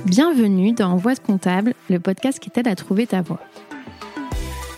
Bienvenue 0.00 0.72
dans 0.72 0.96
Voix 0.96 1.14
de 1.14 1.20
comptable, 1.20 1.74
le 1.88 2.00
podcast 2.00 2.40
qui 2.40 2.50
t'aide 2.50 2.66
à 2.66 2.74
trouver 2.74 3.06
ta 3.06 3.20
voie. 3.20 3.38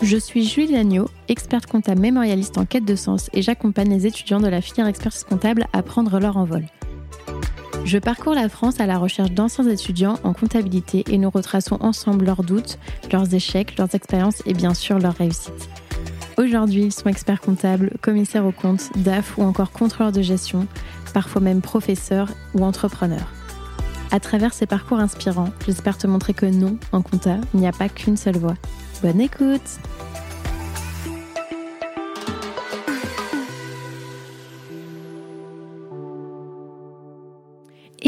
Je 0.01 0.17
suis 0.17 0.45
Julie 0.45 0.73
Lagneau, 0.73 1.09
experte 1.29 1.65
comptable 1.65 2.01
mémorialiste 2.01 2.57
en 2.57 2.65
quête 2.65 2.85
de 2.85 2.95
sens 2.95 3.29
et 3.33 3.41
j'accompagne 3.41 3.89
les 3.89 4.05
étudiants 4.05 4.41
de 4.41 4.47
la 4.47 4.61
filière 4.61 4.87
expertise 4.87 5.23
comptable 5.23 5.67
à 5.73 5.81
prendre 5.81 6.19
leur 6.19 6.37
envol. 6.37 6.65
Je 7.85 7.97
parcours 7.97 8.35
la 8.35 8.49
France 8.49 8.79
à 8.79 8.85
la 8.85 8.97
recherche 8.97 9.31
d'anciens 9.31 9.67
étudiants 9.67 10.19
en 10.23 10.33
comptabilité 10.33 11.03
et 11.09 11.17
nous 11.17 11.29
retraçons 11.29 11.77
ensemble 11.79 12.25
leurs 12.25 12.43
doutes, 12.43 12.77
leurs 13.11 13.33
échecs, 13.33 13.77
leurs 13.77 13.95
expériences 13.95 14.43
et 14.45 14.53
bien 14.53 14.73
sûr 14.73 14.99
leurs 14.99 15.15
réussites. 15.15 15.69
Aujourd'hui, 16.37 16.83
ils 16.83 16.93
sont 16.93 17.09
experts 17.09 17.41
comptables, 17.41 17.93
commissaires 18.01 18.45
aux 18.45 18.51
comptes, 18.51 18.91
DAF 18.97 19.37
ou 19.37 19.43
encore 19.43 19.71
contrôleurs 19.71 20.11
de 20.11 20.21
gestion, 20.21 20.67
parfois 21.13 21.41
même 21.41 21.61
professeurs 21.61 22.29
ou 22.53 22.63
entrepreneurs. 22.63 23.34
À 24.11 24.19
travers 24.19 24.53
ces 24.53 24.65
parcours 24.65 24.99
inspirants, 24.99 25.49
j'espère 25.65 25.97
te 25.97 26.07
montrer 26.07 26.33
que 26.33 26.45
non, 26.45 26.77
en 26.91 27.01
compta, 27.01 27.37
il 27.53 27.59
n'y 27.59 27.67
a 27.67 27.71
pas 27.71 27.89
qu'une 27.89 28.17
seule 28.17 28.37
voie. 28.37 28.55
Bonne 29.01 29.19
écoute 29.19 29.79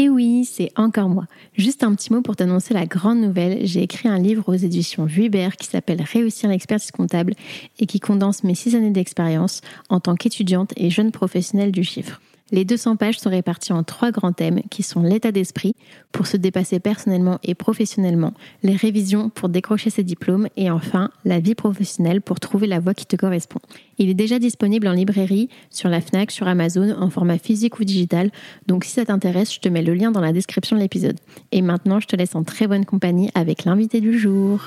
Et 0.00 0.08
oui, 0.08 0.44
c'est 0.44 0.70
encore 0.76 1.08
moi. 1.08 1.24
Juste 1.54 1.82
un 1.82 1.92
petit 1.92 2.12
mot 2.12 2.22
pour 2.22 2.36
t'annoncer 2.36 2.72
la 2.72 2.86
grande 2.86 3.20
nouvelle. 3.20 3.66
J'ai 3.66 3.82
écrit 3.82 4.08
un 4.08 4.20
livre 4.20 4.44
aux 4.46 4.54
éditions 4.54 5.06
Vuibert 5.06 5.56
qui 5.56 5.66
s'appelle 5.66 6.00
Réussir 6.00 6.48
l'expertise 6.48 6.92
comptable 6.92 7.34
et 7.80 7.86
qui 7.86 7.98
condense 7.98 8.44
mes 8.44 8.54
six 8.54 8.76
années 8.76 8.92
d'expérience 8.92 9.60
en 9.88 9.98
tant 9.98 10.14
qu'étudiante 10.14 10.72
et 10.76 10.88
jeune 10.88 11.10
professionnelle 11.10 11.72
du 11.72 11.82
chiffre. 11.82 12.20
Les 12.50 12.64
200 12.64 12.96
pages 12.96 13.18
sont 13.18 13.28
réparties 13.28 13.74
en 13.74 13.82
trois 13.82 14.10
grands 14.10 14.32
thèmes 14.32 14.62
qui 14.70 14.82
sont 14.82 15.02
l'état 15.02 15.32
d'esprit 15.32 15.74
pour 16.12 16.26
se 16.26 16.38
dépasser 16.38 16.80
personnellement 16.80 17.38
et 17.42 17.54
professionnellement, 17.54 18.32
les 18.62 18.74
révisions 18.74 19.28
pour 19.28 19.50
décrocher 19.50 19.90
ses 19.90 20.02
diplômes 20.02 20.48
et 20.56 20.70
enfin 20.70 21.10
la 21.26 21.40
vie 21.40 21.54
professionnelle 21.54 22.22
pour 22.22 22.40
trouver 22.40 22.66
la 22.66 22.80
voie 22.80 22.94
qui 22.94 23.04
te 23.04 23.16
correspond. 23.16 23.60
Il 23.98 24.08
est 24.08 24.14
déjà 24.14 24.38
disponible 24.38 24.88
en 24.88 24.92
librairie, 24.92 25.50
sur 25.70 25.90
la 25.90 26.00
FNAC, 26.00 26.30
sur 26.30 26.48
Amazon, 26.48 26.96
en 26.98 27.10
format 27.10 27.38
physique 27.38 27.78
ou 27.80 27.84
digital, 27.84 28.30
donc 28.66 28.84
si 28.84 28.92
ça 28.92 29.04
t'intéresse, 29.04 29.52
je 29.52 29.60
te 29.60 29.68
mets 29.68 29.82
le 29.82 29.92
lien 29.94 30.10
dans 30.10 30.20
la 30.20 30.32
description 30.32 30.76
de 30.76 30.80
l'épisode. 30.80 31.18
Et 31.52 31.60
maintenant, 31.60 32.00
je 32.00 32.06
te 32.06 32.16
laisse 32.16 32.34
en 32.34 32.44
très 32.44 32.66
bonne 32.66 32.86
compagnie 32.86 33.30
avec 33.34 33.64
l'invité 33.64 34.00
du 34.00 34.18
jour. 34.18 34.60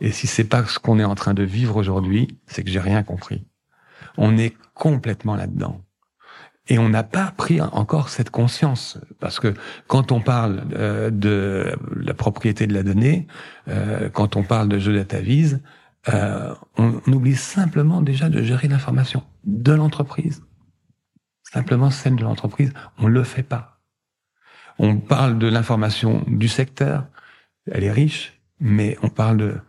Et 0.00 0.12
si 0.12 0.26
c'est 0.26 0.44
pas 0.44 0.64
ce 0.64 0.78
qu'on 0.78 0.98
est 0.98 1.04
en 1.04 1.14
train 1.14 1.34
de 1.34 1.42
vivre 1.42 1.76
aujourd'hui, 1.76 2.38
c'est 2.46 2.62
que 2.62 2.70
j'ai 2.70 2.80
rien 2.80 3.02
compris. 3.02 3.46
On 4.16 4.36
est 4.36 4.54
complètement 4.74 5.36
là-dedans. 5.36 5.80
Et 6.68 6.78
on 6.78 6.88
n'a 6.88 7.04
pas 7.04 7.32
pris 7.36 7.60
encore 7.60 8.08
cette 8.08 8.30
conscience, 8.30 8.98
parce 9.20 9.38
que 9.38 9.54
quand 9.86 10.10
on 10.10 10.20
parle 10.20 10.64
euh, 10.74 11.10
de 11.10 11.76
la 11.94 12.12
propriété 12.12 12.66
de 12.66 12.74
la 12.74 12.82
donnée, 12.82 13.28
euh, 13.68 14.08
quand 14.10 14.34
on 14.34 14.42
parle 14.42 14.68
de 14.68 14.78
jeu 14.78 14.94
datavise, 14.94 15.62
euh, 16.12 16.54
on, 16.76 17.00
on 17.06 17.12
oublie 17.12 17.36
simplement 17.36 18.02
déjà 18.02 18.28
de 18.28 18.42
gérer 18.42 18.66
l'information 18.66 19.22
de 19.44 19.72
l'entreprise. 19.72 20.42
Simplement 21.44 21.90
celle 21.90 22.16
de 22.16 22.24
l'entreprise, 22.24 22.72
on 22.98 23.06
le 23.06 23.22
fait 23.22 23.44
pas. 23.44 23.80
On 24.78 24.96
parle 24.96 25.38
de 25.38 25.46
l'information 25.46 26.24
du 26.26 26.48
secteur, 26.48 27.06
elle 27.70 27.84
est 27.84 27.92
riche, 27.92 28.40
mais 28.58 28.98
on 29.02 29.08
parle 29.08 29.36
de 29.36 29.60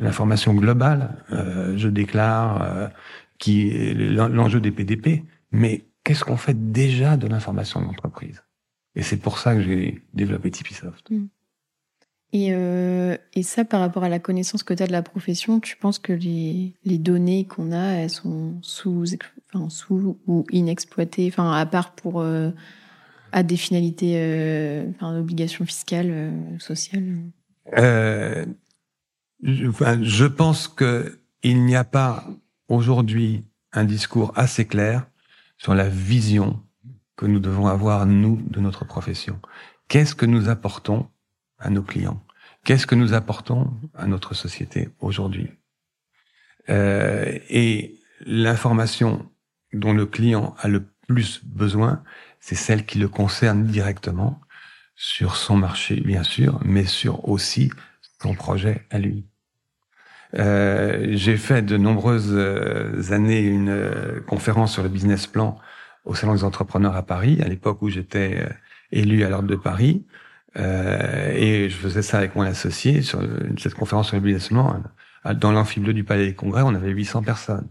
l'information 0.00 0.54
globale, 0.54 1.16
euh, 1.32 1.76
je 1.76 1.88
déclare, 1.88 2.62
euh, 2.62 2.88
qui 3.38 3.68
est 3.68 3.94
l'enjeu 3.94 4.60
des 4.60 4.70
PDP, 4.70 5.24
mais 5.52 5.84
qu'est-ce 6.04 6.24
qu'on 6.24 6.36
fait 6.36 6.72
déjà 6.72 7.16
de 7.16 7.26
l'information 7.26 7.80
de 7.80 7.86
l'entreprise 7.86 8.42
Et 8.94 9.02
c'est 9.02 9.16
pour 9.16 9.38
ça 9.38 9.54
que 9.54 9.62
j'ai 9.62 10.02
développé 10.14 10.50
Tipeesoft. 10.50 11.10
Mm. 11.10 11.26
Et, 12.34 12.48
euh, 12.52 13.16
et 13.32 13.42
ça, 13.42 13.64
par 13.64 13.80
rapport 13.80 14.04
à 14.04 14.10
la 14.10 14.18
connaissance 14.18 14.62
que 14.62 14.74
tu 14.74 14.82
as 14.82 14.86
de 14.86 14.92
la 14.92 15.02
profession, 15.02 15.60
tu 15.60 15.76
penses 15.76 15.98
que 15.98 16.12
les, 16.12 16.74
les 16.84 16.98
données 16.98 17.46
qu'on 17.46 17.72
a, 17.72 17.92
elles 17.94 18.10
sont 18.10 18.58
sous, 18.60 19.04
enfin, 19.54 19.70
sous 19.70 20.18
ou 20.26 20.44
inexploitées, 20.50 21.28
enfin, 21.32 21.52
à 21.52 21.64
part 21.64 21.92
pour 21.92 22.22
à 23.32 23.42
des 23.42 23.56
finalités, 23.56 24.14
euh, 24.16 24.84
enfin, 24.90 25.18
obligations 25.18 25.64
fiscales, 25.64 26.10
euh, 26.10 26.30
sociales 26.58 27.16
euh, 27.76 28.44
je, 28.44 28.52
je 29.42 30.26
pense 30.26 30.68
que 30.68 31.20
il 31.42 31.64
n'y 31.64 31.76
a 31.76 31.84
pas 31.84 32.26
aujourd'hui 32.68 33.44
un 33.72 33.84
discours 33.84 34.32
assez 34.36 34.66
clair 34.66 35.06
sur 35.56 35.74
la 35.74 35.88
vision 35.88 36.62
que 37.16 37.26
nous 37.26 37.40
devons 37.40 37.66
avoir, 37.66 38.06
nous, 38.06 38.40
de 38.48 38.60
notre 38.60 38.84
profession. 38.84 39.40
Qu'est-ce 39.88 40.14
que 40.14 40.26
nous 40.26 40.48
apportons 40.48 41.08
à 41.58 41.70
nos 41.70 41.82
clients? 41.82 42.22
Qu'est-ce 42.64 42.86
que 42.86 42.94
nous 42.94 43.12
apportons 43.12 43.72
à 43.94 44.06
notre 44.06 44.34
société 44.34 44.88
aujourd'hui? 45.00 45.50
Euh, 46.68 47.38
Et 47.48 47.98
l'information 48.26 49.30
dont 49.72 49.92
le 49.92 50.06
client 50.06 50.54
a 50.58 50.68
le 50.68 50.86
plus 51.06 51.42
besoin, 51.44 52.02
c'est 52.40 52.54
celle 52.54 52.84
qui 52.84 52.98
le 52.98 53.08
concerne 53.08 53.64
directement 53.64 54.40
sur 54.94 55.36
son 55.36 55.56
marché, 55.56 56.00
bien 56.00 56.22
sûr, 56.22 56.60
mais 56.64 56.84
sur 56.84 57.28
aussi 57.28 57.70
son 58.22 58.34
projet 58.34 58.86
à 58.90 58.98
lui. 58.98 59.26
Euh, 60.34 61.08
j'ai 61.12 61.36
fait 61.36 61.62
de 61.62 61.76
nombreuses 61.76 62.32
euh, 62.32 63.12
années 63.12 63.40
une 63.40 63.70
euh, 63.70 64.20
conférence 64.20 64.72
sur 64.72 64.82
le 64.82 64.88
business 64.88 65.26
plan 65.26 65.58
au 66.04 66.14
Salon 66.14 66.34
des 66.34 66.44
entrepreneurs 66.44 66.96
à 66.96 67.02
Paris, 67.02 67.40
à 67.42 67.48
l'époque 67.48 67.80
où 67.82 67.88
j'étais 67.88 68.38
euh, 68.42 68.48
élu 68.92 69.24
à 69.24 69.30
l'ordre 69.30 69.48
de 69.48 69.56
Paris. 69.56 70.06
et 70.56 71.68
je 71.70 71.76
faisais 71.76 72.02
ça 72.02 72.18
avec 72.18 72.34
mon 72.34 72.42
associé 72.42 73.02
sur 73.02 73.20
cette 73.58 73.74
conférence 73.74 74.08
sur 74.08 74.16
le 74.16 74.22
business 74.22 74.48
plan. 74.48 74.82
Dans 75.36 75.52
l'amphibleu 75.52 75.92
du 75.92 76.04
Palais 76.04 76.26
des 76.26 76.34
Congrès, 76.34 76.62
on 76.62 76.74
avait 76.74 76.90
800 76.90 77.22
personnes. 77.22 77.68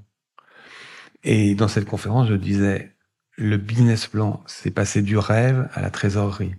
Et 1.24 1.56
dans 1.56 1.68
cette 1.68 1.85
conférence, 1.85 2.29
je 2.29 2.35
disais, 2.35 2.96
le 3.35 3.58
business 3.58 4.08
plan, 4.08 4.44
c'est 4.46 4.72
passer 4.72 5.02
du 5.02 5.18
rêve 5.18 5.68
à 5.74 5.81
la 5.81 5.90
trésorerie. 5.90 6.56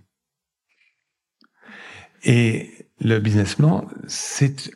Et 2.23 2.78
le 3.01 3.19
business 3.19 3.55
plan, 3.55 3.87
c'est 4.07 4.71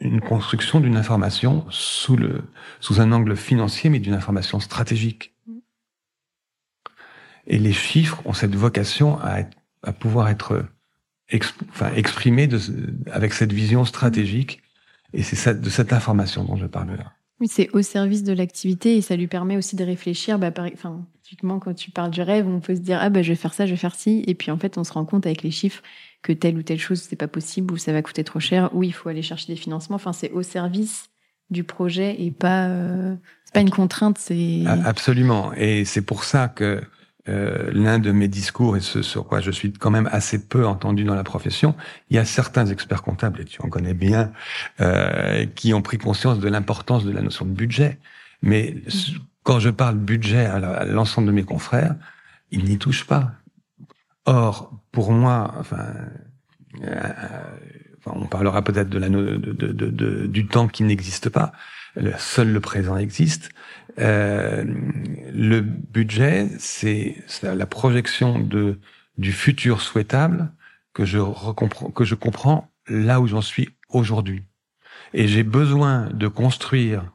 une 0.00 0.20
construction 0.20 0.80
d'une 0.80 0.96
information 0.96 1.66
sous 1.70 2.16
un 2.98 3.12
angle 3.12 3.36
financier, 3.36 3.90
mais 3.90 3.98
d'une 3.98 4.14
information 4.14 4.60
stratégique. 4.60 5.34
Et 7.46 7.58
les 7.58 7.72
chiffres 7.72 8.22
ont 8.24 8.32
cette 8.32 8.54
vocation 8.54 9.18
à, 9.20 9.44
pouvoir 9.92 10.28
être 10.28 10.66
exprimés 11.30 12.48
avec 13.10 13.32
cette 13.32 13.52
vision 13.52 13.84
stratégique. 13.84 14.62
Et 15.14 15.22
c'est 15.22 15.60
de 15.60 15.70
cette 15.70 15.92
information 15.92 16.44
dont 16.44 16.56
je 16.56 16.66
parle 16.66 16.96
là. 16.96 17.12
Oui, 17.40 17.46
c'est 17.48 17.70
au 17.70 17.82
service 17.82 18.24
de 18.24 18.32
l'activité 18.32 18.96
et 18.96 19.00
ça 19.00 19.16
lui 19.16 19.28
permet 19.28 19.56
aussi 19.56 19.76
de 19.76 19.84
réfléchir. 19.84 20.38
Bah, 20.38 20.50
par, 20.50 20.66
enfin, 20.72 21.06
typiquement, 21.22 21.60
quand 21.60 21.72
tu 21.72 21.90
parles 21.90 22.10
du 22.10 22.20
rêve, 22.20 22.48
on 22.48 22.58
peut 22.58 22.74
se 22.74 22.80
dire 22.80 22.98
ah 23.00 23.10
bah 23.10 23.22
je 23.22 23.28
vais 23.28 23.36
faire 23.36 23.54
ça, 23.54 23.64
je 23.64 23.70
vais 23.70 23.76
faire 23.76 23.94
ci, 23.94 24.24
et 24.26 24.34
puis 24.34 24.50
en 24.50 24.58
fait, 24.58 24.76
on 24.76 24.84
se 24.84 24.92
rend 24.92 25.04
compte 25.04 25.24
avec 25.24 25.42
les 25.42 25.52
chiffres 25.52 25.82
que 26.22 26.32
telle 26.32 26.56
ou 26.58 26.62
telle 26.62 26.78
chose 26.78 27.00
c'est 27.00 27.16
pas 27.16 27.28
possible 27.28 27.72
ou 27.72 27.76
ça 27.76 27.92
va 27.92 28.02
coûter 28.02 28.24
trop 28.24 28.40
cher 28.40 28.74
ou 28.74 28.82
il 28.82 28.92
faut 28.92 29.08
aller 29.08 29.22
chercher 29.22 29.52
des 29.52 29.58
financements. 29.58 29.96
Enfin, 29.96 30.12
c'est 30.12 30.30
au 30.30 30.42
service 30.42 31.10
du 31.50 31.64
projet 31.64 32.20
et 32.20 32.30
pas 32.30 32.66
euh, 32.68 33.14
c'est 33.44 33.54
pas 33.54 33.60
une 33.60 33.70
contrainte. 33.70 34.18
C'est 34.18 34.64
absolument. 34.84 35.52
Et 35.54 35.84
c'est 35.84 36.02
pour 36.02 36.24
ça 36.24 36.48
que 36.48 36.82
euh, 37.28 37.70
l'un 37.72 37.98
de 37.98 38.10
mes 38.10 38.28
discours 38.28 38.76
et 38.76 38.80
ce 38.80 39.02
sur 39.02 39.26
quoi 39.26 39.40
je 39.40 39.50
suis 39.50 39.72
quand 39.72 39.90
même 39.90 40.08
assez 40.12 40.46
peu 40.46 40.66
entendu 40.66 41.04
dans 41.04 41.14
la 41.14 41.24
profession, 41.24 41.74
il 42.10 42.16
y 42.16 42.18
a 42.18 42.24
certains 42.24 42.66
experts 42.66 43.02
comptables 43.02 43.40
et 43.40 43.44
tu 43.44 43.60
en 43.62 43.68
connais 43.68 43.94
bien 43.94 44.32
euh, 44.80 45.46
qui 45.54 45.74
ont 45.74 45.82
pris 45.82 45.98
conscience 45.98 46.38
de 46.38 46.48
l'importance 46.48 47.04
de 47.04 47.10
la 47.10 47.20
notion 47.20 47.44
de 47.44 47.50
budget. 47.50 47.98
Mais 48.42 48.76
quand 49.42 49.60
je 49.60 49.70
parle 49.70 49.96
budget 49.96 50.46
à 50.46 50.84
l'ensemble 50.84 51.26
de 51.26 51.32
mes 51.32 51.44
confrères, 51.44 51.96
ils 52.50 52.64
n'y 52.64 52.78
touchent 52.78 53.06
pas. 53.06 53.32
Or, 54.24 54.77
pour 54.92 55.12
moi, 55.12 55.54
enfin, 55.58 55.94
euh, 56.82 57.12
on 58.06 58.26
parlera 58.26 58.62
peut-être 58.62 58.88
de 58.88 58.98
la 58.98 59.08
de, 59.08 59.36
de, 59.36 59.72
de, 59.72 60.26
du 60.26 60.46
temps 60.46 60.68
qui 60.68 60.82
n'existe 60.84 61.28
pas. 61.28 61.52
seul 62.18 62.52
le 62.52 62.60
présent 62.60 62.96
existe. 62.96 63.50
Euh, 63.98 64.64
le 65.32 65.60
budget, 65.60 66.48
c'est 66.58 67.16
la 67.42 67.66
projection 67.66 68.38
de 68.38 68.78
du 69.16 69.32
futur 69.32 69.80
souhaitable 69.80 70.52
que 70.94 71.04
je 71.04 71.18
que 71.94 72.04
je 72.04 72.14
comprends 72.14 72.70
là 72.88 73.20
où 73.20 73.26
j'en 73.26 73.42
suis 73.42 73.68
aujourd'hui. 73.88 74.44
Et 75.14 75.26
j'ai 75.26 75.42
besoin 75.42 76.08
de 76.12 76.28
construire 76.28 77.12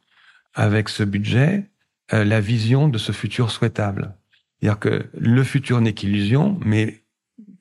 avec 0.54 0.90
ce 0.90 1.04
budget 1.04 1.70
euh, 2.14 2.24
la 2.24 2.42
vision 2.42 2.88
de 2.88 2.98
ce 2.98 3.12
futur 3.12 3.52
souhaitable. 3.52 4.16
C'est-à-dire 4.60 4.80
que 4.80 5.10
le 5.18 5.44
futur 5.44 5.82
n'est 5.82 5.94
qu'illusion, 5.94 6.60
mais 6.66 7.03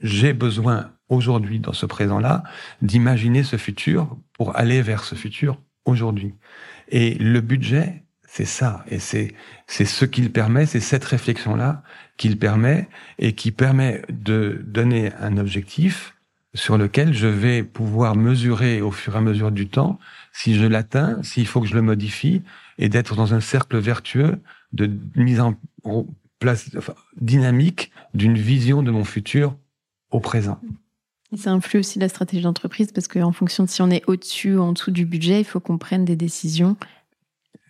j'ai 0.03 0.33
besoin 0.33 0.93
aujourd'hui, 1.09 1.61
dans 1.61 1.73
ce 1.73 1.87
présent-là, 1.87 2.43
d'imaginer 2.81 3.43
ce 3.43 3.57
futur 3.57 4.17
pour 4.33 4.57
aller 4.57 4.83
vers 4.83 5.05
ce 5.05 5.15
futur 5.15 5.61
aujourd'hui. 5.85 6.35
Et 6.89 7.15
le 7.15 7.41
budget, 7.41 8.05
C'est 8.35 8.47
ça. 8.47 8.83
Et 8.89 8.99
c'est, 8.99 9.35
c'est 9.67 9.85
ce 9.85 10.07
qu'il 10.07 10.33
permet, 10.33 10.65
c'est 10.65 10.81
cette 10.81 11.05
réflexion-là 11.05 11.83
qu'il 12.17 12.39
permet 12.39 12.89
et 13.19 13.35
qui 13.35 13.53
permet 13.53 14.01
de 14.09 14.63
donner 14.67 15.13
un 15.21 15.37
objectif 15.37 16.15
sur 16.55 16.79
lequel 16.79 17.13
je 17.13 17.27
vais 17.27 17.63
pouvoir 17.63 18.17
mesurer 18.17 18.81
au 18.81 18.91
fur 18.91 19.15
et 19.15 19.19
à 19.19 19.21
mesure 19.21 19.53
du 19.53 19.69
temps 19.69 19.99
si 20.33 20.55
je 20.55 20.65
l'atteins, 20.65 21.23
s'il 21.23 21.47
faut 21.47 21.61
que 21.61 21.67
je 21.69 21.75
le 21.75 21.83
modifie 21.83 22.43
et 22.79 22.89
d'être 22.89 23.17
dans 23.17 23.35
un 23.35 23.41
cercle 23.41 23.77
vertueux 23.77 24.41
de 24.73 24.91
mise 25.15 25.41
en 25.41 25.55
place 26.39 26.71
enfin, 26.79 26.95
dynamique 27.21 27.93
d'une 28.15 28.39
vision 28.39 28.83
de 28.83 28.91
mon 28.91 29.05
futur 29.05 29.57
au 30.13 30.21
présent. 30.21 30.61
Et 31.33 31.37
ça 31.37 31.51
influe 31.51 31.81
aussi 31.81 31.99
la 31.99 32.09
stratégie 32.09 32.43
d'entreprise 32.43 32.93
parce 32.93 33.09
qu'en 33.09 33.33
fonction 33.33 33.65
de 33.65 33.69
si 33.69 33.81
on 33.83 33.91
est 33.91 34.03
au-dessus 34.07 34.57
ou 34.57 34.63
en 34.63 34.73
dessous 34.73 34.91
du 34.91 35.07
budget, 35.07 35.41
il 35.41 35.45
faut 35.45 35.61
qu'on 35.61 35.79
prenne 35.79 36.05
des 36.05 36.17
décisions. 36.17 36.77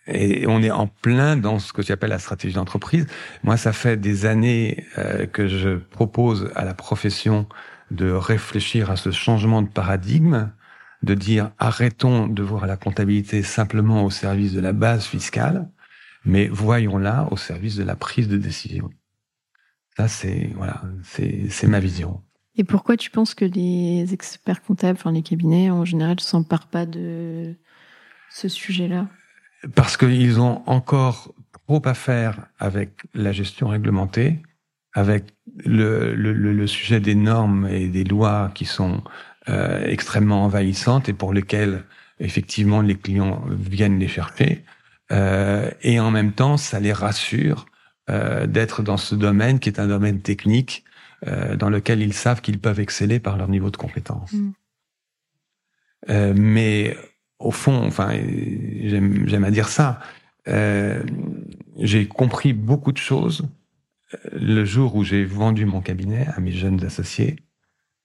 Et 0.08 0.46
on 0.48 0.60
est 0.62 0.70
en 0.72 0.88
plein 0.88 1.36
dans 1.36 1.60
ce 1.60 1.72
que 1.72 1.80
tu 1.80 1.92
appelles 1.92 2.10
la 2.10 2.18
stratégie 2.18 2.56
d'entreprise. 2.56 3.06
Moi, 3.44 3.56
ça 3.56 3.72
fait 3.72 3.96
des 3.96 4.26
années 4.26 4.84
euh, 4.98 5.26
que 5.26 5.46
je 5.46 5.76
propose 5.76 6.50
à 6.56 6.64
la 6.64 6.74
profession 6.74 7.46
de 7.92 8.10
réfléchir 8.10 8.90
à 8.90 8.96
ce 8.96 9.12
changement 9.12 9.62
de 9.62 9.68
paradigme, 9.68 10.50
de 11.04 11.14
dire 11.14 11.52
arrêtons 11.58 12.26
de 12.26 12.42
voir 12.42 12.66
la 12.66 12.76
comptabilité 12.76 13.44
simplement 13.44 14.04
au 14.04 14.10
service 14.10 14.52
de 14.52 14.60
la 14.60 14.72
base 14.72 15.04
fiscale, 15.04 15.68
mais 16.24 16.48
voyons-la 16.48 17.28
au 17.30 17.36
service 17.36 17.76
de 17.76 17.84
la 17.84 17.94
prise 17.94 18.26
de 18.26 18.38
décision. 18.38 18.90
Ça, 19.96 20.08
c'est 20.08 20.50
voilà, 20.56 20.82
c'est 21.04 21.68
ma 21.68 21.78
vision. 21.78 22.22
Et 22.56 22.64
pourquoi 22.64 22.96
tu 22.96 23.10
penses 23.10 23.34
que 23.34 23.44
les 23.44 24.12
experts 24.12 24.62
comptables, 24.62 24.99
enfin 24.99 25.12
les 25.12 25.22
cabinets 25.22 25.70
en 25.70 25.84
général, 25.84 26.16
ne 26.16 26.20
s'emparent 26.20 26.66
pas 26.66 26.84
de 26.84 27.54
ce 28.31 28.49
sujet-là? 28.49 29.08
Parce 29.75 29.96
qu'ils 29.96 30.40
ont 30.40 30.62
encore 30.66 31.34
trop 31.66 31.82
à 31.84 31.94
faire 31.94 32.46
avec 32.58 33.02
la 33.14 33.32
gestion 33.32 33.69
réglementée, 33.69 34.43
avec 34.93 35.25
le, 35.64 36.66
sujet 36.66 37.00
des 37.00 37.14
normes 37.14 37.66
et 37.69 37.88
des 37.88 38.04
lois 38.04 38.50
qui 38.55 38.64
sont 38.64 39.02
euh, 39.48 39.84
extrêmement 39.87 40.44
envahissantes 40.44 41.08
et 41.08 41.12
pour 41.12 41.32
lesquelles 41.32 41.84
effectivement 42.20 42.82
les 42.82 42.96
clients 42.96 43.44
viennent 43.48 43.98
les 43.98 44.08
chercher. 44.08 44.64
Euh, 45.10 45.70
et 45.82 46.00
en 46.00 46.10
même 46.10 46.32
temps, 46.32 46.56
ça 46.56 46.81
les 46.81 46.93
rassure 46.93 47.66
euh, 48.10 48.46
d'être 48.46 48.82
dans 48.82 48.96
ce 48.96 49.14
domaine 49.14 49.58
qui 49.58 49.69
est 49.69 49.81
un 49.81 49.87
domaine 49.87 50.20
technique 50.20 50.84
euh, 51.26 51.56
dans 51.56 51.70
lequel 51.70 52.00
ils 52.00 52.14
savent 52.14 52.40
qu'ils 52.40 52.58
peuvent 52.58 52.80
exceller 52.80 53.20
par 53.20 53.36
leur 53.36 53.48
niveau 53.48 53.70
de 53.70 53.76
compétence. 53.76 54.32
Mm. 54.32 54.52
Euh, 56.10 56.34
mais 56.36 56.96
au 57.38 57.50
fond, 57.50 57.84
enfin, 57.84 58.10
j'aime 58.12 59.44
à 59.44 59.50
dire 59.50 59.69
ça, 59.69 60.00
euh, 60.48 61.02
j'ai 61.78 62.06
compris 62.06 62.52
beaucoup 62.52 62.92
de 62.92 62.98
choses 62.98 63.48
euh, 64.14 64.19
le 64.32 64.64
jour 64.64 64.96
où 64.96 65.04
j'ai 65.04 65.24
vendu 65.24 65.64
mon 65.64 65.80
cabinet 65.80 66.26
à 66.34 66.40
mes 66.40 66.52
jeunes 66.52 66.84
associés 66.84 67.36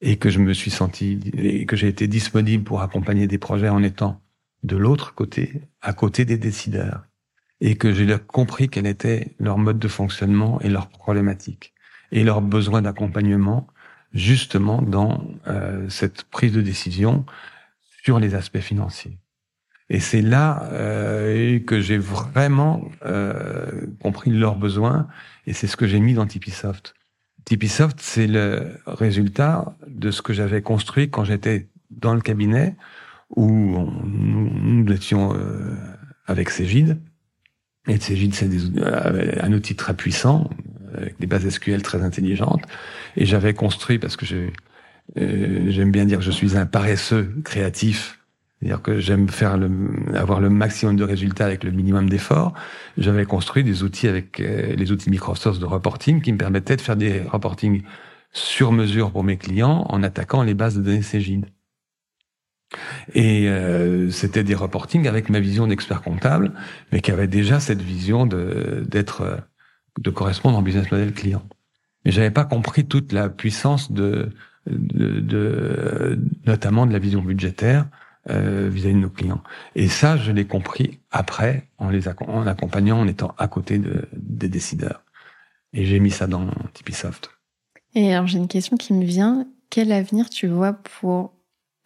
et 0.01 0.17
que 0.17 0.29
je 0.29 0.39
me 0.39 0.53
suis 0.53 0.69
senti 0.69 1.19
et 1.33 1.65
que 1.65 1.75
j'ai 1.75 1.87
été 1.87 2.07
disponible 2.07 2.63
pour 2.63 2.81
accompagner 2.81 3.27
des 3.27 3.39
projets 3.39 3.69
en 3.69 3.81
étant 3.81 4.21
de 4.63 4.77
l'autre 4.77 5.15
côté, 5.15 5.61
à 5.81 5.93
côté 5.93 6.25
des 6.25 6.37
décideurs, 6.37 7.05
et 7.61 7.75
que 7.75 7.91
j'ai 7.91 8.07
compris 8.27 8.69
quel 8.69 8.85
était 8.85 9.35
leur 9.39 9.57
mode 9.57 9.79
de 9.79 9.87
fonctionnement 9.87 10.59
et 10.61 10.69
leurs 10.69 10.89
problématiques 10.89 11.73
et 12.11 12.23
leurs 12.23 12.41
besoins 12.41 12.81
d'accompagnement 12.81 13.67
justement 14.13 14.81
dans 14.81 15.27
euh, 15.47 15.89
cette 15.89 16.23
prise 16.23 16.53
de 16.53 16.61
décision 16.61 17.25
sur 18.03 18.19
les 18.19 18.35
aspects 18.35 18.59
financiers. 18.59 19.17
Et 19.89 19.99
c'est 19.99 20.21
là 20.21 20.63
euh, 20.73 21.59
que 21.59 21.79
j'ai 21.79 21.97
vraiment 21.97 22.89
euh, 23.05 23.87
compris 24.01 24.31
leurs 24.31 24.55
besoins 24.55 25.07
et 25.45 25.53
c'est 25.53 25.67
ce 25.67 25.77
que 25.77 25.87
j'ai 25.87 25.99
mis 25.99 26.13
dans. 26.13 26.25
Tipeesoft, 26.25 27.99
c'est 28.01 28.27
le 28.27 28.77
résultat 28.85 29.73
de 29.87 30.11
ce 30.11 30.21
que 30.21 30.33
j'avais 30.33 30.61
construit 30.61 31.09
quand 31.09 31.23
j'étais 31.23 31.69
dans 31.89 32.13
le 32.13 32.19
cabinet 32.19 32.75
où 33.35 33.89
nous, 34.03 34.91
étions 34.91 35.33
euh, 35.33 35.75
avec 36.25 36.49
Cégide. 36.49 36.99
Et 37.87 37.97
Cégide, 38.01 38.33
c'est 38.33 38.49
un 39.41 39.53
outil 39.53 39.75
très 39.77 39.93
puissant, 39.93 40.49
avec 40.97 41.19
des 41.19 41.27
bases 41.27 41.47
SQL 41.47 41.81
très 41.81 42.03
intelligentes. 42.03 42.63
Et 43.15 43.25
j'avais 43.25 43.53
construit, 43.53 43.99
parce 43.99 44.15
que 44.15 44.25
euh, 45.17 45.65
j'aime 45.69 45.91
bien 45.91 46.05
dire 46.05 46.19
que 46.19 46.23
je 46.23 46.31
suis 46.31 46.57
un 46.57 46.65
paresseux 46.65 47.33
créatif, 47.43 48.19
c'est-à-dire 48.59 48.81
que 48.81 48.99
j'aime 48.99 49.29
faire 49.29 49.57
le, 49.57 49.69
avoir 50.15 50.39
le 50.39 50.49
maximum 50.49 50.95
de 50.95 51.03
résultats 51.03 51.45
avec 51.45 51.63
le 51.63 51.71
minimum 51.71 52.09
d'efforts. 52.09 52.53
J'avais 52.97 53.25
construit 53.25 53.63
des 53.63 53.83
outils 53.83 54.07
avec 54.07 54.39
euh, 54.39 54.75
les 54.75 54.91
outils 54.91 55.09
Microsoft 55.09 55.59
de 55.59 55.65
reporting 55.65 56.21
qui 56.21 56.33
me 56.33 56.37
permettaient 56.37 56.75
de 56.75 56.81
faire 56.81 56.95
des 56.95 57.21
reporting 57.21 57.83
sur 58.31 58.71
mesure 58.71 59.11
pour 59.11 59.23
mes 59.23 59.37
clients 59.37 59.85
en 59.89 60.03
attaquant 60.03 60.43
les 60.43 60.53
bases 60.53 60.75
de 60.75 60.81
données 60.81 61.03
Cégide. 61.03 61.45
Et 63.13 63.47
euh, 63.47 64.09
c'était 64.09 64.43
des 64.43 64.55
reportings 64.55 65.07
avec 65.07 65.29
ma 65.29 65.39
vision 65.39 65.67
d'expert 65.67 66.01
comptable, 66.01 66.51
mais 66.91 66.99
qui 66.99 67.11
avait 67.11 67.27
déjà 67.27 67.59
cette 67.59 67.81
vision 67.81 68.25
de 68.25 68.83
d'être 68.89 69.39
de 69.99 70.09
correspondre 70.09 70.57
au 70.57 70.61
business 70.61 70.91
model 70.91 71.13
client. 71.13 71.43
Mais 72.05 72.11
j'avais 72.11 72.31
pas 72.31 72.45
compris 72.45 72.85
toute 72.85 73.11
la 73.11 73.29
puissance 73.29 73.91
de, 73.91 74.29
de, 74.65 76.19
notamment 76.45 76.85
de 76.85 76.93
la 76.93 76.99
vision 76.99 77.21
budgétaire 77.21 77.87
euh, 78.29 78.69
vis-à-vis 78.71 78.95
de 78.95 78.99
nos 78.99 79.09
clients. 79.09 79.41
Et 79.75 79.87
ça, 79.87 80.17
je 80.17 80.31
l'ai 80.31 80.45
compris 80.45 80.99
après, 81.11 81.67
en 81.77 81.89
les 81.89 82.07
en 82.07 82.47
accompagnant, 82.47 82.99
en 82.99 83.07
étant 83.07 83.33
à 83.37 83.47
côté 83.47 83.77
de, 83.77 84.07
des 84.13 84.49
décideurs. 84.49 85.03
Et 85.73 85.85
j'ai 85.85 85.99
mis 85.99 86.11
ça 86.11 86.27
dans 86.27 86.47
Tipeesoft. 86.73 87.31
Et 87.95 88.13
alors 88.13 88.27
j'ai 88.27 88.37
une 88.37 88.47
question 88.47 88.77
qui 88.77 88.93
me 88.93 89.03
vient. 89.03 89.47
Quel 89.69 89.91
avenir 89.91 90.29
tu 90.29 90.47
vois 90.47 90.73
pour 90.73 91.33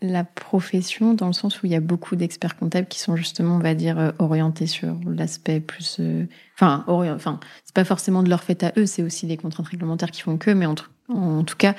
la 0.01 0.23
profession 0.23 1.13
dans 1.13 1.27
le 1.27 1.33
sens 1.33 1.61
où 1.61 1.67
il 1.67 1.71
y 1.71 1.75
a 1.75 1.79
beaucoup 1.79 2.15
d'experts 2.15 2.57
comptables 2.57 2.87
qui 2.87 2.99
sont 2.99 3.15
justement, 3.15 3.55
on 3.55 3.59
va 3.59 3.75
dire, 3.75 3.99
euh, 3.99 4.11
orientés 4.17 4.65
sur 4.65 4.95
l'aspect 5.05 5.59
plus, 5.59 5.97
euh, 5.99 6.25
enfin, 6.55 6.83
enfin, 6.87 7.39
c'est 7.63 7.75
pas 7.75 7.85
forcément 7.85 8.23
de 8.23 8.29
leur 8.29 8.43
fait 8.43 8.63
à 8.63 8.73
eux, 8.77 8.87
c'est 8.87 9.03
aussi 9.03 9.27
les 9.27 9.37
contraintes 9.37 9.67
réglementaires 9.67 10.11
qui 10.11 10.21
font 10.21 10.37
que, 10.37 10.49
mais 10.51 10.65
en, 10.65 10.75
tout 11.43 11.57
cas, 11.57 11.75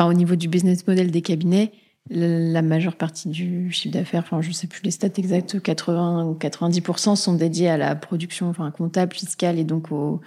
au 0.00 0.12
niveau 0.12 0.34
du 0.34 0.48
business 0.48 0.86
model 0.86 1.10
des 1.10 1.22
cabinets, 1.22 1.72
la 2.08 2.62
majeure 2.62 2.96
partie 2.96 3.28
du 3.28 3.70
chiffre 3.70 3.92
d'affaires, 3.92 4.22
enfin, 4.24 4.40
je 4.40 4.50
sais 4.50 4.66
plus 4.66 4.82
les 4.82 4.90
stats 4.90 5.08
exactes, 5.16 5.60
80 5.62 6.24
ou 6.24 6.34
90% 6.34 7.14
sont 7.14 7.34
dédiés 7.34 7.68
à 7.68 7.76
la 7.76 7.94
production, 7.94 8.48
enfin, 8.48 8.70
comptable, 8.72 9.14
fiscale 9.14 9.58
et 9.58 9.64
donc 9.64 9.92
au, 9.92 10.20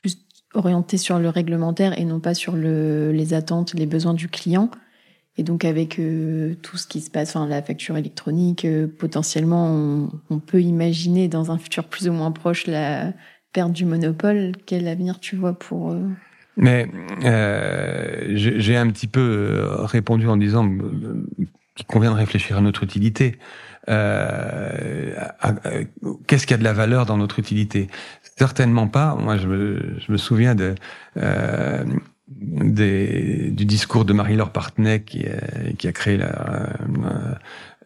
plus 0.00 0.18
orientés 0.52 0.98
sur 0.98 1.18
le 1.18 1.28
réglementaire 1.28 1.98
et 1.98 2.04
non 2.04 2.20
pas 2.20 2.34
sur 2.34 2.54
le, 2.54 3.10
les 3.10 3.34
attentes, 3.34 3.74
les 3.74 3.86
besoins 3.86 4.14
du 4.14 4.28
client. 4.28 4.70
Et 5.36 5.42
donc 5.42 5.64
avec 5.64 5.98
euh, 5.98 6.54
tout 6.62 6.76
ce 6.76 6.86
qui 6.86 7.00
se 7.00 7.10
passe, 7.10 7.34
enfin 7.34 7.48
la 7.48 7.60
facture 7.60 7.96
électronique, 7.96 8.64
euh, 8.64 8.86
potentiellement 8.86 9.66
on, 9.66 10.08
on, 10.30 10.38
peut 10.38 10.62
imaginer 10.62 11.26
dans 11.26 11.50
un 11.50 11.58
futur 11.58 11.82
plus 11.84 12.08
ou 12.08 12.12
moins 12.12 12.30
proche 12.30 12.68
la 12.68 13.12
perte 13.52 13.72
du 13.72 13.84
monopole. 13.84 14.52
Quel 14.64 14.86
avenir 14.86 15.18
tu 15.18 15.34
vois 15.34 15.58
pour 15.58 15.90
euh... 15.90 16.08
Mais 16.56 16.86
euh, 17.24 18.30
j'ai 18.36 18.76
un 18.76 18.88
petit 18.90 19.08
peu 19.08 19.66
répondu 19.80 20.28
en 20.28 20.36
disant 20.36 20.70
qu'il 21.74 21.86
convient 21.86 22.12
de 22.12 22.16
réfléchir 22.16 22.58
à 22.58 22.60
notre 22.60 22.84
utilité. 22.84 23.40
Qu'est-ce 23.88 23.96
qui 26.46 26.54
a 26.54 26.56
de 26.56 26.62
la 26.62 26.72
valeur 26.72 27.06
dans 27.06 27.16
notre 27.16 27.40
utilité? 27.40 27.88
Certainement 28.38 28.86
pas. 28.86 29.16
Moi, 29.16 29.36
je 29.36 29.48
me, 29.48 29.96
je 29.98 30.12
me 30.12 30.16
souviens 30.16 30.54
de 30.54 30.76
du 32.26 33.64
discours 33.64 34.04
de 34.04 34.12
Marie-Laure 34.12 34.50
Partnay 34.50 35.02
qui, 35.02 35.26
qui 35.78 35.88
a 35.88 35.92
créé 35.92 36.16
la, 36.16 36.26
euh, 36.30 37.34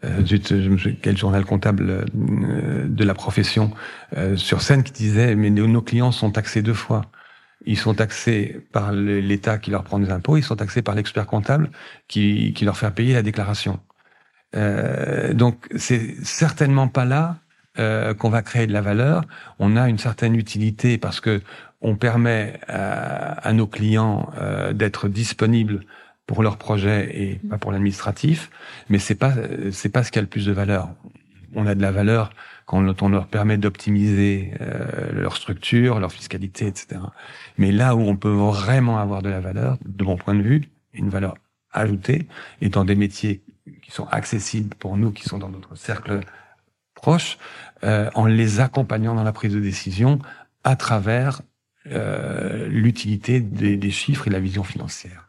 euh 0.05 0.95
quel 1.03 1.17
journal 1.17 1.45
comptable 1.45 1.91
euh, 1.91 2.87
de 2.87 3.05
la 3.05 3.15
profession 3.15 3.73
euh, 4.17 4.37
sur 4.37 4.63
scène 4.63 4.85
qui 4.85 4.93
disait 4.93 5.35
mais 5.35 5.51
nos 5.51 5.83
clients 5.83 6.13
sont 6.13 6.31
taxés 6.31 6.63
deux 6.63 6.75
fois. 6.75 7.03
Ils 7.67 7.77
sont 7.77 7.95
taxés 7.95 8.61
par 8.73 8.93
l'État 8.93 9.59
qui 9.59 9.73
leur 9.73 9.83
prend 9.83 9.99
des 9.99 10.11
impôts, 10.11 10.37
ils 10.37 10.45
sont 10.45 10.57
taxés 10.57 10.83
par 10.83 10.95
l'expert 10.95 11.27
comptable 11.27 11.71
qui, 12.07 12.53
qui 12.55 12.65
leur 12.65 12.77
fait 12.77 12.91
payer 12.93 13.15
la 13.15 13.23
déclaration. 13.23 13.81
Euh, 14.55 15.35
donc 15.35 15.67
c'est 15.77 16.25
certainement 16.25 16.89
pas 16.89 17.05
là 17.05 17.39
euh, 17.79 18.15
qu'on 18.15 18.31
va 18.31 18.43
créer 18.43 18.67
de 18.67 18.73
la 18.73 18.81
valeur. 18.81 19.23
On 19.59 19.77
a 19.77 19.89
une 19.89 19.99
certaine 19.99 20.35
utilité 20.35 20.99
parce 20.99 21.21
que 21.21 21.43
on 21.81 21.97
permet 21.97 22.61
à, 22.69 23.53
nos 23.53 23.67
clients 23.67 24.31
euh, 24.39 24.73
d'être 24.73 25.09
disponibles 25.09 25.81
pour 26.27 26.43
leur 26.43 26.59
projet 26.59 27.09
et 27.15 27.35
pas 27.49 27.59
pour 27.59 27.73
l'administratif, 27.73 28.51
mais 28.89 28.99
c'est 28.99 29.15
pas 29.15 29.33
c'est 29.71 29.89
pas 29.89 30.05
ce 30.05 30.11
qui 30.11 30.19
a 30.19 30.23
le 30.23 30.29
plus 30.29 30.45
de 30.45 30.53
valeur. 30.53 30.91
On 31.55 31.67
a 31.67 31.75
de 31.75 31.81
la 31.81 31.91
valeur 31.91 32.31
quand 32.67 33.03
on 33.03 33.09
leur 33.09 33.27
permet 33.29 33.57
d'optimiser 33.57 34.53
euh, 34.61 35.11
leur 35.13 35.37
structure, 35.37 36.01
leur 36.01 36.13
fiscalité, 36.13 36.67
etc. 36.67 37.01
Mais 37.57 37.73
là 37.73 37.97
où 37.97 38.01
on 38.01 38.17
peut 38.17 38.29
vraiment 38.29 38.99
avoir 38.99 39.23
de 39.23 39.31
la 39.31 39.41
valeur, 39.41 39.79
de 39.87 40.05
mon 40.05 40.17
point 40.17 40.35
de 40.35 40.43
vue, 40.43 40.69
une 40.93 41.09
valeur 41.09 41.35
ajoutée, 41.73 42.29
est 42.61 42.69
dans 42.69 42.85
des 42.85 42.95
métiers 42.95 43.41
qui 43.83 43.91
sont 43.91 44.07
accessibles 44.09 44.75
pour 44.75 44.99
nous, 44.99 45.13
qui 45.13 45.25
sont 45.25 45.39
dans 45.39 45.49
notre 45.49 45.77
cercle 45.77 46.21
proches 46.95 47.39
euh, 47.85 48.11
en 48.15 48.27
les 48.27 48.61
accompagnant 48.61 49.15
dans 49.15 49.23
la 49.23 49.33
prise 49.33 49.55
de 49.55 49.61
décision 49.61 50.19
à 50.65 50.77
travers 50.77 51.41
l'utilité 51.91 53.41
des, 53.41 53.77
des, 53.77 53.91
chiffres 53.91 54.29
et 54.29 54.31
la 54.31 54.41
vision 54.41 54.65
financière. 54.65 55.29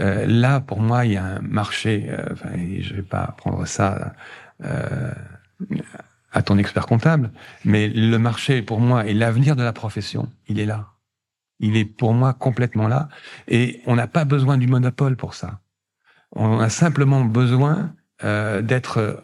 Euh, 0.00 0.26
là, 0.26 0.60
pour 0.60 0.80
moi, 0.80 1.06
il 1.06 1.12
y 1.12 1.16
a 1.16 1.24
un 1.24 1.40
marché. 1.40 2.06
Euh, 2.08 2.30
enfin, 2.32 2.50
je 2.80 2.94
vais 2.94 3.02
pas 3.02 3.34
prendre 3.36 3.64
ça 3.66 4.14
euh, 4.64 5.12
à 6.32 6.42
ton 6.42 6.58
expert 6.58 6.86
comptable, 6.86 7.30
mais 7.64 7.88
le 7.88 8.18
marché, 8.18 8.62
pour 8.62 8.80
moi, 8.80 9.06
et 9.06 9.14
l'avenir 9.14 9.56
de 9.56 9.62
la 9.62 9.72
profession, 9.72 10.28
il 10.48 10.58
est 10.58 10.66
là. 10.66 10.90
Il 11.60 11.76
est 11.76 11.84
pour 11.84 12.12
moi 12.12 12.34
complètement 12.34 12.88
là, 12.88 13.08
et 13.46 13.80
on 13.86 13.94
n'a 13.94 14.08
pas 14.08 14.24
besoin 14.24 14.58
du 14.58 14.66
monopole 14.66 15.16
pour 15.16 15.34
ça. 15.34 15.60
On 16.32 16.58
a 16.58 16.68
simplement 16.68 17.24
besoin 17.24 17.94
euh, 18.24 18.60
d'être 18.60 19.22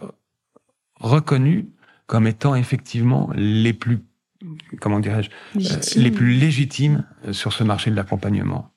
reconnu 1.00 1.69
comme 2.07 2.28
étant 2.28 2.54
effectivement 2.54 3.30
les 3.35 3.73
plus 3.73 3.99
comment 4.80 5.00
dirais-je 5.00 5.30
euh, 5.56 5.80
les 5.97 6.11
plus 6.11 6.32
légitimes 6.32 7.04
sur 7.32 7.52
ce 7.52 7.64
marché 7.64 7.90
de 7.90 7.97
l'accompagnement. 7.97 8.70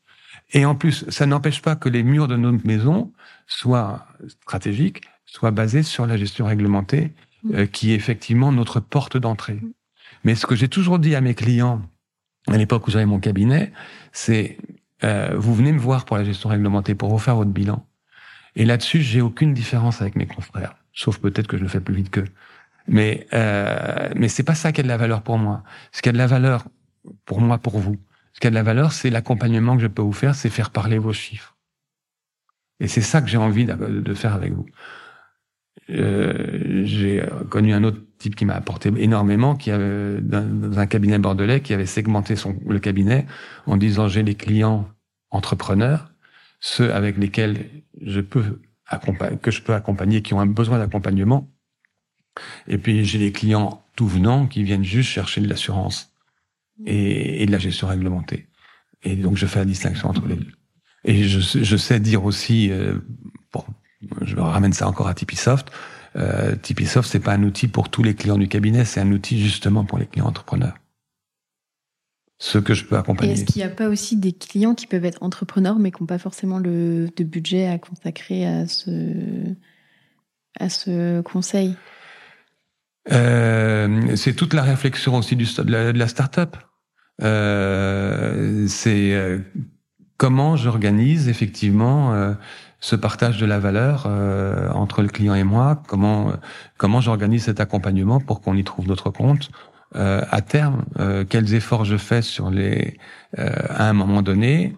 Et 0.51 0.65
en 0.65 0.75
plus, 0.75 1.05
ça 1.09 1.25
n'empêche 1.25 1.61
pas 1.61 1.75
que 1.75 1.89
les 1.89 2.03
murs 2.03 2.27
de 2.27 2.35
notre 2.35 2.65
maison 2.65 3.11
soient 3.47 4.07
stratégiques, 4.27 5.01
soient 5.25 5.51
basés 5.51 5.83
sur 5.83 6.05
la 6.05 6.17
gestion 6.17 6.45
réglementée, 6.45 7.13
euh, 7.53 7.65
qui 7.65 7.91
est 7.91 7.95
effectivement 7.95 8.51
notre 8.51 8.79
porte 8.79 9.17
d'entrée. 9.17 9.59
Mais 10.23 10.35
ce 10.35 10.45
que 10.45 10.55
j'ai 10.55 10.67
toujours 10.67 10.99
dit 10.99 11.15
à 11.15 11.21
mes 11.21 11.33
clients 11.33 11.81
à 12.47 12.57
l'époque 12.57 12.87
où 12.87 12.91
j'avais 12.91 13.05
mon 13.05 13.19
cabinet, 13.19 13.71
c'est 14.11 14.57
euh, 15.03 15.33
vous 15.35 15.55
venez 15.55 15.71
me 15.71 15.79
voir 15.79 16.05
pour 16.05 16.17
la 16.17 16.23
gestion 16.23 16.49
réglementée, 16.49 16.95
pour 16.95 17.11
refaire 17.11 17.35
votre 17.35 17.51
bilan. 17.51 17.85
Et 18.55 18.65
là-dessus, 18.65 19.01
j'ai 19.01 19.21
aucune 19.21 19.53
différence 19.53 20.01
avec 20.01 20.15
mes 20.15 20.27
confrères, 20.27 20.75
sauf 20.93 21.17
peut-être 21.17 21.47
que 21.47 21.57
je 21.57 21.63
le 21.63 21.69
fais 21.69 21.79
plus 21.79 21.95
vite 21.95 22.09
qu'eux. 22.09 22.27
Mais 22.87 23.27
euh, 23.33 24.09
mais 24.15 24.27
c'est 24.27 24.43
pas 24.43 24.55
ça 24.55 24.71
qui 24.71 24.81
a 24.81 24.83
de 24.83 24.87
la 24.87 24.97
valeur 24.97 25.21
pour 25.21 25.37
moi. 25.37 25.63
Ce 25.91 26.01
qui 26.01 26.09
a 26.09 26.11
de 26.11 26.17
la 26.17 26.27
valeur 26.27 26.65
pour 27.25 27.41
moi, 27.41 27.57
pour 27.57 27.79
vous, 27.79 27.97
ce 28.33 28.39
qui 28.39 28.47
a 28.47 28.49
de 28.49 28.55
la 28.55 28.63
valeur, 28.63 28.91
c'est 28.91 29.09
l'accompagnement 29.09 29.75
que 29.75 29.81
je 29.81 29.87
peux 29.87 30.01
vous 30.01 30.13
faire, 30.13 30.35
c'est 30.35 30.49
faire 30.49 30.69
parler 30.69 30.97
vos 30.97 31.13
chiffres. 31.13 31.55
Et 32.79 32.87
c'est 32.87 33.01
ça 33.01 33.21
que 33.21 33.27
j'ai 33.27 33.37
envie 33.37 33.65
de 33.65 34.13
faire 34.13 34.33
avec 34.33 34.53
vous. 34.53 34.65
Euh, 35.89 36.83
j'ai 36.85 37.23
connu 37.49 37.73
un 37.73 37.83
autre 37.83 37.99
type 38.17 38.35
qui 38.35 38.45
m'a 38.45 38.55
apporté 38.55 38.91
énormément, 38.97 39.55
qui 39.55 39.71
avait 39.71 40.21
dans 40.21 40.79
un 40.79 40.85
cabinet 40.85 41.19
bordelais, 41.19 41.61
qui 41.61 41.73
avait 41.73 41.85
segmenté 41.85 42.35
son 42.35 42.57
le 42.67 42.79
cabinet 42.79 43.25
en 43.65 43.77
disant 43.77 44.07
j'ai 44.07 44.23
les 44.23 44.35
clients 44.35 44.87
entrepreneurs, 45.29 46.11
ceux 46.59 46.93
avec 46.93 47.17
lesquels 47.17 47.65
je 48.01 48.21
peux 48.21 48.61
accompagner, 48.87 49.37
que 49.37 49.51
je 49.51 49.61
peux 49.61 49.73
accompagner, 49.73 50.21
qui 50.21 50.33
ont 50.33 50.39
un 50.39 50.45
besoin 50.45 50.77
d'accompagnement, 50.79 51.49
et 52.67 52.77
puis 52.77 53.05
j'ai 53.05 53.19
les 53.19 53.31
clients 53.31 53.83
tout 53.95 54.07
venant 54.07 54.47
qui 54.47 54.63
viennent 54.63 54.83
juste 54.83 55.09
chercher 55.09 55.41
de 55.41 55.47
l'assurance 55.47 56.11
et, 56.85 57.43
et, 57.43 57.45
de 57.45 57.51
la 57.51 57.59
gestion 57.59 57.87
réglementée. 57.87 58.47
Et 59.03 59.15
donc 59.15 59.37
je 59.37 59.45
fais 59.45 59.59
la 59.59 59.65
distinction 59.65 60.09
entre 60.09 60.25
les 60.25 60.35
deux. 60.35 60.51
Et 61.05 61.23
je, 61.25 61.63
je 61.63 61.77
sais 61.77 61.99
dire 61.99 62.23
aussi, 62.23 62.71
euh, 62.71 62.99
bon, 63.51 63.63
je 64.21 64.35
ramène 64.35 64.73
ça 64.73 64.87
encore 64.87 65.07
à 65.07 65.13
Tipeesoft. 65.13 65.69
Euh, 66.15 66.55
Tipeesoft, 66.55 67.09
c'est 67.09 67.19
pas 67.19 67.33
un 67.33 67.43
outil 67.43 67.67
pour 67.67 67.89
tous 67.89 68.03
les 68.03 68.15
clients 68.15 68.37
du 68.37 68.47
cabinet, 68.47 68.85
c'est 68.85 69.01
un 69.01 69.11
outil 69.11 69.39
justement 69.39 69.83
pour 69.83 69.97
les 69.97 70.05
clients 70.05 70.27
entrepreneurs. 70.27 70.75
Ce 72.39 72.57
que 72.57 72.73
je 72.73 72.85
peux 72.85 72.97
accompagner. 72.97 73.33
Est-ce 73.33 73.45
qu'il 73.45 73.61
n'y 73.61 73.63
a 73.63 73.69
pas 73.69 73.87
aussi 73.87 74.17
des 74.17 74.33
clients 74.33 74.75
qui 74.75 74.87
peuvent 74.87 75.05
être 75.05 75.21
entrepreneurs 75.23 75.79
mais 75.79 75.91
qui 75.91 76.01
n'ont 76.03 76.07
pas 76.07 76.17
forcément 76.17 76.59
le 76.59 77.07
de 77.15 77.23
budget 77.23 77.67
à 77.67 77.77
consacrer 77.77 78.45
à 78.45 78.67
ce 78.67 78.89
à 80.59 80.69
ce 80.69 81.21
conseil? 81.21 81.75
Euh, 83.11 84.15
c'est 84.15 84.33
toute 84.33 84.53
la 84.53 84.63
réflexion 84.63 85.15
aussi 85.15 85.35
du, 85.35 85.45
de, 85.45 85.71
la, 85.71 85.93
de 85.93 85.99
la 85.99 86.07
start-up. 86.07 86.55
Euh, 87.21 88.65
c'est 88.67 89.13
euh, 89.13 89.39
comment 90.17 90.55
j'organise 90.55 91.29
effectivement 91.29 92.13
euh, 92.13 92.33
ce 92.79 92.95
partage 92.95 93.37
de 93.39 93.45
la 93.45 93.59
valeur 93.59 94.07
entre 94.75 95.01
le 95.01 95.07
client 95.07 95.35
et 95.35 95.43
moi. 95.43 95.81
Comment 95.87 96.33
comment 96.77 96.99
j'organise 96.99 97.43
cet 97.43 97.61
accompagnement 97.61 98.19
pour 98.19 98.41
qu'on 98.41 98.57
y 98.57 98.63
trouve 98.65 98.87
notre 98.87 99.09
compte. 99.09 99.49
à 99.95 100.41
terme, 100.41 100.83
quels 101.29 101.53
efforts 101.53 101.85
je 101.85 101.95
fais 101.95 102.21
sur 102.21 102.51
les 102.51 102.97
à 103.37 103.87
un 103.87 103.93
moment 103.93 104.21
donné, 104.21 104.75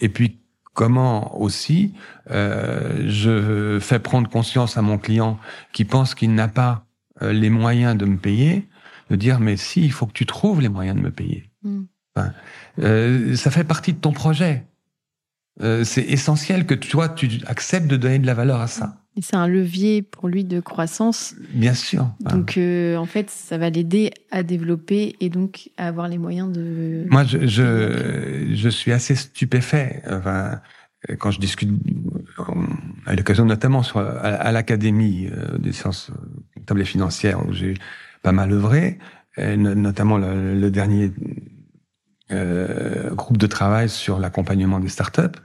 et 0.00 0.08
puis 0.08 0.43
comment 0.74 1.40
aussi 1.40 1.94
euh, 2.30 3.04
je 3.06 3.78
fais 3.80 3.98
prendre 3.98 4.28
conscience 4.28 4.76
à 4.76 4.82
mon 4.82 4.98
client 4.98 5.38
qui 5.72 5.84
pense 5.84 6.14
qu'il 6.14 6.34
n'a 6.34 6.48
pas 6.48 6.84
euh, 7.22 7.32
les 7.32 7.48
moyens 7.48 7.96
de 7.96 8.04
me 8.04 8.18
payer, 8.18 8.68
de 9.08 9.16
dire 9.16 9.40
mais 9.40 9.56
si, 9.56 9.84
il 9.84 9.92
faut 9.92 10.06
que 10.06 10.12
tu 10.12 10.26
trouves 10.26 10.60
les 10.60 10.68
moyens 10.68 10.96
de 10.96 11.02
me 11.02 11.10
payer. 11.10 11.50
Mm. 11.62 11.84
Enfin, 12.16 12.32
euh, 12.80 13.36
ça 13.36 13.50
fait 13.50 13.64
partie 13.64 13.92
de 13.92 13.98
ton 13.98 14.12
projet. 14.12 14.66
Euh, 15.62 15.84
c'est 15.84 16.02
essentiel 16.02 16.66
que 16.66 16.74
toi, 16.74 17.08
tu 17.08 17.40
acceptes 17.46 17.86
de 17.86 17.96
donner 17.96 18.18
de 18.18 18.26
la 18.26 18.34
valeur 18.34 18.60
à 18.60 18.66
ça. 18.66 19.03
Et 19.16 19.22
c'est 19.22 19.36
un 19.36 19.46
levier 19.46 20.02
pour 20.02 20.28
lui 20.28 20.44
de 20.44 20.58
croissance. 20.60 21.34
Bien 21.52 21.74
sûr. 21.74 22.10
Donc, 22.20 22.58
euh, 22.58 22.96
en 22.96 23.04
fait, 23.04 23.30
ça 23.30 23.58
va 23.58 23.70
l'aider 23.70 24.10
à 24.32 24.42
développer 24.42 25.14
et 25.20 25.28
donc 25.28 25.70
à 25.76 25.86
avoir 25.86 26.08
les 26.08 26.18
moyens 26.18 26.50
de. 26.50 27.06
Moi, 27.08 27.24
je, 27.24 27.46
je, 27.46 28.52
je 28.52 28.68
suis 28.68 28.90
assez 28.90 29.14
stupéfait. 29.14 30.02
Enfin, 30.10 30.60
quand 31.18 31.30
je 31.30 31.38
discute 31.38 31.70
à 33.06 33.14
l'occasion 33.14 33.44
notamment 33.44 33.82
sur, 33.82 33.98
à, 33.98 34.50
l'académie 34.50 35.28
euh, 35.28 35.58
des 35.58 35.72
sciences 35.72 36.10
comptables 36.56 36.80
et 36.80 36.86
financières 36.86 37.46
où 37.46 37.52
j'ai 37.52 37.74
pas 38.22 38.32
mal 38.32 38.50
œuvré, 38.52 38.98
notamment 39.36 40.16
le, 40.16 40.58
le 40.58 40.70
dernier 40.70 41.10
euh, 42.32 43.14
groupe 43.14 43.36
de 43.36 43.46
travail 43.46 43.90
sur 43.90 44.18
l'accompagnement 44.18 44.80
des 44.80 44.88
startups, 44.88 45.38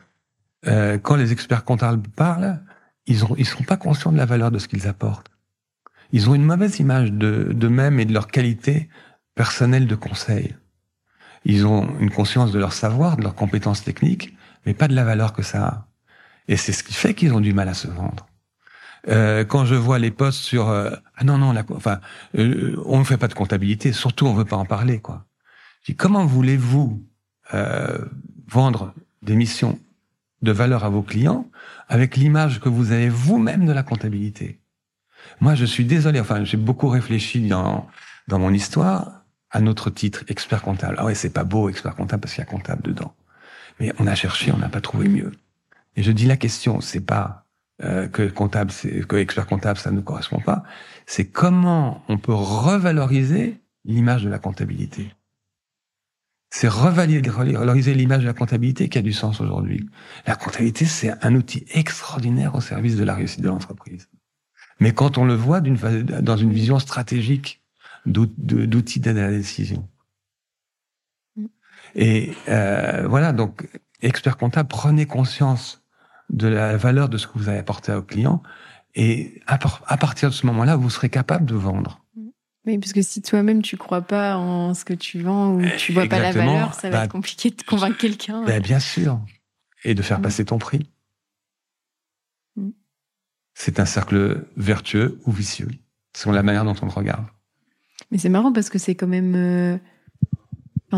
euh, 0.66 0.98
quand 0.98 1.18
les 1.18 1.34
experts 1.34 1.66
comptables 1.66 2.08
parlent, 2.16 2.62
ils 3.10 3.24
ils 3.38 3.46
sont 3.46 3.63
pas 3.63 3.78
conscients 3.78 4.12
de 4.12 4.18
la 4.18 4.25
valeur 4.25 4.51
de 4.51 4.60
ce 4.60 4.68
qu'ils 4.68 4.88
apportent. 4.88 5.30
Ils 6.12 6.30
ont 6.30 6.36
une 6.36 6.46
mauvaise 6.46 6.80
image 6.80 7.12
de 7.12 7.51
d'eux-mêmes 7.54 8.00
et 8.00 8.06
de 8.06 8.13
leur 8.13 8.28
qualité 8.28 8.89
personnelle 9.36 9.88
de 9.88 9.96
conseil. 9.96 10.56
Ils 11.44 11.66
ont 11.66 11.88
une 12.00 12.12
conscience 12.12 12.51
de 12.51 12.60
leur 12.60 12.74
savoir, 12.74 13.18
de 13.18 13.24
leurs 13.24 13.36
compétences 13.36 13.84
techniques, 13.84 14.36
mais 14.66 14.74
pas 14.74 14.88
de 14.88 14.96
la 14.96 15.04
valeur 15.04 15.34
que 15.34 15.44
ça 15.44 15.66
a. 15.66 15.88
Et 16.48 16.58
c'est 16.58 16.72
ce 16.72 16.84
qui 16.84 16.94
fait 16.94 17.13
qu'ils 17.13 17.34
ont 17.34 17.39
du 17.39 17.54
mal 17.54 17.70
à 17.70 17.74
se 17.74 17.88
vendre. 17.88 18.28
Euh, 19.08 19.46
quand 19.46 19.66
je 19.66 19.75
vois 19.75 19.98
les 19.98 20.12
posts 20.12 20.42
sur 20.42 20.68
euh, 20.70 20.92
ah 21.16 21.24
non 21.24 21.38
non 21.38 21.56
euh, 22.38 22.75
on 22.86 23.00
ne 23.00 23.04
fait 23.06 23.18
pas 23.18 23.30
de 23.30 23.34
comptabilité, 23.34 23.94
surtout 23.94 24.28
on 24.28 24.34
veut 24.34 24.46
pas 24.46 24.58
en 24.58 24.66
parler 24.66 25.00
quoi 25.00 25.25
comment 25.98 26.24
voulez-vous 26.25 27.04
vendre 28.48 28.94
des 29.24 29.36
missions 29.36 29.80
de 30.44 30.51
valeur 30.51 30.84
à 30.84 30.89
vos 30.89 31.01
clients 31.01 31.49
avec 31.89 32.15
l'image 32.15 32.62
que 32.62 32.69
vous 32.69 32.91
avez 32.93 33.10
vous-même 33.10 33.65
de 33.65 33.74
la 33.74 33.84
comptabilité 33.84 34.62
Moi, 35.41 35.55
je 35.55 35.65
suis 35.65 35.86
désolé. 35.86 36.19
Enfin, 36.19 36.43
j'ai 36.46 36.58
beaucoup 36.58 36.88
réfléchi 36.88 37.48
dans 37.48 37.88
dans 38.29 38.39
mon 38.39 38.53
histoire 38.53 39.24
à 39.51 39.60
notre 39.60 39.89
titre 39.89 40.24
expert 40.27 40.62
comptable. 40.62 40.96
Ah 41.00 41.05
ouais, 41.05 41.15
c'est 41.15 41.31
pas 41.31 41.43
beau 41.43 41.67
expert 41.67 41.96
comptable 41.96 42.22
parce 42.22 42.36
qu'il 42.36 42.43
y 42.43 42.48
a 42.48 42.50
comptable 42.50 42.84
dedans. 42.84 43.13
Mais 43.79 43.91
on 44.00 44.08
a 44.08 44.15
cherché, 44.15 44.51
on 44.51 44.58
n'a 44.58 44.69
pas 44.69 44.81
trouvé 44.81 45.10
mieux. 45.10 45.31
Et 45.96 46.03
je 46.03 46.12
dis 46.12 46.25
la 46.25 46.38
question, 46.38 46.79
c'est 46.79 47.01
pas 47.01 47.46
euh, 47.84 48.08
que 48.08 48.29
comptable, 48.29 48.72
que 49.08 49.15
expert 49.15 49.48
comptable, 49.48 49.79
ça 49.79 49.91
ne 49.91 50.01
correspond 50.01 50.39
pas. 50.39 50.63
C'est 51.08 51.25
comment 51.25 52.03
on 52.08 52.17
peut 52.17 52.34
revaloriser 52.34 53.60
l'image 53.86 54.24
de 54.24 54.29
la 54.29 54.38
comptabilité 54.38 55.12
c'est 56.50 56.68
revaloriser 56.68 57.94
l'image 57.94 58.22
de 58.22 58.27
la 58.27 58.34
comptabilité 58.34 58.89
qui 58.89 58.98
a 58.98 59.01
du 59.01 59.13
sens 59.13 59.39
aujourd'hui. 59.39 59.88
La 60.25 60.36
comptabilité, 60.36 60.86
c'est 60.86 61.13
un 61.24 61.36
outil 61.36 61.65
extraordinaire 61.74 62.56
au 62.56 62.62
service 62.62 62.96
de 62.96 63.03
la 63.03 63.13
réussite 63.13 63.41
de 63.41 63.50
l'entreprise. 63.50 64.10
Mais 64.79 64.94
quand 64.94 65.18
on 65.18 65.25
le 65.25 65.36
voit 65.36 65.62
dans 65.62 66.38
une 66.38 66.51
vision 66.51 66.79
stratégique 66.79 67.62
d'outils 68.06 69.00
d'aide 69.00 69.18
à 69.18 69.27
la 69.27 69.32
décision. 69.32 69.88
Et 71.96 72.34
euh, 72.48 73.08
voilà, 73.08 73.34
donc, 73.34 73.68
expert 74.01 74.38
comptable, 74.38 74.70
prenez 74.70 75.06
conscience 75.06 75.84
de 76.29 76.48
la 76.48 76.77
valeur 76.77 77.10
de 77.10 77.18
ce 77.18 77.27
que 77.27 77.38
vous 77.38 77.50
avez 77.50 77.58
apporté 77.58 77.91
au 77.91 78.03
client, 78.03 78.41
et 78.96 79.41
à 79.48 79.98
partir 79.98 80.29
de 80.29 80.34
ce 80.34 80.46
moment-là, 80.48 80.75
vous 80.75 80.89
serez 80.89 81.10
capable 81.10 81.46
de 81.46 81.56
vendre. 81.56 82.06
Oui, 82.70 82.78
parce 82.78 82.94
que 82.94 83.02
si 83.02 83.24
toi-même 83.24 83.64
tu 83.64 83.78
crois 83.78 84.04
pas 84.04 84.38
en 84.38 84.76
ce 84.76 84.86
que 84.86 84.94
tu 84.94 85.22
vends 85.22 85.56
ou 85.56 85.64
tu 85.80 85.92
vois 85.92 86.06
pas 86.06 86.20
la 86.20 86.32
valeur, 86.32 86.76
ça 86.76 86.92
va 86.92 86.98
bah, 86.98 87.06
être 87.06 87.12
compliqué 87.12 87.50
de 87.50 87.64
convaincre 87.64 87.98
quelqu'un. 87.98 88.44
Bah, 88.44 88.60
bien 88.60 88.80
sûr. 88.80 89.20
Et 89.84 89.96
de 89.96 90.04
faire 90.04 90.20
mm. 90.20 90.22
passer 90.22 90.46
ton 90.46 90.60
prix. 90.60 90.88
Mm. 92.58 92.70
C'est 93.56 93.80
un 93.80 93.86
cercle 93.86 94.46
vertueux 94.56 95.20
ou 95.26 95.32
vicieux, 95.32 95.70
selon 96.16 96.32
la 96.32 96.44
manière 96.44 96.64
dont 96.64 96.76
on 96.80 96.86
le 96.86 96.92
regarde. 96.92 97.26
Mais 98.12 98.20
c'est 98.20 98.30
marrant 98.30 98.54
parce 98.54 98.70
que 98.70 98.78
c'est 98.78 98.94
quand 98.94 99.08
même 99.08 99.34
euh, 99.36 99.78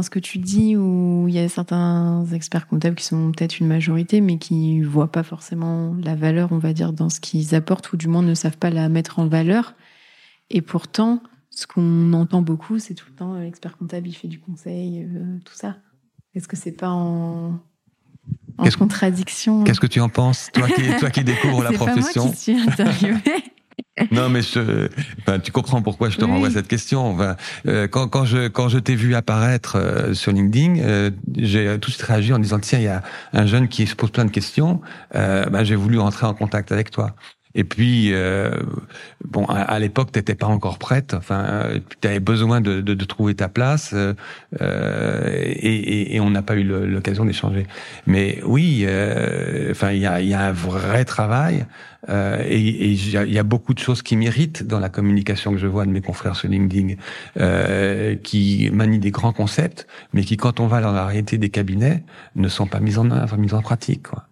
ce 0.02 0.10
que 0.10 0.20
tu 0.20 0.38
dis 0.38 0.76
où 0.76 1.28
il 1.30 1.34
y 1.34 1.40
a 1.40 1.48
certains 1.48 2.26
experts 2.34 2.68
comptables 2.68 2.98
qui 2.98 3.06
sont 3.06 3.32
peut-être 3.32 3.62
une 3.62 3.68
majorité, 3.68 4.20
mais 4.20 4.40
qui 4.40 4.82
voient 4.82 5.14
pas 5.14 5.24
forcément 5.24 5.96
la 6.04 6.16
valeur, 6.16 6.52
on 6.52 6.58
va 6.58 6.74
dire, 6.74 6.92
dans 6.92 7.08
ce 7.08 7.22
qu'ils 7.22 7.56
apportent, 7.56 7.94
ou 7.94 7.98
du 7.98 8.10
moins 8.10 8.24
ne 8.24 8.36
savent 8.36 8.58
pas 8.58 8.72
la 8.72 8.90
mettre 8.90 9.20
en 9.20 9.28
valeur. 9.28 9.74
Et 10.50 10.60
pourtant, 10.60 11.24
ce 11.52 11.68
qu'on 11.68 12.14
entend 12.14 12.42
beaucoup, 12.42 12.80
c'est 12.80 12.94
tout 12.94 13.06
le 13.10 13.16
temps 13.16 13.36
l'expert 13.36 13.78
comptable, 13.78 14.08
il 14.08 14.14
fait 14.14 14.28
du 14.28 14.40
conseil, 14.40 15.08
tout 15.46 15.54
ça. 15.54 15.78
Est-ce 16.34 16.48
que 16.48 16.56
c'est 16.56 16.72
pas 16.72 16.90
en, 16.90 17.60
en 18.58 18.70
contradiction? 18.78 19.64
Qu'est-ce 19.64 19.82
que 19.82 19.88
tu 19.88 20.00
en 20.00 20.10
penses, 20.10 20.50
toi 20.54 20.68
qui, 20.70 20.82
toi 20.98 21.10
qui 21.10 21.24
découvres 21.24 21.64
la 21.64 21.72
profession 21.74 22.24
pas 22.24 22.28
moi 22.28 22.36
qui 22.36 22.42
suis 22.42 22.60
interviewée. 22.60 23.44
non, 24.12 24.30
mais 24.30 24.42
je, 24.42 24.90
enfin, 25.20 25.40
tu 25.40 25.52
comprends 25.52 25.82
pourquoi 25.82 26.10
je 26.10 26.18
te 26.18 26.26
renvoie 26.26 26.52
cette 26.52 26.68
question. 26.68 27.18
Euh, 27.68 27.88
quand, 27.88 28.08
quand 28.08 28.26
je 28.26 28.48
quand 28.48 28.70
je 28.70 28.80
t'ai 28.80 28.96
vu 28.96 29.16
apparaître 29.16 29.78
euh, 29.78 30.14
sur 30.14 30.32
LinkedIn, 30.32 30.80
euh, 30.80 31.12
j'ai 31.38 31.78
tout 31.80 31.90
de 31.90 31.96
suite 31.96 32.06
réagi 32.06 32.34
en 32.34 32.40
disant 32.40 32.60
tiens, 32.60 32.80
il 32.80 32.86
y 32.86 32.88
a 32.88 33.04
un 33.34 33.46
jeune 33.46 33.68
qui 33.68 33.88
se 33.88 33.96
pose 33.96 34.12
plein 34.12 34.26
de 34.26 34.32
questions. 34.32 34.82
Ben, 35.14 35.64
j'ai 35.64 35.76
voulu 35.76 36.00
rentrer 36.00 36.26
en 36.26 36.34
contact 36.34 36.72
avec 36.72 36.92
toi. 36.92 37.16
Et 37.56 37.64
puis, 37.64 38.14
euh, 38.14 38.52
bon, 39.26 39.46
à, 39.46 39.78
l'époque, 39.80 40.12
tu 40.12 40.20
n'étais 40.20 40.36
pas 40.36 40.48
encore 40.48 40.78
prête. 40.78 41.14
Enfin, 41.14 41.70
tu 42.00 42.08
avais 42.08 42.20
besoin 42.20 42.62
de, 42.62 42.82
de, 42.82 42.94
de, 42.94 43.06
trouver 43.06 43.36
ta 43.36 43.50
place, 43.50 43.94
euh, 43.94 44.14
et, 45.36 45.76
et, 45.76 46.16
et, 46.16 46.20
on 46.20 46.30
n'a 46.30 46.42
pas 46.42 46.56
eu 46.56 46.64
l'occasion 46.64 47.26
d'échanger. 47.26 47.68
Mais 48.08 48.40
oui, 48.46 48.84
euh, 48.86 49.72
enfin, 49.72 49.92
il 49.92 50.00
y 50.00 50.06
a, 50.06 50.22
y 50.22 50.34
a, 50.34 50.42
un 50.42 50.52
vrai 50.52 51.06
travail, 51.06 51.66
euh, 52.10 52.44
et 52.48 52.60
il 52.60 53.10
y, 53.10 53.40
a 53.40 53.44
beaucoup 53.44 53.74
de 53.74 53.80
choses 53.80 54.02
qui 54.02 54.16
m'irritent 54.16 54.66
dans 54.66 54.80
la 54.80 54.90
communication 54.90 55.52
que 55.52 55.58
je 55.58 55.68
vois 55.68 55.86
de 55.86 55.92
mes 55.92 56.02
confrères 56.02 56.36
sur 56.36 56.50
LinkedIn, 56.50 56.96
euh, 57.40 58.16
qui 58.16 58.70
manient 58.74 59.00
des 59.00 59.12
grands 59.12 59.34
concepts, 59.34 59.88
mais 60.14 60.24
qui, 60.24 60.38
quand 60.38 60.60
on 60.60 60.68
va 60.68 60.82
dans 60.82 60.94
la 60.94 61.06
réalité 61.06 61.38
des 61.38 61.50
cabinets, 61.50 62.04
ne 62.36 62.48
sont 62.48 62.68
pas 62.68 62.80
mis 62.80 62.98
en 62.98 63.12
œuvre, 63.12 63.38
mis 63.38 63.54
en 63.54 63.62
pratique. 63.62 64.08
Quoi. 64.08 64.26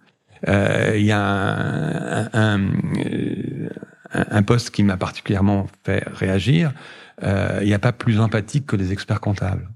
Euh, 0.48 0.96
il 0.96 1.06
y 1.06 1.12
a 1.12 1.20
un, 1.22 2.30
un, 2.34 2.72
un, 4.14 4.44
poste 4.44 4.72
qui 4.72 4.84
m'a 4.84 4.98
particulièrement 4.98 5.68
fait 5.84 6.04
réagir. 6.08 6.74
Euh, 7.24 7.60
il 7.62 7.68
n'y 7.68 7.74
a 7.74 7.80
pas 7.80 7.92
plus 7.92 8.20
empathique 8.20 8.66
que 8.66 8.76
les 8.76 8.92
experts 8.92 9.22
comptables. 9.22 9.70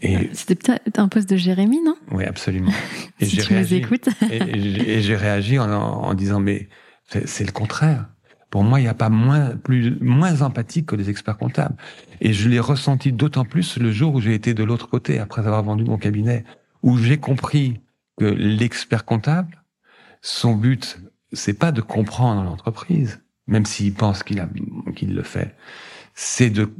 Et 0.00 0.30
c'était 0.32 0.54
peut-être 0.54 0.98
un 1.00 1.08
poste 1.08 1.28
de 1.28 1.36
Jérémy, 1.36 1.80
non? 1.84 1.96
Oui, 2.12 2.24
absolument. 2.24 2.70
Et 3.20 3.26
si 3.26 3.36
tu 3.38 3.42
réagi, 3.42 3.74
nous 3.74 3.84
écoutes. 3.84 4.08
et, 4.30 5.00
j'ai 5.00 5.16
réagi 5.16 5.58
en, 5.58 5.68
en, 5.70 6.14
disant 6.14 6.38
mais 6.38 6.68
c'est 7.04 7.44
le 7.44 7.52
contraire. 7.52 8.06
Pour 8.48 8.62
moi, 8.62 8.78
il 8.80 8.84
n'y 8.84 8.88
a 8.88 8.94
pas 8.94 9.10
moins 9.10 9.56
plus 9.56 9.98
moins 10.00 10.40
empathique 10.40 10.86
que 10.86 10.96
les 10.96 11.10
experts 11.10 11.36
comptables. 11.36 11.76
Et 12.20 12.32
je 12.32 12.48
l'ai 12.48 12.60
ressenti 12.60 13.12
d'autant 13.12 13.44
plus 13.44 13.76
le 13.78 13.90
jour 13.90 14.14
où 14.14 14.20
j'ai 14.20 14.34
été 14.34 14.54
de 14.54 14.62
l'autre 14.62 14.88
côté 14.88 15.18
après 15.18 15.40
avoir 15.40 15.62
vendu 15.64 15.84
mon 15.84 15.98
cabinet, 15.98 16.44
où 16.82 16.96
j'ai 16.96 17.18
compris 17.18 17.80
que 18.18 18.24
l'expert 18.24 19.04
comptable, 19.04 19.62
son 20.22 20.54
but, 20.54 20.98
c'est 21.32 21.58
pas 21.58 21.72
de 21.72 21.80
comprendre 21.80 22.42
l'entreprise, 22.42 23.22
même 23.46 23.66
s'il 23.66 23.94
pense 23.94 24.22
qu'il 24.22 24.46
qu'il 24.96 25.14
le 25.14 25.22
fait, 25.22 25.56
c'est 26.14 26.50
de, 26.50 26.70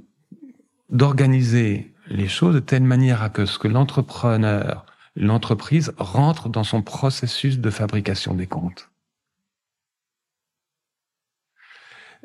d'organiser 0.90 1.94
les 2.08 2.28
choses 2.28 2.54
de 2.54 2.60
telle 2.60 2.82
manière 2.82 3.22
à 3.22 3.28
que 3.28 3.46
ce 3.46 3.58
que 3.58 3.68
l'entrepreneur, 3.68 4.86
l'entreprise 5.16 5.92
rentre 5.98 6.48
dans 6.48 6.64
son 6.64 6.82
processus 6.82 7.58
de 7.58 7.70
fabrication 7.70 8.34
des 8.34 8.46
comptes. 8.46 8.90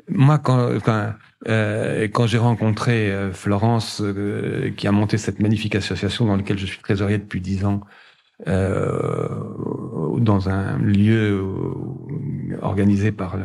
Moi, 0.08 0.38
quand, 0.38 0.80
quand, 0.80 1.14
euh, 1.48 2.08
quand 2.08 2.26
j'ai 2.26 2.38
rencontré 2.38 3.10
euh, 3.10 3.32
Florence, 3.32 4.02
euh, 4.02 4.70
qui 4.76 4.86
a 4.86 4.92
monté 4.92 5.16
cette 5.16 5.40
magnifique 5.40 5.74
association 5.74 6.26
dans 6.26 6.36
laquelle 6.36 6.58
je 6.58 6.66
suis 6.66 6.80
trésorier 6.80 7.18
depuis 7.18 7.40
dix 7.40 7.64
ans, 7.64 7.80
euh, 8.46 9.28
dans 10.18 10.48
un 10.48 10.78
lieu 10.78 11.44
organisé 12.62 13.12
par 13.12 13.36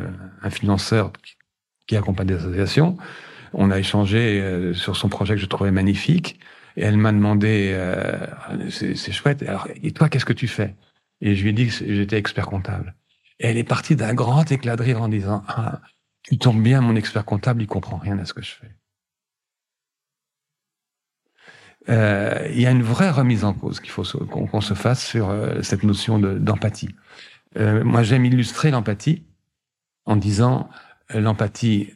un 0.42 0.50
financeur 0.50 1.12
qui 1.88 1.98
accompagne 1.98 2.28
des 2.28 2.36
associations. 2.36 2.98
On 3.54 3.72
a 3.72 3.80
échangé 3.80 4.40
euh, 4.40 4.74
sur 4.74 4.96
son 4.96 5.10
projet 5.10 5.36
que 5.36 5.42
je 5.42 5.48
trouvais 5.48 5.72
magnifique. 5.72 6.40
Et 6.78 6.84
elle 6.84 6.98
m'a 6.98 7.12
demandé, 7.12 7.72
euh, 7.74 8.28
c'est 8.70 9.12
chouette. 9.12 9.44
Alors, 9.44 9.68
et 9.82 9.92
toi, 9.92 10.08
qu'est-ce 10.08 10.26
que 10.26 10.34
tu 10.34 10.48
fais? 10.48 10.76
Et 11.20 11.36
je 11.36 11.44
lui 11.44 11.50
ai 11.50 11.54
dit 11.54 11.68
que 11.68 11.74
j'étais 11.74 12.18
expert 12.18 12.46
comptable. 12.46 12.96
Et 13.40 13.48
elle 13.48 13.58
est 13.58 13.64
partie 13.64 13.96
d'un 13.96 14.14
grand 14.14 14.50
éclat 14.52 14.76
de 14.76 14.84
rire 14.84 15.02
en 15.02 15.10
disant, 15.10 15.44
ah, 15.48 15.82
tu 16.24 16.38
tombes 16.38 16.62
bien, 16.62 16.80
mon 16.82 16.96
expert 16.96 17.26
comptable, 17.26 17.64
il 17.64 17.68
comprend 17.68 17.98
rien 17.98 18.20
à 18.20 18.26
ce 18.26 18.34
que 18.34 18.42
je 18.42 18.52
fais. 18.52 18.72
Euh, 21.90 22.48
il 22.52 22.62
y 22.62 22.66
a 22.66 22.72
une 22.72 22.84
vraie 22.84 23.10
remise 23.10 23.44
en 23.44 23.54
cause 23.54 23.80
qu'il 23.80 23.92
faut 23.92 24.04
qu'on 24.04 24.62
se 24.62 24.74
fasse 24.74 25.06
sur 25.06 25.30
euh, 25.30 25.62
cette 25.62 25.84
notion 25.84 26.20
d'empathie. 26.20 26.96
euh, 27.58 27.84
moi, 27.84 28.04
j'aime 28.04 28.26
illustrer 28.26 28.72
l'empathie 28.72 29.24
en 30.06 30.16
disant 30.16 30.70
euh, 31.16 31.20
l'empathie, 31.20 31.94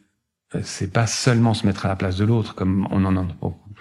c'est 0.61 0.91
pas 0.91 1.07
seulement 1.07 1.53
se 1.53 1.65
mettre 1.65 1.85
à 1.85 1.89
la 1.89 1.95
place 1.95 2.17
de 2.17 2.25
l'autre, 2.25 2.55
comme 2.55 2.87
on 2.91 3.05
en 3.05 3.17
a 3.17 3.23
beaucoup. 3.23 3.73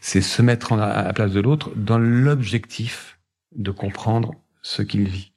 C'est 0.00 0.20
se 0.20 0.42
mettre 0.42 0.72
à 0.72 1.02
la 1.04 1.12
place 1.12 1.32
de 1.32 1.40
l'autre 1.40 1.72
dans 1.76 1.98
l'objectif 1.98 3.18
de 3.54 3.70
comprendre 3.70 4.34
ce 4.62 4.82
qu'il 4.82 5.08
vit. 5.08 5.32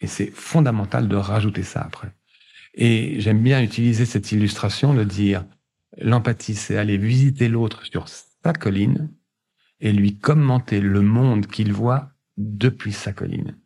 Et 0.00 0.06
c'est 0.06 0.30
fondamental 0.30 1.08
de 1.08 1.16
rajouter 1.16 1.62
ça 1.62 1.82
après. 1.82 2.12
Et 2.74 3.20
j'aime 3.20 3.42
bien 3.42 3.62
utiliser 3.62 4.06
cette 4.06 4.32
illustration 4.32 4.94
de 4.94 5.04
dire 5.04 5.44
l'empathie, 5.98 6.54
c'est 6.54 6.76
aller 6.76 6.96
visiter 6.96 7.48
l'autre 7.48 7.84
sur 7.84 8.08
sa 8.44 8.52
colline 8.52 9.10
et 9.80 9.92
lui 9.92 10.16
commenter 10.18 10.80
le 10.80 11.00
monde 11.00 11.46
qu'il 11.46 11.72
voit 11.72 12.10
depuis 12.36 12.92
sa 12.92 13.12
colline. 13.12 13.56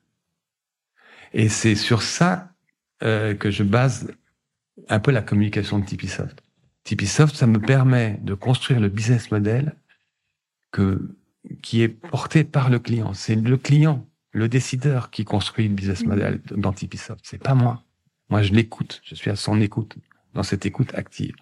Et 1.32 1.48
c'est 1.48 1.74
sur 1.74 2.02
ça 2.02 2.52
euh, 3.02 3.34
que 3.34 3.50
je 3.50 3.62
base 3.62 4.12
un 4.88 5.00
peu 5.00 5.10
la 5.10 5.22
communication 5.22 5.78
de 5.78 5.84
Tipeesoft. 5.84 6.42
Tipeesoft, 6.84 7.34
ça 7.34 7.46
me 7.46 7.58
permet 7.58 8.18
de 8.22 8.34
construire 8.34 8.80
le 8.80 8.88
business 8.88 9.30
model 9.30 9.74
que, 10.70 11.16
qui 11.62 11.82
est 11.82 11.88
porté 11.88 12.44
par 12.44 12.70
le 12.70 12.78
client. 12.78 13.14
C'est 13.14 13.36
le 13.36 13.56
client, 13.56 14.06
le 14.32 14.48
décideur 14.48 15.10
qui 15.10 15.24
construit 15.24 15.68
le 15.68 15.74
business 15.74 16.04
model 16.04 16.40
dans 16.50 16.72
Tipeesoft. 16.72 17.20
C'est 17.24 17.42
pas 17.42 17.54
moi. 17.54 17.82
Moi, 18.30 18.42
je 18.42 18.52
l'écoute. 18.52 19.00
Je 19.04 19.14
suis 19.14 19.30
à 19.30 19.36
son 19.36 19.60
écoute, 19.60 19.96
dans 20.34 20.42
cette 20.42 20.66
écoute 20.66 20.94
active. 20.94 21.34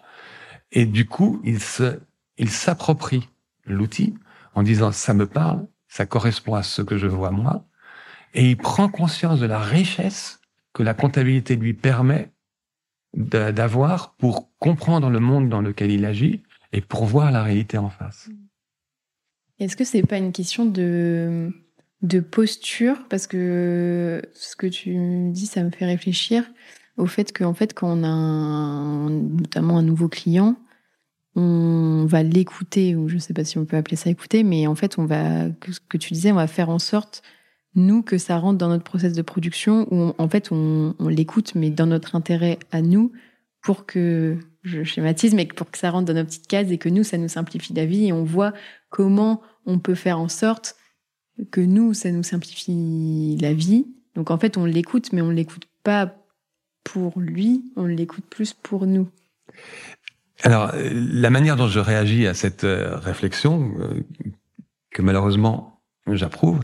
Et 0.71 0.85
du 0.85 1.05
coup, 1.05 1.41
il 1.43 1.59
se 1.59 1.99
il 2.37 2.49
s'approprie 2.49 3.29
l'outil 3.65 4.15
en 4.55 4.63
disant 4.63 4.91
ça 4.91 5.13
me 5.13 5.25
parle, 5.25 5.67
ça 5.87 6.05
correspond 6.05 6.55
à 6.55 6.63
ce 6.63 6.81
que 6.81 6.97
je 6.97 7.07
vois 7.07 7.31
moi, 7.31 7.65
et 8.33 8.49
il 8.49 8.57
prend 8.57 8.89
conscience 8.89 9.39
de 9.39 9.45
la 9.45 9.59
richesse 9.59 10.39
que 10.73 10.83
la 10.83 10.93
comptabilité 10.93 11.55
lui 11.55 11.73
permet 11.73 12.31
d'avoir 13.15 14.15
pour 14.15 14.49
comprendre 14.57 15.09
le 15.09 15.19
monde 15.19 15.49
dans 15.49 15.61
lequel 15.61 15.91
il 15.91 16.03
agit 16.05 16.41
et 16.71 16.81
pour 16.81 17.05
voir 17.05 17.31
la 17.31 17.43
réalité 17.43 17.77
en 17.77 17.89
face. 17.89 18.29
Est-ce 19.59 19.75
que 19.75 19.83
c'est 19.83 20.01
pas 20.01 20.17
une 20.17 20.31
question 20.31 20.65
de, 20.65 21.51
de 22.01 22.19
posture? 22.19 23.05
Parce 23.09 23.27
que 23.27 24.21
ce 24.33 24.55
que 24.55 24.65
tu 24.65 24.95
me 24.97 25.31
dis, 25.31 25.45
ça 25.45 25.63
me 25.63 25.69
fait 25.69 25.85
réfléchir 25.85 26.43
au 26.97 27.05
fait 27.05 27.35
qu'en 27.35 27.53
fait, 27.53 27.73
quand 27.73 27.99
on 27.99 28.03
a 28.03 29.09
notamment 29.09 29.77
un 29.77 29.83
nouveau 29.83 30.09
client, 30.09 30.55
on 31.35 32.05
va 32.05 32.23
l'écouter, 32.23 32.95
ou 32.95 33.07
je 33.07 33.15
ne 33.15 33.19
sais 33.19 33.33
pas 33.33 33.43
si 33.43 33.57
on 33.57 33.65
peut 33.65 33.77
appeler 33.77 33.95
ça 33.95 34.09
écouter, 34.09 34.43
mais 34.43 34.67
en 34.67 34.75
fait, 34.75 34.97
on 34.99 35.05
va, 35.05 35.47
ce 35.67 35.79
que 35.89 35.97
tu 35.97 36.13
disais, 36.13 36.31
on 36.31 36.35
va 36.35 36.47
faire 36.47 36.69
en 36.69 36.79
sorte, 36.79 37.23
nous, 37.75 38.03
que 38.03 38.19
ça 38.19 38.37
rentre 38.37 38.59
dans 38.59 38.69
notre 38.69 38.83
process 38.83 39.13
de 39.13 39.21
production, 39.21 39.87
où 39.91 40.13
en 40.17 40.29
fait, 40.29 40.51
on, 40.51 40.95
l'écoute, 41.07 41.55
mais 41.55 41.71
dans 41.71 41.87
notre 41.87 42.15
intérêt 42.15 42.59
à 42.71 42.81
nous, 42.81 43.11
pour 43.61 43.85
que, 43.85 44.37
je 44.61 44.83
schématise, 44.83 45.33
mais 45.33 45.45
pour 45.45 45.71
que 45.71 45.77
ça 45.77 45.89
rentre 45.89 46.05
dans 46.05 46.13
nos 46.13 46.23
petites 46.23 46.47
cases 46.47 46.69
et 46.69 46.77
que 46.77 46.89
nous, 46.89 47.03
ça 47.03 47.17
nous 47.17 47.27
simplifie 47.27 47.73
la 47.73 47.85
vie 47.85 48.07
et 48.07 48.13
on 48.13 48.23
voit 48.23 48.53
comment 48.89 49.41
on 49.65 49.79
peut 49.79 49.95
faire 49.95 50.19
en 50.19 50.29
sorte 50.29 50.75
que 51.51 51.61
nous, 51.61 51.93
ça 51.93 52.11
nous 52.11 52.23
simplifie 52.23 53.37
la 53.41 53.53
vie. 53.53 53.87
Donc 54.15 54.31
en 54.31 54.37
fait, 54.37 54.57
on 54.57 54.65
l'écoute, 54.65 55.11
mais 55.11 55.21
on 55.21 55.31
l'écoute 55.31 55.67
pas 55.83 56.15
pour 56.83 57.19
lui, 57.19 57.65
on 57.75 57.85
l'écoute 57.85 58.25
plus 58.29 58.53
pour 58.53 58.85
nous. 58.85 59.09
Alors, 60.41 60.71
la 60.75 61.29
manière 61.29 61.55
dont 61.55 61.67
je 61.67 61.79
réagis 61.79 62.25
à 62.27 62.33
cette 62.33 62.63
euh, 62.63 62.97
réflexion, 62.97 63.71
euh, 63.79 64.01
que 64.91 65.01
malheureusement 65.01 65.81
j'approuve, 66.11 66.59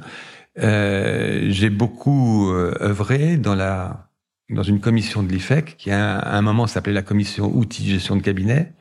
euh, 0.58 1.48
j'ai 1.50 1.70
beaucoup 1.70 2.52
euh, 2.52 2.74
œuvré 2.82 3.38
dans 3.38 3.56
la 3.56 4.08
dans 4.50 4.64
une 4.64 4.80
commission 4.80 5.22
de 5.22 5.32
l'IFEC 5.32 5.78
qui 5.78 5.92
à 5.92 6.36
un 6.36 6.42
moment 6.42 6.66
s'appelait 6.66 6.94
la 6.94 7.04
commission 7.04 7.56
outils 7.56 7.88
gestion 7.88 8.16
de 8.16 8.24
cabinet 8.24 8.74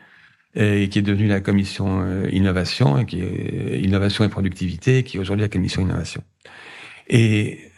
et 0.55 0.89
qui 0.89 0.99
est 0.99 1.03
devenue 1.03 1.29
la 1.29 1.41
commission 1.41 2.25
innovation, 2.31 3.05
qui 3.05 3.21
est 3.21 3.79
innovation 3.83 4.25
et 4.25 4.31
productivité, 4.31 5.03
qui 5.03 5.19
est 5.19 5.21
aujourd'hui 5.21 5.43
la 5.43 5.51
commission 5.51 5.83
innovation. 5.83 6.25
Et 7.11 7.71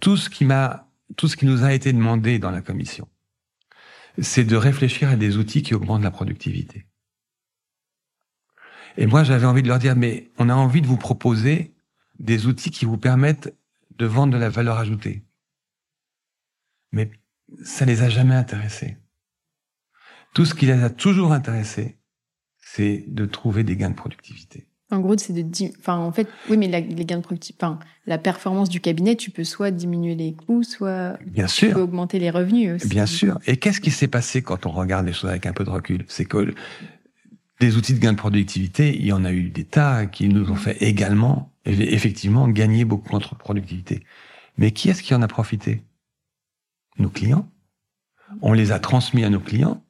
tout 0.00 0.18
ce 0.18 0.28
qui 0.28 0.44
m'a, 0.44 0.86
tout 1.16 1.28
ce 1.28 1.36
qui 1.38 1.46
nous 1.46 1.64
a 1.64 1.72
été 1.72 1.94
demandé 1.94 2.38
dans 2.38 2.50
la 2.50 2.60
commission, 2.60 3.08
c'est 4.20 4.44
de 4.44 4.56
réfléchir 4.56 5.08
à 5.08 5.16
des 5.16 5.36
outils 5.36 5.62
qui 5.62 5.74
augmentent 5.74 6.02
la 6.02 6.10
productivité. 6.10 6.86
Et 8.96 9.06
moi, 9.06 9.24
j'avais 9.24 9.46
envie 9.46 9.62
de 9.62 9.68
leur 9.68 9.78
dire, 9.78 9.96
mais 9.96 10.30
on 10.38 10.48
a 10.48 10.54
envie 10.54 10.82
de 10.82 10.86
vous 10.86 10.96
proposer 10.96 11.74
des 12.18 12.46
outils 12.46 12.70
qui 12.70 12.84
vous 12.84 12.98
permettent 12.98 13.54
de 13.96 14.06
vendre 14.06 14.32
de 14.32 14.38
la 14.38 14.48
valeur 14.48 14.78
ajoutée. 14.78 15.24
Mais 16.92 17.10
ça 17.62 17.84
les 17.84 18.02
a 18.02 18.08
jamais 18.08 18.34
intéressés. 18.34 18.98
Tout 20.34 20.44
ce 20.44 20.54
qui 20.54 20.66
les 20.66 20.82
a 20.82 20.90
toujours 20.90 21.32
intéressés, 21.32 21.98
c'est 22.58 23.04
de 23.08 23.26
trouver 23.26 23.64
des 23.64 23.76
gains 23.76 23.90
de 23.90 23.94
productivité. 23.94 24.69
En 24.90 24.98
gros, 24.98 25.16
c'est 25.16 25.32
de 25.32 25.44
enfin 25.78 25.96
en 25.96 26.10
fait, 26.10 26.28
oui, 26.48 26.56
mais 26.56 26.66
les 26.66 27.04
gains 27.04 27.18
de 27.18 27.22
productivité, 27.22 27.64
enfin 27.64 27.78
la 28.06 28.18
performance 28.18 28.68
du 28.68 28.80
cabinet, 28.80 29.14
tu 29.14 29.30
peux 29.30 29.44
soit 29.44 29.70
diminuer 29.70 30.16
les 30.16 30.32
coûts, 30.32 30.62
soit 30.64 31.18
bien 31.26 31.46
sûr 31.46 31.76
augmenter 31.76 32.18
les 32.18 32.30
revenus 32.30 32.74
aussi. 32.74 32.88
Bien 32.88 33.06
sûr. 33.06 33.38
Et 33.46 33.56
qu'est-ce 33.56 33.80
qui 33.80 33.90
s'est 33.90 34.08
passé 34.08 34.42
quand 34.42 34.66
on 34.66 34.70
regarde 34.70 35.06
les 35.06 35.12
choses 35.12 35.30
avec 35.30 35.46
un 35.46 35.52
peu 35.52 35.64
de 35.64 35.70
recul? 35.70 36.04
C'est 36.08 36.24
que 36.24 36.54
des 37.60 37.76
outils 37.76 37.94
de 37.94 38.00
gain 38.00 38.12
de 38.12 38.18
productivité, 38.18 38.96
il 38.96 39.06
y 39.06 39.12
en 39.12 39.24
a 39.24 39.32
eu 39.32 39.50
des 39.50 39.64
tas 39.64 40.06
qui 40.06 40.28
nous 40.28 40.50
ont 40.50 40.56
fait 40.56 40.82
également, 40.82 41.52
effectivement, 41.66 42.48
gagner 42.48 42.84
beaucoup 42.84 43.14
en 43.14 43.20
productivité. 43.20 44.02
Mais 44.58 44.72
qui 44.72 44.90
est-ce 44.90 45.02
qui 45.02 45.14
en 45.14 45.22
a 45.22 45.28
profité? 45.28 45.82
Nos 46.98 47.10
clients. 47.10 47.48
On 48.42 48.52
les 48.52 48.72
a 48.72 48.78
transmis 48.78 49.24
à 49.24 49.30
nos 49.30 49.40
clients. 49.40 49.82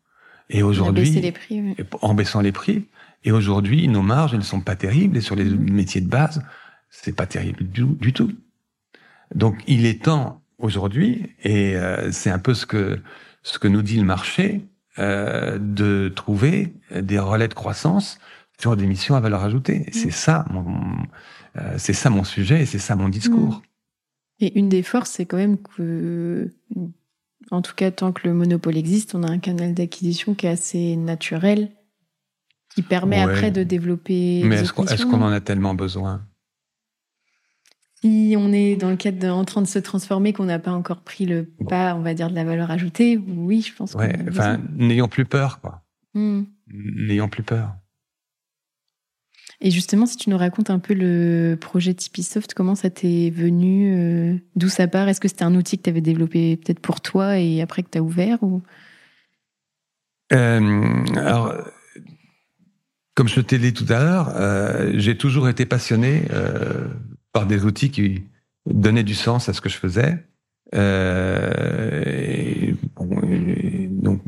Et 0.49 0.63
aujourd'hui, 0.63 1.33
en 2.03 2.15
baissant 2.15 2.41
les 2.41 2.53
prix, 2.53 2.85
et 3.23 3.33
aujourd'hui, 3.33 3.87
nos 3.89 4.03
marges, 4.03 4.35
elles 4.35 4.45
sont 4.45 4.61
pas 4.61 4.77
terribles. 4.77 5.17
Et 5.17 5.21
sur 5.21 5.37
les 5.37 5.45
métiers 5.45 6.01
de 6.01 6.09
base, 6.09 6.43
c'est 6.89 7.15
pas 7.15 7.27
terrible 7.27 7.65
du, 7.65 8.13
tout. 8.13 8.33
Donc, 9.35 9.63
il 9.67 9.87
est 9.87 10.05
temps 10.05 10.43
aujourd'hui, 10.59 11.35
et 11.43 11.77
euh, 11.77 12.11
c'est 12.13 12.31
un 12.31 12.39
peu 12.39 12.55
ce 12.55 12.67
que 12.67 13.01
ce 13.43 13.59
que 13.59 13.69
nous 13.69 13.81
dit 13.81 13.97
le 13.97 14.05
marché, 14.05 14.67
euh, 14.99 15.59
de 15.59 16.13
trouver 16.15 16.75
des 16.95 17.19
relais 17.19 17.49
de 17.49 17.55
croissance 17.55 18.19
sur 18.59 18.77
des 18.77 18.87
missions 18.87 19.15
à 19.15 19.21
valeur 19.21 19.43
ajoutée. 19.43 19.87
C'est 19.93 20.11
ça, 20.11 20.45
mon, 20.51 20.67
euh, 21.57 21.75
c'est 21.79 21.95
ça 21.95 22.11
mon 22.11 22.25
sujet 22.25 22.63
et 22.63 22.67
c'est 22.67 22.79
ça 22.79 22.97
mon 22.97 23.09
discours. 23.09 23.57
Mhm. 23.57 23.63
Et 24.41 24.59
une 24.59 24.69
des 24.69 24.83
forces, 24.83 25.11
c'est 25.11 25.27
quand 25.27 25.37
même 25.37 25.59
que, 25.59 26.51
en 27.51 27.63
tout 27.63 27.75
cas, 27.75 27.91
tant 27.91 28.13
que 28.13 28.27
le 28.27 28.35
monopole 28.35 28.77
existe, 28.77 29.15
on 29.15 29.23
a 29.23 29.31
un 29.31 29.39
canal 29.39 29.75
d'acquisition 29.75 30.35
qui 30.35 30.47
est 30.47 30.51
assez 30.51 30.97
naturel 30.97 31.71
qui 32.81 32.89
permet 32.89 33.21
après 33.21 33.51
de 33.51 33.63
développer. 33.63 34.43
Mais 34.45 34.61
est-ce 34.61 34.73
qu'on 34.73 35.23
en 35.23 35.33
a 35.33 35.41
tellement 35.41 35.75
besoin? 35.75 36.23
Si 38.03 38.35
on 38.39 38.51
est 38.53 38.77
dans 38.77 38.89
le 38.89 38.97
cadre 38.97 39.29
en 39.29 39.45
train 39.45 39.61
de 39.61 39.67
se 39.67 39.79
transformer, 39.79 40.33
qu'on 40.33 40.45
n'a 40.45 40.59
pas 40.59 40.71
encore 40.71 41.03
pris 41.03 41.27
le 41.27 41.45
pas, 41.69 41.95
on 41.95 42.01
va 42.01 42.15
dire, 42.15 42.31
de 42.31 42.35
la 42.35 42.45
valeur 42.45 42.71
ajoutée, 42.71 43.19
oui, 43.19 43.61
je 43.61 43.75
pense. 43.75 43.95
Ouais, 43.95 44.17
enfin, 44.29 44.59
n'ayons 44.75 45.09
plus 45.09 45.27
peur, 45.27 45.61
quoi. 45.61 45.83
Hmm. 46.15 46.45
N'ayons 46.73 47.29
plus 47.29 47.43
peur. 47.43 47.75
Et 49.61 49.71
justement, 49.71 50.07
si 50.07 50.17
tu 50.17 50.31
nous 50.31 50.39
racontes 50.39 50.71
un 50.71 50.79
peu 50.79 50.95
le 50.95 51.59
projet 51.61 51.93
Tipeesoft, 51.93 52.55
comment 52.55 52.75
ça 52.75 52.89
t'est 52.89 53.29
venu 53.29 53.95
euh, 53.95 54.35
D'où 54.57 54.71
ça 54.71 54.89
part? 54.89 55.07
Est-ce 55.11 55.21
que 55.21 55.29
c'était 55.29 55.45
un 55.45 55.55
outil 55.55 55.77
que 55.77 55.83
tu 55.83 55.91
avais 55.91 56.01
développé 56.01 56.57
peut-être 56.57 56.81
pour 56.81 57.03
toi 57.03 57.39
et 57.39 57.61
après 57.61 57.83
que 57.83 57.91
tu 57.91 57.99
as 57.99 58.03
ouvert 58.03 58.43
ou... 58.43 58.63
Euh, 60.33 61.05
alors, 61.17 61.53
comme 63.21 63.29
je 63.29 63.43
te 63.43 63.55
l'ai 63.55 63.71
dit 63.71 63.75
tout 63.75 63.93
à 63.93 63.99
l'heure, 63.99 64.33
euh, 64.35 64.93
j'ai 64.95 65.15
toujours 65.15 65.51
été 65.51 65.67
passionné 65.67 66.23
euh, 66.33 66.87
par 67.35 67.45
des 67.45 67.67
outils 67.67 67.91
qui 67.91 68.23
donnaient 68.65 69.03
du 69.03 69.15
sens 69.15 69.51
à 69.51 69.53
ce 69.53 69.61
que 69.61 69.69
je 69.69 69.77
faisais. 69.77 70.25
Euh, 70.75 72.73
donc, 73.91 74.23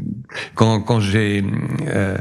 quand, 0.54 0.82
quand 0.82 1.00
j'ai 1.00 1.42
euh, 1.86 2.18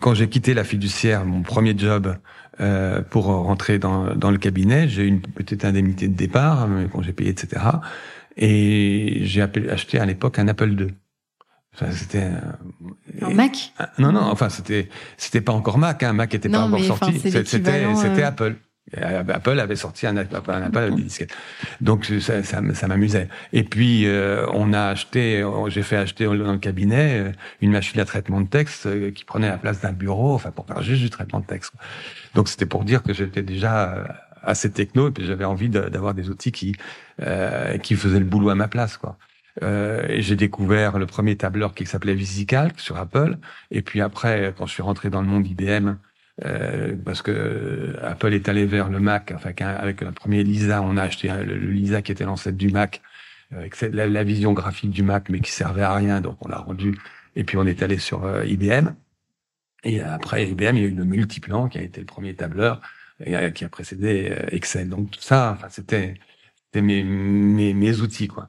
quand 0.00 0.14
j'ai 0.14 0.28
quitté 0.28 0.52
la 0.52 0.64
fiduciaire, 0.64 1.24
mon 1.24 1.42
premier 1.42 1.78
job 1.78 2.16
euh, 2.58 3.02
pour 3.02 3.26
rentrer 3.26 3.78
dans, 3.78 4.16
dans 4.16 4.32
le 4.32 4.38
cabinet, 4.38 4.88
j'ai 4.88 5.04
eu 5.04 5.06
une 5.06 5.20
petite 5.20 5.64
indemnité 5.64 6.08
de 6.08 6.16
départ, 6.16 6.68
quand 6.90 7.02
j'ai 7.02 7.12
payé, 7.12 7.30
etc. 7.30 7.62
Et 8.36 9.20
j'ai 9.22 9.42
acheté 9.42 10.00
à 10.00 10.06
l'époque 10.06 10.40
un 10.40 10.48
Apple 10.48 10.72
II. 10.72 10.88
Enfin, 11.78 11.92
c'était 11.92 12.30
un 13.20 13.30
Mac? 13.30 13.72
non, 13.98 14.12
non. 14.12 14.22
Enfin, 14.22 14.48
c'était 14.48 14.88
c'était 15.16 15.42
pas 15.42 15.52
encore 15.52 15.78
Mac. 15.78 16.02
Hein. 16.02 16.14
Mac 16.14 16.34
était 16.34 16.48
pas 16.48 16.60
encore 16.60 16.82
sorti. 16.82 17.18
C'était 17.18 17.44
c'était 17.44 17.84
euh, 17.84 18.26
Apple. 18.26 18.56
Apple 18.94 19.58
avait 19.58 19.76
sorti 19.76 20.06
un, 20.06 20.16
Apple, 20.16 20.50
un 20.50 20.62
Apple. 20.62 20.94
Donc 21.80 22.06
ça, 22.06 22.42
ça, 22.42 22.62
ça 22.72 22.88
m'amusait. 22.88 23.28
Et 23.52 23.64
puis 23.64 24.06
euh, 24.06 24.46
on 24.54 24.72
a 24.72 24.84
acheté, 24.84 25.44
j'ai 25.68 25.82
fait 25.82 25.96
acheter 25.96 26.24
dans 26.24 26.32
le 26.52 26.58
cabinet 26.58 27.18
euh, 27.18 27.32
une 27.60 27.72
machine 27.72 28.00
à 28.00 28.04
traitement 28.04 28.40
de 28.40 28.46
texte 28.46 28.88
qui 29.12 29.24
prenait 29.24 29.48
la 29.48 29.58
place 29.58 29.80
d'un 29.80 29.92
bureau, 29.92 30.34
enfin 30.34 30.52
pour 30.52 30.66
faire 30.66 30.82
juste 30.82 31.02
du 31.02 31.10
traitement 31.10 31.40
de 31.40 31.46
texte. 31.46 31.72
Donc 32.34 32.48
c'était 32.48 32.66
pour 32.66 32.84
dire 32.84 33.02
que 33.02 33.12
j'étais 33.12 33.42
déjà 33.42 34.04
assez 34.42 34.70
techno 34.70 35.08
et 35.08 35.10
puis 35.10 35.26
j'avais 35.26 35.44
envie 35.44 35.68
d'avoir 35.68 36.14
des 36.14 36.30
outils 36.30 36.52
qui 36.52 36.76
qui 37.82 37.96
faisaient 37.96 38.20
le 38.20 38.24
boulot 38.24 38.50
à 38.50 38.54
ma 38.54 38.68
place, 38.68 38.96
quoi. 38.96 39.18
Euh, 39.62 40.06
et 40.08 40.22
j'ai 40.22 40.36
découvert 40.36 40.98
le 40.98 41.06
premier 41.06 41.36
tableur 41.36 41.74
qui 41.74 41.86
s'appelait 41.86 42.14
VisiCalc 42.14 42.78
sur 42.78 42.96
Apple. 42.96 43.38
Et 43.70 43.82
puis 43.82 44.00
après, 44.00 44.54
quand 44.56 44.66
je 44.66 44.72
suis 44.72 44.82
rentré 44.82 45.10
dans 45.10 45.22
le 45.22 45.28
monde 45.28 45.46
IBM, 45.46 45.96
euh, 46.44 46.94
parce 47.04 47.22
que 47.22 47.96
Apple 48.02 48.34
est 48.34 48.48
allé 48.48 48.66
vers 48.66 48.90
le 48.90 49.00
Mac, 49.00 49.32
enfin 49.34 49.52
avec 49.64 50.02
le 50.02 50.12
premier 50.12 50.44
Lisa, 50.44 50.82
on 50.82 50.96
a 50.96 51.02
acheté 51.02 51.28
le, 51.28 51.54
Lisa 51.56 52.02
qui 52.02 52.12
était 52.12 52.24
l'ancêtre 52.24 52.58
du 52.58 52.68
Mac, 52.68 53.00
avec 53.50 53.80
la, 53.80 54.24
vision 54.24 54.52
graphique 54.52 54.90
du 54.90 55.02
Mac, 55.02 55.28
mais 55.30 55.40
qui 55.40 55.52
servait 55.52 55.82
à 55.82 55.94
rien, 55.94 56.20
donc 56.20 56.44
on 56.44 56.48
l'a 56.48 56.58
rendu. 56.58 56.98
Et 57.36 57.44
puis 57.44 57.56
on 57.56 57.66
est 57.66 57.82
allé 57.82 57.98
sur 57.98 58.24
euh, 58.24 58.44
IBM. 58.44 58.94
Et 59.84 60.00
après 60.00 60.48
IBM, 60.48 60.76
il 60.76 60.82
y 60.82 60.84
a 60.84 60.88
eu 60.88 60.94
le 60.94 61.04
Multiplan 61.04 61.68
qui 61.68 61.78
a 61.78 61.82
été 61.82 62.00
le 62.00 62.06
premier 62.06 62.34
tableur 62.34 62.80
euh, 63.26 63.50
qui 63.50 63.64
a 63.64 63.68
précédé 63.68 64.28
euh, 64.30 64.46
Excel. 64.50 64.88
Donc 64.88 65.10
tout 65.12 65.22
ça, 65.22 65.52
enfin 65.56 65.68
c'était 65.70 66.14
mes, 66.74 67.02
mes 67.04 68.00
outils 68.00 68.28
quoi. 68.28 68.48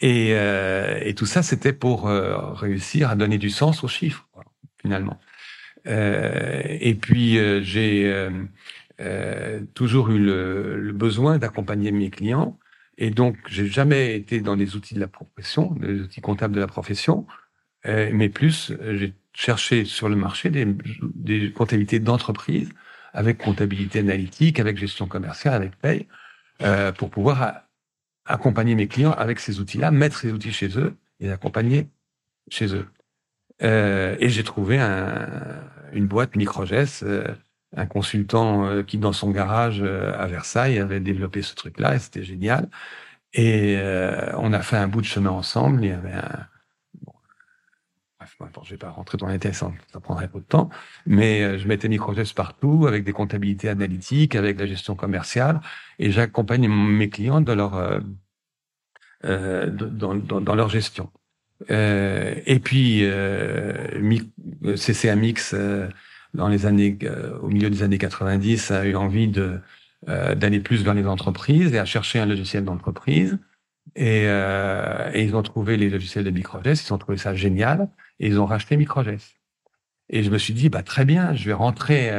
Et, 0.00 0.34
euh, 0.34 0.98
et 1.02 1.14
tout 1.14 1.26
ça, 1.26 1.42
c'était 1.42 1.72
pour 1.72 2.08
euh, 2.08 2.52
réussir 2.52 3.10
à 3.10 3.16
donner 3.16 3.38
du 3.38 3.50
sens 3.50 3.82
aux 3.82 3.88
chiffres, 3.88 4.26
quoi, 4.32 4.44
finalement. 4.80 5.18
Euh, 5.86 6.62
et 6.64 6.94
puis, 6.94 7.38
euh, 7.38 7.62
j'ai 7.62 8.04
euh, 9.00 9.60
toujours 9.74 10.10
eu 10.10 10.18
le, 10.18 10.78
le 10.78 10.92
besoin 10.92 11.38
d'accompagner 11.38 11.92
mes 11.92 12.10
clients. 12.10 12.58
Et 12.98 13.10
donc, 13.10 13.36
j'ai 13.48 13.66
jamais 13.66 14.16
été 14.16 14.40
dans 14.40 14.54
les 14.54 14.74
outils 14.76 14.94
de 14.94 15.00
la 15.00 15.08
profession, 15.08 15.76
les 15.80 16.00
outils 16.00 16.20
comptables 16.20 16.54
de 16.54 16.60
la 16.60 16.66
profession, 16.66 17.26
mais 17.84 18.30
plus, 18.30 18.72
j'ai 18.94 19.14
cherché 19.32 19.84
sur 19.84 20.08
le 20.08 20.16
marché 20.16 20.50
des, 20.50 20.66
des 21.14 21.52
comptabilités 21.52 22.00
d'entreprise, 22.00 22.70
avec 23.12 23.38
comptabilité 23.38 24.00
analytique, 24.00 24.58
avec 24.58 24.76
gestion 24.76 25.06
commerciale, 25.06 25.54
avec 25.54 25.76
paye, 25.76 26.08
pour 26.96 27.10
pouvoir 27.10 27.65
accompagner 28.26 28.74
mes 28.74 28.88
clients 28.88 29.12
avec 29.12 29.40
ces 29.40 29.60
outils-là, 29.60 29.90
mettre 29.90 30.18
ces 30.18 30.32
outils 30.32 30.52
chez 30.52 30.78
eux 30.78 30.96
et 31.20 31.30
accompagner 31.30 31.88
chez 32.50 32.74
eux. 32.74 32.86
Euh, 33.62 34.16
et 34.20 34.28
j'ai 34.28 34.44
trouvé 34.44 34.78
un, 34.78 35.28
une 35.92 36.06
boîte 36.06 36.36
Microgest, 36.36 37.02
euh, 37.02 37.26
un 37.76 37.86
consultant 37.86 38.66
euh, 38.66 38.82
qui 38.82 38.98
dans 38.98 39.12
son 39.12 39.30
garage 39.30 39.80
euh, 39.82 40.14
à 40.18 40.26
Versailles 40.26 40.78
avait 40.78 41.00
développé 41.00 41.42
ce 41.42 41.54
truc-là 41.54 41.96
et 41.96 41.98
c'était 41.98 42.22
génial. 42.22 42.68
Et 43.32 43.76
on 44.38 44.54
a 44.54 44.62
fait 44.62 44.78
un 44.78 44.88
bout 44.88 45.02
de 45.02 45.06
chemin 45.06 45.28
ensemble. 45.28 45.84
Il 45.84 45.88
y 45.88 45.92
avait 45.92 46.12
un 46.12 46.46
bref, 48.38 48.50
je 48.64 48.70
vais 48.70 48.76
pas 48.76 48.90
rentrer 48.90 49.18
dans 49.18 49.26
les 49.26 49.34
détails, 49.34 49.54
ça, 49.54 49.72
ça 49.92 50.00
prendrait 50.00 50.28
peu 50.28 50.40
de 50.40 50.44
temps. 50.44 50.70
Mais 51.06 51.58
je 51.58 51.66
mettais 51.68 51.88
Microgest 51.88 52.34
partout 52.34 52.86
avec 52.86 53.04
des 53.04 53.12
comptabilités 53.12 53.68
analytiques, 53.68 54.34
avec 54.34 54.58
la 54.58 54.66
gestion 54.66 54.94
commerciale 54.94 55.60
et 55.98 56.10
j'accompagne 56.10 56.68
mes 56.68 57.08
clients 57.08 57.40
dans 57.40 57.54
leur 57.54 57.74
euh, 57.74 58.00
euh 59.24 59.66
dans, 59.70 60.14
dans, 60.14 60.54
leur 60.54 60.68
gestion. 60.68 61.10
Euh, 61.70 62.34
et 62.44 62.58
puis 62.58 63.00
euh, 63.02 63.88
CCAMX 64.76 65.54
euh, 65.54 65.88
dans 66.34 66.48
les 66.48 66.66
années 66.66 66.98
au 67.40 67.48
milieu 67.48 67.70
des 67.70 67.82
années 67.82 67.98
90 67.98 68.70
a 68.70 68.84
eu 68.84 68.94
envie 68.94 69.28
de 69.28 69.60
d'aller 70.06 70.60
plus 70.60 70.84
vers 70.84 70.94
les 70.94 71.06
entreprises 71.06 71.72
et 71.74 71.80
à 71.80 71.84
chercher 71.84 72.20
un 72.20 72.26
logiciel 72.26 72.64
d'entreprise. 72.64 73.38
Et, 73.96 74.24
et, 74.24 75.24
ils 75.24 75.34
ont 75.34 75.42
trouvé 75.42 75.76
les 75.76 75.88
logiciels 75.88 76.24
de 76.24 76.30
Microgest, 76.30 76.88
ils 76.88 76.92
ont 76.92 76.98
trouvé 76.98 77.16
ça 77.16 77.34
génial 77.34 77.88
et 78.20 78.28
ils 78.28 78.38
ont 78.38 78.46
racheté 78.46 78.76
Microgest. 78.76 79.34
Et 80.10 80.22
je 80.22 80.30
me 80.30 80.38
suis 80.38 80.52
dit, 80.52 80.68
bah 80.68 80.82
très 80.82 81.04
bien, 81.04 81.34
je 81.34 81.46
vais 81.46 81.54
rentrer 81.54 82.10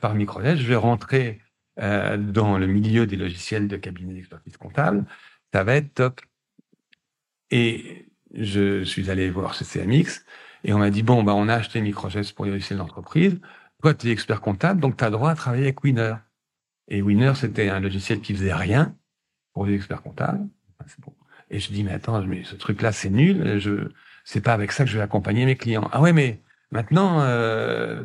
par 0.00 0.14
Microgest, 0.14 0.62
je 0.62 0.68
vais 0.68 0.76
rentrer 0.76 1.40
euh, 1.80 2.16
dans 2.16 2.56
le 2.56 2.68
milieu 2.68 3.04
des 3.04 3.16
logiciels 3.16 3.66
de 3.66 3.76
cabinet 3.76 4.14
d'expertise 4.14 4.56
comptable, 4.56 5.04
ça 5.52 5.64
va 5.64 5.74
être 5.74 5.92
top. 5.92 6.20
Et 7.50 8.06
je 8.32 8.84
suis 8.84 9.10
allé 9.10 9.28
voir 9.30 9.54
chez 9.54 9.64
CMX 9.64 10.24
et 10.62 10.72
on 10.72 10.78
m'a 10.78 10.90
dit, 10.90 11.02
bon, 11.02 11.24
bah, 11.24 11.34
on 11.34 11.48
a 11.48 11.54
acheté 11.54 11.80
Microgest 11.80 12.34
pour 12.34 12.44
les 12.44 12.52
logiciels 12.52 12.78
d'entreprise. 12.78 13.40
Toi, 13.82 13.94
tu 13.94 14.08
es 14.08 14.12
expert 14.12 14.40
comptable, 14.40 14.80
donc 14.80 14.96
tu 14.96 15.04
as 15.04 15.10
droit 15.10 15.30
à 15.30 15.34
travailler 15.34 15.64
avec 15.64 15.82
Winner. 15.82 16.14
Et 16.88 17.02
Winner, 17.02 17.32
c'était 17.34 17.68
un 17.68 17.80
logiciel 17.80 18.20
qui 18.20 18.34
faisait 18.34 18.54
rien 18.54 18.96
pour 19.52 19.66
les 19.66 19.74
experts 19.74 20.02
comptables. 20.02 20.48
Et 21.54 21.60
je 21.60 21.72
dis, 21.72 21.84
mais 21.84 21.92
attends, 21.92 22.20
mais 22.26 22.42
ce 22.44 22.56
truc-là, 22.56 22.92
c'est 22.92 23.10
nul. 23.10 23.58
Je, 23.58 23.88
c'est 24.24 24.40
pas 24.40 24.52
avec 24.54 24.72
ça 24.72 24.84
que 24.84 24.90
je 24.90 24.96
vais 24.96 25.02
accompagner 25.02 25.46
mes 25.46 25.56
clients. 25.56 25.88
Ah 25.92 26.00
ouais, 26.00 26.12
mais 26.12 26.40
Maintenant, 26.72 27.20
euh, 27.20 28.02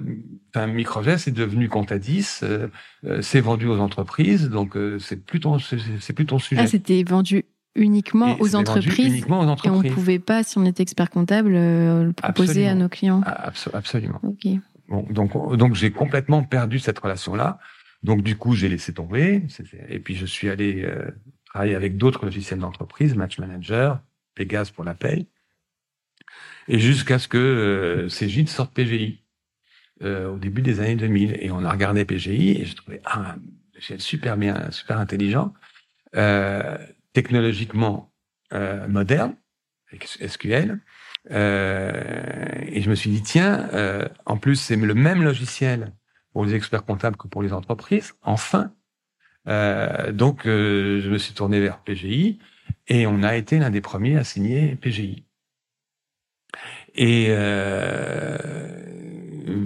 enfin, 0.53 0.67
Microgest 0.67 1.27
est 1.27 1.31
devenu 1.31 1.69
Contadis, 1.69 2.41
euh, 2.43 2.67
euh, 3.03 3.19
c'est 3.23 3.39
vendu 3.41 3.65
aux 3.65 3.79
entreprises, 3.79 4.47
donc 4.51 4.77
euh, 4.77 4.99
c'est 4.99 5.25
plus 5.25 5.39
ton, 5.39 5.57
c'est 5.57 6.13
plus 6.13 6.27
ton 6.27 6.37
sujet. 6.37 6.61
Ah, 6.63 6.67
c'était 6.67 7.01
vendu 7.03 7.45
uniquement 7.75 8.33
aux 8.39 8.45
c'était 8.45 8.57
vendu 8.57 8.69
entreprises. 8.69 9.05
Uniquement 9.13 9.39
aux 9.39 9.43
Et 9.43 9.47
on 9.47 9.51
entreprises. 9.53 9.91
pouvait 9.93 10.19
pas, 10.19 10.43
si 10.43 10.59
on 10.59 10.65
était 10.65 10.83
expert 10.83 11.09
comptable, 11.09 11.53
euh, 11.55 12.03
le 12.03 12.13
proposer 12.13 12.49
Absolument. 12.67 12.71
à 12.71 12.75
nos 12.75 12.89
clients. 12.89 13.21
Ah, 13.25 13.49
abso- 13.49 13.71
absolument. 13.73 14.19
Ok. 14.21 14.45
Bon, 14.87 15.03
donc, 15.09 15.55
donc 15.57 15.73
j'ai 15.73 15.89
complètement 15.89 16.43
perdu 16.43 16.77
cette 16.77 16.99
relation-là. 16.99 17.57
Donc 18.03 18.21
du 18.21 18.35
coup, 18.35 18.53
j'ai 18.53 18.69
laissé 18.69 18.93
tomber. 18.93 19.41
Et 19.87 19.97
puis 19.97 20.15
je 20.15 20.27
suis 20.27 20.47
allé 20.47 20.87
travailler 21.49 21.75
avec 21.75 21.97
d'autres 21.97 22.25
logiciels 22.25 22.59
d'entreprise, 22.59 23.15
Match 23.15 23.39
Manager, 23.39 23.99
Pégase 24.35 24.71
pour 24.71 24.83
la 24.83 24.93
paye, 24.93 25.27
et 26.67 26.79
jusqu'à 26.79 27.19
ce 27.19 27.27
que 27.27 27.37
euh, 27.37 28.45
sorte 28.47 28.73
PGI 28.73 29.23
euh, 30.03 30.29
au 30.29 30.37
début 30.37 30.61
des 30.61 30.79
années 30.79 30.95
2000. 30.95 31.37
Et 31.41 31.51
on 31.51 31.63
a 31.65 31.71
regardé 31.71 32.05
PGI 32.05 32.61
et 32.61 32.65
je 32.65 32.75
trouvais 32.75 33.01
ah, 33.05 33.33
un 33.33 33.39
logiciel 33.73 33.99
super 33.99 34.37
bien, 34.37 34.71
super 34.71 34.97
intelligent, 34.97 35.53
euh, 36.15 36.77
technologiquement 37.13 38.13
euh, 38.53 38.87
moderne, 38.87 39.35
avec 39.89 40.05
SQL. 40.05 40.79
Euh, 41.31 42.51
et 42.67 42.81
je 42.81 42.89
me 42.89 42.95
suis 42.95 43.09
dit, 43.09 43.23
tiens, 43.23 43.67
euh, 43.73 44.07
en 44.25 44.37
plus, 44.37 44.55
c'est 44.55 44.75
le 44.75 44.93
même 44.93 45.23
logiciel 45.23 45.93
pour 46.31 46.45
les 46.45 46.55
experts 46.55 46.85
comptables 46.85 47.17
que 47.17 47.27
pour 47.27 47.41
les 47.41 47.53
entreprises, 47.53 48.13
enfin. 48.21 48.71
Euh, 49.49 50.11
donc, 50.11 50.45
euh, 50.45 51.01
je 51.01 51.09
me 51.09 51.17
suis 51.17 51.33
tourné 51.33 51.59
vers 51.59 51.79
PGI 51.79 52.39
et 52.87 53.07
on 53.07 53.23
a 53.23 53.35
été 53.35 53.59
l'un 53.59 53.69
des 53.69 53.81
premiers 53.81 54.17
à 54.17 54.23
signer 54.23 54.75
PGI. 54.75 55.25
Et 56.95 57.27
euh, 57.29 58.37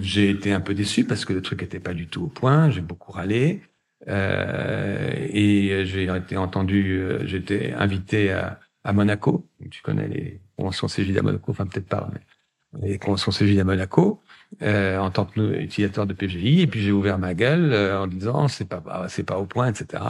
j'ai 0.02 0.30
été 0.30 0.54
un 0.54 0.62
peu 0.62 0.74
déçu 0.74 1.06
parce 1.06 1.26
que 1.26 1.34
le 1.34 1.42
truc 1.42 1.62
n'était 1.62 1.80
pas 1.80 1.94
du 1.94 2.08
tout 2.08 2.24
au 2.24 2.28
point. 2.28 2.70
J'ai 2.70 2.82
beaucoup 2.82 3.12
râlé. 3.12 3.62
Euh, 4.08 5.12
et 5.30 5.86
j'ai 5.86 6.04
été 6.16 6.38
entendu, 6.38 6.98
euh, 7.00 7.26
j'étais 7.26 7.74
invité 7.74 8.32
à, 8.32 8.60
à 8.84 8.94
Monaco. 8.94 9.48
Tu 9.72 9.82
connais 9.82 10.08
les 10.08 10.42
conventions 10.58 10.88
CGI 10.88 11.18
à 11.20 11.22
Monaco, 11.22 11.52
enfin 11.52 11.66
peut-être 11.66 11.88
pas, 11.88 12.10
mais 12.12 12.90
les 12.90 13.00
conventions 13.00 13.32
CGI 13.32 13.62
à 13.62 13.64
Monaco 13.64 14.22
euh, 14.62 14.98
en 14.98 15.10
tant 15.12 15.26
qu'utilisateur 15.26 16.06
de 16.06 16.14
PGI. 16.14 16.62
Et 16.62 16.68
puis 16.68 16.82
j'ai 16.82 16.92
ouvert 16.92 17.18
ma 17.18 17.34
gueule 17.34 17.74
euh, 17.74 18.02
en 18.02 18.08
disant 18.08 18.48
c'est 18.48 18.68
pas 18.68 18.80
bah, 18.80 19.06
c'est 19.10 19.24
pas 19.24 19.38
au 19.38 19.46
point, 19.46 19.70
etc. 19.70 20.04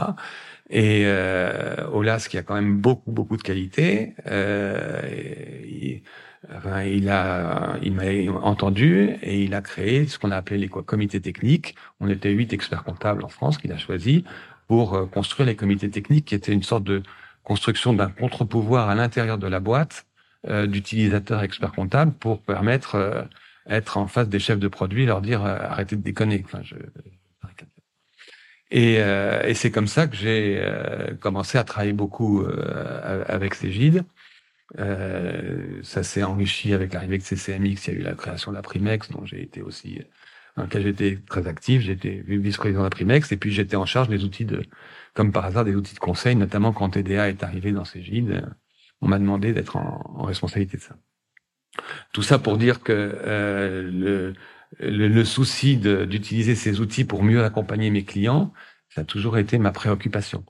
Et 0.70 1.02
euh, 1.04 1.86
Olas, 1.92 2.26
qui 2.28 2.38
a 2.38 2.42
quand 2.42 2.54
même 2.54 2.78
beaucoup 2.78 3.12
beaucoup 3.12 3.36
de 3.36 3.42
qualité, 3.42 4.14
euh, 4.26 5.00
il, 5.64 6.02
il 6.86 7.08
a 7.10 7.76
il 7.82 7.92
m'a 7.92 8.38
entendu 8.40 9.10
et 9.22 9.42
il 9.42 9.54
a 9.54 9.62
créé 9.62 10.06
ce 10.06 10.18
qu'on 10.18 10.30
a 10.30 10.36
appelé 10.36 10.58
les 10.58 10.68
comités 10.68 11.20
techniques. 11.20 11.74
On 12.00 12.08
était 12.08 12.30
huit 12.30 12.52
experts 12.52 12.84
comptables 12.84 13.24
en 13.24 13.28
France 13.28 13.58
qu'il 13.58 13.72
a 13.72 13.78
choisi 13.78 14.24
pour 14.66 14.94
euh, 14.94 15.06
construire 15.06 15.46
les 15.46 15.56
comités 15.56 15.90
techniques, 15.90 16.26
qui 16.26 16.34
étaient 16.34 16.52
une 16.52 16.62
sorte 16.62 16.84
de 16.84 17.02
construction 17.42 17.92
d'un 17.92 18.08
contre-pouvoir 18.08 18.88
à 18.88 18.94
l'intérieur 18.94 19.38
de 19.38 19.46
la 19.46 19.60
boîte 19.60 20.06
euh, 20.48 20.66
d'utilisateurs 20.66 21.42
experts 21.42 21.72
comptables 21.72 22.12
pour 22.12 22.40
permettre 22.42 22.94
euh, 22.96 23.22
être 23.68 23.96
en 23.96 24.06
face 24.06 24.28
des 24.28 24.38
chefs 24.38 24.58
de 24.58 24.68
produits, 24.68 25.06
leur 25.06 25.20
dire 25.22 25.44
euh, 25.44 25.56
arrêtez 25.58 25.96
de 25.96 26.02
déconner. 26.02 26.42
Enfin, 26.44 26.62
je... 26.62 26.76
Et, 28.70 28.96
euh, 28.98 29.42
et 29.46 29.54
c'est 29.54 29.70
comme 29.70 29.86
ça 29.86 30.08
que 30.08 30.16
j'ai 30.16 30.58
euh, 30.58 31.14
commencé 31.14 31.58
à 31.58 31.64
travailler 31.64 31.92
beaucoup 31.92 32.42
euh, 32.42 33.24
avec 33.28 33.54
Cégide. 33.54 34.04
Euh, 34.78 35.80
ça 35.82 36.02
s'est 36.02 36.22
enrichi 36.24 36.72
avec 36.72 36.92
l'arrivée 36.92 37.18
de 37.18 37.22
CCMX. 37.22 37.86
Il 37.86 37.94
y 37.94 37.96
a 37.96 38.00
eu 38.00 38.02
la 38.02 38.14
création 38.14 38.50
de 38.50 38.56
la 38.56 38.62
Primex, 38.62 39.10
dont 39.12 39.24
j'ai 39.24 39.42
été 39.42 39.62
aussi, 39.62 40.00
dans 40.56 40.64
lequel 40.64 40.82
j'étais 40.82 41.20
très 41.28 41.46
actif. 41.46 41.82
J'étais 41.82 42.24
vice-président 42.26 42.80
de 42.80 42.84
la 42.86 42.90
Primex, 42.90 43.30
et 43.32 43.36
puis 43.36 43.52
j'étais 43.52 43.76
en 43.76 43.86
charge 43.86 44.08
des 44.08 44.24
outils 44.24 44.44
de, 44.46 44.64
comme 45.14 45.30
par 45.30 45.44
hasard, 45.44 45.64
des 45.64 45.76
outils 45.76 45.94
de 45.94 46.00
conseil, 46.00 46.34
notamment 46.34 46.72
quand 46.72 46.90
TDA 46.90 47.28
est 47.28 47.44
arrivé 47.44 47.70
dans 47.72 47.84
Cégide. 47.84 48.44
On 49.00 49.08
m'a 49.08 49.18
demandé 49.18 49.52
d'être 49.52 49.76
en, 49.76 50.02
en 50.16 50.22
responsabilité 50.24 50.78
de 50.78 50.82
ça. 50.82 50.96
Tout 52.12 52.22
ça 52.22 52.38
pour 52.38 52.58
dire 52.58 52.82
que 52.82 52.92
euh, 52.92 53.82
le, 53.82 54.34
le, 54.78 55.08
le, 55.08 55.24
souci 55.24 55.76
d'utiliser 55.76 56.54
ces 56.54 56.80
outils 56.80 57.04
pour 57.04 57.22
mieux 57.22 57.44
accompagner 57.44 57.90
mes 57.90 58.04
clients, 58.04 58.52
ça 58.88 59.02
a 59.02 59.04
toujours 59.04 59.38
été 59.38 59.58
ma 59.58 59.72
préoccupation. 59.72 60.44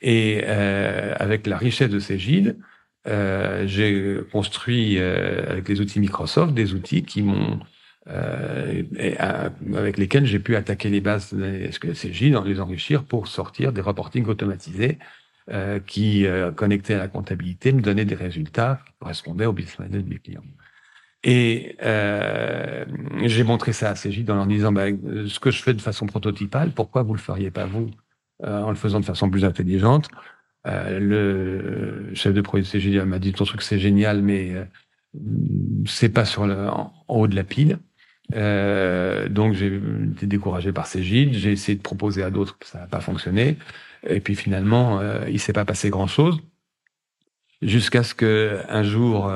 Et 0.00 0.42
euh, 0.44 1.14
avec 1.18 1.46
la 1.46 1.56
richesse 1.56 1.90
de 1.90 2.00
Cégide, 2.00 2.58
euh, 3.06 3.66
j'ai 3.66 4.20
construit 4.30 4.98
euh, 4.98 5.44
avec 5.48 5.68
les 5.68 5.80
outils 5.80 6.00
Microsoft 6.00 6.54
des 6.54 6.74
outils 6.74 7.04
qui 7.04 7.22
m'ont 7.22 7.60
euh, 8.08 8.82
avec 9.76 9.96
lesquels 9.96 10.26
j'ai 10.26 10.40
pu 10.40 10.56
attaquer 10.56 10.88
les 10.88 11.00
bases 11.00 11.32
de 11.32 11.70
Cégide, 11.94 12.36
les 12.44 12.60
enrichir 12.60 13.04
pour 13.04 13.28
sortir 13.28 13.72
des 13.72 13.80
reportings 13.80 14.26
automatisés 14.26 14.98
euh, 15.50 15.78
qui, 15.78 16.26
connectés 16.56 16.94
à 16.94 16.98
la 16.98 17.08
comptabilité, 17.08 17.72
me 17.72 17.80
donnaient 17.80 18.04
des 18.04 18.16
résultats 18.16 18.80
qui 18.86 18.92
correspondaient 18.98 19.46
au 19.46 19.52
business 19.52 19.78
model 19.78 20.04
du 20.04 20.18
client. 20.18 20.42
Et 21.24 21.76
euh, 21.82 22.84
j'ai 23.22 23.44
montré 23.44 23.72
ça 23.72 23.90
à 23.90 23.94
Cégide 23.94 24.30
en 24.30 24.36
leur 24.36 24.46
disant 24.46 24.72
bah, 24.72 24.86
ce 25.26 25.38
que 25.38 25.50
je 25.50 25.62
fais 25.62 25.74
de 25.74 25.80
façon 25.80 26.06
prototypale, 26.06 26.72
pourquoi 26.72 27.02
vous 27.02 27.14
le 27.14 27.20
feriez 27.20 27.50
pas 27.50 27.66
vous 27.66 27.90
euh, 28.44 28.62
en 28.62 28.70
le 28.70 28.76
faisant 28.76 28.98
de 28.98 29.04
façon 29.04 29.30
plus 29.30 29.44
intelligente? 29.44 30.08
Euh, 30.66 30.98
Le 30.98 32.14
chef 32.14 32.34
de 32.34 32.40
projet 32.40 32.62
de 32.62 32.66
Cégide 32.68 33.04
m'a 33.04 33.18
dit 33.18 33.32
ton 33.32 33.44
truc 33.44 33.62
c'est 33.62 33.78
génial, 33.78 34.22
mais 34.22 34.52
euh, 34.52 34.64
c'est 35.86 36.08
pas 36.08 36.24
sur 36.24 36.46
le, 36.46 36.68
en, 36.68 36.92
haut 37.08 37.28
de 37.28 37.36
la 37.36 37.44
pile. 37.44 37.78
Euh, 38.34 39.28
donc 39.28 39.54
j'ai 39.54 39.80
été 40.12 40.26
découragé 40.26 40.72
par 40.72 40.86
Cégide, 40.86 41.34
j'ai 41.34 41.52
essayé 41.52 41.76
de 41.76 41.82
proposer 41.82 42.22
à 42.22 42.30
d'autres, 42.30 42.56
ça 42.64 42.80
n'a 42.80 42.86
pas 42.86 43.00
fonctionné. 43.00 43.58
Et 44.06 44.20
puis 44.20 44.34
finalement, 44.34 44.98
euh, 45.00 45.24
il 45.30 45.38
s'est 45.38 45.52
pas 45.52 45.64
passé 45.64 45.90
grand 45.90 46.08
chose 46.08 46.40
jusqu'à 47.60 48.02
ce 48.02 48.14
que 48.14 48.60
un 48.68 48.82
jour 48.82 49.30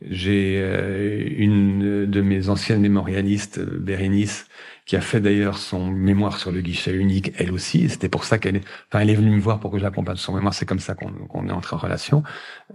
j'ai 0.00 0.60
euh, 0.62 1.28
une 1.36 2.06
de 2.06 2.20
mes 2.20 2.48
anciennes 2.48 2.80
mémorialistes, 2.80 3.60
Bérénice, 3.60 4.46
qui 4.88 4.96
a 4.96 5.00
fait 5.02 5.20
d'ailleurs 5.20 5.58
son 5.58 5.90
mémoire 5.90 6.38
sur 6.38 6.50
le 6.50 6.62
guichet 6.62 6.94
unique, 6.94 7.32
elle 7.36 7.52
aussi. 7.52 7.90
C'était 7.90 8.08
pour 8.08 8.24
ça 8.24 8.38
qu'elle 8.38 8.56
est, 8.56 8.64
enfin, 8.88 9.00
elle 9.00 9.10
est 9.10 9.14
venue 9.14 9.32
me 9.32 9.40
voir 9.40 9.60
pour 9.60 9.70
que 9.70 9.78
je 9.78 9.82
l'accompagne 9.82 10.16
son 10.16 10.34
mémoire. 10.34 10.54
C'est 10.54 10.64
comme 10.64 10.78
ça 10.78 10.94
qu'on 10.94 11.10
qu 11.10 11.48
est 11.48 11.52
entré 11.52 11.76
en 11.76 11.78
relation. 11.78 12.22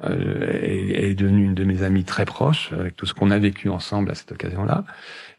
Euh, 0.03 0.59
elle, 0.61 1.05
est 1.05 1.15
devenue 1.15 1.43
une 1.45 1.55
de 1.55 1.63
mes 1.63 1.81
amies 1.81 2.03
très 2.03 2.25
proches, 2.25 2.71
avec 2.73 2.95
tout 2.95 3.07
ce 3.07 3.15
qu'on 3.15 3.31
a 3.31 3.39
vécu 3.39 3.67
ensemble 3.69 4.11
à 4.11 4.15
cette 4.15 4.31
occasion-là. 4.31 4.85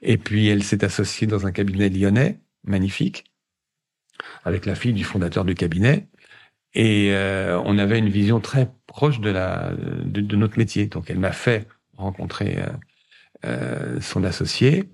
Et 0.02 0.18
puis, 0.18 0.48
elle 0.48 0.64
s'est 0.64 0.84
associée 0.84 1.28
dans 1.28 1.46
un 1.46 1.52
cabinet 1.52 1.90
lyonnais, 1.90 2.40
magnifique, 2.64 3.24
avec 4.44 4.66
la 4.66 4.74
fille 4.74 4.94
du 4.94 5.04
fondateur 5.04 5.44
du 5.44 5.54
cabinet. 5.54 6.08
Et 6.74 7.10
euh, 7.12 7.60
on 7.64 7.78
avait 7.78 8.00
une 8.00 8.08
vision 8.08 8.40
très 8.40 8.68
proche 8.88 9.20
de 9.20 9.30
la 9.30 9.72
de 9.76 10.36
notre 10.36 10.58
métier. 10.58 10.86
Donc, 10.86 11.08
elle 11.08 11.20
m'a 11.20 11.32
fait 11.32 11.68
rencontrer 11.96 12.58
euh, 12.58 12.66
euh, 13.44 14.00
son 14.00 14.24
associé. 14.24 14.90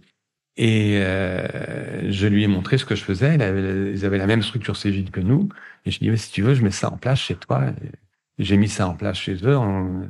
Et 0.56 0.98
euh, 0.98 2.10
je 2.10 2.26
lui 2.26 2.44
ai 2.44 2.46
montré 2.46 2.76
ce 2.78 2.84
que 2.84 2.94
je 2.94 3.04
faisais. 3.04 3.34
Ils 3.36 4.04
avaient, 4.04 4.18
la 4.18 4.26
même 4.26 4.42
structure 4.42 4.76
Cégide 4.76 5.10
que 5.10 5.20
nous. 5.20 5.48
Et 5.86 5.90
je 5.90 6.00
lui 6.00 6.08
ai 6.08 6.10
dit, 6.10 6.18
si 6.18 6.32
tu 6.32 6.42
veux, 6.42 6.54
je 6.54 6.62
mets 6.62 6.70
ça 6.70 6.90
en 6.92 6.96
place 6.96 7.20
chez 7.20 7.34
toi. 7.34 7.72
J'ai 8.38 8.56
mis 8.56 8.68
ça 8.68 8.88
en 8.88 8.94
place 8.94 9.18
chez 9.18 9.36
eux 9.44 9.58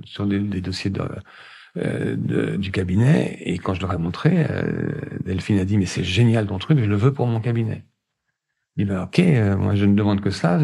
sur 0.05 0.27
des, 0.27 0.61
dossiers 0.61 0.91
de, 0.91 2.57
du 2.57 2.71
cabinet. 2.73 3.39
Et 3.41 3.59
quand 3.59 3.75
je 3.75 3.81
leur 3.81 3.93
ai 3.93 3.99
montré, 3.99 4.47
Delphine 5.25 5.59
a 5.59 5.65
dit, 5.65 5.79
mais 5.79 5.87
c'est 5.87 6.05
génial 6.05 6.47
ton 6.47 6.59
truc, 6.59 6.79
je 6.79 6.85
le 6.85 6.97
veux 6.97 7.13
pour 7.13 7.27
mon 7.27 7.41
cabinet. 7.41 7.85
Il 8.77 8.87
dit, 8.87 8.91
bah, 8.91 9.05
ok, 9.05 9.19
moi 9.59 9.75
je 9.75 9.85
ne 9.85 9.95
demande 9.95 10.21
que 10.21 10.31
ça, 10.31 10.59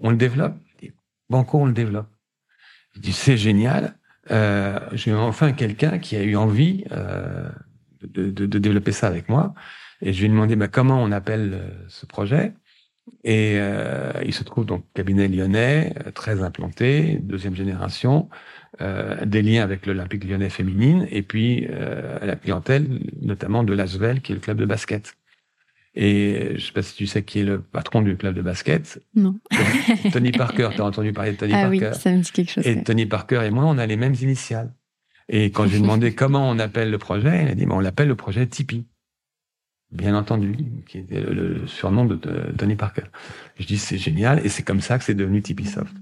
on 0.00 0.10
le 0.10 0.16
développe. 0.16 0.56
Il 0.74 0.88
dit, 0.88 0.94
Banco, 1.30 1.58
on 1.58 1.66
le 1.66 1.72
développe. 1.72 2.10
Je 2.94 3.00
dis, 3.00 3.12
c'est 3.12 3.36
génial. 3.36 3.95
Euh, 4.30 4.80
J'ai 4.92 5.14
enfin 5.14 5.52
quelqu'un 5.52 5.98
qui 5.98 6.16
a 6.16 6.22
eu 6.22 6.36
envie 6.36 6.84
de, 8.02 8.30
de, 8.30 8.46
de, 8.46 8.58
développer 8.58 8.92
ça 8.92 9.06
avec 9.06 9.28
moi. 9.28 9.54
Et 10.02 10.12
je 10.12 10.20
lui 10.20 10.26
ai 10.26 10.28
demandé 10.28 10.56
bah, 10.56 10.68
comment 10.68 11.02
on 11.02 11.12
appelle 11.12 11.52
euh, 11.54 11.70
ce 11.88 12.06
projet? 12.06 12.52
Et 13.24 13.54
euh, 13.56 14.12
il 14.24 14.34
se 14.34 14.42
trouve 14.42 14.66
donc 14.66 14.84
cabinet 14.94 15.28
lyonnais, 15.28 15.94
euh, 16.06 16.10
très 16.10 16.42
implanté, 16.42 17.18
deuxième 17.22 17.54
génération, 17.54 18.28
euh, 18.80 19.24
des 19.24 19.42
liens 19.42 19.62
avec 19.62 19.86
l'Olympique 19.86 20.24
lyonnais 20.24 20.50
féminine, 20.50 21.06
et 21.10 21.22
puis 21.22 21.66
euh, 21.70 22.18
la 22.24 22.36
clientèle, 22.36 23.00
notamment 23.22 23.62
de 23.62 23.72
l'Asvel, 23.72 24.20
qui 24.22 24.32
est 24.32 24.34
le 24.34 24.40
club 24.40 24.58
de 24.58 24.66
basket. 24.66 25.14
Et 25.98 26.52
je 26.56 26.66
sais 26.66 26.72
pas 26.72 26.82
si 26.82 26.94
tu 26.94 27.06
sais 27.06 27.22
qui 27.22 27.40
est 27.40 27.44
le 27.44 27.60
patron 27.60 28.02
du 28.02 28.16
club 28.16 28.34
de 28.34 28.42
basket. 28.42 29.02
Non. 29.14 29.38
Tony 30.12 30.30
Parker, 30.36 30.68
tu 30.74 30.82
as 30.82 30.84
entendu 30.84 31.14
parler 31.14 31.32
de 31.32 31.38
Tony 31.38 31.54
ah 31.54 31.62
Parker 31.62 31.90
oui, 31.92 31.98
ça 31.98 32.12
me 32.12 32.20
dit 32.20 32.30
quelque 32.30 32.50
chose. 32.50 32.66
Et. 32.66 32.82
Tony 32.82 33.06
Parker 33.06 33.42
et 33.44 33.50
moi, 33.50 33.64
on 33.64 33.78
a 33.78 33.86
les 33.86 33.96
mêmes 33.96 34.14
initiales. 34.20 34.72
Et 35.30 35.46
quand 35.50 35.66
j'ai 35.66 35.80
demandé 35.80 36.14
comment 36.14 36.48
on 36.50 36.58
appelle 36.58 36.90
le 36.90 36.98
projet, 36.98 37.30
elle 37.30 37.48
a 37.48 37.54
dit, 37.54 37.66
on 37.68 37.80
l'appelle 37.80 38.08
le 38.08 38.14
projet 38.14 38.46
Tipeee. 38.46 38.84
Bien 39.90 40.14
entendu, 40.14 40.54
qui 40.86 40.98
était 40.98 41.20
le, 41.20 41.32
le 41.32 41.66
surnom 41.66 42.04
de, 42.04 42.16
de, 42.16 42.52
Tony 42.58 42.76
Parker. 42.76 43.04
Je 43.58 43.66
dis, 43.66 43.78
c'est 43.78 43.98
génial, 43.98 44.44
et 44.44 44.50
c'est 44.50 44.64
comme 44.64 44.82
ça 44.82 44.98
que 44.98 45.04
c'est 45.04 45.14
devenu 45.14 45.40
Tipeee 45.40 45.66
Soft. 45.66 45.94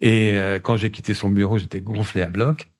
Et 0.00 0.32
euh, 0.34 0.60
quand 0.60 0.76
j'ai 0.76 0.90
quitté 0.90 1.14
son 1.14 1.30
bureau, 1.30 1.58
j'étais 1.58 1.80
gonflé 1.80 2.22
à 2.22 2.28
bloc. 2.28 2.71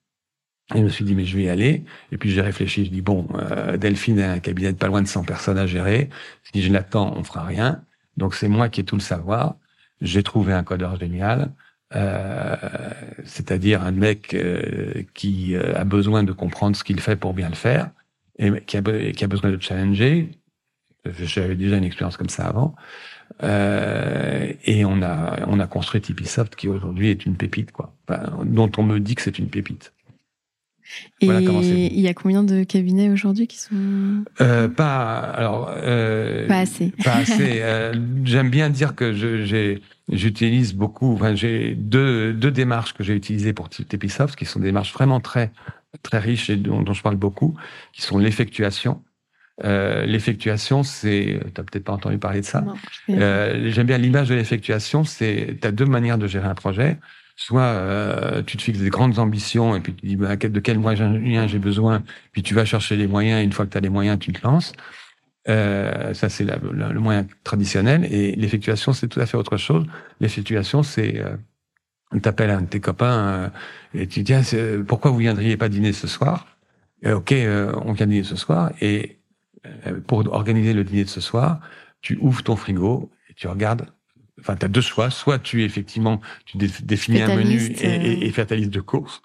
Et 0.73 0.79
je 0.79 0.83
me 0.83 0.89
suis 0.89 1.05
dit, 1.05 1.15
mais 1.15 1.25
je 1.25 1.35
vais 1.37 1.43
y 1.43 1.49
aller. 1.49 1.83
Et 2.11 2.17
puis 2.17 2.31
j'ai 2.31 2.41
réfléchi, 2.41 2.85
je 2.85 2.89
dis, 2.91 3.01
bon, 3.01 3.27
euh, 3.35 3.77
Delphine 3.77 4.19
a 4.19 4.31
un 4.33 4.39
cabinet 4.39 4.71
de 4.73 4.77
pas 4.77 4.87
loin 4.87 5.01
de 5.01 5.07
100 5.07 5.23
personnes 5.25 5.57
à 5.57 5.67
gérer. 5.67 6.09
Si 6.53 6.61
je 6.63 6.71
l'attends, 6.71 7.13
on 7.17 7.23
fera 7.23 7.43
rien. 7.45 7.83
Donc 8.17 8.33
c'est 8.35 8.47
moi 8.47 8.69
qui 8.69 8.81
ai 8.81 8.83
tout 8.85 8.95
le 8.95 9.01
savoir. 9.01 9.57
J'ai 10.01 10.23
trouvé 10.23 10.53
un 10.53 10.63
codeur 10.63 10.97
génial. 10.99 11.53
euh, 11.95 12.55
c'est-à-dire 13.25 13.83
un 13.83 13.91
mec 13.91 14.33
euh, 14.33 15.03
qui 15.13 15.55
euh, 15.55 15.75
a 15.77 15.83
besoin 15.85 16.23
de 16.23 16.31
comprendre 16.33 16.75
ce 16.75 16.83
qu'il 16.83 16.99
fait 17.01 17.15
pour 17.15 17.33
bien 17.33 17.49
le 17.49 17.55
faire 17.55 17.91
et 18.39 18.51
qui 18.65 18.77
a, 18.77 18.81
qui 18.81 19.23
a 19.23 19.27
besoin 19.27 19.51
de 19.51 19.61
challenger. 19.61 20.31
J'avais 21.05 21.55
déjà 21.55 21.77
une 21.77 21.83
expérience 21.85 22.17
comme 22.17 22.29
ça 22.29 22.47
avant. 22.47 22.75
Euh, 23.43 24.53
et 24.65 24.85
on 24.85 25.01
a 25.03 25.45
on 25.47 25.59
a 25.59 25.67
construit 25.67 26.01
Tipeesoft 26.01 26.55
qui 26.55 26.67
aujourd'hui 26.69 27.09
est 27.09 27.25
une 27.25 27.37
pépite 27.37 27.71
quoi, 27.71 27.95
dont 28.45 28.71
on 28.77 28.83
me 28.83 28.99
dit 28.99 29.15
que 29.15 29.21
c'est 29.23 29.39
une 29.39 29.49
pépite. 29.49 29.92
Et 31.21 31.27
il 31.27 31.99
y 31.99 32.07
a 32.07 32.13
combien 32.13 32.43
de 32.43 32.63
cabinets 32.63 33.09
aujourd'hui 33.09 33.47
qui 33.47 33.57
sont 33.57 34.23
euh, 34.41 34.67
Pas 34.67 35.19
alors 35.19 35.73
euh, 35.75 36.47
pas 36.47 36.59
assez. 36.59 36.91
Pas 37.03 37.15
assez. 37.15 37.59
euh, 37.61 37.93
J'aime 38.25 38.49
bien 38.49 38.69
dire 38.69 38.95
que 38.95 39.13
j'utilise 40.09 40.73
beaucoup. 40.73 41.13
Enfin, 41.13 41.35
j'ai 41.35 41.75
deux 41.75 42.33
deux 42.33 42.51
démarches 42.51 42.93
que 42.93 43.03
j'ai 43.03 43.15
utilisées 43.15 43.53
pour 43.53 43.69
Tipeesoft 43.69 44.35
qui 44.35 44.45
sont 44.45 44.59
des 44.59 44.67
démarches 44.67 44.93
vraiment 44.93 45.19
très 45.19 45.51
très 46.01 46.19
riches 46.19 46.49
et 46.49 46.55
dont, 46.55 46.81
dont 46.81 46.93
je 46.93 47.03
parle 47.03 47.17
beaucoup, 47.17 47.55
qui 47.93 48.01
sont 48.01 48.17
l'effectuation. 48.17 49.01
L'effectuation, 49.63 50.83
c'est, 50.83 51.39
t'as 51.53 51.63
peut-être 51.63 51.85
pas 51.85 51.93
entendu 51.93 52.17
parler 52.17 52.41
de 52.41 52.45
ça. 52.45 52.65
J'aime 53.07 53.87
bien 53.87 53.97
l'image 53.97 54.29
de 54.29 54.35
l'effectuation. 54.35 55.03
C'est, 55.03 55.57
t'as 55.61 55.71
deux 55.71 55.85
manières 55.85 56.17
de 56.17 56.27
gérer 56.27 56.47
un 56.47 56.55
projet. 56.55 56.97
Soit 57.35 57.61
euh, 57.61 58.43
tu 58.43 58.57
te 58.57 58.61
fixes 58.61 58.79
des 58.79 58.89
grandes 58.89 59.17
ambitions 59.19 59.75
et 59.75 59.79
puis 59.81 59.93
tu 59.95 60.05
dis 60.05 60.15
bah, 60.15 60.35
de 60.35 60.59
quels 60.59 60.79
moyens 60.79 61.49
j'ai 61.49 61.59
besoin, 61.59 62.03
puis 62.31 62.43
tu 62.43 62.53
vas 62.53 62.65
chercher 62.65 62.95
les 62.95 63.07
moyens. 63.07 63.41
Et 63.41 63.43
une 63.43 63.51
fois 63.51 63.65
que 63.65 63.71
tu 63.71 63.77
as 63.77 63.81
les 63.81 63.89
moyens, 63.89 64.19
tu 64.19 64.31
te 64.31 64.45
lances. 64.45 64.73
Euh, 65.49 66.13
ça, 66.13 66.29
c'est 66.29 66.45
le 66.45 66.99
moyen 66.99 67.27
traditionnel. 67.43 68.05
Et 68.11 68.35
l'effectuation, 68.35 68.93
c'est 68.93 69.07
tout 69.07 69.19
à 69.19 69.25
fait 69.25 69.37
autre 69.37 69.57
chose. 69.57 69.85
L'effectuation, 70.21 70.83
c'est 70.83 71.19
euh, 71.19 71.35
t'appelles 72.19 72.49
un 72.49 72.61
de 72.61 72.67
tes 72.67 72.79
copains 72.79 73.27
euh, 73.27 73.49
et 73.93 74.07
tu 74.07 74.23
dis 74.23 74.33
ah, 74.33 74.41
pourquoi 74.87 75.11
vous 75.11 75.17
viendriez 75.17 75.57
pas 75.57 75.69
dîner 75.69 75.93
ce 75.93 76.07
soir? 76.07 76.47
Euh, 77.05 77.15
Ok, 77.15 77.31
euh, 77.31 77.73
on 77.85 77.93
vient 77.93 78.07
dîner 78.07 78.23
ce 78.23 78.35
soir. 78.35 78.71
Et 78.81 79.19
pour 80.07 80.27
organiser 80.33 80.73
le 80.73 80.83
dîner 80.83 81.05
de 81.05 81.09
ce 81.09 81.21
soir, 81.21 81.61
tu 82.01 82.17
ouvres 82.21 82.43
ton 82.43 82.55
frigo 82.55 83.09
et 83.29 83.33
tu 83.33 83.47
regardes 83.47 83.87
enfin, 84.43 84.55
tu 84.55 84.65
as 84.65 84.69
deux 84.69 84.81
choix. 84.81 85.09
Soit 85.09 85.39
tu, 85.39 85.63
effectivement, 85.63 86.21
tu 86.45 86.57
définis 86.57 87.21
un 87.21 87.35
menu 87.35 87.57
et, 87.79 87.87
et, 87.87 88.25
et 88.25 88.31
fais 88.31 88.45
ta 88.45 88.55
liste 88.55 88.71
de 88.71 88.81
courses. 88.81 89.21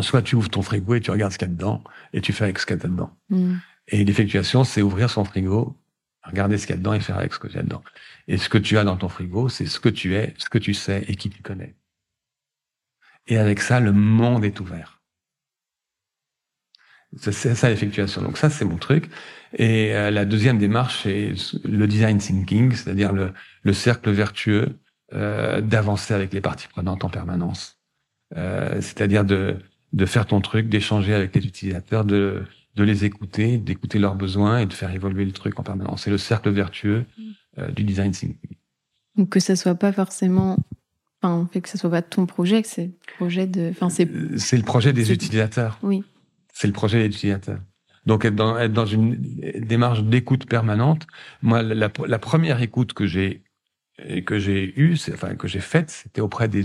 Soit 0.00 0.22
tu 0.22 0.36
ouvres 0.36 0.48
ton 0.48 0.62
frigo 0.62 0.94
et 0.94 1.00
tu 1.00 1.10
regardes 1.10 1.32
ce 1.32 1.38
qu'il 1.38 1.48
y 1.48 1.50
a 1.50 1.54
dedans 1.54 1.82
et 2.12 2.20
tu 2.20 2.32
fais 2.32 2.44
avec 2.44 2.58
ce 2.58 2.66
qu'il 2.66 2.76
y 2.76 2.80
a 2.80 2.88
dedans. 2.88 3.10
Mm. 3.30 3.56
Et 3.88 4.04
l'effectuation, 4.04 4.64
c'est 4.64 4.82
ouvrir 4.82 5.10
son 5.10 5.24
frigo, 5.24 5.76
regarder 6.22 6.58
ce 6.58 6.66
qu'il 6.66 6.74
y 6.74 6.78
a 6.78 6.78
dedans 6.78 6.94
et 6.94 7.00
faire 7.00 7.18
avec 7.18 7.32
ce 7.32 7.38
qu'il 7.38 7.52
y 7.52 7.58
a 7.58 7.62
dedans. 7.62 7.82
Et 8.28 8.36
ce 8.38 8.48
que 8.48 8.58
tu 8.58 8.78
as 8.78 8.84
dans 8.84 8.96
ton 8.96 9.08
frigo, 9.08 9.48
c'est 9.48 9.66
ce 9.66 9.80
que 9.80 9.88
tu 9.88 10.14
es, 10.14 10.34
ce 10.38 10.48
que 10.48 10.58
tu 10.58 10.74
sais 10.74 11.04
et 11.08 11.16
qui 11.16 11.30
tu 11.30 11.42
connais. 11.42 11.74
Et 13.26 13.38
avec 13.38 13.60
ça, 13.60 13.80
le 13.80 13.92
monde 13.92 14.44
est 14.44 14.60
ouvert. 14.60 14.97
C'est 17.16 17.32
ça 17.32 17.68
l'effectuation. 17.70 18.22
Donc 18.22 18.36
ça, 18.36 18.50
c'est 18.50 18.64
mon 18.64 18.76
truc. 18.76 19.08
Et 19.56 19.94
euh, 19.94 20.10
la 20.10 20.24
deuxième 20.24 20.58
démarche, 20.58 21.04
c'est 21.04 21.32
le 21.64 21.86
design 21.86 22.18
thinking, 22.18 22.72
c'est-à-dire 22.72 23.12
le, 23.12 23.32
le, 23.62 23.72
cercle 23.72 24.10
vertueux 24.10 24.78
euh, 25.14 25.62
d'avancer 25.62 26.12
avec 26.12 26.34
les 26.34 26.42
parties 26.42 26.68
prenantes 26.68 27.04
en 27.04 27.08
permanence. 27.08 27.78
Euh, 28.36 28.74
c'est-à-dire 28.82 29.24
de, 29.24 29.56
de 29.94 30.06
faire 30.06 30.26
ton 30.26 30.42
truc, 30.42 30.68
d'échanger 30.68 31.14
avec 31.14 31.34
les 31.34 31.46
utilisateurs, 31.46 32.04
de, 32.04 32.42
de 32.76 32.84
les 32.84 33.06
écouter, 33.06 33.56
d'écouter 33.56 33.98
leurs 33.98 34.14
besoins 34.14 34.58
et 34.58 34.66
de 34.66 34.74
faire 34.74 34.92
évoluer 34.92 35.24
le 35.24 35.32
truc 35.32 35.58
en 35.58 35.62
permanence. 35.62 36.02
C'est 36.02 36.10
le 36.10 36.18
cercle 36.18 36.50
vertueux 36.50 37.06
euh, 37.56 37.68
du 37.68 37.84
design 37.84 38.12
thinking. 38.12 38.56
Donc 39.16 39.30
que 39.30 39.40
ça 39.40 39.56
soit 39.56 39.74
pas 39.74 39.92
forcément 39.92 40.58
Enfin, 41.20 41.48
fait 41.52 41.60
que 41.60 41.68
ce 41.68 41.78
soit 41.78 41.90
pas 41.90 42.02
ton 42.02 42.26
projet, 42.26 42.62
que 42.62 42.68
c'est 42.68 42.84
le 42.84 43.14
projet 43.16 43.46
de. 43.46 43.70
Enfin, 43.70 43.90
c'est. 43.90 44.08
Euh, 44.08 44.36
c'est 44.36 44.56
le 44.56 44.62
projet 44.62 44.92
des 44.92 45.12
utilisateurs. 45.12 45.78
Oui. 45.82 46.04
C'est 46.58 46.66
le 46.66 46.72
projet 46.72 46.98
des 46.98 47.14
utilisateurs. 47.14 47.60
Donc 48.04 48.24
être 48.24 48.34
dans, 48.34 48.58
être 48.58 48.72
dans 48.72 48.84
une 48.86 49.14
démarche 49.60 50.02
d'écoute 50.02 50.48
permanente. 50.48 51.06
Moi, 51.40 51.62
la, 51.62 51.88
la 52.06 52.18
première 52.18 52.60
écoute 52.62 52.94
que 52.94 53.06
j'ai 53.06 53.44
que 54.26 54.40
j'ai 54.40 54.74
eue, 54.80 54.96
enfin 55.12 55.36
que 55.36 55.46
j'ai 55.46 55.60
faite, 55.60 55.90
c'était 55.90 56.20
auprès 56.20 56.48
des, 56.48 56.64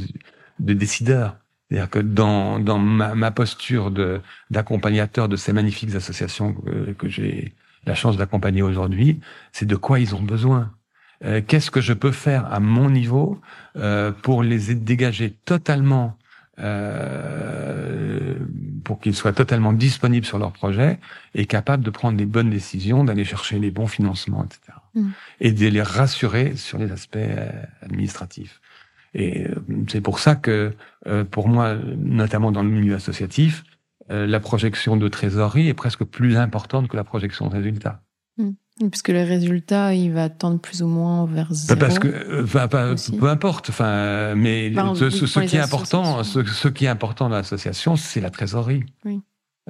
des 0.57 0.73
décideurs. 0.73 1.37
C'est-à-dire 1.69 1.91
que 1.91 1.99
dans, 1.99 2.57
dans 2.57 2.79
ma, 2.79 3.13
ma 3.13 3.29
posture 3.29 3.91
de 3.91 4.19
d'accompagnateur 4.49 5.29
de 5.29 5.35
ces 5.35 5.53
magnifiques 5.53 5.93
associations 5.93 6.53
que, 6.55 6.93
que 6.93 7.07
j'ai 7.07 7.53
la 7.85 7.93
chance 7.93 8.17
d'accompagner 8.17 8.63
aujourd'hui, 8.63 9.19
c'est 9.51 9.67
de 9.67 9.75
quoi 9.75 9.99
ils 9.99 10.15
ont 10.15 10.23
besoin. 10.23 10.71
Euh, 11.23 11.41
Qu'est-ce 11.47 11.69
que 11.69 11.81
je 11.81 11.93
peux 11.93 12.11
faire 12.11 12.51
à 12.51 12.59
mon 12.59 12.89
niveau 12.89 13.39
euh, 13.75 14.11
pour 14.11 14.41
les 14.41 14.73
dégager 14.73 15.29
totalement 15.45 16.17
euh, 16.59 18.35
pour 18.83 18.99
qu'ils 18.99 19.15
soient 19.15 19.33
totalement 19.33 19.73
disponibles 19.73 20.25
sur 20.25 20.39
leur 20.39 20.51
projet 20.51 20.99
et 21.33 21.45
capables 21.45 21.83
de 21.83 21.89
prendre 21.89 22.17
les 22.17 22.25
bonnes 22.25 22.49
décisions, 22.49 23.03
d'aller 23.03 23.25
chercher 23.25 23.59
les 23.59 23.71
bons 23.71 23.87
financements, 23.87 24.43
etc. 24.43 24.77
Mm. 24.95 25.09
Et 25.39 25.51
de 25.51 25.67
les 25.67 25.81
rassurer 25.81 26.55
sur 26.55 26.77
les 26.77 26.91
aspects 26.91 27.15
euh, 27.17 27.49
administratifs. 27.81 28.61
Et 29.13 29.47
euh, 29.47 29.55
c'est 29.87 30.01
pour 30.01 30.19
ça 30.19 30.35
que, 30.35 30.73
pour 31.31 31.47
moi, 31.47 31.75
notamment 31.97 32.51
dans 32.51 32.63
le 32.63 32.69
milieu 32.69 32.95
associatif, 32.95 33.63
la 34.09 34.39
projection 34.39 34.97
de 34.97 35.07
trésorerie 35.07 35.69
est 35.69 35.73
presque 35.73 36.03
plus 36.03 36.35
importante 36.35 36.87
que 36.87 36.97
la 36.97 37.03
projection 37.03 37.47
de 37.47 37.53
résultats. 37.53 38.01
Puisque 38.89 39.09
le 39.09 39.21
résultat, 39.23 39.93
il 39.93 40.11
va 40.13 40.29
tendre 40.29 40.59
plus 40.59 40.81
ou 40.81 40.87
moins 40.87 41.25
vers 41.25 41.49
bah, 41.49 41.55
zéro. 41.55 41.79
Parce 41.79 41.99
que, 41.99 42.07
euh, 42.07 42.43
enfin, 42.43 42.67
peu 42.67 43.29
importe. 43.29 43.69
Enfin, 43.69 44.33
mais 44.35 44.73
ce, 44.95 45.09
ce, 45.09 45.39
qui 45.41 45.57
est 45.57 45.59
important, 45.59 46.23
ce, 46.23 46.43
ce, 46.43 46.67
qui 46.67 46.85
est 46.85 46.89
important 46.89 47.29
dans 47.29 47.35
l'association, 47.35 47.95
c'est 47.95 48.19
la 48.19 48.31
trésorerie. 48.31 48.83
Oui. 49.05 49.21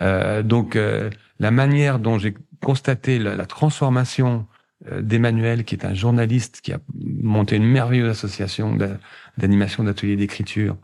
Euh, 0.01 0.41
donc, 0.41 0.75
euh, 0.75 1.09
la 1.39 1.51
manière 1.51 1.99
dont 1.99 2.17
j'ai 2.17 2.33
constaté 2.63 3.19
la, 3.19 3.35
la 3.35 3.45
transformation 3.45 4.47
euh, 4.91 5.01
d'Emmanuel, 5.01 5.65
qui 5.65 5.75
est 5.75 5.85
un 5.85 5.93
journaliste 5.93 6.61
qui 6.61 6.73
a 6.73 6.79
monté 6.95 7.57
une 7.57 7.65
merveilleuse 7.65 8.09
association 8.09 8.77
d'animation 9.37 9.83
d'ateliers 9.83 10.15
d'écriture, 10.15 10.77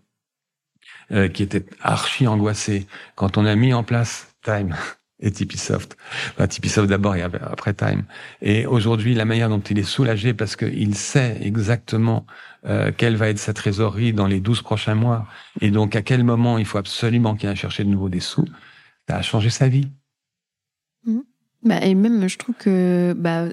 qui 1.34 1.42
était 1.42 1.66
archi 1.82 2.28
angoissé 2.28 2.86
quand 3.16 3.40
on 3.40 3.46
a 3.46 3.56
mis 3.56 3.74
en 3.74 3.84
place 3.84 4.36
Time 4.44 4.76
et 5.20 5.32
Tipeesoft. 5.32 5.98
Enfin, 6.32 6.48
Tipeesoft 6.48 6.90
d'abord 6.90 7.16
et 7.16 7.22
après 7.22 7.74
Time. 7.74 8.04
Et 8.42 8.66
aujourd'hui, 8.66 9.14
la 9.16 9.26
manière 9.26 9.50
dont 9.50 9.60
il 9.60 9.80
est 9.80 9.84
soulagé 9.84 10.34
parce 10.34 10.56
qu'il 10.56 10.96
sait 10.96 11.38
exactement 11.42 12.26
euh, 12.66 12.92
quelle 12.96 13.16
va 13.16 13.30
être 13.30 13.40
sa 13.40 13.54
trésorerie 13.54 14.14
dans 14.14 14.28
les 14.28 14.40
12 14.40 14.62
prochains 14.62 14.96
mois 14.96 15.28
et 15.62 15.72
donc 15.72 15.96
à 15.96 16.02
quel 16.02 16.24
moment 16.24 16.58
il 16.58 16.66
faut 16.66 16.78
absolument 16.78 17.36
qu'il 17.36 17.50
aille 17.50 17.56
chercher 17.56 17.84
de 17.84 17.90
nouveau 17.90 18.10
des 18.10 18.20
sous, 18.20 18.46
ça 19.08 19.18
a 19.18 19.22
changé 19.22 19.50
sa 19.50 19.68
vie. 19.68 19.90
Mmh. 21.06 21.20
Bah, 21.64 21.82
et 21.82 21.96
même, 21.96 22.28
je 22.28 22.38
trouve 22.38 22.56
que 22.56 23.14
bah, 23.18 23.46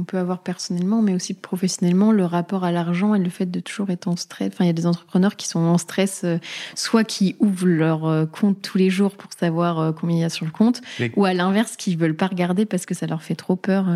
on 0.00 0.04
peut 0.04 0.18
avoir 0.18 0.42
personnellement, 0.42 1.02
mais 1.02 1.14
aussi 1.14 1.34
professionnellement, 1.34 2.10
le 2.10 2.24
rapport 2.24 2.64
à 2.64 2.72
l'argent 2.72 3.14
et 3.14 3.18
le 3.18 3.28
fait 3.28 3.46
de 3.46 3.60
toujours 3.60 3.90
être 3.90 4.08
en 4.08 4.16
stress. 4.16 4.50
Enfin, 4.52 4.64
il 4.64 4.66
y 4.68 4.70
a 4.70 4.74
des 4.74 4.86
entrepreneurs 4.86 5.36
qui 5.36 5.46
sont 5.46 5.60
en 5.60 5.76
stress, 5.76 6.22
euh, 6.24 6.38
soit 6.74 7.04
qui 7.04 7.36
ouvrent 7.38 7.66
leur 7.66 8.06
euh, 8.06 8.24
compte 8.24 8.62
tous 8.62 8.78
les 8.78 8.88
jours 8.88 9.14
pour 9.16 9.32
savoir 9.32 9.78
euh, 9.78 9.92
combien 9.92 10.16
il 10.16 10.20
y 10.20 10.24
a 10.24 10.30
sur 10.30 10.46
le 10.46 10.52
compte, 10.52 10.80
ou 11.16 11.24
à 11.26 11.34
l'inverse, 11.34 11.76
qui 11.76 11.96
veulent 11.96 12.16
pas 12.16 12.28
regarder 12.28 12.64
parce 12.64 12.86
que 12.86 12.94
ça 12.94 13.06
leur 13.06 13.22
fait 13.22 13.34
trop 13.34 13.56
peur. 13.56 13.86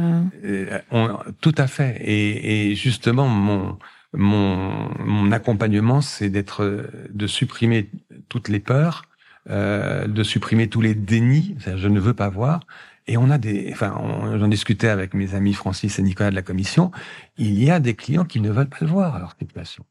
tout 1.41 1.55
à 1.57 1.67
fait. 1.67 1.97
Et, 2.03 2.71
et 2.71 2.75
justement, 2.75 3.27
mon, 3.27 3.79
mon, 4.13 4.91
mon 5.05 5.33
accompagnement, 5.33 6.03
c'est 6.03 6.29
d'être, 6.29 6.87
de 7.09 7.27
supprimer 7.27 7.91
toutes 8.29 8.49
les 8.49 8.61
peurs, 8.61 9.05
de 9.49 10.23
supprimer 10.23 10.69
tous 10.69 10.83
les 10.83 10.95
dénis. 10.95 11.57
Je 11.77 11.89
ne 11.89 11.99
veux 11.99 12.15
pas 12.15 12.29
voir 12.29 12.61
et 13.07 13.17
on 13.17 13.31
a 13.31 13.39
des, 13.39 13.71
enfin, 13.73 13.95
j'en 14.39 14.49
discutais 14.49 14.89
avec 14.89 15.15
mes 15.15 15.35
amis 15.35 15.53
Francis 15.53 15.99
et 15.99 16.03
Nicolas 16.03 16.31
de 16.31 16.35
la 16.35 16.43
commission. 16.43 16.91
Il 17.37 17.63
y 17.63 17.71
a 17.71 17.81
des 17.81 17.95
clients 17.95 18.25
qui 18.25 18.41
ne 18.41 18.51
veulent 18.51 18.69
pas 18.69 18.79
le 18.81 18.87
voir 18.87 19.15
à 19.15 19.19
leur 19.19 19.35
situation. 19.39 19.85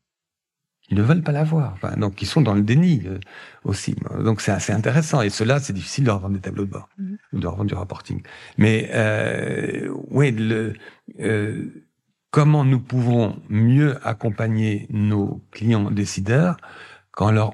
Ils 0.90 0.98
ne 0.98 1.04
veulent 1.04 1.22
pas 1.22 1.32
la 1.32 1.44
voir. 1.44 1.74
Enfin, 1.74 1.96
donc, 1.96 2.22
ils 2.22 2.26
sont 2.26 2.42
dans 2.42 2.56
le 2.56 2.62
déni 2.62 3.04
euh, 3.06 3.20
aussi. 3.64 3.96
Donc, 4.20 4.42
c'est 4.42 4.52
assez 4.52 4.74
intéressant. 4.74 5.22
Et 5.22 5.30
cela, 5.30 5.60
c'est 5.60 5.74
difficile 5.74 6.04
de 6.04 6.10
leur 6.10 6.20
vendre 6.20 6.36
des 6.36 6.42
tableaux 6.42 6.66
de 6.66 6.72
bord, 6.72 6.90
mmh. 6.98 7.16
de 7.34 7.42
leur 7.42 7.56
vendre 7.56 7.70
du 7.70 7.76
reporting. 7.76 8.22
Mais 8.58 8.90
euh, 8.94 9.90
oui, 10.10 10.32
le, 10.32 10.74
euh, 11.20 11.86
comment 12.32 12.66
nous 12.66 12.80
pouvons 12.80 13.40
mieux 13.48 13.98
accompagner 14.06 14.88
nos 14.90 15.42
clients 15.52 15.90
décideurs 15.90 16.58
quand 17.12 17.32
leur 17.32 17.54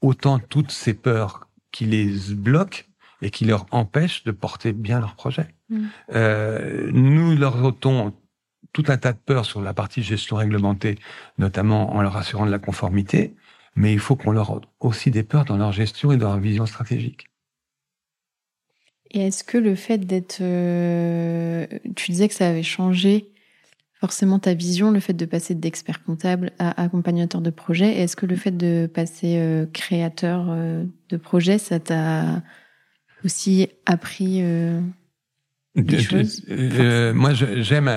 autant 0.00 0.38
toutes 0.38 0.70
ces 0.70 0.94
peurs 0.94 1.48
qui 1.72 1.84
les 1.84 2.34
bloquent 2.34 2.84
et 3.22 3.30
qui 3.30 3.44
leur 3.44 3.66
empêche 3.70 4.24
de 4.24 4.30
porter 4.30 4.72
bien 4.72 5.00
leur 5.00 5.14
projet. 5.14 5.54
Mm. 5.68 5.86
Euh, 6.14 6.90
nous 6.92 7.36
leur 7.36 7.62
ôtons 7.64 8.12
tout 8.72 8.84
un 8.88 8.96
tas 8.96 9.12
de 9.12 9.18
peurs 9.18 9.46
sur 9.46 9.60
la 9.60 9.74
partie 9.74 10.02
gestion 10.02 10.36
réglementée, 10.36 10.98
notamment 11.38 11.94
en 11.94 12.02
leur 12.02 12.16
assurant 12.16 12.46
de 12.46 12.50
la 12.50 12.58
conformité, 12.58 13.34
mais 13.74 13.92
il 13.92 13.98
faut 13.98 14.16
qu'on 14.16 14.30
leur 14.30 14.50
ôte 14.50 14.64
aussi 14.80 15.10
des 15.10 15.22
peurs 15.22 15.44
dans 15.44 15.56
leur 15.56 15.72
gestion 15.72 16.12
et 16.12 16.16
dans 16.16 16.28
leur 16.28 16.38
vision 16.38 16.66
stratégique. 16.66 17.26
Et 19.12 19.26
est-ce 19.26 19.42
que 19.42 19.58
le 19.58 19.74
fait 19.74 19.98
d'être... 19.98 20.38
Euh, 20.40 21.66
tu 21.96 22.12
disais 22.12 22.28
que 22.28 22.34
ça 22.34 22.48
avait 22.48 22.62
changé 22.62 23.30
forcément 24.00 24.38
ta 24.38 24.54
vision, 24.54 24.90
le 24.90 25.00
fait 25.00 25.12
de 25.12 25.26
passer 25.26 25.54
d'expert 25.54 26.02
comptable 26.02 26.52
à 26.58 26.80
accompagnateur 26.82 27.42
de 27.42 27.50
projet. 27.50 27.98
Est-ce 27.98 28.16
que 28.16 28.24
le 28.24 28.36
fait 28.36 28.56
de 28.56 28.88
passer 28.92 29.36
euh, 29.38 29.66
créateur 29.66 30.46
euh, 30.48 30.84
de 31.10 31.16
projet, 31.18 31.58
ça 31.58 31.80
t'a 31.80 32.42
aussi 33.24 33.68
appris 33.86 34.42
euh, 34.42 34.80
des 35.76 36.02
choses 36.02 36.42
Moi, 36.48 37.32
j'aime 37.34 37.90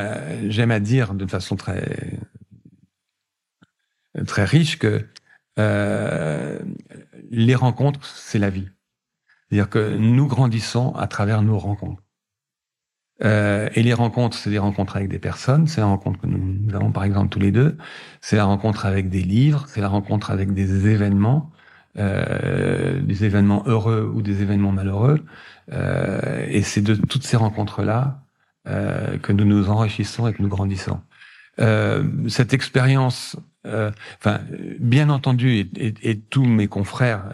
j'aime 0.49 0.71
à 0.71 0.79
dire 0.79 1.13
de 1.13 1.25
façon 1.25 1.55
très 1.55 2.19
très 4.25 4.45
riche 4.45 4.77
que 4.79 5.05
les 7.31 7.55
rencontres, 7.55 8.05
c'est 8.05 8.39
la 8.39 8.49
vie. 8.49 8.67
C'est-à-dire 9.49 9.69
que 9.69 9.97
nous 9.97 10.27
grandissons 10.27 10.95
à 10.95 11.07
travers 11.07 11.41
nos 11.41 11.59
rencontres. 11.59 12.01
Euh, 13.23 13.69
et 13.75 13.83
les 13.83 13.93
rencontres, 13.93 14.35
c'est 14.35 14.49
des 14.49 14.57
rencontres 14.57 14.95
avec 14.95 15.09
des 15.09 15.19
personnes, 15.19 15.67
c'est 15.67 15.81
la 15.81 15.87
rencontre 15.87 16.19
que 16.19 16.27
nous, 16.27 16.75
avons 16.75 16.91
par 16.91 17.03
exemple 17.03 17.29
tous 17.29 17.39
les 17.39 17.51
deux, 17.51 17.77
c'est 18.21 18.35
la 18.35 18.45
rencontre 18.45 18.85
avec 18.85 19.09
des 19.09 19.21
livres, 19.21 19.65
c'est 19.67 19.81
la 19.81 19.87
rencontre 19.87 20.31
avec 20.31 20.53
des 20.53 20.87
événements, 20.87 21.51
euh, 21.97 22.99
des 23.01 23.25
événements 23.25 23.63
heureux 23.65 24.11
ou 24.13 24.21
des 24.21 24.41
événements 24.41 24.71
malheureux. 24.71 25.23
Euh, 25.71 26.45
et 26.49 26.61
c'est 26.61 26.81
de 26.81 26.95
toutes 26.95 27.23
ces 27.23 27.37
rencontres-là 27.37 28.23
euh, 28.67 29.17
que 29.17 29.31
nous 29.31 29.45
nous 29.45 29.69
enrichissons 29.69 30.27
et 30.27 30.33
que 30.33 30.41
nous 30.41 30.47
grandissons. 30.47 31.01
Euh, 31.59 32.03
cette 32.29 32.53
expérience, 32.53 33.35
euh, 33.67 33.91
enfin, 34.19 34.39
bien 34.79 35.09
entendu, 35.09 35.55
et, 35.55 35.69
et, 35.75 35.93
et, 36.01 36.19
tous 36.19 36.45
mes 36.45 36.67
confrères, 36.67 37.25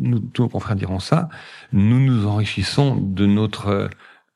nous, 0.00 0.18
tous 0.18 0.42
nos 0.42 0.48
confrères 0.48 0.76
diront 0.76 0.98
ça, 0.98 1.28
nous 1.72 2.00
nous 2.00 2.26
enrichissons 2.26 2.96
de 2.96 3.26
notre 3.26 3.88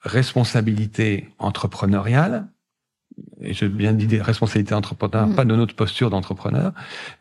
responsabilité 0.03 1.29
entrepreneuriale, 1.39 2.47
et 3.41 3.55
je 3.55 3.67
bien 3.67 3.93
dit 3.93 4.07
des 4.07 4.21
responsabilités 4.21 4.75
entrepreneurs, 4.75 5.29
mm. 5.29 5.35
pas 5.35 5.45
de 5.45 5.55
notre 5.55 5.75
posture 5.75 6.11
d'entrepreneur, 6.11 6.73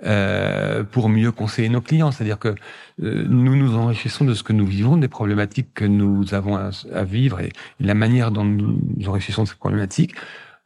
euh, 0.04 0.84
pour 0.84 1.10
mieux 1.10 1.32
conseiller 1.32 1.70
nos 1.70 1.82
clients. 1.82 2.12
C'est-à-dire 2.12 2.40
que 2.40 2.56
euh, 3.04 3.26
nous 3.28 3.56
nous 3.56 3.76
enrichissons 3.76 4.26
de 4.26 4.34
ce 4.34 4.44
que 4.44 4.54
nous 4.54 4.66
vivons, 4.66 4.98
des 4.98 5.08
problématiques 5.08 5.74
que 5.74 5.86
nous 5.86 6.34
avons 6.34 6.56
à, 6.58 7.04
vivre 7.04 7.40
et 7.40 7.52
la 7.80 7.94
manière 7.94 8.32
dont 8.32 8.46
nous 8.46 8.80
nous 8.98 9.10
enrichissons 9.10 9.44
de 9.44 9.48
ces 9.48 9.56
problématiques 9.56 10.16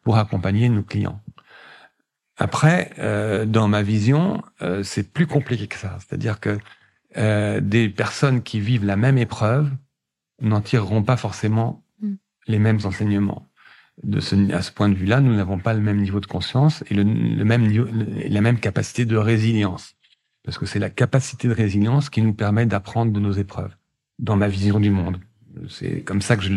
pour 0.04 0.18
accompagner 0.18 0.70
nos 0.70 0.84
clients. 0.84 1.22
Après, 2.40 2.92
euh, 3.00 3.46
dans 3.46 3.68
ma 3.68 3.84
vision, 3.84 4.42
euh, 4.62 4.82
c'est 4.82 5.12
plus 5.12 5.28
compliqué 5.28 5.68
que 5.68 5.76
ça. 5.76 5.98
C'est-à-dire 6.00 6.40
que 6.40 6.58
euh, 7.18 7.60
des 7.60 7.90
personnes 7.90 8.42
qui 8.42 8.62
vivent 8.62 8.86
la 8.86 8.96
même 8.96 9.18
épreuve 9.18 9.70
n'en 10.42 10.62
tireront 10.62 11.04
pas 11.04 11.18
forcément 11.18 11.84
les 12.48 12.60
mêmes 12.60 12.80
enseignements. 12.86 13.46
De 14.04 14.22
ce, 14.22 14.52
à 14.54 14.62
ce 14.62 14.72
point 14.72 14.88
de 14.88 14.96
vue-là, 14.96 15.20
nous 15.20 15.36
n'avons 15.36 15.60
pas 15.60 15.74
le 15.74 15.82
même 15.82 15.98
niveau 15.98 16.22
de 16.22 16.26
conscience 16.26 16.84
et 16.90 16.94
le, 16.94 17.04
même 17.04 17.68
niveau, 17.68 17.86
la 18.30 18.42
même 18.42 18.60
capacité 18.60 19.06
de 19.06 19.18
résilience. 19.18 19.96
Parce 20.44 20.58
que 20.58 20.66
c'est 20.66 20.80
la 20.80 20.90
capacité 20.90 21.48
de 21.48 21.54
résilience 21.54 22.10
qui 22.10 22.22
nous 22.22 22.34
permet 22.34 22.66
d'apprendre 22.66 23.12
de 23.12 23.20
nos 23.20 23.34
épreuves, 23.34 23.76
dans 24.18 24.38
ma 24.38 24.48
vision 24.48 24.80
du 24.80 24.90
monde. 24.90 25.20
C'est 25.68 26.02
comme 26.02 26.22
ça 26.22 26.38
que 26.38 26.44
je 26.44 26.54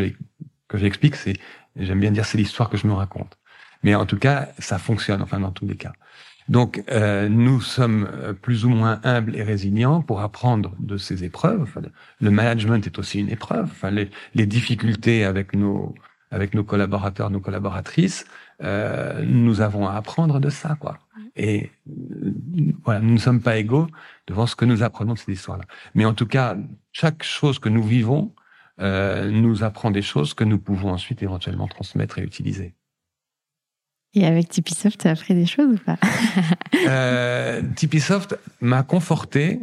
que 0.69 0.77
j'explique. 0.77 1.15
C'est, 1.15 1.33
j'aime 1.75 1.99
bien 1.99 2.11
dire, 2.11 2.25
c'est 2.25 2.37
l'histoire 2.37 2.69
que 2.69 2.77
je 2.77 2.87
me 2.87 2.93
raconte. 2.93 3.37
Mais 3.83 3.93
en 3.93 4.05
tout 4.05 4.17
cas, 4.17 4.49
ça 4.59 4.77
fonctionne. 4.77 5.21
Enfin, 5.21 5.39
dans 5.39 5.51
tous 5.51 5.67
les 5.67 5.75
cas. 5.75 5.93
Donc, 6.49 6.83
euh, 6.91 7.29
nous 7.29 7.61
sommes 7.61 8.09
euh, 8.11 8.33
plus 8.33 8.65
ou 8.65 8.69
moins 8.69 8.99
humbles 9.03 9.35
et 9.35 9.43
résilients 9.43 10.01
pour 10.01 10.21
apprendre 10.21 10.75
de 10.79 10.97
ces 10.97 11.23
épreuves. 11.23 11.69
Le 12.19 12.31
management 12.31 12.85
est 12.85 12.99
aussi 12.99 13.19
une 13.19 13.29
épreuve. 13.29 13.69
Enfin, 13.71 13.91
les, 13.91 14.09
les 14.35 14.45
difficultés 14.45 15.23
avec 15.23 15.53
nos 15.55 15.95
avec 16.33 16.53
nos 16.53 16.63
collaborateurs, 16.63 17.29
nos 17.29 17.39
collaboratrices, 17.39 18.25
euh, 18.63 19.23
nous 19.23 19.61
avons 19.61 19.87
à 19.87 19.93
apprendre 19.93 20.39
de 20.39 20.49
ça, 20.49 20.75
quoi. 20.79 20.97
Et 21.35 21.71
euh, 21.87 22.33
voilà, 22.83 22.99
nous 23.01 23.13
ne 23.13 23.19
sommes 23.19 23.41
pas 23.41 23.57
égaux 23.57 23.87
devant 24.27 24.47
ce 24.47 24.55
que 24.55 24.65
nous 24.65 24.83
apprenons 24.83 25.13
de 25.13 25.19
cette 25.19 25.29
histoire-là. 25.29 25.65
Mais 25.95 26.05
en 26.05 26.13
tout 26.13 26.25
cas, 26.25 26.57
chaque 26.91 27.23
chose 27.23 27.59
que 27.59 27.69
nous 27.69 27.83
vivons 27.83 28.33
euh, 28.79 29.29
nous 29.29 29.63
apprend 29.63 29.91
des 29.91 30.01
choses 30.01 30.33
que 30.33 30.43
nous 30.43 30.57
pouvons 30.57 30.89
ensuite 30.89 31.21
éventuellement 31.21 31.67
transmettre 31.67 32.17
et 32.17 32.23
utiliser. 32.23 32.73
Et 34.15 34.25
avec 34.25 34.49
Tipeesoft, 34.49 35.01
tu 35.01 35.07
as 35.07 35.11
appris 35.11 35.33
des 35.35 35.45
choses 35.45 35.75
ou 35.75 35.83
pas? 35.83 35.97
Euh, 36.85 37.61
Tipeesoft 37.75 38.37
m'a 38.59 38.83
conforté, 38.83 39.59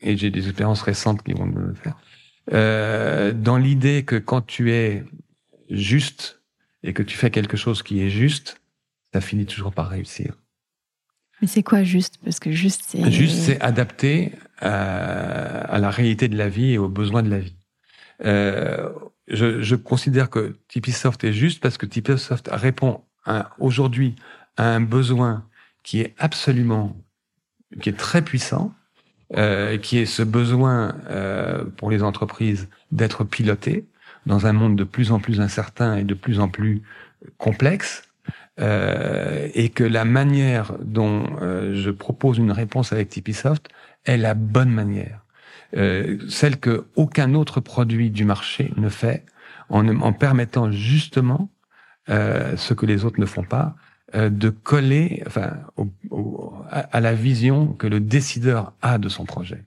et 0.00 0.16
j'ai 0.16 0.30
des 0.30 0.46
expériences 0.46 0.80
récentes 0.80 1.22
qui 1.22 1.32
vont 1.32 1.44
me 1.44 1.60
le 1.60 1.74
faire, 1.74 1.98
euh, 2.52 3.32
dans 3.32 3.58
l'idée 3.58 4.04
que 4.04 4.16
quand 4.16 4.40
tu 4.40 4.72
es 4.72 5.04
juste 5.70 6.42
et 6.82 6.92
que 6.92 7.02
tu 7.02 7.16
fais 7.16 7.30
quelque 7.30 7.56
chose 7.56 7.82
qui 7.82 8.02
est 8.02 8.10
juste, 8.10 8.60
ça 9.12 9.20
finit 9.20 9.46
toujours 9.46 9.72
par 9.72 9.88
réussir. 9.88 10.34
Mais 11.40 11.46
c'est 11.46 11.62
quoi 11.62 11.82
juste? 11.82 12.18
Parce 12.22 12.38
que 12.38 12.52
juste, 12.52 12.82
c'est... 12.86 13.10
Juste, 13.10 13.38
c'est 13.38 13.60
adapté 13.60 14.32
à, 14.58 15.60
à, 15.62 15.78
la 15.78 15.90
réalité 15.90 16.28
de 16.28 16.36
la 16.36 16.48
vie 16.48 16.72
et 16.72 16.78
aux 16.78 16.88
besoins 16.88 17.22
de 17.22 17.30
la 17.30 17.38
vie. 17.38 17.56
Euh, 18.24 18.90
je, 19.28 19.62
je, 19.62 19.74
considère 19.76 20.28
que 20.28 20.56
Tipeesoft 20.68 21.24
est 21.24 21.32
juste 21.32 21.60
parce 21.62 21.78
que 21.78 21.86
Tipeesoft 21.86 22.50
répond 22.52 23.02
aujourd'hui 23.58 24.16
à 24.56 24.74
un 24.74 24.80
besoin 24.80 25.46
qui 25.82 26.00
est 26.00 26.14
absolument, 26.18 26.96
qui 27.80 27.88
est 27.88 27.96
très 27.96 28.22
puissant, 28.22 28.74
euh, 29.36 29.78
qui 29.78 29.98
est 29.98 30.06
ce 30.06 30.22
besoin 30.22 30.96
euh, 31.08 31.64
pour 31.76 31.90
les 31.90 32.02
entreprises 32.02 32.68
d'être 32.90 33.24
pilotées 33.24 33.86
dans 34.26 34.46
un 34.46 34.52
monde 34.52 34.76
de 34.76 34.84
plus 34.84 35.12
en 35.12 35.18
plus 35.18 35.40
incertain 35.40 35.96
et 35.96 36.04
de 36.04 36.14
plus 36.14 36.40
en 36.40 36.48
plus 36.48 36.82
complexe, 37.38 38.04
euh, 38.60 39.48
et 39.54 39.70
que 39.70 39.84
la 39.84 40.04
manière 40.04 40.74
dont 40.82 41.24
euh, 41.40 41.74
je 41.74 41.90
propose 41.90 42.38
une 42.38 42.52
réponse 42.52 42.92
avec 42.92 43.08
Tipeesoft 43.08 43.68
est 44.04 44.16
la 44.16 44.34
bonne 44.34 44.70
manière, 44.70 45.24
euh, 45.76 46.18
celle 46.28 46.58
que 46.58 46.86
aucun 46.96 47.34
autre 47.34 47.60
produit 47.60 48.10
du 48.10 48.24
marché 48.24 48.72
ne 48.76 48.88
fait, 48.88 49.24
en, 49.68 49.86
en 50.00 50.12
permettant 50.12 50.70
justement 50.70 51.48
euh, 52.08 52.56
ce 52.56 52.74
que 52.74 52.86
les 52.86 53.04
autres 53.04 53.20
ne 53.20 53.26
font 53.26 53.44
pas, 53.44 53.76
euh, 54.14 54.28
de 54.30 54.50
coller 54.50 55.22
enfin, 55.26 55.58
à, 56.70 57.00
la 57.00 57.14
vision 57.14 57.68
que 57.68 57.86
le 57.86 58.00
décideur 58.00 58.72
a 58.82 58.98
de 58.98 59.08
son 59.08 59.24
projet. 59.24 59.64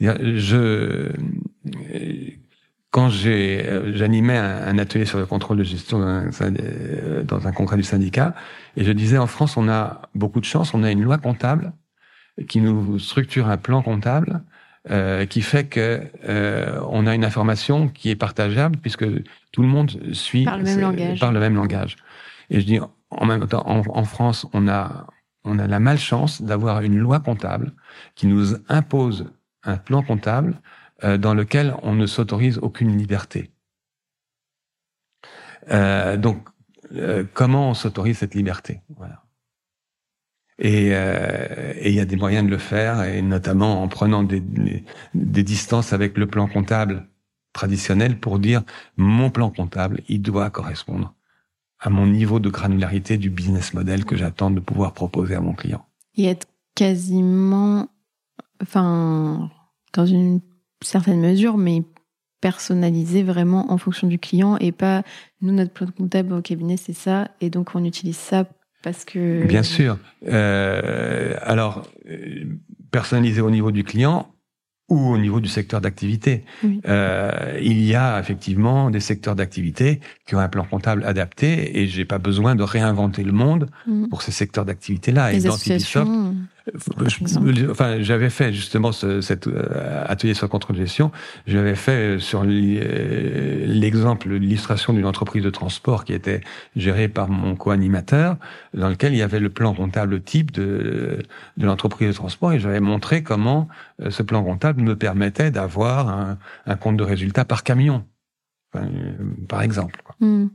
Je, 0.00 1.10
quand 2.94 3.08
j'ai, 3.08 3.68
j'animais 3.94 4.38
un, 4.38 4.78
atelier 4.78 5.04
sur 5.04 5.18
le 5.18 5.26
contrôle 5.26 5.56
de 5.56 5.64
gestion 5.64 5.98
dans 5.98 7.48
un, 7.48 7.52
congrès 7.52 7.76
du 7.76 7.82
syndicat, 7.82 8.36
et 8.76 8.84
je 8.84 8.92
disais 8.92 9.18
en 9.18 9.26
France, 9.26 9.56
on 9.56 9.68
a 9.68 10.02
beaucoup 10.14 10.38
de 10.38 10.44
chance, 10.44 10.74
on 10.74 10.84
a 10.84 10.92
une 10.92 11.02
loi 11.02 11.18
comptable 11.18 11.72
qui 12.46 12.60
nous 12.60 13.00
structure 13.00 13.48
un 13.48 13.56
plan 13.56 13.82
comptable 13.82 14.42
euh, 14.92 15.26
qui 15.26 15.42
fait 15.42 15.64
que 15.64 16.02
euh, 16.28 16.80
on 16.88 17.08
a 17.08 17.16
une 17.16 17.24
information 17.24 17.88
qui 17.88 18.10
est 18.10 18.16
partageable 18.16 18.76
puisque 18.76 19.06
tout 19.50 19.62
le 19.62 19.68
monde 19.68 19.90
suit 20.12 20.44
par 20.44 20.58
le 20.58 20.62
même 20.62 20.80
langage. 20.80 21.18
Par 21.18 21.32
le 21.32 21.40
même 21.40 21.56
langage. 21.56 21.96
Et 22.50 22.60
je 22.60 22.64
dis 22.64 22.78
en 23.10 23.26
même 23.26 23.48
temps, 23.48 23.64
en, 23.66 23.82
en 23.88 24.04
France, 24.04 24.46
on 24.52 24.68
a 24.68 25.08
on 25.42 25.58
a 25.58 25.66
la 25.66 25.80
malchance 25.80 26.42
d'avoir 26.42 26.82
une 26.82 26.96
loi 26.96 27.18
comptable 27.18 27.72
qui 28.14 28.28
nous 28.28 28.54
impose 28.68 29.26
un 29.64 29.78
plan 29.78 30.02
comptable 30.02 30.52
euh, 30.52 30.83
dans 31.02 31.34
lequel 31.34 31.74
on 31.82 31.94
ne 31.94 32.06
s'autorise 32.06 32.58
aucune 32.58 32.96
liberté. 32.96 33.50
Euh, 35.70 36.16
donc, 36.16 36.48
euh, 36.94 37.24
comment 37.32 37.70
on 37.70 37.74
s'autorise 37.74 38.18
cette 38.18 38.34
liberté? 38.34 38.80
Euh, 40.64 41.72
et 41.76 41.88
il 41.88 41.94
y 41.94 42.00
a 42.00 42.04
des 42.04 42.16
moyens 42.16 42.44
de 42.44 42.50
le 42.50 42.58
faire, 42.58 43.02
et 43.02 43.22
notamment 43.22 43.82
en 43.82 43.88
prenant 43.88 44.22
des, 44.22 44.42
des 45.14 45.42
distances 45.42 45.92
avec 45.92 46.16
le 46.16 46.26
plan 46.26 46.46
comptable 46.46 47.08
traditionnel 47.52 48.18
pour 48.18 48.38
dire 48.38 48.62
mon 48.96 49.30
plan 49.30 49.50
comptable, 49.50 50.02
il 50.08 50.22
doit 50.22 50.50
correspondre 50.50 51.14
à 51.80 51.90
mon 51.90 52.06
niveau 52.06 52.40
de 52.40 52.48
granularité 52.48 53.18
du 53.18 53.30
business 53.30 53.74
model 53.74 54.04
que 54.04 54.16
j'attends 54.16 54.50
de 54.50 54.60
pouvoir 54.60 54.92
proposer 54.92 55.34
à 55.34 55.40
mon 55.40 55.54
client. 55.54 55.84
Et 56.16 56.26
être 56.26 56.46
quasiment, 56.74 57.88
enfin, 58.62 59.50
dans 59.92 60.06
une 60.06 60.40
certaine 60.84 61.20
mesure, 61.20 61.56
mais 61.56 61.82
personnalisé 62.40 63.22
vraiment 63.22 63.72
en 63.72 63.78
fonction 63.78 64.06
du 64.06 64.18
client 64.18 64.58
et 64.58 64.70
pas 64.70 65.02
nous 65.40 65.52
notre 65.52 65.72
plan 65.72 65.86
comptable 65.86 66.34
au 66.34 66.42
cabinet 66.42 66.76
c'est 66.76 66.92
ça 66.92 67.30
et 67.40 67.48
donc 67.48 67.74
on 67.74 67.82
utilise 67.84 68.18
ça 68.18 68.44
parce 68.82 69.06
que 69.06 69.46
bien 69.46 69.62
sûr. 69.62 69.96
Euh, 70.28 71.34
alors 71.40 71.88
euh, 72.06 72.44
personnalisé 72.90 73.40
au 73.40 73.50
niveau 73.50 73.72
du 73.72 73.82
client 73.82 74.28
ou 74.90 74.98
au 74.98 75.16
niveau 75.16 75.40
du 75.40 75.48
secteur 75.48 75.80
d'activité. 75.80 76.44
Euh, 76.86 77.58
il 77.62 77.82
y 77.82 77.94
a 77.94 78.20
effectivement 78.20 78.90
des 78.90 79.00
secteurs 79.00 79.34
d'activité 79.34 80.00
qui 80.26 80.34
ont 80.34 80.38
un 80.38 80.48
plan 80.48 80.64
comptable 80.64 81.04
adapté 81.04 81.80
et 81.80 81.86
j'ai 81.86 82.04
pas 82.04 82.18
besoin 82.18 82.54
de 82.54 82.62
réinventer 82.62 83.24
le 83.24 83.32
monde 83.32 83.70
mm. 83.86 84.08
pour 84.08 84.20
ces 84.20 84.32
secteurs 84.32 84.66
d'activité-là. 84.66 85.32
Et 85.32 85.40
dans 85.40 85.56
enfin, 87.70 88.00
j'avais 88.00 88.30
fait 88.30 88.52
justement 88.52 88.92
ce, 88.92 89.20
cet 89.20 89.46
euh, 89.46 90.04
atelier 90.06 90.34
sur 90.34 90.46
le 90.46 90.50
contrôle 90.50 90.76
de 90.76 90.80
gestion. 90.82 91.10
J'avais 91.46 91.74
fait 91.74 92.18
sur 92.18 92.42
euh, 92.44 93.64
l'exemple, 93.66 94.30
l'illustration 94.30 94.92
d'une 94.92 95.06
entreprise 95.06 95.42
de 95.42 95.50
transport 95.50 96.04
qui 96.04 96.12
était 96.12 96.40
gérée 96.76 97.08
par 97.08 97.28
mon 97.28 97.54
co-animateur, 97.56 98.36
dans 98.72 98.88
lequel 98.88 99.12
il 99.12 99.18
y 99.18 99.22
avait 99.22 99.40
le 99.40 99.50
plan 99.50 99.74
comptable 99.74 100.22
type 100.22 100.52
de, 100.52 101.22
de 101.56 101.66
l'entreprise 101.66 102.08
de 102.08 102.14
transport, 102.14 102.52
et 102.52 102.58
j'avais 102.58 102.80
montré 102.80 103.22
comment 103.22 103.68
euh, 104.00 104.10
ce 104.10 104.22
plan 104.22 104.42
comptable 104.42 104.82
me 104.82 104.96
permettait 104.96 105.50
d'avoir 105.50 106.08
un, 106.08 106.38
un, 106.66 106.76
compte 106.76 106.96
de 106.96 107.04
résultat 107.04 107.44
par 107.44 107.62
camion, 107.62 108.04
enfin, 108.72 108.88
par 109.48 109.62
exemple. 109.62 110.00
Quoi. 110.02 110.16
Hmm. 110.20 110.48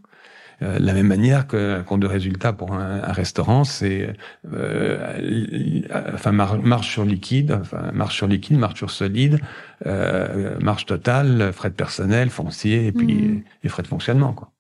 Euh, 0.61 0.77
de 0.77 0.85
la 0.85 0.93
même 0.93 1.07
manière 1.07 1.47
qu'un 1.47 1.83
compte 1.83 2.01
de 2.01 2.07
résultat 2.07 2.51
pour 2.51 2.73
un, 2.73 3.01
un 3.01 3.11
restaurant, 3.11 3.63
c'est 3.63 4.13
euh, 4.53 5.81
enfin 6.13 6.31
marge 6.31 6.87
sur 6.87 7.05
liquide, 7.05 7.57
enfin 7.61 7.91
marge 7.93 8.15
sur 8.15 8.27
liquide, 8.27 8.57
marge 8.57 8.77
sur 8.77 8.91
solide, 8.91 9.39
euh, 9.85 10.57
marge 10.59 10.85
totale, 10.85 11.53
frais 11.53 11.69
de 11.69 11.75
personnel, 11.75 12.29
foncier 12.29 12.87
et 12.87 12.91
puis 12.91 13.13
mmh. 13.13 13.43
les 13.63 13.69
frais 13.69 13.83
de 13.83 13.87
fonctionnement 13.87 14.33
quoi. 14.33 14.51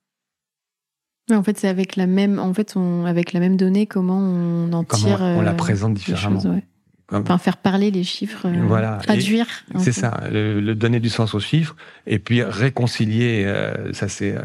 en 1.31 1.43
fait, 1.43 1.57
c'est 1.57 1.67
avec 1.67 1.97
la 1.97 2.07
même, 2.07 2.39
en 2.39 2.53
fait, 2.53 2.75
on, 2.77 3.05
avec 3.05 3.33
la 3.33 3.41
même 3.41 3.57
donnée, 3.57 3.85
comment 3.85 4.19
on 4.19 4.71
en 4.71 4.83
tire. 4.85 5.17
Comment 5.17 5.39
on 5.39 5.41
la 5.41 5.53
présente 5.53 5.95
différemment. 5.95 6.39
Choses, 6.39 6.61
Enfin, 7.11 7.37
faire 7.37 7.57
parler 7.57 7.89
les 7.91 8.03
chiffres, 8.03 8.47
euh, 8.47 8.61
voilà. 8.67 8.97
traduire. 8.97 9.47
C'est 9.77 9.91
ça, 9.91 10.21
le, 10.31 10.73
donner 10.73 10.99
du 10.99 11.09
sens 11.09 11.33
aux 11.33 11.39
chiffres, 11.39 11.75
et 12.05 12.19
puis 12.19 12.43
réconcilier, 12.43 13.43
euh, 13.45 13.91
ça 13.93 14.07
c'est 14.07 14.35
euh, 14.35 14.41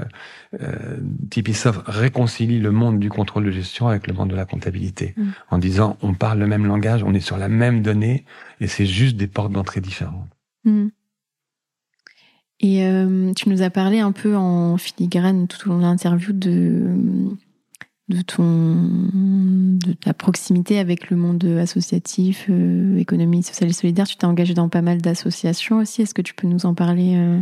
euh 0.61 0.97
Tipeee 1.31 1.55
réconcilie 1.87 2.61
le 2.61 2.71
monde 2.71 2.99
du 2.99 3.11
contrôle 3.11 3.45
de 3.45 3.51
gestion 3.51 3.89
avec 3.89 4.07
le 4.07 4.15
monde 4.15 4.31
de 4.31 4.37
la 4.37 4.47
comptabilité, 4.47 5.15
mm. 5.17 5.25
en 5.51 5.59
disant 5.59 5.99
on 6.01 6.15
parle 6.15 6.39
le 6.39 6.47
même 6.47 6.67
langage, 6.67 7.03
on 7.03 7.13
est 7.13 7.21
sur 7.21 7.37
la 7.37 7.49
même 7.49 7.83
donnée, 7.83 8.25
et 8.61 8.67
c'est 8.67 8.87
juste 8.87 9.17
des 9.17 9.27
portes 9.27 9.53
d'entrée 9.53 9.81
différentes. 9.81 10.31
Mm. 10.65 10.87
Et 12.61 12.89
tu 13.37 13.51
nous 13.51 13.61
as 13.61 13.69
parlé 13.69 14.01
un 14.01 14.13
peu 14.13 14.37
en 14.37 14.79
filigrane 14.79 15.49
tout 15.49 15.69
au 15.69 15.73
long 15.73 15.79
de 15.81 15.83
l'interview 15.83 16.33
de 16.33 16.97
de 18.09 18.21
ton 18.21 18.45
de 19.79 19.93
ta 19.93 20.13
proximité 20.13 20.79
avec 20.79 21.11
le 21.11 21.17
monde 21.17 21.45
associatif, 21.45 22.47
euh, 22.51 22.99
économie 22.99 23.43
sociale 23.43 23.71
et 23.71 23.73
solidaire. 23.73 24.07
Tu 24.07 24.17
t'es 24.17 24.27
engagé 24.27 24.55
dans 24.55 24.69
pas 24.69 24.83
mal 24.83 25.01
d'associations 25.01 25.79
aussi. 25.79 26.03
Est-ce 26.03 26.15
que 26.15 26.23
tu 26.23 26.35
peux 26.35 26.47
nous 26.47 26.67
en 26.67 26.75
parler 26.75 27.17
euh, 27.17 27.41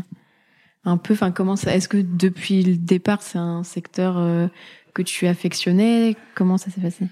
un 0.84 0.96
peu? 0.96 1.14
Enfin, 1.14 1.32
comment 1.32 1.56
ça 1.56 1.74
Est-ce 1.74 1.88
que 1.88 1.98
depuis 1.98 2.62
le 2.62 2.76
départ, 2.76 3.22
c'est 3.22 3.38
un 3.38 3.64
secteur 3.64 4.18
euh, 4.18 4.46
que 4.94 5.02
tu 5.02 5.26
affectionnais? 5.26 6.16
Comment 6.34 6.58
ça 6.58 6.70
s'est 6.70 6.80
passé? 6.80 7.06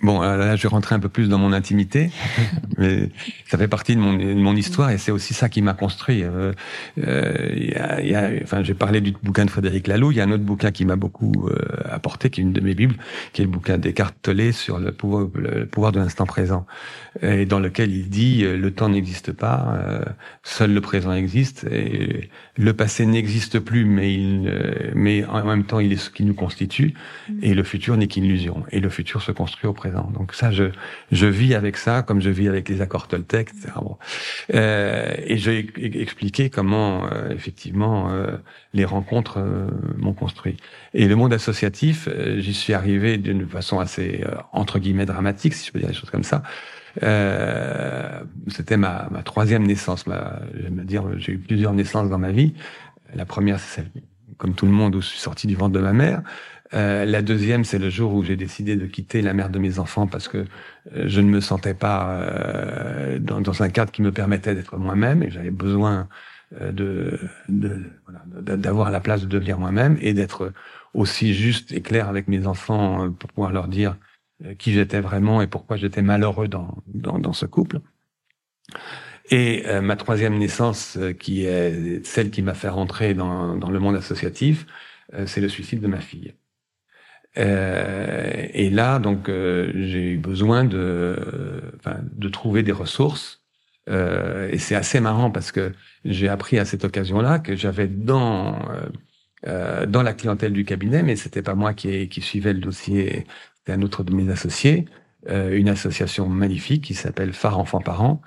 Bon, 0.00 0.22
euh, 0.22 0.38
là, 0.38 0.56
je 0.56 0.62
vais 0.62 0.68
rentrer 0.68 0.94
un 0.94 0.98
peu 0.98 1.10
plus 1.10 1.28
dans 1.28 1.36
mon 1.36 1.52
intimité, 1.52 2.10
mais 2.78 3.10
ça 3.46 3.58
fait 3.58 3.68
partie 3.68 3.94
de 3.94 4.00
mon, 4.00 4.14
de 4.14 4.32
mon 4.32 4.56
histoire 4.56 4.90
et 4.90 4.96
c'est 4.96 5.10
aussi 5.10 5.34
ça 5.34 5.50
qui 5.50 5.60
m'a 5.60 5.74
construit. 5.74 6.22
Euh, 6.22 6.52
euh, 6.98 7.50
y 7.54 7.74
a, 7.74 8.00
y 8.00 8.14
a, 8.14 8.30
enfin, 8.42 8.62
j'ai 8.62 8.72
parlé 8.72 9.02
du 9.02 9.14
bouquin 9.22 9.44
de 9.44 9.50
Frédéric 9.50 9.86
Laloux. 9.86 10.10
Il 10.10 10.16
y 10.16 10.22
a 10.22 10.24
un 10.24 10.30
autre 10.30 10.42
bouquin 10.42 10.70
qui 10.70 10.86
m'a 10.86 10.96
beaucoup 10.96 11.48
euh, 11.48 11.58
apporté, 11.84 12.30
qui 12.30 12.40
est 12.40 12.44
une 12.44 12.54
de 12.54 12.62
mes 12.62 12.74
bibles, 12.74 12.96
qui 13.34 13.42
est 13.42 13.44
le 13.44 13.50
bouquin 13.50 13.76
d'Eckhart 13.76 14.14
Tolle 14.22 14.54
sur 14.54 14.78
le 14.78 14.90
pouvoir, 14.90 15.28
le 15.34 15.66
pouvoir 15.66 15.92
de 15.92 16.00
l'instant 16.00 16.24
présent, 16.24 16.64
et 17.20 17.44
dans 17.44 17.60
lequel 17.60 17.92
il 17.92 18.08
dit 18.08 18.42
le 18.42 18.70
temps 18.70 18.88
n'existe 18.88 19.32
pas, 19.32 19.78
seul 20.42 20.72
le 20.72 20.80
présent 20.80 21.12
existe, 21.12 21.64
et 21.70 22.30
le 22.56 22.72
passé 22.72 23.04
n'existe 23.04 23.58
plus, 23.58 23.84
mais 23.84 24.14
il, 24.14 24.92
mais 24.94 25.24
en 25.26 25.44
même 25.44 25.64
temps, 25.64 25.80
il 25.80 25.92
est 25.92 25.96
ce 25.96 26.10
qui 26.10 26.24
nous 26.24 26.34
constitue, 26.34 26.94
et 27.42 27.54
le 27.54 27.62
futur 27.62 27.96
n'est 27.96 28.06
qu'illusion, 28.06 28.64
et 28.70 28.80
le 28.80 28.88
futur 28.88 29.22
se 29.22 29.30
construit 29.30 29.68
présent. 29.74 30.10
Donc 30.14 30.32
ça, 30.32 30.50
je, 30.50 30.64
je 31.12 31.26
vis 31.26 31.54
avec 31.54 31.76
ça, 31.76 32.02
comme 32.02 32.20
je 32.20 32.30
vis 32.30 32.48
avec 32.48 32.68
les 32.68 32.80
accords 32.80 33.08
Toltec, 33.08 33.50
etc. 33.50 33.74
Bon. 33.76 33.98
Euh, 34.54 35.14
et 35.24 35.36
j'ai 35.36 35.66
expliqué 36.00 36.50
comment, 36.50 37.06
euh, 37.06 37.30
effectivement, 37.30 38.10
euh, 38.10 38.36
les 38.72 38.84
rencontres 38.84 39.38
euh, 39.38 39.68
m'ont 39.98 40.14
construit. 40.14 40.56
Et 40.94 41.06
le 41.06 41.16
monde 41.16 41.32
associatif, 41.32 42.08
j'y 42.38 42.54
suis 42.54 42.72
arrivé 42.72 43.18
d'une 43.18 43.46
façon 43.46 43.80
assez, 43.80 44.24
entre 44.52 44.78
guillemets, 44.78 45.06
dramatique, 45.06 45.54
si 45.54 45.66
je 45.66 45.72
peux 45.72 45.80
dire 45.80 45.88
des 45.88 45.94
choses 45.94 46.10
comme 46.10 46.22
ça. 46.22 46.42
C'était 48.48 48.76
ma, 48.76 49.08
ma 49.10 49.22
troisième 49.22 49.66
naissance. 49.66 50.06
Ma, 50.06 50.38
j'aime 50.54 50.84
dire, 50.84 51.04
j'ai 51.18 51.32
eu 51.32 51.38
plusieurs 51.38 51.72
naissances 51.72 52.08
dans 52.08 52.18
ma 52.18 52.30
vie. 52.30 52.54
La 53.14 53.26
première, 53.26 53.58
c'est 53.58 53.82
celle, 53.82 53.90
comme 54.36 54.54
tout 54.54 54.66
le 54.66 54.72
monde, 54.72 54.94
où 54.94 55.00
je 55.00 55.08
suis 55.08 55.18
sorti 55.18 55.46
du 55.48 55.56
ventre 55.56 55.72
de 55.72 55.80
ma 55.80 55.92
mère. 55.92 56.22
Euh, 56.74 57.04
la 57.04 57.22
deuxième, 57.22 57.64
c'est 57.64 57.78
le 57.78 57.88
jour 57.88 58.14
où 58.14 58.24
j'ai 58.24 58.36
décidé 58.36 58.76
de 58.76 58.86
quitter 58.86 59.22
la 59.22 59.32
mère 59.32 59.50
de 59.50 59.58
mes 59.58 59.78
enfants 59.78 60.06
parce 60.06 60.28
que 60.28 60.38
euh, 60.38 61.04
je 61.06 61.20
ne 61.20 61.28
me 61.28 61.40
sentais 61.40 61.74
pas 61.74 62.20
euh, 62.20 63.18
dans, 63.18 63.40
dans, 63.40 63.62
un 63.62 63.68
cadre 63.68 63.92
qui 63.92 64.02
me 64.02 64.10
permettait 64.10 64.54
d'être 64.54 64.76
moi-même 64.76 65.22
et 65.22 65.30
j'avais 65.30 65.50
besoin 65.50 66.08
de 66.60 67.18
d'avoir 67.48 68.92
la 68.92 69.00
place 69.00 69.22
de 69.22 69.26
devenir 69.26 69.58
moi-même 69.58 69.98
et 70.00 70.14
d'être 70.14 70.52
aussi 70.92 71.34
juste 71.34 71.72
et 71.72 71.80
clair 71.80 72.08
avec 72.08 72.28
mes 72.28 72.46
enfants 72.46 73.10
pour 73.10 73.32
pouvoir 73.32 73.52
leur 73.52 73.66
dire 73.66 73.96
qui 74.58 74.72
j'étais 74.72 75.00
vraiment 75.00 75.42
et 75.42 75.48
pourquoi 75.48 75.76
j'étais 75.76 76.02
malheureux 76.02 76.46
dans, 76.46 76.84
dans, 76.86 77.18
dans, 77.18 77.32
ce 77.32 77.46
couple. 77.46 77.80
Et 79.30 79.64
ma 79.80 79.96
troisième 79.96 80.38
naissance, 80.38 80.96
qui 81.18 81.44
est 81.44 82.06
celle 82.06 82.30
qui 82.30 82.42
m'a 82.42 82.54
fait 82.54 82.68
rentrer 82.68 83.14
dans, 83.14 83.56
dans 83.56 83.70
le 83.70 83.80
monde 83.80 83.96
associatif, 83.96 84.66
c'est 85.26 85.40
le 85.40 85.48
suicide 85.48 85.80
de 85.80 85.88
ma 85.88 86.00
fille. 86.00 86.34
Euh, 87.38 88.46
et 88.52 88.70
là, 88.70 88.98
donc, 88.98 89.28
euh, 89.28 89.72
j'ai 89.74 90.12
eu 90.12 90.18
besoin 90.18 90.64
de, 90.64 91.16
de 92.02 92.28
trouver 92.28 92.62
des 92.62 92.72
ressources. 92.72 93.42
Euh, 93.90 94.48
et 94.50 94.58
c'est 94.58 94.74
assez 94.74 95.00
marrant 95.00 95.30
parce 95.30 95.52
que 95.52 95.72
j'ai 96.04 96.28
appris 96.28 96.58
à 96.58 96.64
cette 96.64 96.84
occasion-là 96.84 97.38
que 97.38 97.54
j'avais 97.54 97.86
dans 97.86 98.58
euh, 99.46 99.84
dans 99.86 100.02
la 100.02 100.14
clientèle 100.14 100.54
du 100.54 100.64
cabinet, 100.64 101.02
mais 101.02 101.16
c'était 101.16 101.42
pas 101.42 101.54
moi 101.54 101.74
qui, 101.74 102.08
qui 102.08 102.22
suivais 102.22 102.54
le 102.54 102.60
dossier, 102.60 103.26
c'était 103.58 103.72
un 103.72 103.82
autre 103.82 104.02
de 104.02 104.14
mes 104.14 104.30
associés, 104.32 104.86
une 105.28 105.68
association 105.68 106.28
magnifique 106.28 106.84
qui 106.84 106.94
s'appelle 106.94 107.32
Phare 107.34 107.58
Enfants 107.58 107.80
Parents, 107.80 108.22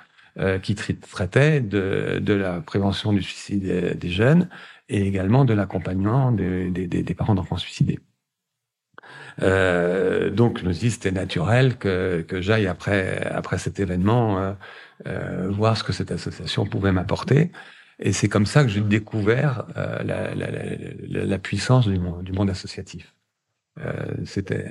qui 0.61 0.75
traitait 0.75 1.61
de, 1.61 2.19
de 2.21 2.33
la 2.33 2.61
prévention 2.61 3.13
du 3.13 3.23
suicide 3.23 3.63
des, 3.63 3.95
des 3.95 4.09
jeunes 4.09 4.47
et 4.89 5.01
également 5.07 5.45
de 5.45 5.53
l'accompagnement 5.53 6.31
des, 6.31 6.69
des, 6.69 6.87
des 6.87 7.13
parents 7.15 7.35
d'enfants 7.35 7.57
suicidés. 7.57 7.99
Euh, 9.41 10.29
donc 10.31 10.59
je 10.59 10.65
me 10.65 10.73
dit 10.73 10.89
c'était 10.89 11.11
naturel 11.11 11.77
que, 11.77 12.21
que 12.27 12.41
j'aille 12.41 12.67
après 12.67 13.23
après 13.27 13.59
cet 13.59 13.79
événement 13.79 14.39
euh, 14.39 14.53
euh, 15.05 15.47
voir 15.49 15.77
ce 15.77 15.83
que 15.83 15.93
cette 15.93 16.11
association 16.11 16.65
pouvait 16.65 16.91
m'apporter. 16.91 17.51
Et 17.99 18.13
c'est 18.13 18.29
comme 18.29 18.45
ça 18.47 18.63
que 18.63 18.69
j'ai 18.69 18.81
découvert 18.81 19.65
euh, 19.77 20.01
la, 20.03 20.33
la, 20.35 20.49
la, 20.51 21.25
la, 21.25 21.39
puissance 21.39 21.87
du 21.87 21.99
monde, 21.99 22.23
du 22.23 22.31
monde 22.31 22.49
associatif. 22.49 23.13
Euh, 23.79 23.93
c'était 24.25 24.67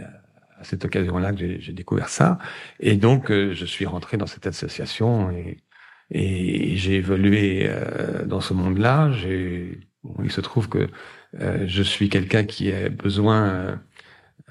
à 0.59 0.64
cette 0.64 0.85
occasion-là 0.85 1.33
que 1.33 1.61
j'ai 1.61 1.73
découvert 1.73 2.09
ça. 2.09 2.39
Et 2.81 2.97
donc 2.97 3.31
je 3.31 3.64
suis 3.64 3.87
rentré 3.87 4.17
dans 4.17 4.27
cette 4.27 4.47
association 4.47 5.31
et, 5.31 5.59
et 6.11 6.77
j'ai 6.77 6.95
évolué 6.97 7.71
dans 8.25 8.41
ce 8.41 8.55
monde-là. 8.55 9.11
Bon, 10.03 10.25
il 10.25 10.31
se 10.33 10.41
trouve 10.41 10.69
que 10.69 10.89
je 11.39 11.83
suis 11.83 12.09
quelqu'un 12.09 12.45
qui 12.45 12.73
a 12.73 12.89
besoin 12.89 13.79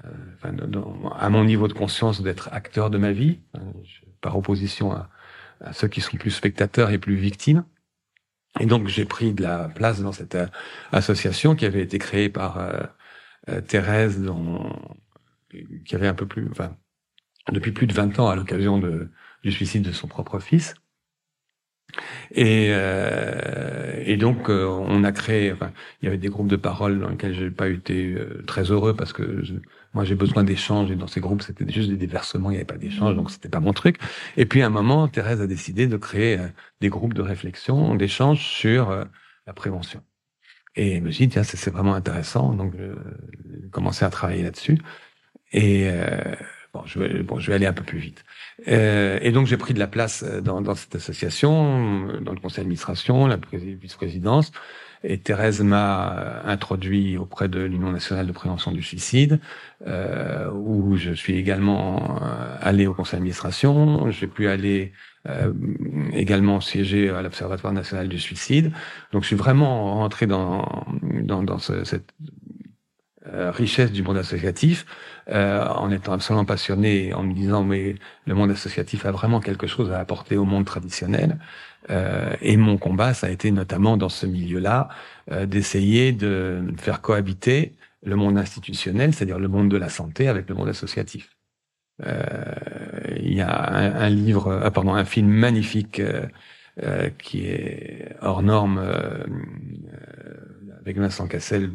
euh, 0.05 1.11
à 1.17 1.29
mon 1.29 1.43
niveau 1.43 1.67
de 1.67 1.73
conscience, 1.73 2.21
d'être 2.21 2.49
acteur 2.51 2.89
de 2.89 2.97
ma 2.97 3.11
vie, 3.11 3.39
euh, 3.55 3.59
par 4.21 4.37
opposition 4.37 4.91
à, 4.91 5.09
ceux 5.73 5.87
qui 5.87 6.01
sont 6.01 6.17
plus 6.17 6.31
spectateurs 6.31 6.91
et 6.91 6.97
plus 6.97 7.15
victimes. 7.15 7.65
Et 8.59 8.65
donc 8.65 8.87
j'ai 8.87 9.05
pris 9.05 9.33
de 9.33 9.43
la 9.43 9.69
place 9.69 10.01
dans 10.01 10.11
cette 10.11 10.35
euh, 10.35 10.47
association 10.91 11.55
qui 11.55 11.65
avait 11.65 11.81
été 11.81 11.97
créée 11.97 12.29
par 12.29 12.59
Thérèse, 13.67 14.21
dont, 14.21 14.75
qui 15.85 15.95
avait 15.95 16.07
un 16.07 16.13
peu 16.13 16.25
plus, 16.25 16.49
enfin, 16.51 16.75
depuis 17.51 17.71
plus 17.71 17.87
de 17.87 17.93
20 17.93 18.19
ans 18.19 18.27
à 18.27 18.35
l'occasion 18.35 18.81
du 19.43 19.51
suicide 19.51 19.83
de 19.83 19.91
son 19.91 20.07
propre 20.07 20.39
fils. 20.39 20.73
Et, 22.31 22.69
euh, 22.71 24.01
et 24.05 24.17
donc 24.17 24.49
on 24.49 25.03
a 25.03 25.11
créé, 25.11 25.51
enfin, 25.51 25.71
il 26.01 26.05
y 26.05 26.07
avait 26.07 26.17
des 26.17 26.29
groupes 26.29 26.47
de 26.47 26.55
parole 26.55 26.99
dans 26.99 27.09
lesquels 27.09 27.33
j'ai 27.33 27.51
pas 27.51 27.67
été 27.69 28.15
très 28.47 28.71
heureux 28.71 28.95
parce 28.95 29.13
que 29.13 29.43
moi, 29.95 30.03
j'ai 30.03 30.15
besoin 30.15 30.43
d'échanges 30.43 30.91
et 30.91 30.95
dans 30.95 31.07
ces 31.07 31.21
groupes, 31.21 31.41
c'était 31.41 31.71
juste 31.71 31.89
des 31.89 31.95
déversements, 31.95 32.49
il 32.51 32.55
n'y 32.55 32.57
avait 32.57 32.65
pas 32.65 32.77
d'échange, 32.77 33.15
donc 33.15 33.31
c'était 33.31 33.47
pas 33.47 33.61
mon 33.61 33.71
truc. 33.71 33.97
Et 34.35 34.45
puis, 34.45 34.61
à 34.61 34.67
un 34.67 34.69
moment, 34.69 35.07
Thérèse 35.07 35.39
a 35.39 35.47
décidé 35.47 35.87
de 35.87 35.95
créer 35.95 36.37
euh, 36.37 36.47
des 36.81 36.89
groupes 36.89 37.13
de 37.13 37.21
réflexion, 37.21 37.95
d'échanges 37.95 38.45
sur 38.45 38.89
euh, 38.89 39.05
la 39.47 39.53
prévention. 39.53 40.03
Et 40.75 40.97
je 40.97 41.01
me 41.01 41.11
dit, 41.11 41.29
tiens, 41.29 41.43
c'est 41.43 41.71
vraiment 41.71 41.95
intéressant, 41.95 42.53
donc 42.53 42.73
j'ai 42.77 43.69
commencé 43.69 44.03
à 44.03 44.09
travailler 44.09 44.43
là-dessus. 44.43 44.79
Et 45.53 45.87
euh, 45.89 46.35
bon, 46.75 46.85
je 46.85 46.99
vais, 46.99 47.23
bon, 47.23 47.39
je 47.39 47.47
vais 47.47 47.55
aller 47.55 47.65
un 47.65 47.73
peu 47.73 47.83
plus 47.83 47.99
vite. 47.99 48.23
Euh, 48.67 49.17
et 49.21 49.31
donc 49.31 49.47
j'ai 49.47 49.57
pris 49.57 49.73
de 49.73 49.79
la 49.79 49.87
place 49.87 50.23
dans, 50.23 50.61
dans 50.61 50.75
cette 50.75 50.95
association, 50.95 52.07
dans 52.21 52.33
le 52.33 52.39
conseil 52.39 52.63
d'administration, 52.63 53.27
la 53.27 53.37
vice-présidence. 53.53 54.51
Et 55.03 55.19
Thérèse 55.19 55.61
m'a 55.61 56.41
introduit 56.45 57.15
auprès 57.17 57.47
de 57.47 57.59
l'Union 57.59 57.91
nationale 57.91 58.25
de 58.25 58.31
prévention 58.31 58.71
du 58.71 58.81
suicide, 58.81 59.39
euh, 59.85 60.49
où 60.51 60.95
je 60.95 61.11
suis 61.11 61.35
également 61.37 62.19
allé 62.59 62.87
au 62.87 62.93
conseil 62.93 63.17
d'administration. 63.17 64.09
J'ai 64.09 64.25
pu 64.27 64.47
aller 64.47 64.93
euh, 65.27 65.53
également 66.13 66.59
siégé 66.59 67.09
à 67.09 67.21
l'Observatoire 67.21 67.73
national 67.73 68.07
du 68.09 68.19
suicide. 68.19 68.71
Donc 69.11 69.21
je 69.21 69.27
suis 69.27 69.35
vraiment 69.35 69.95
rentré 69.95 70.25
dans, 70.25 70.87
dans, 71.01 71.43
dans 71.43 71.59
ce, 71.59 71.83
cette 71.83 72.11
euh, 73.27 73.49
richesse 73.49 73.91
du 73.91 74.03
monde 74.03 74.17
associatif 74.17 74.85
euh, 75.29 75.65
en 75.67 75.91
étant 75.91 76.13
absolument 76.13 76.45
passionné, 76.45 77.13
en 77.13 77.23
me 77.23 77.33
disant 77.33 77.63
mais 77.63 77.95
le 78.25 78.35
monde 78.35 78.51
associatif 78.51 79.05
a 79.05 79.11
vraiment 79.11 79.39
quelque 79.39 79.67
chose 79.67 79.91
à 79.91 79.99
apporter 79.99 80.37
au 80.37 80.45
monde 80.45 80.65
traditionnel. 80.65 81.39
Euh, 81.91 82.33
et 82.41 82.57
mon 82.57 82.77
combat, 82.77 83.13
ça 83.13 83.27
a 83.27 83.29
été 83.29 83.51
notamment 83.51 83.97
dans 83.97 84.09
ce 84.09 84.25
milieu-là 84.25 84.89
euh, 85.31 85.45
d'essayer 85.45 86.11
de 86.13 86.63
faire 86.77 87.01
cohabiter 87.01 87.73
le 88.03 88.15
monde 88.15 88.37
institutionnel, 88.37 89.13
c'est-à-dire 89.13 89.39
le 89.39 89.47
monde 89.47 89.69
de 89.69 89.77
la 89.77 89.89
santé, 89.89 90.27
avec 90.27 90.49
le 90.49 90.55
monde 90.55 90.69
associatif. 90.69 91.35
Euh, 92.03 93.15
il 93.17 93.33
y 93.33 93.41
a 93.41 93.71
un, 93.71 94.09
livre, 94.09 94.47
euh, 94.47 94.69
pardon, 94.69 94.93
un 94.93 95.05
film 95.05 95.27
magnifique 95.29 96.01
euh, 96.01 97.09
qui 97.17 97.47
est 97.47 98.15
hors 98.21 98.43
norme 98.43 98.81
avec 100.85 100.97
Vincent 100.97 101.27
Cassel 101.27 101.71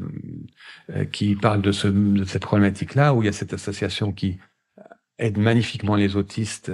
qui 1.12 1.36
parle 1.36 1.62
de, 1.62 1.72
ce, 1.72 1.88
de 1.88 2.24
cette 2.24 2.42
problématique-là 2.42 3.12
où 3.12 3.22
il 3.22 3.26
y 3.26 3.28
a 3.28 3.32
cette 3.32 3.52
association 3.52 4.12
qui 4.12 4.38
aide 5.18 5.36
magnifiquement 5.36 5.96
les 5.96 6.16
autistes 6.16 6.72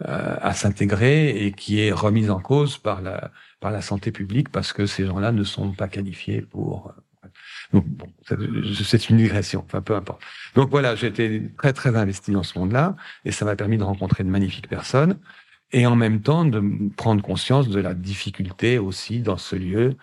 à 0.00 0.54
s'intégrer 0.54 1.44
et 1.44 1.52
qui 1.52 1.80
est 1.80 1.90
remise 1.90 2.30
en 2.30 2.40
cause 2.40 2.78
par 2.78 3.02
la 3.02 3.32
par 3.60 3.70
la 3.70 3.80
santé 3.80 4.12
publique 4.12 4.50
parce 4.50 4.72
que 4.72 4.86
ces 4.86 5.06
gens-là 5.06 5.32
ne 5.32 5.44
sont 5.44 5.72
pas 5.72 5.88
qualifiés 5.88 6.42
pour 6.42 6.94
donc, 7.72 7.86
bon, 7.86 8.06
c'est 8.26 9.08
une 9.08 9.16
digression, 9.16 9.62
enfin 9.64 9.80
peu 9.80 9.94
importe. 9.94 10.22
Donc 10.54 10.70
voilà, 10.70 10.94
j'ai 10.94 11.06
été 11.06 11.50
très 11.56 11.72
très 11.72 11.96
investi 11.96 12.32
dans 12.32 12.42
ce 12.42 12.58
monde-là, 12.58 12.96
et 13.24 13.32
ça 13.32 13.44
m'a 13.44 13.56
permis 13.56 13.78
de 13.78 13.84
rencontrer 13.84 14.24
de 14.24 14.28
magnifiques 14.28 14.68
personnes, 14.68 15.18
et 15.72 15.86
en 15.86 15.96
même 15.96 16.20
temps 16.20 16.44
de 16.44 16.90
prendre 16.96 17.22
conscience 17.22 17.68
de 17.68 17.80
la 17.80 17.94
difficulté 17.94 18.78
aussi 18.78 19.20
dans 19.20 19.38
ce 19.38 19.56
lieu 19.56 19.96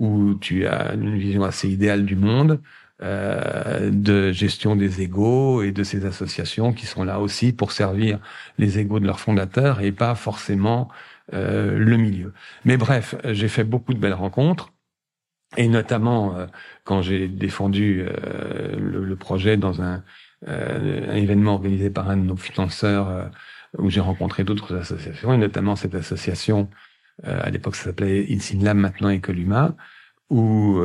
où 0.00 0.34
tu 0.34 0.66
as 0.66 0.94
une 0.94 1.16
vision 1.16 1.44
assez 1.44 1.68
idéale 1.68 2.04
du 2.04 2.16
monde, 2.16 2.60
euh, 3.02 3.90
de 3.92 4.32
gestion 4.32 4.74
des 4.76 5.02
égaux 5.02 5.62
et 5.62 5.72
de 5.72 5.84
ces 5.84 6.04
associations 6.06 6.72
qui 6.72 6.86
sont 6.86 7.04
là 7.04 7.20
aussi 7.20 7.52
pour 7.52 7.72
servir 7.72 8.18
les 8.58 8.78
égaux 8.78 9.00
de 9.00 9.06
leurs 9.06 9.20
fondateurs 9.20 9.80
et 9.80 9.92
pas 9.92 10.14
forcément 10.14 10.88
euh, 11.32 11.78
le 11.78 11.96
milieu. 11.96 12.32
Mais 12.64 12.76
bref, 12.76 13.14
j'ai 13.24 13.48
fait 13.48 13.64
beaucoup 13.64 13.94
de 13.94 14.00
belles 14.00 14.14
rencontres. 14.14 14.72
Et 15.56 15.68
notamment 15.68 16.36
euh, 16.36 16.46
quand 16.84 17.02
j'ai 17.02 17.26
défendu 17.28 18.04
euh, 18.06 18.76
le, 18.78 19.04
le, 19.04 19.16
projet 19.16 19.56
dans 19.56 19.82
un, 19.82 20.04
euh, 20.48 21.12
un, 21.12 21.16
événement 21.16 21.54
organisé 21.54 21.90
par 21.90 22.08
un 22.08 22.16
de 22.16 22.22
nos 22.22 22.36
financeurs 22.36 23.30
où 23.76 23.90
j'ai 23.90 24.00
rencontré 24.00 24.44
d'autres 24.44 24.76
associations, 24.76 25.32
et 25.32 25.38
notamment 25.38 25.74
cette 25.76 25.94
association, 25.94 26.68
à 27.24 27.50
l'époque 27.50 27.76
ça 27.76 27.84
s'appelait 27.84 28.26
Insinlam, 28.30 28.78
maintenant 28.78 29.10
Ecoluma, 29.10 29.74
où, 30.30 30.80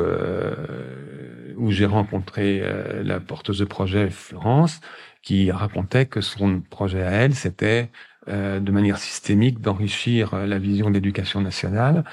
où 1.58 1.72
j'ai 1.72 1.86
rencontré 1.86 2.64
la 3.04 3.20
porteuse 3.20 3.60
de 3.60 3.66
projet 3.66 4.10
Florence, 4.10 4.82
qui 5.22 5.52
racontait 5.52 6.06
que 6.06 6.22
son 6.22 6.62
projet 6.62 7.04
à 7.04 7.12
elle, 7.12 7.36
c'était 7.36 7.90
euh, 8.28 8.60
de 8.60 8.72
manière 8.72 8.98
systémique 8.98 9.62
d'enrichir 9.62 10.34
euh, 10.34 10.48
la 10.48 10.58
vision 10.58 10.90
d'éducation 10.90 11.42
nationale 11.42 12.04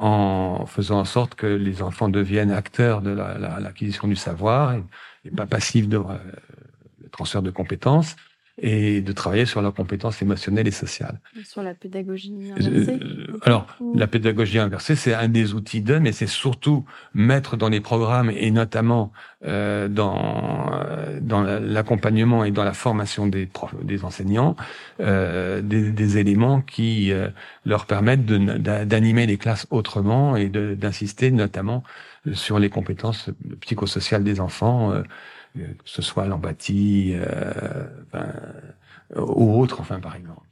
en 0.00 0.66
faisant 0.66 0.98
en 0.98 1.04
sorte 1.04 1.36
que 1.36 1.46
les 1.46 1.80
enfants 1.80 2.08
deviennent 2.08 2.50
acteurs 2.50 3.02
de 3.02 3.10
l'acquisition 3.10 4.08
du 4.08 4.16
savoir 4.16 4.74
et, 4.74 5.30
pas 5.30 5.46
passifs 5.46 5.88
de 5.88 5.98
euh, 5.98 6.18
le 7.00 7.08
transfert 7.10 7.42
de 7.42 7.52
compétences 7.52 8.16
et 8.60 9.00
de 9.00 9.12
travailler 9.12 9.46
sur 9.46 9.62
leurs 9.62 9.74
compétences 9.74 10.20
émotionnelles 10.22 10.68
et 10.68 10.72
sociales. 10.72 11.18
Sur 11.44 11.62
la 11.62 11.74
pédagogie 11.74 12.52
inversée 12.52 13.00
Alors, 13.42 13.66
la 13.94 14.06
pédagogie 14.06 14.58
inversée, 14.58 14.96
c'est 14.96 15.14
un 15.14 15.28
des 15.28 15.54
outils 15.54 15.80
d'eux, 15.80 15.98
mais 15.98 16.12
c'est 16.12 16.26
surtout 16.26 16.84
mettre 17.14 17.56
dans 17.56 17.68
les 17.68 17.80
programmes 17.80 18.30
et 18.30 18.50
notamment 18.50 19.12
euh, 19.46 19.88
dans 19.88 20.70
dans 21.20 21.42
l'accompagnement 21.42 22.44
et 22.44 22.50
dans 22.50 22.64
la 22.64 22.74
formation 22.74 23.26
des 23.26 23.46
profs, 23.46 23.74
des 23.82 24.04
enseignants, 24.04 24.54
euh, 25.00 25.62
des, 25.62 25.90
des, 25.92 26.18
éléments 26.18 26.60
qui 26.60 27.10
euh, 27.10 27.28
leur 27.64 27.86
permettent 27.86 28.26
d'animer 28.26 29.26
les 29.26 29.38
classes 29.38 29.66
autrement 29.70 30.36
et 30.36 30.48
d'insister 30.48 31.30
notamment 31.30 31.82
sur 32.32 32.58
les 32.58 32.68
compétences 32.68 33.30
psychosociales 33.60 34.24
des 34.24 34.40
enfants. 34.40 34.92
Euh, 35.58 35.66
que 35.66 35.82
ce 35.84 36.00
soit 36.02 36.26
l'empathie 36.26 37.12
euh, 37.14 37.86
enfin, 38.06 38.28
ou 39.16 39.60
autre, 39.60 39.80
enfin 39.80 39.98
par 39.98 40.14
exemple. 40.14 40.46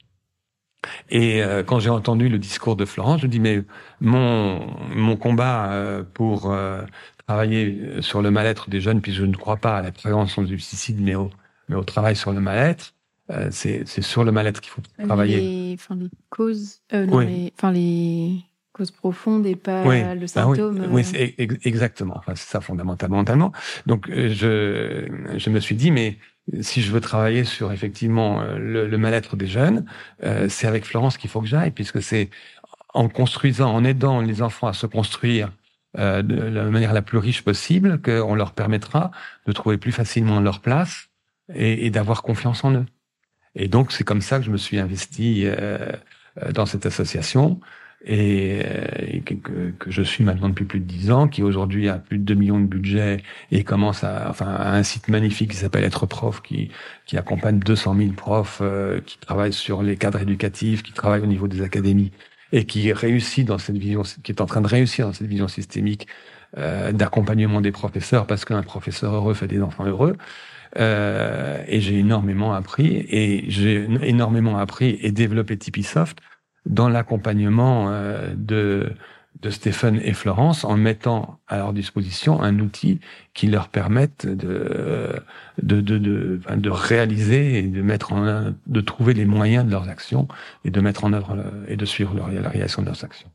Et 1.11 1.43
euh, 1.43 1.63
quand 1.63 1.79
j'ai 1.79 1.91
entendu 1.91 2.29
le 2.29 2.39
discours 2.39 2.77
de 2.77 2.85
Florence, 2.85 3.21
je 3.21 3.27
dis 3.27 3.41
mais 3.41 3.63
mon 4.01 4.67
mon 4.89 5.17
combat 5.17 5.73
euh, 5.73 6.03
pour 6.03 6.51
euh, 6.51 6.83
travailler 7.27 8.01
sur 8.01 8.23
le 8.23 8.31
mal-être 8.31 8.71
des 8.71 8.81
jeunes, 8.81 9.01
puis 9.01 9.13
je 9.13 9.25
ne 9.25 9.35
crois 9.35 9.57
pas 9.57 9.79
à 9.79 9.83
la 9.83 9.93
prévention 9.93 10.43
du 10.43 10.59
suicide, 10.59 11.01
mais 11.01 11.15
au 11.15 11.31
mais 11.69 11.77
au 11.77 11.85
travail 11.85 12.17
sur 12.17 12.33
le 12.33 12.41
mal-être, 12.41 12.95
c'est 13.51 13.87
c'est 13.87 14.03
sur 14.03 14.25
le 14.25 14.33
mal-être 14.33 14.61
qu'il 14.61 14.73
faut 14.73 14.83
travailler. 15.05 15.37
Les, 15.37 15.75
enfin 15.75 15.95
les 15.97 16.09
causes, 16.31 16.81
non, 16.93 17.19
les, 17.19 17.53
enfin 17.57 17.71
les 17.71 18.43
cause 18.79 18.91
profonde 18.93 19.45
et 19.45 19.57
pas 19.57 19.85
le 20.15 20.23
ah 20.23 20.29
symptôme. 20.29 20.87
oui, 20.91 21.05
oui 21.13 21.37
euh. 21.41 21.47
exactement. 21.65 22.15
Enfin, 22.17 22.35
c'est 22.37 22.49
ça 22.49 22.61
fondamentalement. 22.61 23.25
Donc, 23.87 24.09
euh, 24.09 24.29
je, 24.33 25.37
je 25.37 25.51
me 25.51 25.59
suis 25.59 25.75
dit, 25.75 25.91
mais 25.91 26.17
si 26.61 26.81
je 26.81 26.93
veux 26.93 27.01
travailler 27.01 27.45
sur 27.45 27.73
effectivement 27.73 28.41
euh, 28.41 28.57
le, 28.59 28.99
mal-être 28.99 29.37
des 29.37 29.49
jeunes, 29.49 29.85
c'est 30.49 30.67
avec 30.67 30.85
Florence 30.85 31.19
qu'il 31.19 31.29
faut 31.29 31.41
que 31.41 31.49
j'aille, 31.49 31.73
puisque 31.73 32.01
c'est 32.01 32.31
en 32.95 33.09
construisant, 33.09 33.75
en 33.75 33.85
aidant 33.85 34.21
les 34.21 34.41
enfants 34.41 34.69
à 34.69 34.73
se 34.73 34.87
construire 34.87 35.51
de 35.97 36.35
la 36.35 36.65
manière 36.65 36.93
la 36.93 37.03
plus 37.03 37.19
riche 37.19 37.43
possible 37.43 38.01
qu'on 38.01 38.35
leur 38.35 38.53
permettra 38.53 39.11
de 39.47 39.53
trouver 39.53 39.79
plus 39.79 39.91
facilement 39.91 40.39
leur 40.41 40.61
place 40.61 41.09
et, 41.53 41.87
et 41.87 41.91
d'avoir 41.91 42.23
confiance 42.23 42.63
en 42.63 42.73
eux. 42.73 42.87
Et 43.55 43.69
donc, 43.69 43.91
c'est 43.91 44.05
comme 44.05 44.21
ça 44.21 44.39
que 44.39 44.45
je 44.45 44.51
me 44.51 44.59
suis 44.59 44.79
investi 44.79 45.47
dans 46.53 46.67
cette 46.67 46.87
association 46.87 47.61
et, 48.05 48.61
euh, 48.65 49.21
que, 49.25 49.71
que, 49.79 49.91
je 49.91 50.03
suis 50.03 50.25
maintenant 50.25 50.49
depuis 50.49 50.65
plus 50.65 50.81
de 50.81 50.85
dix 50.85 51.11
ans, 51.11 51.29
qui 51.29 51.43
aujourd'hui 51.43 51.89
a 51.89 51.99
plus 51.99 52.19
de 52.19 52.25
2 52.25 52.35
millions 52.35 52.61
de 52.61 52.67
budget 52.67 53.19
et 53.51 53.65
commence 53.65 54.05
à, 54.05 54.29
enfin, 54.31 54.47
à 54.47 54.75
un 54.75 54.83
site 54.83 55.09
magnifique 55.09 55.51
qui 55.51 55.57
s'appelle 55.57 55.85
Être 55.85 56.07
Prof, 56.07 56.41
qui, 56.43 56.71
qui 57.07 57.17
accompagne 57.17 57.59
200 57.59 57.97
000 57.97 58.13
profs 58.13 58.61
euh, 58.63 59.01
qui 59.01 59.19
travaillent 59.19 59.53
sur 59.53 59.83
les 59.83 59.97
cadres 59.97 60.21
éducatifs, 60.21 60.83
qui 60.83 60.93
travaillent 60.93 61.23
au 61.23 61.27
niveau 61.27 61.49
des 61.49 61.63
académies 61.63 62.13
et 62.53 62.65
qui 62.65 62.93
réussit 62.93 63.47
dans 63.47 63.59
cette 63.59 63.79
vision, 63.79 64.03
qui 64.23 64.33
est 64.33 64.41
en 64.41 64.47
train 64.47 64.61
de 64.61 64.69
réussir 64.69 65.07
dans 65.07 65.13
cette 65.13 65.27
vision 65.27 65.49
systémique 65.49 66.07
euh, 66.57 66.93
d'accompagnement 66.93 67.61
des 67.61 67.73
professeurs, 67.73 68.27
parce 68.27 68.45
qu'un 68.45 68.63
professeur 68.63 69.13
heureux 69.15 69.35
fait 69.35 69.49
des 69.49 69.61
enfants 69.61 69.85
heureux. 69.85 70.17
Euh, 70.79 71.63
et 71.67 71.81
j'ai 71.81 71.99
énormément 71.99 72.53
appris 72.53 73.07
et 73.09 73.45
j'ai 73.49 73.89
énormément 74.03 74.59
appris 74.59 74.99
et 75.01 75.13
développé 75.13 75.57
Tipeesoft 75.57 76.19
dans 76.69 76.89
l'accompagnement 76.89 77.91
euh, 77.91 78.35
de, 78.37 78.93
de 79.43 79.51
Stéphane 79.51 80.01
et 80.03 80.13
Florence 80.13 80.65
en 80.65 80.77
mettant 80.77 81.41
à 81.49 81.59
leur 81.59 81.73
disposition 81.73 82.41
un 82.41 82.59
outil 82.61 83.01
qui 83.35 83.47
leur 83.47 83.69
permette 83.69 84.27
de, 84.27 85.15
de, 85.63 85.81
de, 85.81 85.99
de, 85.99 86.41
de 86.57 86.71
réaliser 86.71 87.59
et 87.59 87.63
de 87.63 87.83
mettre 87.83 88.13
en 88.13 88.53
de 88.67 88.81
trouver 88.81 89.15
les 89.15 89.25
moyens 89.25 89.65
de 89.65 89.71
leurs 89.71 89.89
actions 89.89 90.29
et 90.65 90.71
de 90.71 90.81
mettre 90.81 91.05
en 91.05 91.13
œuvre 91.13 91.37
et 91.69 91.77
de 91.77 91.85
suivre 91.85 92.15
leur, 92.15 92.31
la 92.31 92.49
réalisation 92.49 92.83
de 92.83 92.87
leurs 92.87 93.05
actions. 93.05 93.31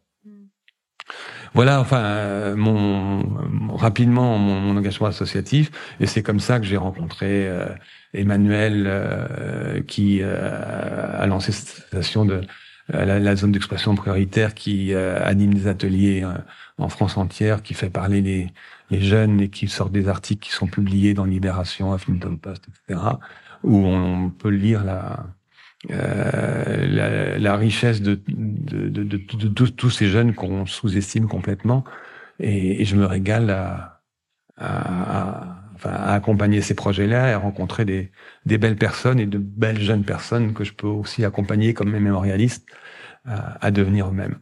Voilà, 1.53 1.79
enfin, 1.79 2.55
mon, 2.55 3.75
rapidement 3.75 4.39
mon, 4.39 4.59
mon, 4.59 4.77
engagement 4.77 5.07
associatif, 5.07 5.69
et 5.99 6.07
c'est 6.07 6.23
comme 6.23 6.39
ça 6.39 6.59
que 6.59 6.65
j'ai 6.65 6.77
rencontré 6.77 7.47
euh, 7.47 7.67
Emmanuel, 8.15 8.85
euh, 8.87 9.81
qui 9.83 10.23
a 10.23 11.25
lancé 11.27 11.51
cette 11.51 11.85
association 11.85 12.25
de, 12.25 12.41
euh, 12.41 12.41
la, 12.89 13.19
la, 13.19 13.35
zone 13.35 13.51
d'expression 13.51 13.95
prioritaire 13.95 14.53
qui 14.53 14.93
euh, 14.93 15.23
anime 15.23 15.53
des 15.53 15.67
ateliers 15.67 16.23
euh, 16.23 16.33
en 16.77 16.89
France 16.89 17.17
entière, 17.17 17.63
qui 17.63 17.73
fait 17.73 17.89
parler 17.89 18.21
les, 18.21 18.47
les, 18.89 19.01
jeunes 19.01 19.39
et 19.39 19.49
qui 19.49 19.67
sort 19.67 19.89
des 19.89 20.07
articles 20.07 20.45
qui 20.45 20.51
sont 20.51 20.67
publiés 20.67 21.13
dans 21.13 21.25
Libération, 21.25 21.95
Huffington 21.95 22.35
Post, 22.35 22.67
etc., 22.67 22.99
où 23.63 23.77
on 23.77 24.29
peut 24.29 24.49
lire 24.49 24.83
la, 24.83 25.25
euh, 25.91 26.87
la, 26.87 27.39
la, 27.39 27.55
richesse 27.55 28.01
de, 28.01 28.19
de, 28.27 28.89
de, 28.89 29.03
de, 29.03 29.67
tous 29.67 29.89
ces 29.89 30.07
jeunes 30.07 30.33
qu'on 30.33 30.65
sous-estime 30.65 31.27
complètement. 31.27 31.85
Et, 32.39 32.81
et, 32.81 32.85
je 32.85 32.95
me 32.97 33.05
régale 33.05 33.49
à, 33.49 34.01
à, 34.57 35.19
à 35.19 35.62
à 35.85 36.13
accompagner 36.13 36.61
ces 36.61 36.73
projets-là 36.73 37.29
et 37.29 37.33
à 37.33 37.37
rencontrer 37.37 37.85
des, 37.85 38.11
des 38.45 38.57
belles 38.57 38.77
personnes 38.77 39.19
et 39.19 39.25
de 39.25 39.37
belles 39.37 39.81
jeunes 39.81 40.03
personnes 40.03 40.53
que 40.53 40.63
je 40.63 40.73
peux 40.73 40.87
aussi 40.87 41.25
accompagner 41.25 41.73
comme 41.73 41.91
mes 41.91 41.99
mémorialistes 41.99 42.65
à, 43.25 43.65
à 43.65 43.71
devenir 43.71 44.07
eux-mêmes. 44.07 44.37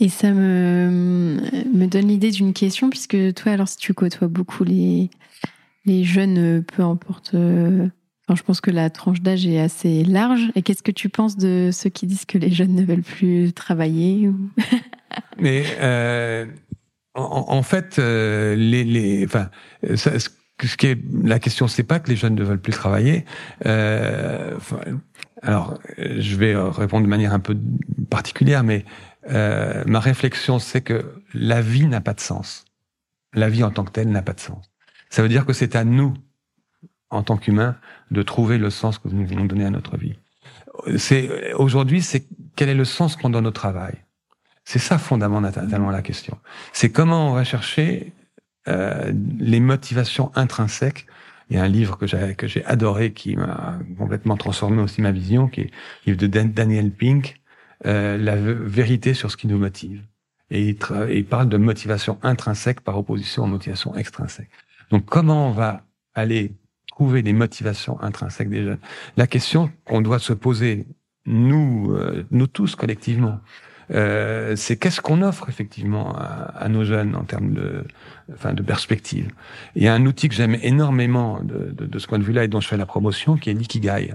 Et 0.00 0.08
ça 0.08 0.32
me, 0.32 1.40
me 1.72 1.86
donne 1.86 2.08
l'idée 2.08 2.30
d'une 2.30 2.52
question, 2.52 2.90
puisque 2.90 3.34
toi, 3.34 3.52
alors, 3.52 3.68
si 3.68 3.76
tu 3.76 3.94
côtoies 3.94 4.28
beaucoup 4.28 4.64
les, 4.64 5.08
les 5.84 6.02
jeunes, 6.04 6.64
peu 6.64 6.82
importe, 6.82 7.34
euh, 7.34 7.88
enfin, 8.26 8.36
je 8.36 8.42
pense 8.42 8.60
que 8.60 8.72
la 8.72 8.90
tranche 8.90 9.20
d'âge 9.20 9.46
est 9.46 9.60
assez 9.60 10.02
large. 10.04 10.50
Et 10.56 10.62
qu'est-ce 10.62 10.82
que 10.82 10.90
tu 10.90 11.08
penses 11.08 11.36
de 11.36 11.70
ceux 11.72 11.90
qui 11.90 12.06
disent 12.06 12.24
que 12.24 12.38
les 12.38 12.50
jeunes 12.50 12.74
ne 12.74 12.84
veulent 12.84 13.02
plus 13.02 13.52
travailler 13.52 14.30
Mais 15.38 15.64
euh, 15.78 16.46
en, 17.14 17.44
en, 17.48 17.62
fait, 17.62 18.00
euh, 18.00 18.56
les, 18.56 18.82
les, 18.82 19.24
enfin, 19.24 19.48
ça, 19.94 20.10
ce 20.62 20.76
qui 20.76 20.86
est 20.86 20.98
la 21.22 21.38
question, 21.38 21.68
c'est 21.68 21.82
pas 21.82 21.98
que 21.98 22.08
les 22.08 22.16
jeunes 22.16 22.34
ne 22.34 22.44
veulent 22.44 22.60
plus 22.60 22.72
travailler. 22.72 23.24
Euh, 23.66 24.56
alors, 25.42 25.78
je 25.98 26.36
vais 26.36 26.54
répondre 26.56 27.04
de 27.04 27.08
manière 27.08 27.34
un 27.34 27.40
peu 27.40 27.56
particulière, 28.08 28.62
mais 28.62 28.84
euh, 29.30 29.82
ma 29.86 30.00
réflexion, 30.00 30.58
c'est 30.58 30.80
que 30.80 31.22
la 31.32 31.60
vie 31.60 31.86
n'a 31.86 32.00
pas 32.00 32.14
de 32.14 32.20
sens. 32.20 32.64
La 33.34 33.48
vie 33.48 33.64
en 33.64 33.70
tant 33.70 33.84
que 33.84 33.90
telle 33.90 34.08
n'a 34.10 34.22
pas 34.22 34.32
de 34.32 34.40
sens. 34.40 34.70
Ça 35.10 35.22
veut 35.22 35.28
dire 35.28 35.44
que 35.44 35.52
c'est 35.52 35.76
à 35.76 35.84
nous, 35.84 36.14
en 37.10 37.22
tant 37.22 37.36
qu'humains, 37.36 37.76
de 38.10 38.22
trouver 38.22 38.58
le 38.58 38.70
sens 38.70 38.98
que 38.98 39.08
nous 39.08 39.26
voulons 39.26 39.44
donner 39.44 39.64
à 39.64 39.70
notre 39.70 39.96
vie. 39.96 40.16
C'est 40.96 41.52
aujourd'hui, 41.54 42.00
c'est 42.02 42.26
quel 42.56 42.68
est 42.68 42.74
le 42.74 42.84
sens 42.84 43.16
qu'on 43.16 43.30
donne 43.30 43.46
au 43.46 43.52
travail. 43.52 43.94
C'est 44.64 44.78
ça 44.78 44.98
fondamentalement 44.98 45.90
la 45.90 46.02
question. 46.02 46.38
C'est 46.72 46.90
comment 46.90 47.30
on 47.30 47.34
va 47.34 47.44
chercher 47.44 48.12
euh, 48.68 49.12
les 49.38 49.60
motivations 49.60 50.32
intrinsèques. 50.34 51.06
Il 51.50 51.56
y 51.56 51.58
a 51.58 51.62
un 51.62 51.68
livre 51.68 51.98
que 51.98 52.06
j'ai 52.06 52.34
que 52.34 52.46
j'ai 52.46 52.64
adoré 52.64 53.12
qui 53.12 53.36
m'a 53.36 53.78
complètement 53.98 54.36
transformé 54.36 54.80
aussi 54.80 55.02
ma 55.02 55.12
vision, 55.12 55.48
qui 55.48 55.62
est 55.62 55.70
le 56.06 56.12
livre 56.12 56.18
de 56.18 56.26
Daniel 56.26 56.90
Pink, 56.90 57.40
euh, 57.86 58.16
la 58.16 58.36
vérité 58.36 59.12
sur 59.12 59.30
ce 59.30 59.36
qui 59.36 59.46
nous 59.46 59.58
motive. 59.58 60.02
Et 60.50 60.68
il, 60.68 60.78
il, 61.10 61.24
parle 61.26 61.48
de 61.48 61.56
motivation 61.56 62.18
intrinsèque 62.22 62.80
par 62.80 62.96
opposition 62.98 63.44
aux 63.44 63.48
motivations 63.48 63.94
extrinsèques. 63.94 64.50
Donc 64.90 65.04
comment 65.04 65.48
on 65.48 65.52
va 65.52 65.84
aller 66.14 66.52
trouver 66.86 67.22
des 67.22 67.32
motivations 67.32 68.00
intrinsèques 68.00 68.48
des 68.48 68.62
jeunes? 68.62 68.78
La 69.16 69.26
question 69.26 69.70
qu'on 69.84 70.00
doit 70.00 70.18
se 70.18 70.32
poser, 70.32 70.86
nous, 71.26 71.92
euh, 71.92 72.26
nous 72.30 72.46
tous 72.46 72.74
collectivement, 72.74 73.40
euh, 73.92 74.56
c'est 74.56 74.76
qu'est-ce 74.76 75.00
qu'on 75.00 75.22
offre 75.22 75.48
effectivement 75.48 76.14
à, 76.16 76.52
à, 76.56 76.68
nos 76.68 76.84
jeunes 76.84 77.14
en 77.16 77.24
termes 77.24 77.52
de, 77.52 77.84
enfin, 78.32 78.52
de 78.52 78.62
perspective. 78.62 79.28
Il 79.74 79.82
y 79.82 79.88
a 79.88 79.94
un 79.94 80.06
outil 80.06 80.28
que 80.28 80.34
j'aime 80.34 80.56
énormément 80.62 81.40
de, 81.42 81.72
de, 81.72 81.86
de, 81.86 81.98
ce 81.98 82.06
point 82.06 82.18
de 82.18 82.24
vue-là 82.24 82.44
et 82.44 82.48
dont 82.48 82.60
je 82.60 82.68
fais 82.68 82.76
la 82.76 82.86
promotion, 82.86 83.36
qui 83.36 83.50
est 83.50 83.54
l'ikigai. 83.54 84.14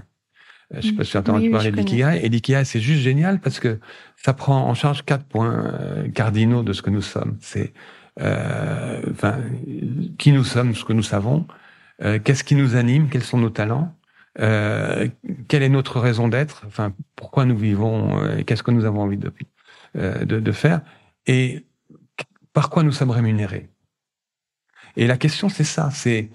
Euh, 0.72 0.78
je 0.80 0.88
sais 0.88 0.92
pas 0.92 1.04
si 1.04 1.12
tu 1.12 1.16
as 1.16 1.20
entendu 1.20 1.46
oui, 1.46 1.52
parler 1.52 1.70
de 1.70 1.76
l'ikigai. 1.76 2.20
Et 2.22 2.28
l'ikigai, 2.28 2.64
c'est 2.64 2.80
juste 2.80 3.02
génial 3.02 3.40
parce 3.40 3.60
que 3.60 3.78
ça 4.16 4.32
prend 4.32 4.66
en 4.66 4.74
charge 4.74 5.04
quatre 5.04 5.24
points 5.24 5.64
euh, 5.66 6.08
cardinaux 6.08 6.62
de 6.62 6.72
ce 6.72 6.82
que 6.82 6.90
nous 6.90 7.02
sommes. 7.02 7.36
C'est 7.40 7.72
euh, 8.20 9.00
enfin 9.10 9.38
qui 10.18 10.32
nous 10.32 10.44
sommes, 10.44 10.74
ce 10.74 10.84
que 10.84 10.92
nous 10.92 11.02
savons, 11.02 11.46
euh, 12.02 12.18
qu'est-ce 12.22 12.44
qui 12.44 12.54
nous 12.54 12.76
anime, 12.76 13.08
quels 13.08 13.22
sont 13.22 13.38
nos 13.38 13.50
talents, 13.50 13.94
euh, 14.40 15.08
quelle 15.48 15.62
est 15.62 15.68
notre 15.68 16.00
raison 16.00 16.28
d'être, 16.28 16.64
enfin 16.66 16.92
pourquoi 17.16 17.44
nous 17.44 17.56
vivons 17.56 18.36
et 18.36 18.44
qu'est-ce 18.44 18.62
que 18.62 18.72
nous 18.72 18.84
avons 18.84 19.02
envie 19.02 19.16
de, 19.16 19.32
de, 19.94 20.40
de 20.40 20.52
faire 20.52 20.80
et 21.26 21.66
par 22.52 22.70
quoi 22.70 22.82
nous 22.82 22.92
sommes 22.92 23.10
rémunérés? 23.10 23.70
Et 24.96 25.06
la 25.06 25.16
question, 25.16 25.48
c'est 25.48 25.64
ça. 25.64 25.90
C'est 25.92 26.30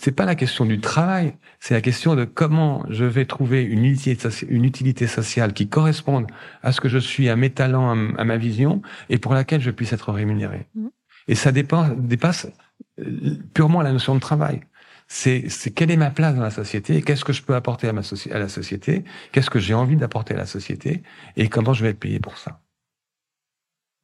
c'est 0.00 0.12
pas 0.12 0.24
la 0.24 0.34
question 0.34 0.64
du 0.64 0.80
travail, 0.80 1.34
c'est 1.60 1.74
la 1.74 1.80
question 1.80 2.16
de 2.16 2.24
comment 2.24 2.84
je 2.88 3.04
vais 3.04 3.26
trouver 3.26 3.62
une 3.62 3.84
utilité, 3.84 4.28
une 4.48 4.64
utilité 4.64 5.06
sociale 5.06 5.52
qui 5.52 5.68
corresponde 5.68 6.26
à 6.62 6.72
ce 6.72 6.80
que 6.80 6.88
je 6.88 6.98
suis, 6.98 7.28
à 7.28 7.36
mes 7.36 7.50
talents, 7.50 7.90
à, 7.90 8.24
ma 8.24 8.36
vision, 8.36 8.82
et 9.08 9.18
pour 9.18 9.34
laquelle 9.34 9.60
je 9.60 9.70
puisse 9.70 9.92
être 9.92 10.10
rémunéré. 10.10 10.66
Mmh. 10.74 10.86
Et 11.28 11.34
ça 11.34 11.52
dépasse, 11.52 11.92
dépasse 11.96 12.48
euh, 12.98 13.36
purement 13.54 13.82
la 13.82 13.92
notion 13.92 14.14
de 14.14 14.20
travail. 14.20 14.62
C'est, 15.06 15.48
c'est 15.48 15.70
quelle 15.70 15.90
est 15.90 15.96
ma 15.96 16.10
place 16.10 16.34
dans 16.34 16.42
la 16.42 16.50
société 16.50 17.00
qu'est-ce 17.02 17.24
que 17.24 17.32
je 17.32 17.42
peux 17.42 17.54
apporter 17.54 17.88
à, 17.88 17.92
ma 17.92 18.02
à 18.30 18.38
la 18.38 18.48
société, 18.48 19.04
qu'est-ce 19.32 19.50
que 19.50 19.58
j'ai 19.58 19.74
envie 19.74 19.96
d'apporter 19.96 20.34
à 20.34 20.36
la 20.38 20.46
société 20.46 21.02
et 21.36 21.48
comment 21.48 21.72
je 21.72 21.82
vais 21.82 21.90
être 21.90 22.00
payé 22.00 22.20
pour 22.20 22.36
ça. 22.36 22.60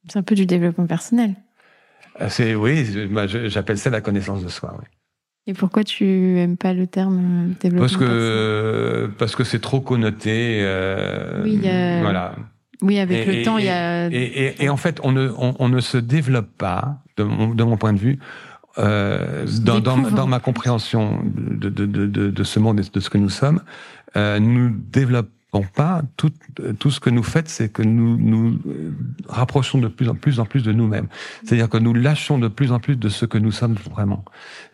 C'est 0.07 0.19
un 0.19 0.23
peu 0.23 0.35
du 0.35 0.45
développement 0.45 0.85
personnel. 0.85 1.35
Euh, 2.21 2.27
c'est 2.29 2.55
oui, 2.55 2.85
j'appelle 3.47 3.77
ça 3.77 3.89
la 3.89 4.01
connaissance 4.01 4.43
de 4.43 4.49
soi. 4.49 4.75
Oui. 4.79 4.85
Et 5.47 5.53
pourquoi 5.53 5.83
tu 5.83 6.39
aimes 6.39 6.57
pas 6.57 6.73
le 6.73 6.87
terme 6.87 7.49
euh, 7.49 7.53
développement 7.61 7.81
Parce 7.81 7.97
que 7.97 9.11
parce 9.17 9.35
que 9.35 9.43
c'est 9.43 9.59
trop 9.59 9.81
connoté. 9.81 10.59
Euh, 10.61 11.43
oui, 11.43 11.59
voilà. 11.59 12.35
Oui, 12.81 12.99
avec 12.99 13.27
et, 13.27 13.39
le 13.39 13.43
temps, 13.43 13.57
il 13.57 13.65
y 13.65 13.69
a. 13.69 14.07
Et, 14.07 14.69
en 14.69 14.77
fait, 14.77 14.99
on 15.03 15.11
ne 15.11 15.29
on, 15.37 15.55
on, 15.59 15.69
ne 15.69 15.79
se 15.79 15.97
développe 15.97 16.49
pas, 16.57 16.97
de 17.15 17.23
mon, 17.23 17.53
de 17.53 17.63
mon 17.63 17.77
point 17.77 17.93
de 17.93 17.99
vue, 17.99 18.19
euh, 18.77 19.45
dans, 19.61 19.79
dans, 19.79 19.97
dans, 19.97 20.27
ma 20.27 20.39
compréhension 20.39 21.21
de, 21.23 21.69
de, 21.69 21.85
de, 21.85 22.43
ce 22.43 22.59
monde 22.59 22.79
et 22.79 22.83
de 22.83 22.99
ce 22.99 23.09
que 23.09 23.17
nous 23.17 23.29
sommes, 23.29 23.61
euh, 24.17 24.39
nous 24.39 24.69
développons 25.55 25.73
pas 25.75 26.01
tout, 26.17 26.31
tout 26.79 26.91
ce 26.91 26.99
que 26.99 27.09
nous 27.09 27.23
faites, 27.23 27.49
c'est 27.49 27.69
que 27.69 27.81
nous 27.81 28.17
nous 28.17 28.59
rapprochons 29.27 29.79
de 29.79 29.87
plus 29.87 30.09
en 30.09 30.15
plus 30.15 30.39
en 30.39 30.45
plus 30.45 30.63
de 30.63 30.71
nous-mêmes. 30.71 31.07
C'est-à-dire 31.43 31.69
que 31.69 31.77
nous 31.77 31.93
lâchons 31.93 32.37
de 32.37 32.47
plus 32.47 32.71
en 32.71 32.79
plus 32.79 32.95
de 32.95 33.09
ce 33.09 33.25
que 33.25 33.37
nous 33.37 33.51
sommes 33.51 33.75
vraiment. 33.75 34.25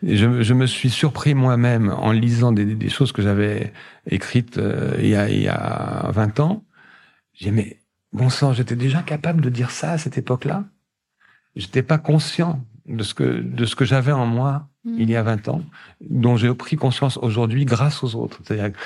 Et 0.02 0.16
je, 0.16 0.42
je 0.42 0.54
me 0.54 0.66
suis 0.66 0.90
surpris 0.90 1.34
moi-même 1.34 1.90
en 1.90 2.12
lisant 2.12 2.52
des, 2.52 2.64
des 2.64 2.88
choses 2.88 3.12
que 3.12 3.22
j'avais 3.22 3.72
écrites 4.10 4.58
euh, 4.58 4.94
il, 4.98 5.08
y 5.08 5.16
a, 5.16 5.28
il 5.28 5.42
y 5.42 5.48
a 5.48 6.10
20 6.10 6.40
ans. 6.40 6.64
J'ai 7.34 7.50
mais 7.50 7.80
bon 8.12 8.28
sang, 8.28 8.52
j'étais 8.52 8.76
déjà 8.76 9.02
capable 9.02 9.40
de 9.40 9.50
dire 9.50 9.70
ça 9.70 9.92
à 9.92 9.98
cette 9.98 10.18
époque-là. 10.18 10.64
J'étais 11.56 11.82
pas 11.82 11.98
conscient 11.98 12.64
de 12.86 13.02
ce 13.04 13.14
que 13.14 13.40
de 13.40 13.64
ce 13.64 13.76
que 13.76 13.84
j'avais 13.84 14.10
en 14.10 14.26
moi 14.26 14.68
mmh. 14.84 14.94
il 14.98 15.10
y 15.10 15.16
a 15.16 15.22
20 15.22 15.48
ans, 15.48 15.62
dont 16.00 16.36
j'ai 16.36 16.52
pris 16.54 16.76
conscience 16.76 17.16
aujourd'hui 17.18 17.64
grâce 17.64 18.02
aux 18.02 18.16
autres. 18.16 18.40
C'est-à-dire, 18.42 18.76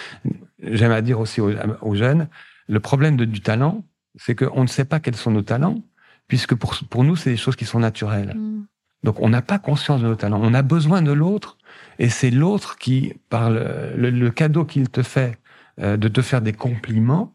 j'aime 0.63 0.93
à 0.93 1.03
dire 1.03 1.21
aussi 1.21 1.41
aux, 1.41 1.53
aux, 1.83 1.95
jeunes, 1.95 2.29
le 2.69 2.81
problème 2.81 3.17
de, 3.17 3.25
du 3.25 3.41
talent, 3.41 3.85
c'est 4.17 4.35
qu'on 4.35 4.63
ne 4.63 4.69
sait 4.69 4.85
pas 4.85 5.01
quels 5.01 5.17
sont 5.17 5.31
nos 5.31 5.43
talents, 5.43 5.83
puisque 6.29 6.55
pour 6.55 6.77
pour 6.91 7.05
nous 7.05 7.17
c'est 7.17 7.31
des 7.31 7.37
choses 7.37 7.57
qui 7.57 7.65
sont 7.65 7.81
naturelles. 7.81 8.35
Mmh. 8.37 8.67
Donc 9.03 9.21
on 9.21 9.29
n'a 9.29 9.43
pas 9.43 9.59
conscience 9.59 10.01
de 10.01 10.07
nos 10.07 10.17
talents. 10.17 10.41
On 10.43 10.55
a 10.55 10.63
besoin 10.63 11.03
de 11.03 11.13
l'autre, 11.13 11.59
et 11.99 12.09
c'est 12.09 12.31
l'autre 12.31 12.77
qui, 12.77 13.15
par 13.29 13.51
le, 13.51 13.95
le, 13.97 14.11
le 14.11 14.31
cadeau 14.31 14.65
qu'il 14.65 14.89
te 14.89 15.03
fait 15.03 15.39
euh, 15.81 15.99
de 15.99 16.09
te 16.09 16.23
faire 16.23 16.41
des 16.41 16.55
compliments, 16.55 17.35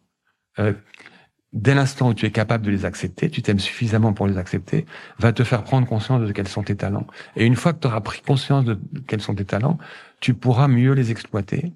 euh, 0.57 0.73
dès 1.53 1.75
l'instant 1.75 2.09
où 2.09 2.13
tu 2.15 2.25
es 2.25 2.31
capable 2.31 2.65
de 2.65 2.71
les 2.71 2.85
accepter, 2.85 3.29
tu 3.29 3.43
t'aimes 3.43 3.59
suffisamment 3.59 4.13
pour 4.13 4.25
les 4.25 4.39
accepter, 4.39 4.87
va 5.19 5.31
te 5.31 5.43
faire 5.43 5.63
prendre 5.63 5.87
conscience 5.87 6.21
de 6.21 6.31
quels 6.31 6.47
sont 6.47 6.63
tes 6.63 6.75
talents. 6.75 7.05
Et 7.35 7.45
une 7.45 7.55
fois 7.55 7.73
que 7.73 7.79
tu 7.79 7.87
auras 7.87 8.01
pris 8.01 8.21
conscience 8.21 8.65
de 8.65 8.79
quels 9.05 9.21
sont 9.21 9.35
tes 9.35 9.45
talents, 9.45 9.77
tu 10.21 10.33
pourras 10.33 10.67
mieux 10.67 10.93
les 10.93 11.11
exploiter 11.11 11.73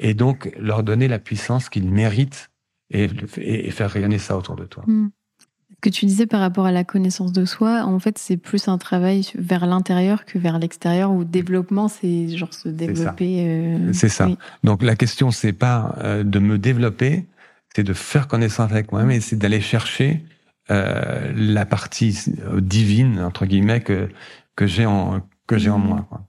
et 0.00 0.14
donc 0.14 0.52
leur 0.58 0.82
donner 0.82 1.06
la 1.06 1.18
puissance 1.18 1.68
qu'ils 1.68 1.88
méritent 1.88 2.50
et, 2.90 3.08
et, 3.36 3.70
faire 3.70 3.90
rayonner 3.90 4.18
ça 4.18 4.36
autour 4.36 4.56
de 4.56 4.64
toi. 4.64 4.82
Mmh. 4.86 5.10
Ce 5.38 5.76
que 5.80 5.90
tu 5.90 6.06
disais 6.06 6.26
par 6.26 6.40
rapport 6.40 6.66
à 6.66 6.72
la 6.72 6.82
connaissance 6.82 7.32
de 7.32 7.44
soi, 7.44 7.84
en 7.84 7.98
fait, 8.00 8.18
c'est 8.18 8.36
plus 8.36 8.66
un 8.66 8.76
travail 8.76 9.26
vers 9.36 9.66
l'intérieur 9.66 10.24
que 10.24 10.38
vers 10.38 10.58
l'extérieur, 10.58 11.12
où 11.12 11.22
développement, 11.22 11.88
c'est 11.88 12.28
genre 12.36 12.52
se 12.52 12.68
développer. 12.68 13.88
C'est 13.92 14.08
ça. 14.08 14.24
Euh... 14.24 14.26
ça. 14.26 14.32
Oui. 14.32 14.38
Donc 14.64 14.82
la 14.82 14.96
question, 14.96 15.30
c'est 15.30 15.52
pas 15.52 15.94
euh, 15.98 16.24
de 16.24 16.38
me 16.38 16.58
développer, 16.58 17.26
c'est 17.74 17.84
de 17.84 17.92
faire 17.92 18.26
connaissance 18.26 18.72
avec 18.72 18.90
moi-même 18.90 19.12
et 19.12 19.20
c'est 19.20 19.36
d'aller 19.36 19.60
chercher 19.60 20.24
euh, 20.70 21.32
la 21.34 21.64
partie 21.64 22.18
divine 22.58 23.20
entre 23.20 23.46
guillemets 23.46 23.80
que 23.80 24.08
que 24.56 24.66
j'ai 24.66 24.86
en 24.86 25.20
que 25.46 25.56
j'ai 25.56 25.70
en 25.70 25.78
mmh. 25.78 25.86
moi. 25.86 26.06
Quoi. 26.08 26.26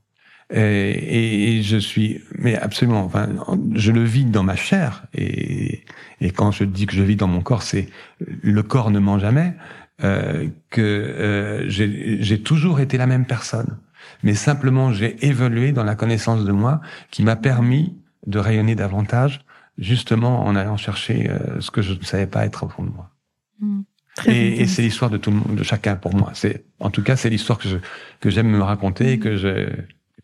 Et, 0.54 1.58
et, 1.58 1.64
je 1.64 1.78
suis, 1.78 2.22
mais 2.38 2.58
absolument, 2.58 3.06
enfin, 3.06 3.30
je 3.74 3.92
le 3.92 4.04
vis 4.04 4.26
dans 4.26 4.44
ma 4.44 4.56
chair. 4.56 5.06
Et, 5.14 5.84
et 6.20 6.32
quand 6.32 6.52
je 6.52 6.66
dis 6.66 6.88
que 6.88 6.94
je 6.94 7.04
vis 7.04 7.16
dans 7.16 7.28
mon 7.28 7.42
corps, 7.42 7.64
c'est 7.64 7.88
le 8.20 8.62
corps 8.64 8.92
ne 8.92 9.00
ment 9.00 9.18
jamais. 9.18 9.56
Euh, 10.04 10.48
que 10.72 10.82
euh, 10.82 11.70
j'ai 11.70 12.42
toujours 12.42 12.80
été 12.80 12.98
la 12.98 13.06
même 13.06 13.26
personne, 13.26 13.78
mais 14.24 14.34
simplement 14.34 14.92
j'ai 14.92 15.24
évolué 15.24 15.74
dans 15.74 15.84
la 15.84 15.94
connaissance 15.94 16.44
de 16.44 16.52
moi 16.52 16.82
qui 17.12 17.22
m'a 17.22 17.36
permis 17.36 17.96
de 18.26 18.40
rayonner 18.40 18.74
davantage 18.74 19.42
justement 19.78 20.44
en 20.44 20.56
allant 20.56 20.76
chercher 20.76 21.30
euh, 21.30 21.60
ce 21.60 21.70
que 21.70 21.84
je 21.84 21.94
ne 21.94 22.02
savais 22.02 22.26
pas 22.26 22.46
être 22.46 22.64
au 22.64 22.70
fond 22.70 22.84
de 22.84 22.90
moi. 22.90 23.12
Mmh. 23.60 23.82
Et, 24.26 24.62
et 24.62 24.66
c'est 24.66 24.82
l'histoire 24.82 25.12
de 25.12 25.18
tout 25.18 25.30
le 25.30 25.38
monde, 25.38 25.56
de 25.56 25.64
chacun 25.64 25.96
pour 25.96 26.16
moi. 26.16 26.32
C'est, 26.34 26.66
en 26.80 26.90
tout 26.90 27.04
cas, 27.04 27.16
c'est 27.16 27.30
l'histoire 27.30 27.60
que 27.60 27.70
je 27.70 27.78
que 28.20 28.32
j'aime 28.32 28.50
me 28.50 28.64
raconter 28.64 29.12
et 29.12 29.20
que 29.20 29.38
je 29.38 29.68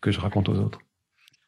que 0.00 0.10
je 0.10 0.20
raconte 0.20 0.48
aux 0.48 0.56
autres. 0.56 0.80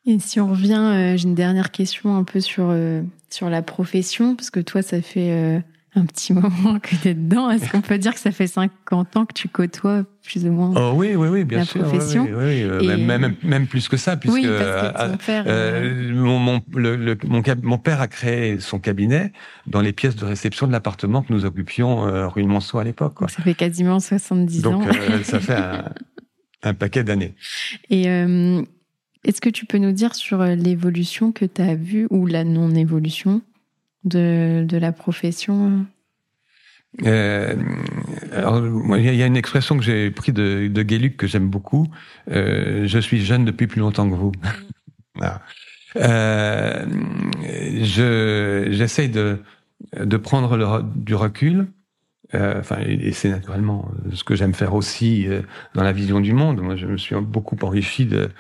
Et 0.07 0.19
si 0.19 0.41
on 0.41 0.49
revient, 0.49 0.75
euh, 0.75 1.17
j'ai 1.17 1.25
une 1.25 1.35
dernière 1.35 1.71
question 1.71 2.17
un 2.17 2.25
peu 2.25 2.41
sur 2.41 2.69
euh, 2.71 3.03
sur 3.29 3.51
la 3.51 3.63
profession 3.63 4.35
parce 4.35 4.51
que 4.51 4.61
toi, 4.61 4.83
ça 4.83 5.03
fait 5.03 5.63
un 5.95 6.07
petit 6.07 6.33
moment 6.33 6.79
que 6.79 6.95
tu 6.97 7.09
es 7.09 7.15
dedans. 7.15 7.51
Est-ce 7.51 7.71
qu'on 7.71 7.81
peut 7.81 7.99
dire 7.99 8.15
que 8.15 8.21
ça 8.21 8.31
fait 8.31 8.47
50 8.47 9.17
ans 9.17 9.27
que 9.27 9.33
tu 9.33 9.49
côtoies 9.49 10.05
plus 10.23 10.47
ou 10.47 10.53
moins 10.53 10.73
oh, 10.77 10.93
oui, 10.95 11.15
oui, 11.17 11.29
oui, 11.29 11.45
bien 11.45 11.59
la 11.59 11.65
sûr. 11.65 11.83
profession 11.83 12.25
Oui, 12.25 12.31
oui, 12.33 12.65
oui. 12.65 12.89
Euh, 12.91 12.97
même, 12.99 13.35
même, 13.43 13.67
plus 13.67 13.89
que 13.89 13.97
ça, 13.97 14.17
puisque 14.17 14.35
oui, 14.35 14.47
parce 14.47 14.93
que 14.93 15.11
ton 15.11 15.17
père, 15.17 15.45
euh, 15.47 16.13
mon, 16.13 16.39
mon, 16.39 16.61
le, 16.75 17.17
mon, 17.27 17.43
mon, 17.63 17.79
père 17.79 18.01
a 18.01 18.09
créé 18.09 18.61
son 18.61 18.79
cabinet 18.79 19.33
dans 19.67 19.81
les 19.81 19.93
pièces 19.93 20.17
de 20.17 20.25
réception 20.25 20.67
de 20.67 20.73
l'appartement 20.73 21.23
que 21.23 21.33
nous 21.33 21.45
occupions 21.45 22.07
euh, 22.07 22.29
rue 22.29 22.45
Monceau 22.45 22.79
à 22.79 22.85
l'époque. 22.85 23.19
Ça 23.29 23.43
fait 23.43 23.55
quasiment 23.55 23.99
70 23.99 24.63
Donc, 24.63 24.83
ans. 24.83 24.87
Donc 24.87 25.25
ça 25.25 25.41
fait 25.41 25.55
un, 25.55 25.85
un 26.63 26.75
paquet 26.75 27.05
d'années. 27.05 27.35
Et 27.89 28.05
est-ce 28.05 29.41
que 29.41 29.51
tu 29.51 29.67
peux 29.67 29.79
nous 29.79 29.93
dire 29.93 30.15
sur 30.15 30.43
l'évolution 30.45 31.33
que 31.33 31.45
tu 31.45 31.63
as 31.63 31.75
vue 31.75 32.07
ou 32.11 32.27
la 32.27 32.45
non-évolution 32.45 33.43
de, 34.05 34.65
de 34.67 34.77
la 34.77 34.93
profession? 34.93 35.87
Euh, 37.05 37.55
alors, 38.33 38.63
il 38.97 39.15
y 39.15 39.23
a 39.23 39.27
une 39.27 39.37
expression 39.37 39.77
que 39.77 39.85
j'ai 39.85 40.11
pris 40.11 40.33
de, 40.33 40.69
de 40.69 40.83
Guéluc 40.83 41.17
que 41.17 41.27
j'aime 41.27 41.49
beaucoup. 41.49 41.87
Euh, 42.31 42.87
je 42.87 42.99
suis 42.99 43.25
jeune 43.25 43.45
depuis 43.45 43.67
plus 43.67 43.81
longtemps 43.81 44.09
que 44.09 44.15
vous. 44.15 44.33
euh, 45.97 46.87
je 47.83 48.69
j'essaye 48.71 49.09
de 49.09 49.39
de 49.99 50.17
prendre 50.17 50.57
le, 50.57 50.67
du 50.97 51.15
recul. 51.15 51.67
Euh, 52.35 52.61
enfin, 52.61 52.79
et 52.87 53.13
c'est 53.13 53.29
naturellement 53.29 53.91
ce 54.13 54.23
que 54.23 54.37
j'aime 54.37 54.55
faire 54.55 54.75
aussi 54.75 55.27
euh, 55.27 55.43
dans 55.75 55.83
la 55.83 55.93
vision 55.93 56.21
du 56.21 56.33
monde. 56.33 56.61
Moi, 56.61 56.77
je 56.77 56.87
me 56.87 56.97
suis 56.97 57.17
beaucoup 57.17 57.57
enrichi 57.63 58.07
de 58.07 58.31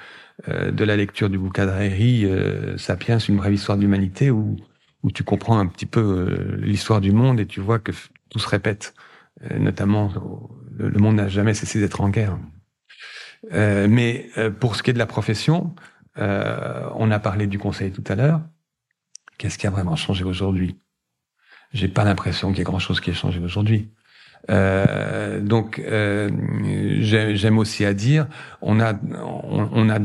euh, 0.48 0.70
de 0.70 0.84
la 0.84 0.96
lecture 0.96 1.28
du 1.28 1.38
bouquin 1.38 1.66
de 1.66 2.76
Sapiens, 2.78 3.18
une 3.18 3.36
brève 3.36 3.52
histoire 3.52 3.76
de 3.76 3.82
l'humanité, 3.82 4.30
où 4.30 4.56
où 5.02 5.10
tu 5.10 5.24
comprends 5.24 5.58
un 5.58 5.66
petit 5.66 5.86
peu 5.86 6.00
euh, 6.00 6.56
l'histoire 6.60 7.00
du 7.00 7.12
monde 7.12 7.40
et 7.40 7.46
tu 7.46 7.60
vois 7.60 7.78
que 7.78 7.92
tout 8.28 8.38
se 8.38 8.48
répète. 8.48 8.94
Euh, 9.50 9.58
notamment, 9.58 10.12
le 10.76 10.98
monde 10.98 11.16
n'a 11.16 11.28
jamais 11.28 11.54
cessé 11.54 11.80
d'être 11.80 12.00
en 12.00 12.10
guerre. 12.10 12.38
Euh, 13.52 13.86
mais 13.88 14.30
pour 14.58 14.76
ce 14.76 14.82
qui 14.82 14.90
est 14.90 14.94
de 14.94 14.98
la 14.98 15.06
profession, 15.06 15.74
on 16.16 17.10
a 17.10 17.18
parlé 17.18 17.46
du 17.46 17.58
conseil 17.58 17.92
tout 17.92 18.04
à 18.06 18.14
l'heure. 18.14 18.42
Qu'est-ce 19.38 19.56
qui 19.56 19.66
a 19.66 19.70
vraiment 19.70 19.96
changé 19.96 20.24
aujourd'hui? 20.24 20.76
J'ai 21.72 21.88
pas 21.88 22.04
l'impression 22.04 22.50
qu'il 22.50 22.58
y 22.58 22.60
ait 22.62 22.64
grand-chose 22.64 23.00
qui 23.00 23.10
ait 23.10 23.14
changé 23.14 23.40
aujourd'hui. 23.40 23.88
Euh, 24.48 25.40
donc 25.40 25.80
j'aime 25.84 27.58
aussi 27.58 27.84
à 27.84 27.94
dire, 27.94 28.26
on 28.62 28.80
a 28.80 28.94
on, 29.22 29.88
a 29.90 29.98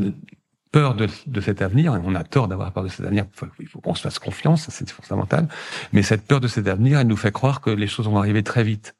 peur 0.70 0.94
de, 0.94 1.40
cet 1.40 1.62
avenir, 1.62 1.98
on 2.04 2.14
a 2.14 2.22
tort 2.22 2.48
d'avoir 2.48 2.70
peur 2.72 2.84
de 2.84 2.88
cet 2.88 3.06
avenir, 3.06 3.24
il 3.58 3.66
faut 3.66 3.80
qu'on 3.80 3.94
se 3.94 4.02
fasse 4.02 4.18
confiance, 4.18 4.66
c'est 4.68 4.88
fondamental, 4.90 5.48
mais 5.92 6.02
cette 6.02 6.26
peur 6.26 6.38
de 6.38 6.48
cet 6.48 6.68
avenir, 6.68 7.00
elle 7.00 7.06
nous 7.06 7.16
fait 7.16 7.32
croire 7.32 7.60
que 7.62 7.70
les 7.70 7.86
choses 7.86 8.06
vont 8.06 8.18
arriver 8.18 8.42
très 8.42 8.62
vite. 8.62 8.94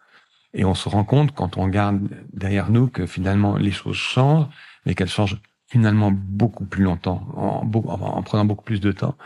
Et 0.55 0.65
on 0.65 0.75
se 0.75 0.89
rend 0.89 1.05
compte, 1.05 1.35
quand 1.35 1.59
on 1.59 1.65
regarde 1.65 2.01
derrière 2.33 2.71
nous, 2.71 2.89
que 2.89 3.05
finalement 3.05 3.57
les 3.57 3.73
choses 3.73 3.97
changent, 3.97 4.47
mais 4.87 4.95
qu'elles 4.95 5.11
changent 5.11 5.37
finalement 5.69 6.11
beaucoup 6.13 6.65
plus 6.65 6.85
longtemps, 6.85 7.27
en, 7.37 7.71
en 7.71 8.23
prenant 8.23 8.45
beaucoup 8.45 8.65
plus 8.65 8.81
de 8.81 8.93
temps 8.93 9.17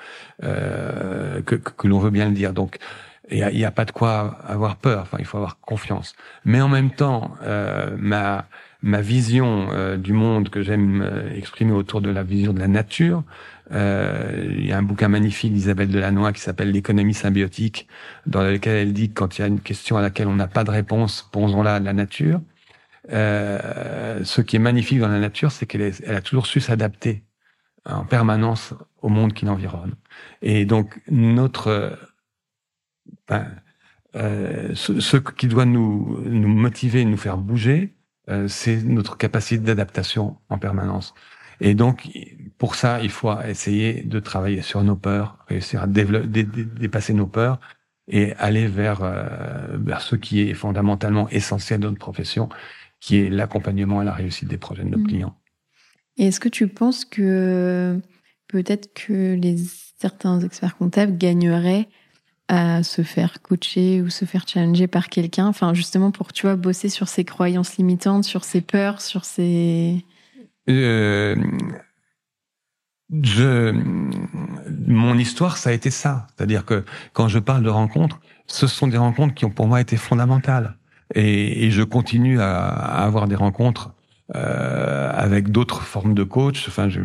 euh, 0.42 1.40
que, 1.42 1.54
que, 1.54 1.86
l'on 1.86 1.98
veut 1.98 2.10
bien 2.10 2.26
le 2.26 2.34
dire. 2.34 2.52
Donc, 2.52 2.78
il 3.30 3.46
n'y 3.54 3.64
a, 3.64 3.68
a, 3.68 3.70
pas 3.70 3.84
de 3.84 3.92
quoi 3.92 4.38
avoir 4.46 4.76
peur, 4.76 5.02
enfin, 5.02 5.16
il 5.20 5.24
faut 5.24 5.36
avoir 5.36 5.60
confiance. 5.60 6.14
Mais 6.44 6.60
en 6.60 6.68
même 6.68 6.90
temps, 6.90 7.34
euh, 7.42 7.96
ma 7.98 8.46
ma 8.82 9.00
vision 9.00 9.68
euh, 9.72 9.96
du 9.96 10.12
monde 10.12 10.48
que 10.48 10.62
j'aime 10.62 11.02
euh, 11.02 11.34
exprimer 11.36 11.72
autour 11.72 12.00
de 12.00 12.10
la 12.10 12.22
vision 12.22 12.52
de 12.52 12.58
la 12.58 12.68
nature. 12.68 13.22
Euh, 13.72 14.54
il 14.58 14.66
y 14.66 14.72
a 14.72 14.78
un 14.78 14.82
bouquin 14.82 15.08
magnifique 15.08 15.52
d'Isabelle 15.52 15.88
Delannoy 15.88 16.32
qui 16.32 16.40
s'appelle 16.40 16.72
L'économie 16.72 17.14
symbiotique, 17.14 17.86
dans 18.26 18.42
lequel 18.42 18.76
elle 18.76 18.92
dit 18.92 19.10
que 19.10 19.14
quand 19.14 19.38
il 19.38 19.42
y 19.42 19.44
a 19.44 19.48
une 19.48 19.60
question 19.60 19.96
à 19.96 20.02
laquelle 20.02 20.28
on 20.28 20.34
n'a 20.34 20.48
pas 20.48 20.64
de 20.64 20.70
réponse, 20.70 21.28
posons-la 21.30 21.76
à 21.76 21.80
la 21.80 21.92
nature. 21.92 22.40
ce 23.08 24.40
qui 24.40 24.56
est 24.56 24.60
magnifique 24.60 24.98
dans 24.98 25.08
la 25.08 25.20
nature, 25.20 25.52
c'est 25.52 25.66
qu'elle 25.66 25.92
elle 26.04 26.16
a 26.16 26.20
toujours 26.20 26.46
su 26.46 26.60
s'adapter 26.60 27.22
en 27.84 28.04
permanence 28.04 28.74
au 29.02 29.08
monde 29.08 29.32
qui 29.34 29.44
l'environne. 29.44 29.94
Et 30.42 30.64
donc 30.64 31.00
notre 31.08 31.96
ben, 33.30 34.74
ce, 34.74 35.00
ce, 35.00 35.16
qui 35.16 35.46
doit 35.46 35.64
nous, 35.64 36.20
nous 36.24 36.48
motiver, 36.48 37.04
nous 37.04 37.16
faire 37.16 37.38
bouger, 37.38 37.94
euh, 38.30 38.46
c'est 38.48 38.82
notre 38.82 39.16
capacité 39.16 39.62
d'adaptation 39.62 40.36
en 40.48 40.58
permanence. 40.58 41.14
Et 41.60 41.74
donc, 41.74 42.08
pour 42.58 42.74
ça, 42.74 43.00
il 43.02 43.10
faut 43.10 43.32
essayer 43.42 44.02
de 44.02 44.20
travailler 44.20 44.62
sur 44.62 44.82
nos 44.82 44.96
peurs, 44.96 45.38
réussir 45.48 45.82
à 45.82 45.86
dépasser 45.86 47.12
nos 47.12 47.26
peurs 47.26 47.60
et 48.08 48.32
aller 48.34 48.66
vers, 48.66 49.02
euh, 49.02 49.76
vers 49.78 50.00
ce 50.00 50.16
qui 50.16 50.40
est 50.42 50.54
fondamentalement 50.54 51.28
essentiel 51.28 51.80
dans 51.80 51.88
notre 51.88 52.00
profession, 52.00 52.48
qui 52.98 53.18
est 53.18 53.30
l'accompagnement 53.30 54.00
et 54.00 54.04
la 54.04 54.14
réussite 54.14 54.48
des 54.48 54.58
projets 54.58 54.84
de 54.84 54.88
nos 54.88 54.98
mmh. 54.98 55.06
clients. 55.06 55.36
Et 56.16 56.28
est-ce 56.28 56.40
que 56.40 56.48
tu 56.48 56.66
penses 56.68 57.04
que 57.04 58.00
peut-être 58.48 58.92
que 58.94 59.34
les 59.34 59.56
certains 59.98 60.40
experts 60.40 60.76
comptables 60.76 61.16
gagneraient 61.18 61.88
à 62.50 62.82
se 62.82 63.02
faire 63.02 63.40
coacher 63.42 64.02
ou 64.02 64.10
se 64.10 64.24
faire 64.24 64.46
challenger 64.46 64.88
par 64.88 65.08
quelqu'un 65.08 65.46
Enfin, 65.46 65.72
justement 65.72 66.10
pour, 66.10 66.32
tu 66.32 66.46
vois, 66.46 66.56
bosser 66.56 66.88
sur 66.88 67.06
ses 67.06 67.24
croyances 67.24 67.76
limitantes, 67.76 68.24
sur 68.24 68.42
ses 68.42 68.60
peurs, 68.60 69.00
sur 69.00 69.24
ses... 69.24 70.04
Euh, 70.68 71.36
je, 73.22 73.72
mon 74.88 75.16
histoire, 75.16 75.58
ça 75.58 75.70
a 75.70 75.72
été 75.72 75.90
ça. 75.90 76.26
C'est-à-dire 76.34 76.64
que 76.64 76.84
quand 77.12 77.28
je 77.28 77.38
parle 77.38 77.62
de 77.62 77.70
rencontres, 77.70 78.20
ce 78.48 78.66
sont 78.66 78.88
des 78.88 78.98
rencontres 78.98 79.34
qui 79.34 79.44
ont 79.44 79.50
pour 79.50 79.68
moi 79.68 79.80
été 79.80 79.96
fondamentales. 79.96 80.76
Et, 81.14 81.70
je 81.70 81.82
continue 81.84 82.40
à, 82.40 82.66
à, 82.66 83.04
avoir 83.04 83.28
des 83.28 83.36
rencontres 83.36 83.94
euh, 84.34 85.12
avec 85.14 85.50
d'autres 85.50 85.82
formes 85.82 86.14
de 86.14 86.24
coach. 86.24 86.66
Enfin, 86.66 86.88
je, 86.88 87.00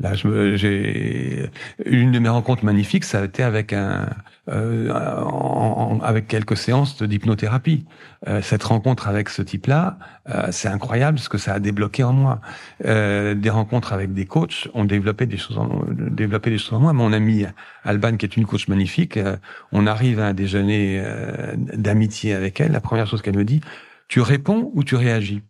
Là, 0.00 0.14
j'ai 0.14 1.48
une 1.86 2.10
de 2.12 2.18
mes 2.18 2.28
rencontres 2.28 2.64
magnifiques, 2.64 3.04
ça 3.04 3.20
a 3.20 3.24
été 3.24 3.42
avec 3.42 3.72
un, 3.72 4.08
euh, 4.48 4.92
avec 6.02 6.26
quelques 6.26 6.56
séances 6.56 7.00
d'hypnothérapie. 7.02 7.84
Euh, 8.26 8.42
cette 8.42 8.64
rencontre 8.64 9.06
avec 9.06 9.28
ce 9.28 9.42
type-là, 9.42 9.98
euh, 10.28 10.48
c'est 10.50 10.68
incroyable 10.68 11.18
ce 11.18 11.28
que 11.28 11.38
ça 11.38 11.54
a 11.54 11.60
débloqué 11.60 12.02
en 12.02 12.12
moi. 12.12 12.40
Euh, 12.84 13.34
des 13.34 13.50
rencontres 13.50 13.92
avec 13.92 14.12
des 14.12 14.26
coachs 14.26 14.68
ont 14.74 14.84
développé 14.84 15.26
des 15.26 15.36
choses, 15.36 15.58
en, 15.58 15.84
développé 15.88 16.50
des 16.50 16.58
choses 16.58 16.74
en 16.74 16.80
moi. 16.80 16.92
Mon 16.92 17.12
ami 17.12 17.44
Alban, 17.84 18.16
qui 18.16 18.26
est 18.26 18.36
une 18.36 18.46
coach 18.46 18.66
magnifique, 18.68 19.18
on 19.70 19.86
arrive 19.86 20.18
à 20.18 20.26
un 20.28 20.34
déjeuner 20.34 21.02
d'amitié 21.56 22.34
avec 22.34 22.60
elle. 22.60 22.72
La 22.72 22.80
première 22.80 23.06
chose 23.06 23.22
qu'elle 23.22 23.36
me 23.36 23.44
dit, 23.44 23.60
tu 24.08 24.20
réponds 24.20 24.70
ou 24.74 24.82
tu 24.82 24.96
réagis? 24.96 25.42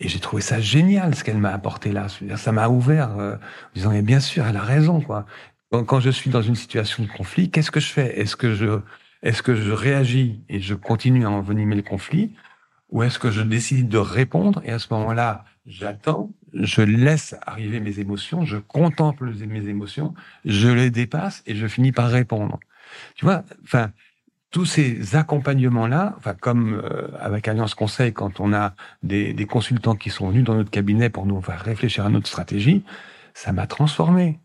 Et 0.00 0.08
j'ai 0.08 0.18
trouvé 0.18 0.42
ça 0.42 0.60
génial 0.60 1.14
ce 1.14 1.24
qu'elle 1.24 1.38
m'a 1.38 1.52
apporté 1.52 1.92
là. 1.92 2.06
Ça 2.36 2.52
m'a 2.52 2.68
ouvert, 2.68 3.18
euh, 3.18 3.36
en 3.36 3.74
disant 3.74 3.90
mais 3.90 4.02
bien 4.02 4.20
sûr, 4.20 4.46
elle 4.46 4.56
a 4.56 4.62
raison 4.62 5.00
quoi. 5.00 5.26
Quand, 5.70 5.98
je 5.98 6.10
suis 6.10 6.30
dans 6.30 6.42
une 6.42 6.54
situation 6.54 7.02
de 7.02 7.08
conflit, 7.08 7.50
qu'est-ce 7.50 7.72
que 7.72 7.80
je 7.80 7.90
fais? 7.90 8.20
Est-ce 8.20 8.36
que 8.36 8.54
je 8.54 8.80
est-ce 9.24 9.42
que 9.42 9.56
je 9.56 9.72
réagis 9.72 10.42
et 10.50 10.60
je 10.60 10.74
continue 10.74 11.24
à 11.24 11.30
envenimer 11.30 11.74
le 11.74 11.82
conflit, 11.82 12.32
ou 12.90 13.02
est-ce 13.02 13.18
que 13.18 13.30
je 13.30 13.40
décide 13.40 13.88
de 13.88 13.96
répondre 13.96 14.60
et 14.64 14.70
à 14.70 14.78
ce 14.78 14.92
moment-là, 14.92 15.46
j'attends, 15.66 16.30
je 16.52 16.82
laisse 16.82 17.34
arriver 17.46 17.80
mes 17.80 18.00
émotions, 18.00 18.44
je 18.44 18.58
contemple 18.58 19.32
mes 19.46 19.66
émotions, 19.66 20.14
je 20.44 20.68
les 20.68 20.90
dépasse 20.90 21.42
et 21.46 21.56
je 21.56 21.66
finis 21.66 21.90
par 21.90 22.10
répondre. 22.10 22.60
Tu 23.14 23.24
vois, 23.24 23.44
enfin, 23.64 23.92
tous 24.54 24.66
ces 24.66 25.16
accompagnements-là, 25.16 26.14
enfin 26.16 26.32
comme 26.32 26.74
euh, 26.74 27.08
avec 27.18 27.48
Alliance 27.48 27.74
Conseil, 27.74 28.12
quand 28.12 28.38
on 28.38 28.52
a 28.52 28.74
des, 29.02 29.32
des, 29.32 29.46
consultants 29.46 29.96
qui 29.96 30.10
sont 30.10 30.28
venus 30.28 30.44
dans 30.44 30.54
notre 30.54 30.70
cabinet 30.70 31.10
pour 31.10 31.26
nous 31.26 31.42
faire 31.42 31.60
réfléchir 31.60 32.06
à 32.06 32.08
notre 32.08 32.28
stratégie, 32.28 32.84
ça 33.34 33.50
m'a 33.50 33.66
transformé. 33.66 34.38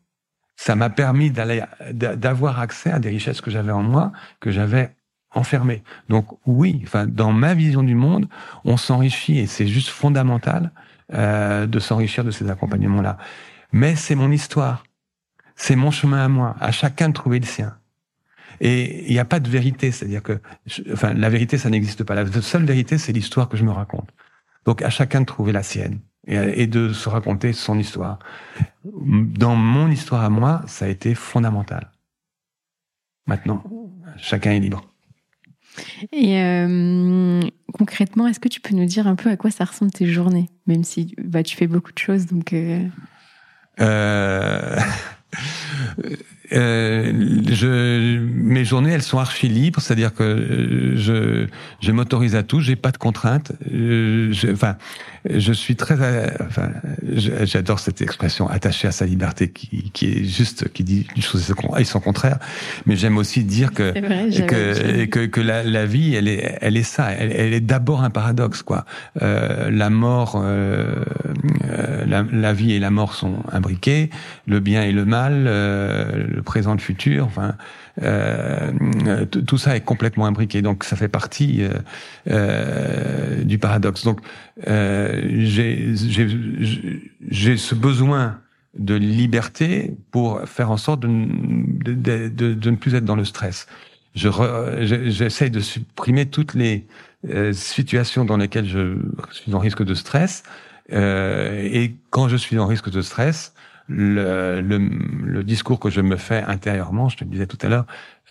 Ça 0.55 0.75
m'a 0.75 0.89
permis 0.89 1.29
d'aller, 1.29 1.61
d'avoir 1.91 2.59
accès 2.59 2.91
à 2.91 2.97
des 2.97 3.09
richesses 3.09 3.39
que 3.39 3.51
j'avais 3.51 3.71
en 3.71 3.83
moi, 3.83 4.11
que 4.39 4.49
j'avais 4.49 4.95
enfermées. 5.35 5.83
Donc 6.09 6.25
oui, 6.47 6.81
enfin 6.85 7.05
dans 7.05 7.31
ma 7.31 7.53
vision 7.53 7.83
du 7.83 7.93
monde, 7.93 8.27
on 8.65 8.77
s'enrichit 8.77 9.37
et 9.37 9.45
c'est 9.45 9.67
juste 9.67 9.89
fondamental 9.89 10.71
euh, 11.13 11.67
de 11.67 11.79
s'enrichir 11.79 12.23
de 12.23 12.31
ces 12.31 12.49
accompagnements-là. 12.49 13.19
Mais 13.71 13.95
c'est 13.95 14.15
mon 14.15 14.31
histoire, 14.31 14.83
c'est 15.55 15.75
mon 15.75 15.91
chemin 15.91 16.25
à 16.25 16.29
moi, 16.29 16.55
à 16.59 16.71
chacun 16.71 17.09
de 17.09 17.13
trouver 17.13 17.39
le 17.39 17.45
sien. 17.45 17.78
Et 18.61 19.05
il 19.07 19.11
n'y 19.11 19.19
a 19.19 19.25
pas 19.25 19.39
de 19.39 19.49
vérité, 19.49 19.91
c'est-à-dire 19.91 20.23
que, 20.23 20.39
enfin, 20.91 21.13
la 21.13 21.29
vérité, 21.29 21.57
ça 21.57 21.69
n'existe 21.69 22.03
pas. 22.03 22.15
La 22.15 22.25
seule 22.41 22.65
vérité, 22.65 22.97
c'est 22.97 23.13
l'histoire 23.13 23.49
que 23.49 23.57
je 23.57 23.63
me 23.63 23.71
raconte. 23.71 24.09
Donc, 24.65 24.81
à 24.81 24.89
chacun 24.89 25.21
de 25.21 25.25
trouver 25.25 25.51
la 25.51 25.63
sienne 25.63 25.99
et, 26.27 26.67
de 26.67 26.93
se 26.93 27.09
raconter 27.09 27.53
son 27.53 27.79
histoire. 27.79 28.19
Dans 28.83 29.55
mon 29.55 29.89
histoire 29.89 30.23
à 30.23 30.29
moi, 30.29 30.61
ça 30.67 30.85
a 30.85 30.87
été 30.89 31.15
fondamental. 31.15 31.91
Maintenant, 33.25 33.63
chacun 34.17 34.51
est 34.51 34.59
libre. 34.59 34.85
Et 36.11 36.41
euh, 36.41 37.39
concrètement, 37.73 38.27
est-ce 38.27 38.39
que 38.39 38.49
tu 38.49 38.59
peux 38.59 38.75
nous 38.75 38.85
dire 38.85 39.07
un 39.07 39.15
peu 39.15 39.29
à 39.29 39.37
quoi 39.37 39.51
ça 39.51 39.63
ressemble 39.63 39.91
tes 39.91 40.07
journées, 40.07 40.49
même 40.67 40.83
si 40.83 41.15
bah, 41.17 41.43
tu 41.43 41.55
fais 41.55 41.67
beaucoup 41.67 41.93
de 41.93 41.97
choses, 41.97 42.25
donc. 42.25 42.53
Euh... 42.53 42.85
Euh 43.79 44.79
euh, 46.53 47.11
je, 47.51 48.17
mes 48.19 48.65
journées, 48.65 48.91
elles 48.91 49.01
sont 49.03 49.19
archi 49.19 49.47
libres, 49.47 49.81
c'est-à-dire 49.81 50.13
que 50.13 50.23
euh, 50.23 50.97
je, 50.97 51.47
je 51.81 51.91
m'autorise 51.91 52.35
à 52.35 52.43
tout, 52.43 52.59
j'ai 52.59 52.75
pas 52.75 52.91
de 52.91 52.97
contraintes. 52.97 53.51
Euh, 53.71 54.31
je, 54.31 54.51
enfin, 54.51 54.75
je 55.29 55.53
suis 55.53 55.75
très, 55.75 55.95
enfin, 56.41 56.69
j'adore 57.13 57.79
cette 57.79 58.01
expression 58.01 58.49
attaché 58.49 58.87
à 58.87 58.91
sa 58.91 59.05
liberté, 59.05 59.49
qui, 59.49 59.91
qui 59.91 60.05
est 60.07 60.23
juste, 60.23 60.69
qui 60.69 60.83
dit 60.83 61.07
une 61.15 61.21
chose 61.21 61.53
et 61.77 61.83
son 61.83 61.99
contraire. 61.99 62.39
Mais 62.85 62.95
j'aime 62.95 63.17
aussi 63.17 63.43
dire 63.43 63.71
que 63.73 63.91
que, 63.91 65.05
que, 65.05 65.25
que 65.25 65.41
la, 65.41 65.63
la, 65.63 65.85
vie, 65.85 66.15
elle 66.15 66.27
est, 66.27 66.57
elle 66.61 66.77
est 66.77 66.83
ça. 66.83 67.11
Elle, 67.11 67.31
elle 67.31 67.53
est 67.53 67.61
d'abord 67.61 68.03
un 68.03 68.09
paradoxe, 68.09 68.63
quoi. 68.63 68.85
Euh, 69.21 69.69
la 69.69 69.89
mort, 69.89 70.41
euh, 70.41 71.03
la, 72.07 72.23
la, 72.31 72.53
vie 72.53 72.73
et 72.73 72.79
la 72.79 72.89
mort 72.89 73.13
sont 73.13 73.43
imbriquées, 73.51 74.09
le 74.47 74.59
bien 74.59 74.83
et 74.83 74.91
le 74.91 75.05
mal 75.05 75.47
le 76.39 76.43
présent, 76.43 76.73
le 76.73 76.79
futur. 76.79 77.25
Enfin, 77.25 77.55
euh, 78.01 78.71
tout 79.25 79.57
ça 79.57 79.75
est 79.75 79.81
complètement 79.81 80.25
imbriqué. 80.25 80.61
Donc, 80.61 80.83
ça 80.83 80.95
fait 80.95 81.07
partie 81.07 81.63
euh, 81.63 81.73
euh 82.29 83.43
du 83.43 83.57
paradoxe. 83.57 84.03
Donc, 84.03 84.19
euh, 84.67 85.21
j'ai 85.43 85.95
ce 87.57 87.75
besoin 87.75 88.39
de 88.77 88.95
liberté 88.95 89.95
pour 90.11 90.41
faire 90.45 90.71
en 90.71 90.77
sorte 90.77 91.01
de, 91.01 91.07
de, 91.07 92.27
de, 92.27 92.69
ne 92.69 92.75
plus 92.75 92.95
être 92.95 93.05
dans 93.05 93.15
le 93.15 93.25
stress. 93.25 93.67
J'essaye 94.15 95.47
je, 95.47 95.53
de 95.53 95.59
supprimer 95.59 96.25
toutes 96.25 96.53
les 96.53 96.85
euh, 97.27 97.53
situations 97.53 98.25
dans 98.25 98.37
lesquelles 98.37 98.67
je 98.67 98.97
suis 99.31 99.53
en 99.53 99.59
risque 99.59 99.83
de 99.83 99.93
stress. 99.93 100.43
Euh, 100.91 101.67
et 101.71 101.95
quand 102.09 102.27
je 102.27 102.37
suis 102.37 102.57
en 102.57 102.67
risque 102.67 102.89
de 102.89 103.01
stress, 103.01 103.53
le, 103.89 104.61
le, 104.61 104.77
le, 104.77 105.43
discours 105.43 105.79
que 105.79 105.89
je 105.89 106.01
me 106.01 106.15
fais 106.15 106.43
intérieurement, 106.43 107.09
je 107.09 107.17
te 107.17 107.23
disais 107.23 107.47
tout 107.47 107.57
à 107.61 107.69
l'heure, 107.69 107.85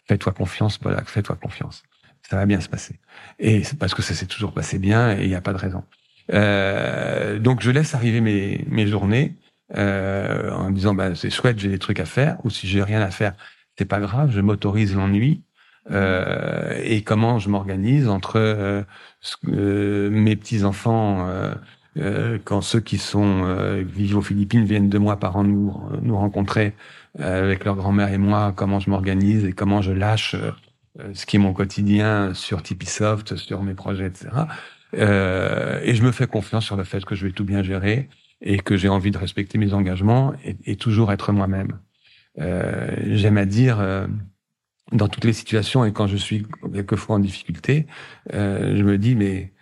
fais-toi 0.07 0.33
confiance, 0.33 0.79
Polak, 0.79 1.09
fais-toi 1.09 1.37
confiance. 1.37 1.83
Ça 2.29 2.37
va 2.37 2.47
bien 2.47 2.61
se 2.61 2.69
passer. 2.69 2.99
Et 3.39 3.63
parce 3.79 3.95
que 3.95 4.03
ça 4.03 4.15
s'est 4.15 4.27
toujours 4.27 4.53
passé 4.53 4.79
bien 4.79 5.17
et 5.17 5.23
il 5.23 5.29
n'y 5.29 5.35
a 5.35 5.41
pas 5.41 5.53
de 5.53 5.59
raison. 5.59 5.85
Euh, 6.33 7.39
donc 7.39 7.63
je 7.63 7.71
laisse 7.71 7.95
arriver 7.95 8.21
mes, 8.21 8.65
mes 8.69 8.87
journées 8.87 9.35
euh, 9.77 10.51
en 10.51 10.71
me 10.71 10.75
disant 10.75 10.95
bah, 10.95 11.15
c'est 11.15 11.31
chouette, 11.31 11.59
j'ai 11.59 11.69
des 11.69 11.79
trucs 11.79 12.01
à 12.01 12.05
faire, 12.05 12.37
ou 12.45 12.51
si 12.51 12.67
j'ai 12.67 12.83
rien 12.83 13.01
à 13.01 13.11
faire, 13.11 13.35
c'est 13.77 13.85
pas 13.85 14.01
grave, 14.01 14.31
je 14.33 14.41
m'autorise 14.41 14.95
l'ennui. 14.95 15.43
Euh, 15.91 16.79
et 16.83 17.03
comment 17.03 17.39
je 17.39 17.49
m'organise 17.49 18.09
entre 18.09 18.37
euh, 18.37 18.83
euh 19.49 20.11
mes 20.11 20.37
petits 20.37 20.65
enfants 20.65 21.27
euh, 21.99 22.09
euh, 22.09 22.39
quand 22.43 22.61
ceux 22.61 22.81
qui 22.81 22.99
sont 22.99 23.45
euh, 23.45 23.83
vivent 23.87 24.19
aux 24.19 24.23
Philippines 24.23 24.65
viennent 24.65 24.89
deux 24.89 24.99
mois 24.99 25.19
par 25.19 25.37
an 25.37 25.45
nous 25.45 25.75
nous 26.03 26.17
rencontrer 26.17 26.75
euh, 27.21 27.45
avec 27.45 27.65
leur 27.65 27.77
grand-mère 27.77 28.13
et 28.13 28.19
moi, 28.19 28.53
comment 28.55 28.81
je 28.81 28.91
m'organise 28.91 29.45
et 29.45 29.53
comment 29.53 29.83
je 29.83 29.93
lâche 29.93 30.37
ce 31.13 31.27
qui 31.27 31.37
est 31.37 31.39
mon 31.39 31.53
quotidien 31.53 32.35
sur 32.35 32.63
Tipeesoft, 32.63 33.37
sur 33.37 33.63
mes 33.63 33.75
projets, 33.75 34.07
etc. 34.07 34.31
et 34.95 35.95
je 35.95 36.03
me 36.03 36.11
fais 36.11 36.27
confiance 36.27 36.65
sur 36.65 36.77
le 36.77 36.83
fait 36.83 37.05
que 37.05 37.15
je 37.15 37.27
vais 37.27 37.33
tout 37.33 37.45
bien 37.45 37.63
gérer 37.63 38.09
et 38.41 38.59
que 38.59 38.77
j'ai 38.77 38.89
envie 38.89 39.13
de 39.13 39.19
respecter 39.19 39.59
mes 39.59 39.75
engagements 39.75 40.33
et, 40.45 40.57
et 40.65 40.77
toujours 40.77 41.13
être 41.13 41.31
moi-même. 41.31 41.79
J'aime 42.37 43.39
à 43.39 43.45
dire 43.45 43.79
dans 44.91 45.09
toutes 45.09 45.25
les 45.25 45.33
situations 45.33 45.85
et 45.85 45.93
quand 45.93 46.09
je 46.09 46.17
suis 46.17 46.47
quelquefois 46.73 47.17
en 47.17 47.21
difficulté, 47.21 47.87
je 48.33 48.83
me 48.83 48.99
dis 48.99 49.15
mais 49.15 49.53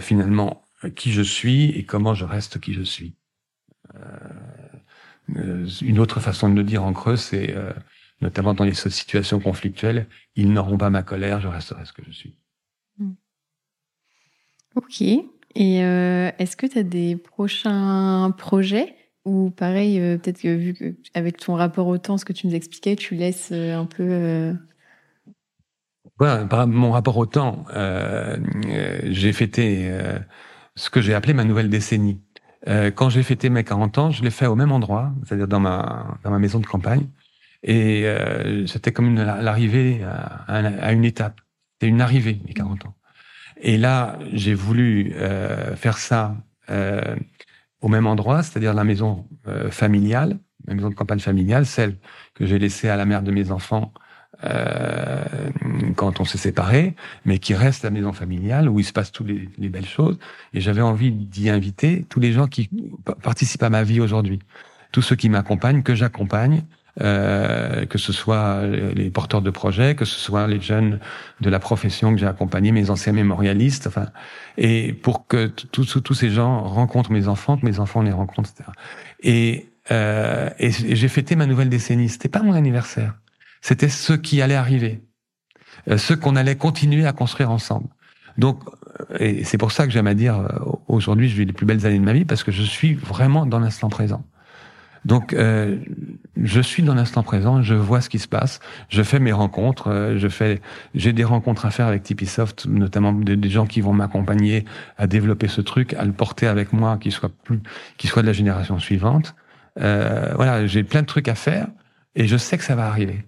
finalement 0.00 0.61
qui 0.90 1.12
je 1.12 1.22
suis 1.22 1.70
et 1.70 1.84
comment 1.84 2.14
je 2.14 2.24
reste 2.24 2.60
qui 2.60 2.74
je 2.74 2.82
suis. 2.82 3.14
Euh, 5.36 5.66
une 5.80 5.98
autre 5.98 6.20
façon 6.20 6.48
de 6.48 6.54
le 6.54 6.64
dire 6.64 6.82
en 6.82 6.92
creux, 6.92 7.16
c'est 7.16 7.54
euh, 7.54 7.72
notamment 8.20 8.54
dans 8.54 8.64
les 8.64 8.74
situations 8.74 9.40
conflictuelles, 9.40 10.06
ils 10.34 10.52
n'auront 10.52 10.76
pas 10.76 10.90
ma 10.90 11.02
colère, 11.02 11.40
je 11.40 11.48
resterai 11.48 11.84
ce 11.84 11.92
que 11.92 12.02
je 12.04 12.10
suis. 12.10 12.36
Hmm. 12.98 13.12
Ok. 14.74 15.00
Et 15.54 15.84
euh, 15.84 16.30
est-ce 16.38 16.56
que 16.56 16.66
tu 16.66 16.78
as 16.78 16.82
des 16.82 17.16
prochains 17.16 18.34
projets 18.36 18.96
ou 19.24 19.50
pareil, 19.50 20.00
peut-être 20.18 20.40
que 20.40 20.52
vu 20.52 20.74
que 20.74 20.96
avec 21.14 21.36
ton 21.36 21.54
rapport 21.54 21.86
au 21.86 21.96
temps, 21.96 22.18
ce 22.18 22.24
que 22.24 22.32
tu 22.32 22.48
nous 22.48 22.56
expliquais, 22.56 22.96
tu 22.96 23.14
laisses 23.14 23.52
un 23.52 23.86
peu. 23.86 24.52
Ouais, 26.18 26.44
par 26.48 26.66
mon 26.66 26.90
rapport 26.90 27.16
au 27.18 27.26
temps, 27.26 27.64
j'ai 29.04 29.32
fêté 29.32 29.92
ce 30.74 30.90
que 30.90 31.00
j'ai 31.00 31.14
appelé 31.14 31.34
ma 31.34 31.44
nouvelle 31.44 31.68
décennie. 31.68 32.20
Euh, 32.68 32.90
quand 32.90 33.08
j'ai 33.08 33.22
fêté 33.22 33.50
mes 33.50 33.64
40 33.64 33.98
ans, 33.98 34.10
je 34.10 34.22
l'ai 34.22 34.30
fait 34.30 34.46
au 34.46 34.54
même 34.54 34.72
endroit, 34.72 35.12
c'est-à-dire 35.24 35.48
dans 35.48 35.60
ma, 35.60 36.18
dans 36.22 36.30
ma 36.30 36.38
maison 36.38 36.60
de 36.60 36.66
campagne. 36.66 37.06
Et 37.62 38.02
euh, 38.06 38.66
c'était 38.66 38.92
comme 38.92 39.14
l'arrivée 39.14 40.02
à, 40.02 40.44
à, 40.48 40.92
une 40.92 41.04
étape. 41.04 41.40
C'était 41.74 41.88
une 41.88 42.00
arrivée, 42.00 42.40
mes 42.46 42.54
40 42.54 42.86
ans. 42.86 42.94
Et 43.60 43.78
là, 43.78 44.18
j'ai 44.32 44.54
voulu 44.54 45.12
euh, 45.14 45.76
faire 45.76 45.98
ça 45.98 46.36
euh, 46.70 47.16
au 47.80 47.88
même 47.88 48.06
endroit, 48.06 48.42
c'est-à-dire 48.42 48.74
la 48.74 48.84
maison 48.84 49.28
euh, 49.46 49.70
familiale, 49.70 50.38
ma 50.66 50.74
maison 50.74 50.90
de 50.90 50.94
campagne 50.94 51.20
familiale, 51.20 51.66
celle 51.66 51.96
que 52.34 52.46
j'ai 52.46 52.58
laissée 52.58 52.88
à 52.88 52.96
la 52.96 53.04
mère 53.04 53.22
de 53.22 53.30
mes 53.30 53.52
enfants 53.52 53.92
euh, 54.44 55.24
quand 55.96 56.20
on 56.20 56.24
s'est 56.24 56.38
séparés, 56.38 56.94
mais 57.24 57.38
qui 57.38 57.54
reste 57.54 57.84
la 57.84 57.90
maison 57.90 58.12
familiale 58.12 58.68
où 58.68 58.80
il 58.80 58.84
se 58.84 58.92
passe 58.92 59.12
toutes 59.12 59.28
les, 59.28 59.48
les 59.58 59.68
belles 59.68 59.86
choses. 59.86 60.18
Et 60.52 60.60
j'avais 60.60 60.80
envie 60.80 61.12
d'y 61.12 61.48
inviter 61.48 62.04
tous 62.08 62.20
les 62.20 62.32
gens 62.32 62.46
qui 62.46 62.70
participent 63.22 63.62
à 63.62 63.70
ma 63.70 63.82
vie 63.84 64.00
aujourd'hui, 64.00 64.40
tous 64.90 65.02
ceux 65.02 65.16
qui 65.16 65.28
m'accompagnent, 65.28 65.82
que 65.82 65.94
j'accompagne. 65.94 66.64
Euh, 67.00 67.86
que 67.86 67.96
ce 67.96 68.12
soit 68.12 68.66
les 68.66 69.08
porteurs 69.08 69.40
de 69.40 69.48
projets, 69.48 69.94
que 69.94 70.04
ce 70.04 70.20
soit 70.20 70.46
les 70.46 70.60
jeunes 70.60 71.00
de 71.40 71.48
la 71.48 71.58
profession 71.58 72.12
que 72.12 72.20
j'ai 72.20 72.26
accompagnés, 72.26 72.70
mes 72.70 72.90
anciens 72.90 73.14
mémorialistes, 73.14 73.86
enfin, 73.86 74.08
et 74.58 74.92
pour 74.92 75.26
que 75.26 75.46
tous 75.46 76.14
ces 76.14 76.28
gens 76.28 76.62
rencontrent 76.64 77.10
mes 77.10 77.28
enfants, 77.28 77.56
que 77.56 77.64
mes 77.64 77.80
enfants 77.80 78.02
les 78.02 78.12
rencontrent, 78.12 78.50
etc. 78.50 78.70
Et, 79.22 79.70
euh, 79.90 80.50
et 80.58 80.70
j'ai 80.70 81.08
fêté 81.08 81.34
ma 81.34 81.46
nouvelle 81.46 81.70
décennie. 81.70 82.10
C'était 82.10 82.28
pas 82.28 82.42
mon 82.42 82.52
anniversaire. 82.52 83.14
C'était 83.62 83.88
ce 83.88 84.12
qui 84.12 84.42
allait 84.42 84.54
arriver, 84.54 85.02
euh, 85.88 85.96
ce 85.96 86.12
qu'on 86.12 86.36
allait 86.36 86.56
continuer 86.56 87.06
à 87.06 87.12
construire 87.12 87.50
ensemble. 87.50 87.88
Donc, 88.38 88.62
euh, 89.10 89.16
et 89.18 89.44
c'est 89.44 89.58
pour 89.58 89.72
ça 89.72 89.86
que 89.86 89.92
j'aime 89.92 90.06
à 90.06 90.14
dire, 90.14 90.38
euh, 90.38 90.48
aujourd'hui, 90.88 91.28
je 91.28 91.36
vis 91.36 91.44
les 91.44 91.52
plus 91.52 91.66
belles 91.66 91.86
années 91.86 91.98
de 91.98 92.04
ma 92.04 92.12
vie 92.12 92.24
parce 92.24 92.44
que 92.44 92.52
je 92.52 92.62
suis 92.62 92.94
vraiment 92.94 93.46
dans 93.46 93.58
l'instant 93.58 93.88
présent. 93.88 94.24
Donc, 95.04 95.32
euh, 95.32 95.78
je 96.36 96.60
suis 96.60 96.84
dans 96.84 96.94
l'instant 96.94 97.24
présent, 97.24 97.60
je 97.60 97.74
vois 97.74 98.00
ce 98.00 98.08
qui 98.08 98.20
se 98.20 98.28
passe, 98.28 98.60
je 98.88 99.02
fais 99.02 99.18
mes 99.18 99.32
rencontres, 99.32 100.14
je 100.16 100.28
fais, 100.28 100.60
j'ai 100.94 101.12
des 101.12 101.24
rencontres 101.24 101.66
à 101.66 101.70
faire 101.72 101.88
avec 101.88 102.04
Tipeesoft, 102.04 102.66
notamment 102.66 103.12
des, 103.12 103.50
gens 103.50 103.66
qui 103.66 103.80
vont 103.80 103.92
m'accompagner 103.92 104.64
à 104.98 105.08
développer 105.08 105.48
ce 105.48 105.60
truc, 105.60 105.94
à 105.94 106.04
le 106.04 106.12
porter 106.12 106.46
avec 106.46 106.72
moi, 106.72 106.98
qui 106.98 107.10
soit 107.10 107.32
plus, 107.42 107.60
soit 108.04 108.22
de 108.22 108.28
la 108.28 108.32
génération 108.32 108.78
suivante. 108.78 109.34
Euh, 109.80 110.32
voilà, 110.36 110.66
j'ai 110.68 110.84
plein 110.84 111.02
de 111.02 111.06
trucs 111.06 111.26
à 111.26 111.34
faire 111.34 111.66
et 112.14 112.28
je 112.28 112.36
sais 112.36 112.56
que 112.56 112.64
ça 112.64 112.76
va 112.76 112.86
arriver. 112.86 113.24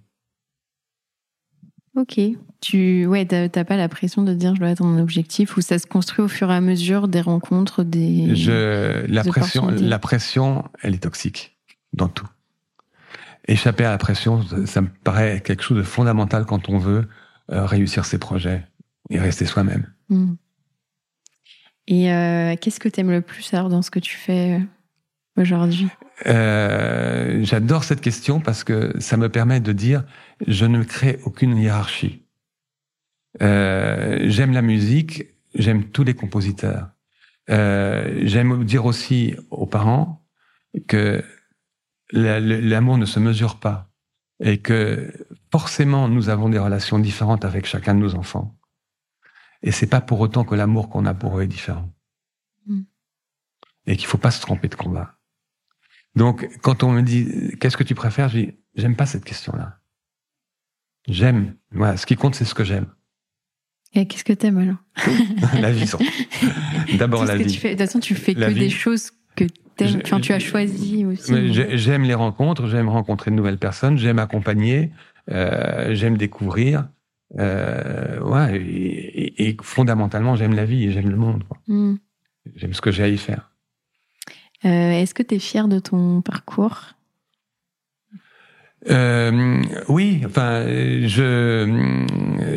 Ok. 1.97 2.21
Tu 2.61 3.07
ouais, 3.07 3.25
t'as 3.25 3.65
pas 3.65 3.77
la 3.77 3.89
pression 3.89 4.23
de 4.23 4.35
dire 4.35 4.55
je 4.55 4.61
dois 4.61 4.71
atteindre 4.71 4.91
un 4.91 5.03
objectif 5.03 5.57
ou 5.57 5.61
ça 5.61 5.79
se 5.79 5.87
construit 5.87 6.25
au 6.25 6.29
fur 6.29 6.51
et 6.51 6.55
à 6.55 6.61
mesure 6.61 7.09
des 7.09 7.21
rencontres, 7.21 7.85
des. 7.85 8.35
Je, 8.35 9.07
la 9.07 9.23
pression, 9.23 9.69
la 9.71 9.99
pression, 9.99 10.65
elle 10.83 10.95
est 10.95 11.03
toxique 11.03 11.57
dans 11.93 12.09
tout. 12.09 12.27
Échapper 13.47 13.85
à 13.85 13.91
la 13.91 13.99
pression, 13.99 14.43
ça 14.67 14.81
me 14.81 14.89
paraît 15.05 15.43
quelque 15.45 15.63
chose 15.63 15.77
de 15.77 15.83
fondamental 15.83 16.47
quand 16.47 16.69
on 16.69 16.79
veut 16.79 17.07
euh, 17.53 17.67
réussir 17.67 18.07
ses 18.07 18.19
projets 18.19 18.65
et 19.11 19.19
rester 19.19 19.45
soi-même. 19.45 19.87
Hmm. 20.09 20.35
Et 21.87 22.13
euh, 22.13 22.57
qu'est-ce 22.61 22.81
que 22.81 22.89
tu 22.89 23.01
aimes 23.01 23.11
le 23.11 23.21
plus 23.21 23.53
alors 23.53 23.69
dans 23.69 23.83
ce 23.83 23.91
que 23.91 23.99
tu 23.99 24.17
fais 24.17 24.59
euh, 24.59 25.43
aujourd'hui? 25.43 25.89
Euh, 26.27 27.45
J'adore 27.45 27.85
cette 27.85 28.01
question 28.01 28.41
parce 28.41 28.65
que 28.65 28.95
ça 28.99 29.17
me 29.17 29.29
permet 29.29 29.61
de 29.61 29.73
dire 29.73 30.05
je 30.47 30.67
ne 30.67 30.83
crée 30.83 31.19
aucune 31.25 31.57
hiérarchie. 31.57 32.23
Euh, 33.43 34.25
j'aime 34.29 34.53
la 34.53 34.63
musique, 34.63 35.25
j'aime 35.55 35.85
tous 35.91 36.05
les 36.05 36.15
compositeurs. 36.15 36.91
Euh, 37.51 38.21
j'aime 38.25 38.65
dire 38.65 38.87
aussi 38.87 39.37
aux 39.51 39.67
parents 39.67 40.25
que 40.89 41.23
l'amour 42.13 42.99
ne 42.99 43.07
se 43.07 43.19
mesure 43.21 43.59
pas 43.59 43.91
et 44.41 44.59
que 44.59 45.13
forcément 45.51 46.09
nous 46.09 46.29
avons 46.29 46.49
des 46.49 46.59
relations 46.59 46.99
différentes 46.99 47.45
avec 47.45 47.67
chacun 47.67 47.95
de 47.95 48.01
nos 48.01 48.15
enfants. 48.15 48.57
Et 49.63 49.73
c'est 49.73 49.87
pas 49.87 50.01
pour 50.01 50.21
autant 50.21 50.45
que 50.45 50.55
l'amour 50.55 50.91
qu'on 50.91 51.07
a 51.07 51.15
pour 51.15 51.39
eux 51.39 51.43
est 51.43 51.49
différent. 51.49 51.91
Mm. 52.67 52.83
Et 53.87 53.97
qu'il 53.97 54.07
faut 54.07 54.19
pas 54.19 54.31
se 54.31 54.41
tromper 54.41 54.69
de 54.69 54.75
combat. 54.75 55.19
Donc, 56.15 56.49
quand 56.63 56.83
on 56.83 56.93
me 56.93 57.03
dit 57.03 57.57
qu'est-ce 57.59 57.77
que 57.77 57.83
tu 57.83 57.95
préfères, 57.95 58.29
je 58.29 58.39
dis 58.39 58.59
j'aime 58.75 58.97
pas 58.97 59.07
cette 59.07 59.25
question-là. 59.25 59.81
J'aime. 61.09 61.55
Voilà, 61.73 61.97
ce 61.97 62.07
qui 62.07 62.17
compte, 62.17 62.35
c'est 62.35 62.45
ce 62.45 62.55
que 62.55 62.65
j'aime. 62.65 62.87
Et 63.95 64.07
qu'est-ce 64.07 64.25
que 64.25 64.33
t'aimes 64.33 64.59
alors 64.59 64.77
La 65.61 65.71
vie. 65.71 65.91
D'abord 66.99 67.25
la 67.25 67.37
vie. 67.37 67.47
Tu 67.47 67.61
fais, 67.61 67.69
de 67.69 67.75
toute 67.75 67.87
façon, 67.87 68.01
tu 68.01 68.15
fais 68.15 68.35
que 68.35 68.53
des 68.53 68.71
choses 68.71 69.13
que 69.37 69.45
Enfin, 69.81 70.21
tu 70.21 70.33
as 70.33 70.39
choisi 70.39 71.05
aussi. 71.05 71.53
J'aime 71.53 72.03
les 72.03 72.15
rencontres, 72.15 72.69
j'aime 72.69 72.89
rencontrer 72.89 73.31
de 73.31 73.37
nouvelles 73.37 73.59
personnes, 73.59 73.99
j'aime 73.99 74.19
accompagner, 74.19 74.93
euh, 75.31 75.95
j'aime 75.95 76.17
découvrir. 76.17 76.89
Euh, 77.39 78.21
ouais, 78.21 78.61
et, 78.61 79.49
et, 79.49 79.57
fondamentalement, 79.61 80.37
j'aime 80.37 80.55
la 80.55 80.65
vie 80.65 80.85
et 80.85 80.93
j'aime 80.93 81.11
le 81.11 81.17
monde. 81.17 81.43
Hmm. 81.67 81.97
J'aime 82.55 82.75
ce 82.75 82.81
que 82.81 82.93
j'ai 82.93 83.03
à 83.03 83.09
y 83.09 83.19
faire. 83.19 83.51
Euh, 84.65 84.69
Est-ce 84.69 85.15
que 85.15 85.23
tu 85.23 85.35
es 85.35 85.39
fier 85.39 85.67
de 85.67 85.79
ton 85.79 86.23
parcours? 86.23 86.94
Euh, 88.91 89.63
oui, 89.89 90.23
enfin, 90.27 90.65
je 90.67 92.07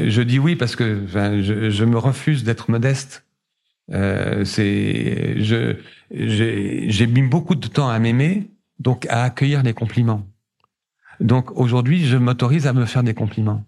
je 0.08 0.22
dis 0.22 0.40
oui 0.40 0.56
parce 0.56 0.76
que 0.76 1.04
enfin, 1.06 1.42
je, 1.42 1.70
je 1.70 1.86
me 1.86 1.98
refuse 1.98 2.44
d'être 2.44 2.70
modeste. 2.70 3.24
Euh, 3.94 4.44
c'est 4.44 5.42
je 5.42 5.78
j'ai 6.12 7.08
mis 7.08 7.22
beaucoup 7.22 7.56
de 7.56 7.68
temps 7.68 7.90
à 7.90 8.00
m'aimer, 8.00 8.50
donc 8.80 9.06
à 9.10 9.24
accueillir 9.24 9.64
les 9.64 9.74
compliments. 9.74 10.28
Donc 11.20 11.52
aujourd'hui, 11.58 12.06
je 12.06 12.18
m'autorise 12.18 12.68
à 12.68 12.74
me 12.74 12.86
faire 12.86 13.04
des 13.04 13.14
compliments. 13.14 13.64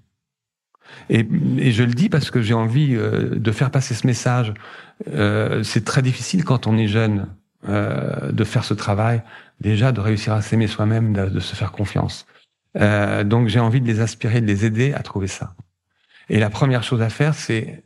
Et, 1.09 1.27
et, 1.57 1.71
je 1.71 1.83
le 1.83 1.93
dis 1.93 2.09
parce 2.09 2.31
que 2.31 2.41
j'ai 2.41 2.53
envie 2.53 2.95
euh, 2.95 3.35
de 3.35 3.51
faire 3.51 3.71
passer 3.71 3.93
ce 3.93 4.07
message. 4.07 4.53
Euh, 5.07 5.63
c'est 5.63 5.85
très 5.85 6.01
difficile 6.01 6.43
quand 6.43 6.67
on 6.67 6.77
est 6.77 6.87
jeune 6.87 7.27
euh, 7.67 8.31
de 8.31 8.43
faire 8.43 8.63
ce 8.63 8.73
travail, 8.73 9.21
déjà 9.59 9.91
de 9.91 9.99
réussir 9.99 10.33
à 10.33 10.41
s'aimer 10.41 10.67
soi-même, 10.67 11.13
de, 11.13 11.25
de, 11.29 11.39
se 11.39 11.55
faire 11.55 11.71
confiance. 11.71 12.25
Euh, 12.77 13.23
donc 13.23 13.47
j'ai 13.47 13.59
envie 13.59 13.81
de 13.81 13.87
les 13.87 13.99
inspirer, 13.99 14.41
de 14.41 14.45
les 14.45 14.65
aider 14.65 14.93
à 14.93 15.01
trouver 15.01 15.27
ça. 15.27 15.55
Et 16.29 16.39
la 16.39 16.49
première 16.49 16.83
chose 16.83 17.01
à 17.01 17.09
faire, 17.09 17.33
c'est, 17.33 17.83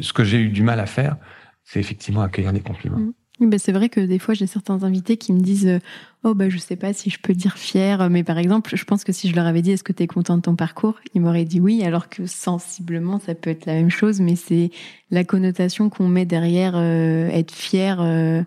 ce 0.00 0.12
que 0.12 0.24
j'ai 0.24 0.38
eu 0.38 0.48
du 0.48 0.62
mal 0.62 0.80
à 0.80 0.86
faire, 0.86 1.16
c'est 1.64 1.80
effectivement 1.80 2.22
accueillir 2.22 2.52
les 2.52 2.60
compliments. 2.60 2.98
Mmh. 2.98 3.12
Ben 3.40 3.58
c'est 3.58 3.72
vrai 3.72 3.88
que 3.88 4.00
des 4.00 4.18
fois 4.18 4.34
j'ai 4.34 4.46
certains 4.46 4.84
invités 4.84 5.16
qui 5.16 5.32
me 5.32 5.40
disent 5.40 5.66
euh, 5.66 5.78
oh 6.22 6.34
bah 6.34 6.48
je 6.48 6.58
sais 6.58 6.76
pas 6.76 6.92
si 6.92 7.10
je 7.10 7.18
peux 7.18 7.32
dire 7.32 7.56
fier 7.56 8.08
mais 8.10 8.22
par 8.22 8.38
exemple 8.38 8.76
je 8.76 8.84
pense 8.84 9.04
que 9.04 9.12
si 9.12 9.28
je 9.28 9.34
leur 9.34 9.46
avais 9.46 9.62
dit 9.62 9.72
est-ce 9.72 9.82
que 9.82 9.92
tu 9.92 10.02
es 10.02 10.06
content 10.06 10.36
de 10.36 10.42
ton 10.42 10.54
parcours? 10.54 11.00
Ils 11.14 11.20
m'auraient 11.20 11.44
dit 11.44 11.58
oui 11.58 11.82
alors 11.82 12.08
que 12.08 12.26
sensiblement 12.26 13.18
ça 13.18 13.34
peut 13.34 13.50
être 13.50 13.66
la 13.66 13.74
même 13.74 13.90
chose 13.90 14.20
mais 14.20 14.36
c'est 14.36 14.70
la 15.10 15.24
connotation 15.24 15.88
qu'on 15.88 16.08
met 16.08 16.26
derrière 16.26 16.74
euh, 16.76 17.28
être 17.28 17.52
fier 17.52 18.00
euh, 18.00 18.42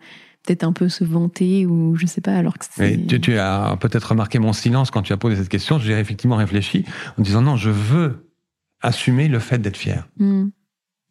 peut-être 0.46 0.64
un 0.64 0.74
peu 0.74 0.90
se 0.90 1.04
vanter 1.04 1.66
ou 1.66 1.96
je 1.96 2.06
sais 2.06 2.22
pas 2.22 2.36
alors 2.36 2.58
que 2.58 2.66
c'est 2.70 3.06
tu, 3.08 3.20
tu, 3.20 3.38
as 3.38 3.78
peut-être 3.80 4.10
remarqué 4.10 4.40
mon 4.40 4.54
silence 4.54 4.92
quand 4.92 5.02
tu 5.02 5.14
as 5.14 5.18
posé 5.18 5.36
cette 5.36 5.50
question 5.50 5.80
j'ai 5.80 5.94
effectivement 5.94 6.36
réfléchi 6.36 6.86
en 7.18 7.22
disant 7.22 7.42
non 7.42 7.56
je 7.56 7.70
veux 7.70 8.30
assumer 8.82 9.28
le 9.28 9.40
fait 9.40 9.58
d'être 9.58 9.78
fier 9.78 10.08
mmh. 10.18 10.46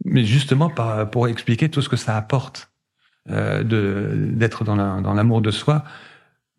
mais 0.04 0.24
justement 0.24 0.70
par, 0.70 1.10
pour 1.10 1.28
expliquer 1.28 1.68
tout 1.68 1.82
ce 1.82 1.88
que 1.88 1.96
ça 1.96 2.16
apporte 2.16 2.70
euh, 3.30 3.62
de 3.62 4.10
d'être 4.34 4.64
dans 4.64 4.74
l'amour 5.14 5.40
de 5.40 5.50
soi, 5.50 5.82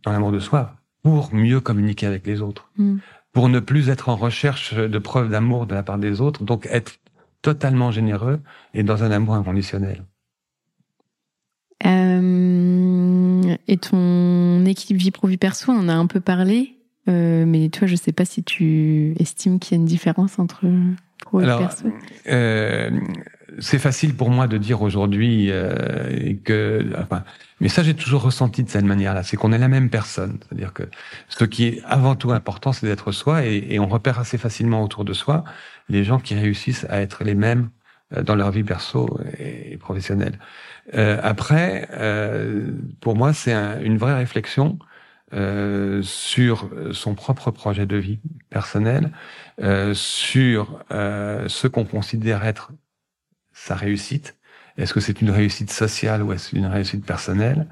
dans 0.03 0.11
l'amour 0.11 0.31
de 0.31 0.39
soi, 0.39 0.77
pour 1.03 1.31
mieux 1.31 1.59
communiquer 1.59 2.07
avec 2.07 2.25
les 2.25 2.41
autres, 2.41 2.71
mm. 2.77 2.97
pour 3.33 3.49
ne 3.49 3.59
plus 3.59 3.89
être 3.89 4.09
en 4.09 4.15
recherche 4.15 4.73
de 4.73 4.97
preuves 4.97 5.29
d'amour 5.29 5.67
de 5.67 5.75
la 5.75 5.83
part 5.83 5.99
des 5.99 6.21
autres, 6.21 6.43
donc 6.43 6.67
être 6.71 6.93
totalement 7.43 7.91
généreux 7.91 8.39
et 8.73 8.81
dans 8.81 9.03
un 9.03 9.11
amour 9.11 9.35
inconditionnel. 9.35 10.05
Euh, 12.15 13.55
et 13.67 13.77
ton 13.77 14.65
équilibre 14.65 15.01
vie 15.01 15.11
pro 15.11 15.27
vie 15.27 15.37
perso, 15.37 15.71
on 15.71 15.79
en 15.79 15.89
a 15.89 15.93
un 15.93 16.07
peu 16.07 16.19
parlé, 16.19 16.75
euh, 17.09 17.45
mais 17.45 17.69
toi, 17.69 17.87
je 17.87 17.95
sais 17.95 18.11
pas 18.11 18.25
si 18.25 18.43
tu 18.43 19.13
estimes 19.19 19.59
qu'il 19.59 19.75
y 19.75 19.79
a 19.79 19.81
une 19.81 19.87
différence 19.87 20.39
entre 20.39 20.65
pro 21.19 21.41
et 21.41 21.45
perso. 21.45 21.85
Euh, 22.27 22.91
c'est 23.59 23.79
facile 23.79 24.15
pour 24.15 24.29
moi 24.29 24.47
de 24.47 24.57
dire 24.57 24.81
aujourd'hui 24.81 25.49
que, 26.43 26.85
enfin, 26.97 27.23
mais 27.61 27.69
ça 27.69 27.83
j'ai 27.83 27.93
toujours 27.93 28.23
ressenti 28.23 28.63
de 28.63 28.69
cette 28.69 28.83
manière-là, 28.83 29.23
c'est 29.23 29.37
qu'on 29.37 29.53
est 29.53 29.57
la 29.57 29.69
même 29.69 29.89
personne. 29.89 30.39
C'est-à-dire 30.41 30.73
que 30.73 30.83
ce 31.29 31.45
qui 31.45 31.65
est 31.65 31.81
avant 31.85 32.15
tout 32.15 32.31
important, 32.31 32.73
c'est 32.73 32.87
d'être 32.87 33.11
soi, 33.11 33.45
et, 33.45 33.65
et, 33.69 33.79
on 33.79 33.87
repère 33.87 34.19
assez 34.19 34.37
facilement 34.37 34.83
autour 34.83 35.05
de 35.05 35.13
soi 35.13 35.43
les 35.87 36.03
gens 36.03 36.19
qui 36.19 36.35
réussissent 36.35 36.85
à 36.89 36.99
être 37.01 37.23
les 37.23 37.35
mêmes 37.35 37.69
dans 38.23 38.35
leur 38.35 38.51
vie 38.51 38.63
perso 38.63 39.19
et 39.39 39.77
professionnelle. 39.77 40.37
Euh, 40.93 41.19
après, 41.23 41.87
euh, 41.93 42.71
pour 43.01 43.15
moi, 43.15 43.33
c'est 43.33 43.53
un, 43.53 43.79
une 43.81 43.97
vraie 43.97 44.15
réflexion 44.15 44.77
euh, 45.33 46.01
sur 46.03 46.69
son 46.93 47.15
propre 47.15 47.51
projet 47.51 47.85
de 47.85 47.97
vie 47.97 48.19
personnel, 48.49 49.11
euh, 49.61 49.93
sur 49.93 50.79
euh, 50.91 51.47
ce 51.49 51.67
qu'on 51.67 51.85
considère 51.85 52.45
être 52.45 52.71
sa 53.53 53.75
réussite. 53.75 54.37
Est-ce 54.77 54.93
que 54.93 54.99
c'est 54.99 55.21
une 55.21 55.29
réussite 55.31 55.71
sociale 55.71 56.21
ou 56.21 56.33
est-ce 56.33 56.55
une 56.55 56.65
réussite 56.67 57.05
personnelle? 57.05 57.67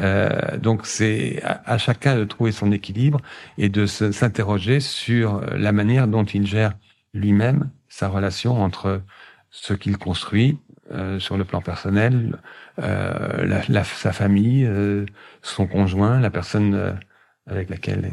Euh, 0.00 0.58
Donc 0.58 0.86
c'est 0.86 1.42
à, 1.44 1.78
chacun 1.78 2.16
de 2.16 2.24
trouver 2.24 2.52
son 2.52 2.72
équilibre 2.72 3.20
et 3.58 3.68
de 3.68 3.86
s'interroger 3.86 4.80
sur 4.80 5.40
la 5.40 5.72
manière 5.72 6.06
dont 6.08 6.24
il 6.24 6.46
gère 6.46 6.74
lui-même 7.14 7.70
sa 7.88 8.08
relation 8.08 8.62
entre 8.62 9.02
ce 9.50 9.74
qu'il 9.74 9.98
construit 9.98 10.58
euh, 10.92 11.18
sur 11.18 11.36
le 11.36 11.44
plan 11.44 11.60
personnel, 11.60 12.38
euh, 12.78 13.62
la, 13.68 13.84
sa 13.84 14.12
famille, 14.12 14.64
euh, 14.64 15.06
son 15.42 15.66
conjoint, 15.66 16.20
la 16.20 16.30
personne 16.30 16.74
euh, 16.74 16.92
avec 17.46 17.70
laquelle 17.70 18.10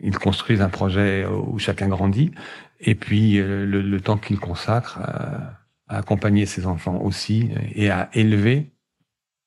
il 0.00 0.16
construit 0.18 0.60
un 0.60 0.68
projet 0.68 1.26
où 1.26 1.58
chacun 1.58 1.88
grandit, 1.88 2.32
et 2.80 2.94
puis 2.94 3.34
le, 3.34 3.64
le 3.64 4.00
temps 4.00 4.18
qu'il 4.18 4.38
consacre 4.38 4.98
à 5.88 5.98
accompagner 5.98 6.46
ses 6.46 6.66
enfants 6.66 6.98
aussi 7.00 7.50
et 7.74 7.90
à 7.90 8.08
élever. 8.14 8.70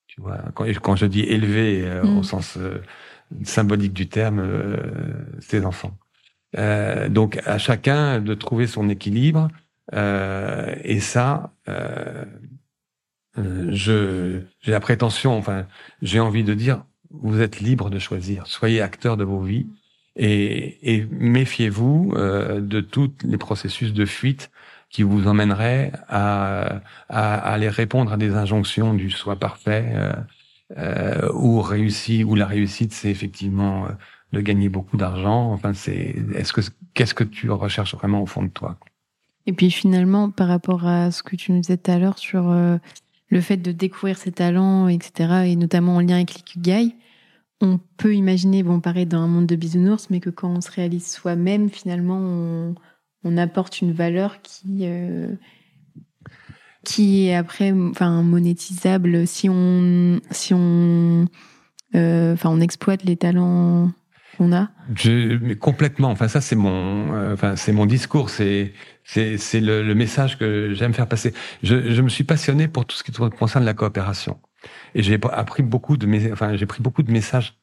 Tu 0.08 0.22
vois, 0.22 0.40
quand, 0.54 0.66
quand 0.82 0.96
je 0.96 1.06
dis 1.06 1.22
élever 1.22 1.84
euh, 1.86 2.04
au 2.04 2.24
sens 2.24 2.58
euh, 2.58 2.82
symbolique 3.44 3.94
du 3.94 4.08
terme, 4.08 4.40
euh, 4.40 4.78
ses 5.40 5.66
enfants. 5.66 5.98
donc 7.10 7.40
à 7.46 7.58
chacun 7.58 8.20
de 8.20 8.34
trouver 8.34 8.68
son 8.68 8.90
équilibre 8.90 9.50
et 9.94 11.00
ça, 11.00 11.52
je 13.36 14.42
j'ai 14.62 14.72
la 14.72 14.80
prétention, 14.80 15.38
enfin 15.38 15.68
j'ai 16.02 16.20
envie 16.20 16.44
de 16.44 16.54
dire, 16.54 16.84
vous 17.12 17.42
êtes 17.42 17.60
libre 17.60 17.90
de 17.90 18.00
choisir. 18.00 18.48
Soyez 18.48 18.82
acteur 18.82 19.18
de 19.18 19.24
vos 19.24 19.42
vies 19.42 19.68
et, 20.16 20.96
et 20.96 21.06
méfiez-vous 21.12 22.14
de 22.16 22.82
tous 22.82 23.12
les 23.24 23.38
processus 23.38 23.94
de 23.94 24.06
fuite 24.06 24.50
qui 24.90 25.04
vous 25.04 25.28
emmènerait 25.28 25.92
à, 26.08 26.82
à, 27.10 27.36
à, 27.36 27.52
aller 27.54 27.70
répondre 27.70 28.12
à 28.14 28.18
des 28.18 28.36
injonctions 28.36 28.94
du 28.94 29.10
soi 29.12 29.36
parfait 29.36 29.86
euh, 29.94 30.14
euh, 30.78 31.32
ou 31.34 31.62
réussi 31.62 32.24
ou 32.24 32.36
la 32.36 32.46
réussite 32.46 32.94
c'est 32.94 33.10
effectivement 33.10 33.86
euh, 33.88 33.90
de 34.34 34.42
gagner 34.42 34.70
beaucoup 34.70 34.98
d'argent 34.98 35.52
enfin 35.52 35.74
c'est 35.74 36.16
est-ce 36.36 36.54
que 36.54 36.62
qu'est-ce 36.94 37.14
que 37.14 37.24
tu 37.24 37.50
recherches 37.52 37.96
vraiment 37.96 38.22
au 38.22 38.26
fond 38.26 38.44
de 38.44 38.50
toi? 38.50 38.78
Et 39.48 39.54
puis 39.54 39.72
finalement 39.72 40.30
par 40.30 40.48
rapport 40.48 40.86
à 40.86 41.10
ce 41.12 41.24
que 41.24 41.36
tu 41.36 41.52
nous 41.52 41.62
disais 41.62 41.78
tout 41.78 41.90
à 41.90 41.98
l'heure 41.98 42.20
sur 42.20 42.52
euh, 42.52 42.78
le 43.30 43.42
fait 43.42 43.58
de 43.58 43.72
découvrir 43.72 44.18
ses 44.18 44.32
talents 44.32 44.88
etc 44.88 45.46
et 45.48 45.56
notamment 45.56 45.96
en 45.96 46.02
lien 46.02 46.18
avec 46.18 46.36
l'ikigai 46.36 46.96
on 47.60 47.80
peut 47.98 48.14
imaginer 48.14 48.62
bon 48.62 48.80
pareil 48.80 49.08
dans 49.08 49.22
un 49.22 49.28
monde 49.28 49.48
de 49.48 49.56
bisounours 49.56 50.10
mais 50.12 50.20
que 50.20 50.30
quand 50.30 50.50
on 50.50 50.62
se 50.62 50.70
réalise 50.70 51.12
soi-même 51.12 51.70
finalement 51.72 52.76
on 53.24 53.38
apporte 53.38 53.82
une 53.82 53.94
valeur 53.94 54.42
qui 54.44 54.82
euh, 54.84 55.34
qui 56.88 57.28
est 57.28 57.36
après 57.36 57.74
monétisable. 57.74 59.28
Si 59.28 59.50
on 59.50 60.22
si 60.32 60.54
on 60.54 61.26
euh, 61.96 62.36
on 62.44 62.62
exploite 62.62 63.04
les 63.04 63.18
talents 63.18 63.92
qu'on 64.38 64.54
a. 64.54 64.70
Complètement. 65.60 66.10
Enfin 66.10 66.30
ça 66.30 66.40
c'est 66.40 66.56
mon 66.56 67.36
mon 67.74 67.86
discours. 67.86 68.30
C'est 68.30 68.72
c'est 69.08 69.38
c'est 69.38 69.62
le, 69.62 69.96
message 69.96 70.38
que 70.38 70.74
j'aime 70.74 70.94
faire 70.94 71.08
passer 71.08 71.34
je, 71.64 71.92
je 71.92 72.02
me 72.02 72.10
suis 72.10 72.26
passionné 72.26 72.68
pour 72.68 72.86
tout 72.86 72.96
ce 72.96 73.04
qui 73.04 73.12
concerne 73.12 73.66
la 73.66 73.74
coopération 73.74 74.40
et 74.94 75.02
j'ai 75.02 75.20
appris 75.32 75.64
beaucoup 75.64 75.98
de 75.98 76.32
enfin 76.32 76.56
j'ai 76.56 76.66
pris 76.66 76.84
beaucoup 76.84 77.04
de 77.04 77.12
messages 77.12 77.58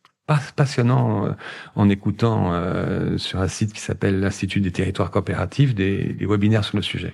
passionnant 0.57 1.27
euh, 1.27 1.33
en 1.75 1.91
écoutant 1.91 2.55
euh, 2.55 3.19
sur 3.19 3.41
un 3.41 3.49
site 3.49 3.75
qui 3.75 3.81
s'appelle 3.81 4.21
l'Institut 4.21 4.61
des 4.61 4.73
territoires 4.73 5.11
coopératifs 5.11 5.75
des, 5.75 6.15
des, 6.15 6.27
webinaires 6.27 6.65
sur 6.65 6.77
le 6.77 6.83
sujet. 6.83 7.13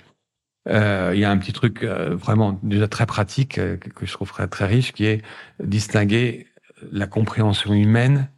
Euh, 0.69 1.11
il 1.15 1.21
y 1.21 1.25
a 1.25 1.31
un 1.31 1.39
petit 1.39 1.53
truc 1.53 1.83
vraiment 1.83 2.61
déjà 2.63 2.87
très 2.87 3.07
pratique 3.07 3.55
que 3.55 4.07
je 4.07 4.13
trouve 4.13 4.31
très 4.31 4.67
riche 4.67 4.93
qui 4.93 5.07
est 5.07 5.23
distinguer 5.59 6.47
la 6.93 7.07
compréhension 7.07 7.73
humaine 7.73 8.31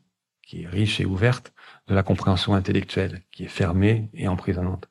qui 0.47 0.63
est 0.63 0.69
riche 0.69 1.01
et 1.01 1.05
ouverte 1.05 1.53
de 1.89 1.95
la 1.95 2.03
compréhension 2.03 2.55
intellectuelle 2.55 3.23
qui 3.33 3.45
est 3.45 3.49
fermée 3.49 4.09
et 4.15 4.29
emprisonnante. 4.29 4.89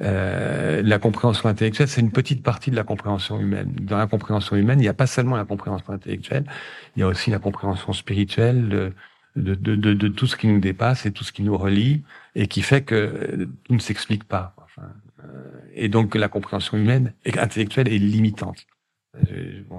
Euh, 0.00 0.82
la 0.82 0.98
compréhension 0.98 1.48
intellectuelle, 1.48 1.88
c'est 1.88 2.00
une 2.00 2.10
petite 2.10 2.42
partie 2.42 2.70
de 2.70 2.76
la 2.76 2.84
compréhension 2.84 3.38
humaine. 3.38 3.72
Dans 3.80 3.98
la 3.98 4.06
compréhension 4.06 4.56
humaine, 4.56 4.78
il 4.78 4.82
n'y 4.82 4.88
a 4.88 4.94
pas 4.94 5.06
seulement 5.06 5.36
la 5.36 5.44
compréhension 5.44 5.92
intellectuelle, 5.92 6.44
il 6.96 7.00
y 7.00 7.02
a 7.02 7.06
aussi 7.06 7.30
la 7.30 7.38
compréhension 7.38 7.92
spirituelle, 7.92 8.68
de, 8.68 8.92
de, 9.36 9.54
de, 9.54 9.94
de, 9.94 10.08
tout 10.08 10.26
ce 10.26 10.36
qui 10.36 10.48
nous 10.48 10.60
dépasse 10.60 11.06
et 11.06 11.12
tout 11.12 11.24
ce 11.24 11.32
qui 11.32 11.42
nous 11.42 11.56
relie 11.56 12.02
et 12.34 12.48
qui 12.48 12.62
fait 12.62 12.82
que 12.82 13.48
tout 13.64 13.74
ne 13.74 13.78
s'explique 13.78 14.24
pas. 14.24 14.54
Euh, 14.78 15.22
et 15.74 15.88
donc 15.88 16.14
la 16.14 16.28
compréhension 16.28 16.76
humaine 16.78 17.12
et 17.24 17.38
intellectuelle 17.38 17.88
est 17.88 17.98
limitante. 17.98 18.66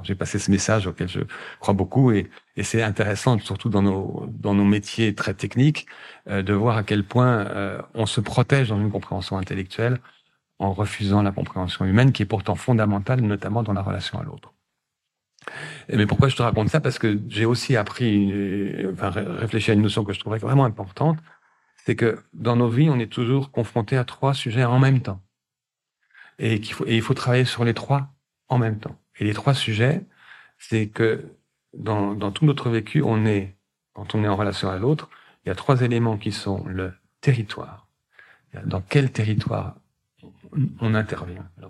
J'ai 0.03 0.15
passé 0.15 0.39
ce 0.39 0.51
message 0.51 0.87
auquel 0.87 1.07
je 1.07 1.21
crois 1.59 1.73
beaucoup 1.73 2.11
et, 2.11 2.29
et 2.57 2.63
c'est 2.63 2.83
intéressant, 2.83 3.39
surtout 3.39 3.69
dans 3.69 3.81
nos, 3.81 4.25
dans 4.27 4.53
nos 4.53 4.65
métiers 4.65 5.15
très 5.15 5.33
techniques, 5.33 5.87
euh, 6.27 6.41
de 6.41 6.53
voir 6.53 6.75
à 6.77 6.83
quel 6.83 7.05
point 7.05 7.45
euh, 7.47 7.81
on 7.93 8.05
se 8.05 8.19
protège 8.19 8.69
dans 8.69 8.79
une 8.79 8.91
compréhension 8.91 9.37
intellectuelle 9.37 9.99
en 10.59 10.73
refusant 10.73 11.21
la 11.23 11.31
compréhension 11.31 11.85
humaine 11.85 12.11
qui 12.11 12.23
est 12.23 12.25
pourtant 12.25 12.55
fondamentale, 12.55 13.21
notamment 13.21 13.63
dans 13.63 13.73
la 13.73 13.81
relation 13.81 14.19
à 14.19 14.23
l'autre. 14.23 14.53
Mais 15.89 16.05
pourquoi 16.05 16.27
je 16.29 16.35
te 16.35 16.43
raconte 16.43 16.69
ça? 16.69 16.79
Parce 16.79 16.99
que 16.99 17.19
j'ai 17.27 17.45
aussi 17.45 17.75
appris, 17.75 18.31
enfin 18.91 19.09
réfléchi 19.09 19.71
à 19.71 19.73
une 19.73 19.81
notion 19.81 20.03
que 20.03 20.13
je 20.13 20.19
trouvais 20.19 20.37
vraiment 20.37 20.65
importante, 20.65 21.17
c'est 21.83 21.95
que 21.95 22.23
dans 22.33 22.55
nos 22.55 22.69
vies, 22.69 22.89
on 22.89 22.99
est 22.99 23.11
toujours 23.11 23.51
confronté 23.51 23.97
à 23.97 24.03
trois 24.03 24.35
sujets 24.35 24.65
en 24.65 24.77
même 24.77 25.01
temps. 25.01 25.21
Et, 26.37 26.61
qu'il 26.61 26.73
faut, 26.75 26.85
et 26.85 26.95
il 26.95 27.01
faut 27.01 27.15
travailler 27.15 27.45
sur 27.45 27.65
les 27.65 27.73
trois 27.73 28.13
en 28.47 28.59
même 28.59 28.79
temps. 28.79 29.00
Et 29.21 29.23
les 29.23 29.33
trois 29.33 29.53
sujets, 29.53 30.03
c'est 30.57 30.87
que 30.87 31.23
dans, 31.77 32.15
dans 32.15 32.31
tout 32.31 32.43
notre 32.45 32.69
vécu, 32.69 33.03
on 33.03 33.25
est, 33.25 33.55
quand 33.93 34.15
on 34.15 34.23
est 34.23 34.27
en 34.27 34.35
relation 34.35 34.69
à 34.69 34.77
l'autre, 34.77 35.09
il 35.45 35.49
y 35.49 35.51
a 35.51 35.55
trois 35.55 35.81
éléments 35.81 36.17
qui 36.17 36.31
sont 36.31 36.65
le 36.65 36.91
territoire. 37.21 37.87
Dans 38.65 38.81
quel 38.81 39.11
territoire 39.11 39.75
on, 40.81 40.95
intervient. 40.95 41.47
Euh, 41.61 41.67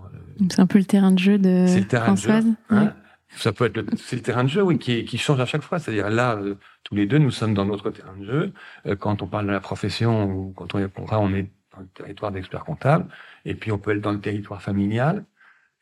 C'est 0.50 0.62
un 0.62 0.66
peu 0.66 0.80
le 0.80 0.86
terrain 0.86 1.12
de 1.12 1.20
jeu 1.20 1.38
de 1.38 1.68
Françoise. 1.92 2.46
hein. 2.70 2.94
ça 3.36 3.52
peut 3.52 3.66
être 3.66 3.84
c'est 3.98 4.16
le 4.16 4.22
terrain 4.24 4.44
de 4.44 4.50
jeu 4.50 4.64
oui 4.64 4.80
qui, 4.80 5.06
qui 5.06 5.18
change 5.18 5.40
à 5.40 5.46
chaque 5.46 5.62
fois. 5.62 5.78
C'est-à-dire 5.78 6.10
là 6.10 6.38
euh, 6.38 6.56
tous 6.84 6.96
les 6.96 7.06
deux 7.06 7.20
nous 7.20 7.32
sommes 7.32 7.54
dans 7.54 7.66
notre 7.66 7.92
terrain 7.92 8.16
de 8.18 8.26
jeu. 8.26 8.54
Euh, 8.88 8.96
quand 8.96 9.22
on 9.22 9.28
parle 9.28 9.46
de 9.46 9.52
la 9.52 9.60
profession 9.60 10.26
ou 10.26 10.54
quand 10.56 10.74
on 10.74 10.80
est 10.80 10.92
contrat 10.92 11.20
on 11.20 11.32
est 11.34 11.52
dans 11.74 11.82
le 11.82 11.88
territoire 11.88 12.32
d'expert 12.32 12.64
comptable. 12.64 13.06
Et 13.46 13.54
puis 13.54 13.72
on 13.72 13.78
peut 13.78 13.92
être 13.92 14.02
dans 14.02 14.12
le 14.14 14.20
territoire 14.22 14.62
familial 14.62 15.24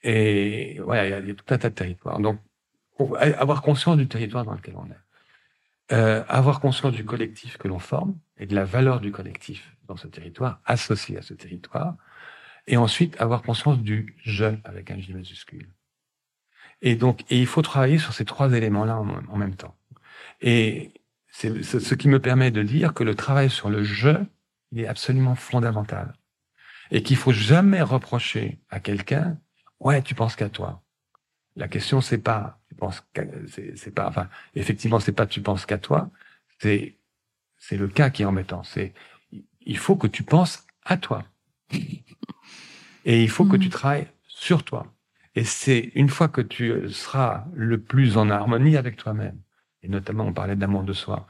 et 0.03 0.80
ouais, 0.81 1.21
il 1.21 1.27
y, 1.27 1.31
a 1.31 1.34
tout 1.34 1.53
un 1.53 1.57
tas 1.57 1.69
de 1.69 1.76
territoires. 1.76 2.19
Donc, 2.19 2.39
avoir 3.17 3.61
conscience 3.61 3.97
du 3.97 4.07
territoire 4.07 4.45
dans 4.45 4.53
lequel 4.53 4.76
on 4.77 4.85
est, 4.85 5.95
euh, 5.95 6.23
avoir 6.27 6.59
conscience 6.59 6.93
du 6.93 7.03
collectif 7.03 7.57
que 7.57 7.67
l'on 7.67 7.80
forme 7.80 8.15
et 8.38 8.45
de 8.45 8.55
la 8.55 8.63
valeur 8.63 8.99
du 8.99 9.11
collectif 9.11 9.76
dans 9.88 9.97
ce 9.97 10.07
territoire, 10.07 10.61
associé 10.65 11.17
à 11.17 11.21
ce 11.21 11.34
territoire, 11.34 11.95
et 12.67 12.77
ensuite 12.77 13.19
avoir 13.19 13.41
conscience 13.41 13.80
du 13.80 14.15
je 14.23 14.53
avec 14.63 14.91
un 14.91 14.99
J 14.99 15.13
majuscule. 15.13 15.67
Et 16.81 16.95
donc, 16.95 17.23
et 17.31 17.39
il 17.39 17.47
faut 17.47 17.61
travailler 17.61 17.97
sur 17.97 18.13
ces 18.13 18.23
trois 18.23 18.53
éléments-là 18.53 18.97
en, 18.97 19.38
même 19.38 19.55
temps. 19.55 19.76
Et 20.41 20.93
c'est 21.27 21.63
ce 21.63 21.95
qui 21.95 22.07
me 22.07 22.19
permet 22.19 22.51
de 22.51 22.63
dire 22.63 22.93
que 22.93 23.03
le 23.03 23.15
travail 23.15 23.49
sur 23.49 23.69
le 23.69 23.84
je, 23.84 24.11
il 24.71 24.81
est 24.81 24.88
absolument 24.88 25.35
fondamental. 25.35 26.13
Et 26.91 27.03
qu'il 27.03 27.17
faut 27.17 27.34
jamais 27.34 27.81
reprocher 27.81 28.59
à 28.69 28.80
quelqu'un 28.80 29.38
Ouais, 29.80 30.01
tu 30.01 30.15
penses 30.15 30.35
qu'à 30.35 30.49
toi. 30.49 30.81
La 31.56 31.68
question, 31.68 32.01
c'est 32.01 32.18
pas, 32.18 32.60
tu 32.69 32.76
penses 32.76 33.03
c'est 33.76 33.93
pas, 33.93 34.07
enfin, 34.07 34.30
effectivement, 34.56 34.99
c'est 34.99 35.11
pas 35.14 35.26
tu 35.26 35.41
penses 35.41 35.65
qu'à 35.65 35.77
toi. 35.77 36.10
C'est, 36.60 36.97
c'est 37.57 37.77
le 37.77 37.88
cas 37.88 38.10
qui 38.10 38.23
est 38.23 38.26
embêtant. 38.26 38.64
C'est, 38.64 38.93
il 39.61 39.77
faut 39.77 39.95
que 39.95 40.07
tu 40.07 40.23
penses 40.23 40.65
à 40.85 40.97
toi. 40.97 41.23
Et 43.06 43.23
il 43.23 43.30
faut 43.30 43.45
que 43.45 43.57
tu 43.57 43.68
mmh. 43.68 43.72
travailles 43.72 44.07
sur 44.27 44.64
toi. 44.64 44.93
Et 45.35 45.43
c'est 45.43 45.91
une 45.95 46.10
fois 46.10 46.27
que 46.27 46.41
tu 46.41 46.89
seras 46.89 47.45
le 47.53 47.80
plus 47.80 48.18
en 48.18 48.30
harmonie 48.30 48.77
avec 48.77 48.97
toi-même, 48.97 49.39
et 49.84 49.88
notamment 49.88 50.26
on 50.26 50.34
parlait 50.34 50.56
d'amour 50.56 50.84
de 50.84 50.93
soi, 50.93 51.27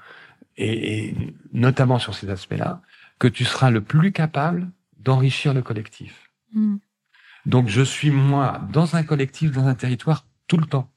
et, 0.57 1.13
notamment 1.53 1.99
sur 1.99 2.15
ces 2.15 2.30
aspects-là, 2.30 2.81
que 3.19 3.27
tu 3.27 3.45
seras 3.45 3.69
le 3.69 3.81
plus 3.81 4.11
capable 4.11 4.71
d'enrichir 4.97 5.53
le 5.53 5.61
collectif. 5.61 6.31
Mmh. 6.53 6.77
Donc 7.45 7.68
je 7.68 7.82
suis 7.82 8.11
moi 8.11 8.61
dans 8.72 8.95
un 8.95 9.03
collectif, 9.03 9.52
dans 9.52 9.68
un 9.68 9.76
territoire 9.76 10.26
tout 10.48 10.57
le 10.57 10.66
temps. 10.66 10.91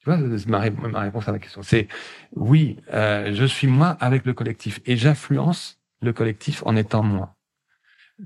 Tu 0.00 0.06
vois, 0.06 0.16
ma, 0.16 0.70
ma 0.70 1.00
réponse 1.00 1.28
à 1.28 1.32
la 1.32 1.38
question, 1.38 1.62
c'est 1.62 1.86
oui, 2.32 2.78
euh, 2.92 3.34
je 3.34 3.44
suis 3.44 3.66
moi 3.66 3.88
avec 4.00 4.24
le 4.24 4.32
collectif 4.32 4.80
et 4.86 4.96
j'influence 4.96 5.78
le 6.00 6.12
collectif 6.12 6.62
en 6.64 6.74
étant 6.74 7.02
moi. 7.02 7.36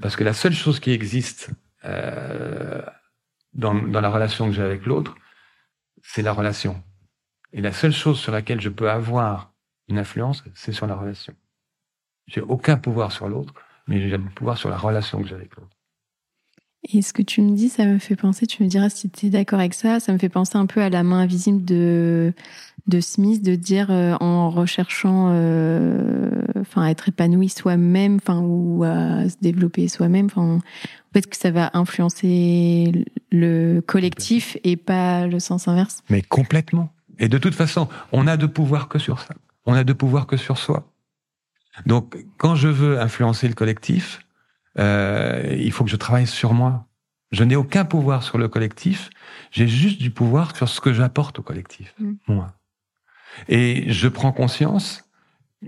Parce 0.01 0.17
que 0.17 0.25
la 0.25 0.33
seule 0.33 0.53
chose 0.53 0.81
qui 0.81 0.93
existe 0.93 1.51
euh, 1.85 2.83
dans, 3.53 3.75
la 3.75 4.09
relation 4.09 4.47
que 4.47 4.53
j'ai 4.53 4.63
avec 4.63 4.87
l'autre, 4.87 5.15
c'est 6.03 6.23
la 6.23 6.33
relation. 6.33 6.83
Et 7.53 7.61
la 7.61 7.73
seule 7.73 7.93
chose 7.93 8.19
sur 8.19 8.33
laquelle 8.33 8.61
je 8.61 8.69
peux 8.69 8.91
avoir 8.91 9.53
une 9.89 9.99
influence, 9.99 10.45
c'est 10.55 10.73
sur 10.73 10.87
la 10.87 10.95
relation. 10.95 11.35
J'ai 12.27 12.41
aucun 12.41 12.77
pouvoir 12.77 13.13
sur 13.13 13.29
l'autre, 13.29 13.55
mais 13.87 14.01
j'ai 14.01 14.17
le 14.17 14.25
pouvoir 14.25 14.57
sur 14.59 14.71
la 14.71 14.79
relation 14.79 15.21
que 15.23 15.29
j'ai 15.29 15.35
avec 15.35 15.55
l'autre. 15.57 15.77
Et 16.93 17.01
ce 17.01 17.13
que 17.13 17.23
tu 17.23 17.41
me 17.41 17.57
dis, 17.57 17.71
ça 17.71 17.87
me 17.87 17.99
fait 17.99 18.17
penser, 18.17 18.47
tu 18.47 18.63
me 18.63 18.69
diras 18.69 18.91
si 18.91 19.09
tu 19.09 19.27
es 19.27 19.31
d'accord 19.31 19.59
avec 19.59 19.73
ça, 19.73 20.01
ça 20.01 20.13
me 20.13 20.19
fait 20.19 20.29
penser 20.29 20.59
un 20.59 20.67
peu 20.67 20.83
à 20.83 20.91
la 20.91 21.03
main 21.03 21.21
invisible 21.21 21.65
de, 21.65 22.35
de 22.87 23.01
Smith, 23.01 23.43
de 23.43 23.55
dire 23.55 23.91
euh, 23.91 24.15
en 24.21 24.51
recherchant 24.51 25.31
euh, 25.31 26.31
enfin, 26.61 26.83
à 26.83 26.91
être 26.91 27.09
épanoui 27.09 27.49
soi-même 27.49 28.17
enfin, 28.17 28.41
ou 28.41 28.85
à 28.85 29.29
se 29.29 29.37
développer 29.41 29.89
soi-même, 29.89 30.27
enfin, 30.27 30.59
peut-être 31.13 31.29
que 31.29 31.37
ça 31.37 31.51
va 31.51 31.71
influencer 31.73 33.07
le 33.33 33.81
collectif 33.81 34.59
et 34.63 34.77
pas 34.77 35.27
le 35.27 35.41
sens 35.41 35.69
inverse. 35.69 36.03
Mais 36.11 36.21
complètement. 36.21 36.93
Et 37.19 37.29
de 37.29 37.39
toute 37.39 37.55
façon, 37.55 37.89
on 38.13 38.25
n'a 38.25 38.37
de 38.37 38.47
pouvoir 38.47 38.89
que 38.89 38.99
sur 38.99 39.21
ça. 39.21 39.35
On 39.65 39.73
n'a 39.73 39.85
de 39.85 39.93
pouvoir 39.95 40.27
que 40.27 40.37
sur 40.37 40.59
soi. 40.59 40.91
Donc, 41.87 42.17
quand 42.37 42.55
je 42.55 42.69
veux 42.69 43.01
influencer 43.01 43.49
le 43.49 43.55
collectif, 43.55 44.21
euh, 44.79 45.57
il 45.59 45.73
faut 45.73 45.85
que 45.85 45.91
je 45.91 45.97
travaille 45.97 46.27
sur 46.27 46.53
moi. 46.53 46.87
Je 47.31 47.45
n'ai 47.45 47.57
aucun 47.57 47.85
pouvoir 47.85 48.23
sur 48.23 48.39
le 48.39 48.49
collectif, 48.49 49.11
j'ai 49.51 49.67
juste 49.67 50.01
du 50.01 50.11
pouvoir 50.11 50.55
sur 50.57 50.69
ce 50.69 50.81
que 50.81 50.93
j'apporte 50.93 51.39
au 51.39 51.43
collectif, 51.43 51.95
mm. 51.99 52.13
moi. 52.29 52.55
Et 53.49 53.93
je 53.93 54.07
prends 54.07 54.33
conscience, 54.33 55.11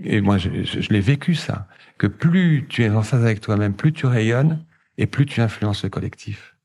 et 0.01 0.21
moi 0.21 0.37
je, 0.37 0.63
je, 0.63 0.89
l'ai 0.89 1.01
vécu 1.01 1.35
ça, 1.35 1.67
que 1.97 2.07
plus 2.07 2.65
tu 2.69 2.83
es 2.83 2.89
en 2.89 3.01
phase 3.01 3.23
avec 3.23 3.41
toi-même, 3.41 3.73
plus 3.73 3.91
tu 3.91 4.05
rayonnes 4.05 4.63
et 4.97 5.07
plus 5.07 5.25
tu 5.25 5.41
influences 5.41 5.83
le 5.83 5.89
collectif. 5.89 6.55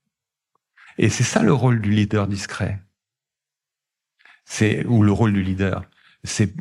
Et 0.98 1.09
c'est 1.09 1.24
ça 1.24 1.43
le 1.43 1.52
rôle 1.52 1.81
du 1.81 1.90
leader 1.90 2.28
discret. 2.28 2.81
C'est 4.44 4.85
ou 4.86 5.02
le 5.02 5.10
rôle 5.10 5.32
du 5.32 5.43
leader. 5.43 5.85
C'est 6.23 6.55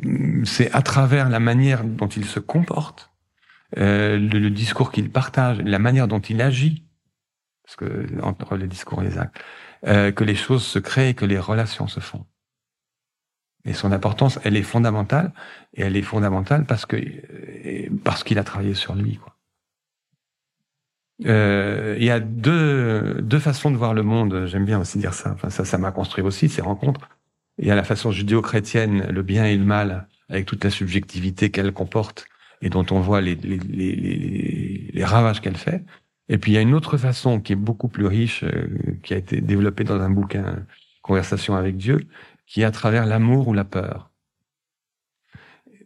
c'est 0.44 0.72
à 0.72 0.82
travers 0.82 1.28
la 1.28 1.38
manière 1.38 1.84
dont 1.84 2.08
il 2.08 2.24
se 2.24 2.40
comporte 2.40 3.11
euh, 3.78 4.18
le, 4.18 4.50
discours 4.50 4.92
qu'il 4.92 5.10
partage, 5.10 5.58
la 5.58 5.78
manière 5.78 6.08
dont 6.08 6.20
il 6.20 6.40
agit, 6.42 6.84
parce 7.64 7.76
que 7.76 8.06
entre 8.22 8.56
les 8.56 8.66
discours 8.66 9.02
et 9.02 9.06
les 9.06 9.18
actes, 9.18 9.38
euh, 9.86 10.12
que 10.12 10.24
les 10.24 10.34
choses 10.34 10.64
se 10.64 10.78
créent, 10.78 11.14
que 11.14 11.24
les 11.24 11.38
relations 11.38 11.88
se 11.88 12.00
font. 12.00 12.24
Et 13.64 13.74
son 13.74 13.92
importance, 13.92 14.40
elle 14.44 14.56
est 14.56 14.62
fondamentale, 14.62 15.32
et 15.74 15.82
elle 15.82 15.96
est 15.96 16.02
fondamentale 16.02 16.66
parce 16.66 16.86
que 16.86 16.96
euh, 16.96 17.88
parce 18.04 18.24
qu'il 18.24 18.38
a 18.38 18.44
travaillé 18.44 18.74
sur 18.74 18.94
lui. 18.94 19.16
Quoi. 19.16 19.36
Euh, 21.26 21.96
il 21.98 22.04
y 22.04 22.10
a 22.10 22.20
deux, 22.20 23.20
deux 23.22 23.38
façons 23.38 23.70
de 23.70 23.76
voir 23.76 23.94
le 23.94 24.02
monde. 24.02 24.46
J'aime 24.46 24.64
bien 24.64 24.80
aussi 24.80 24.98
dire 24.98 25.14
ça. 25.14 25.32
Enfin, 25.32 25.50
ça, 25.50 25.64
ça 25.64 25.78
m'a 25.78 25.92
construit 25.92 26.24
aussi 26.24 26.48
ces 26.48 26.62
rencontres. 26.62 27.08
Il 27.58 27.66
y 27.66 27.70
a 27.70 27.74
la 27.74 27.84
façon 27.84 28.10
judéo-chrétienne, 28.10 29.06
le 29.10 29.22
bien 29.22 29.44
et 29.44 29.56
le 29.56 29.64
mal, 29.64 30.08
avec 30.28 30.46
toute 30.46 30.64
la 30.64 30.70
subjectivité 30.70 31.50
qu'elle 31.50 31.72
comporte, 31.72 32.26
et 32.62 32.70
dont 32.70 32.86
on 32.90 33.00
voit 33.00 33.20
les, 33.20 33.34
les, 33.34 33.58
les, 33.58 34.90
les 34.92 35.04
ravages 35.04 35.40
qu'elle 35.40 35.56
fait. 35.56 35.84
Et 36.28 36.38
puis 36.38 36.52
il 36.52 36.54
y 36.54 36.58
a 36.58 36.62
une 36.62 36.74
autre 36.74 36.96
façon 36.96 37.40
qui 37.40 37.52
est 37.52 37.56
beaucoup 37.56 37.88
plus 37.88 38.06
riche, 38.06 38.44
euh, 38.44 38.68
qui 39.02 39.12
a 39.12 39.18
été 39.18 39.40
développée 39.40 39.84
dans 39.84 40.00
un 40.00 40.10
bouquin 40.10 40.64
Conversation 41.02 41.56
avec 41.56 41.76
Dieu, 41.76 42.06
qui 42.46 42.62
est 42.62 42.64
à 42.64 42.70
travers 42.70 43.06
l'amour 43.06 43.48
ou 43.48 43.54
la 43.54 43.64
peur. 43.64 44.10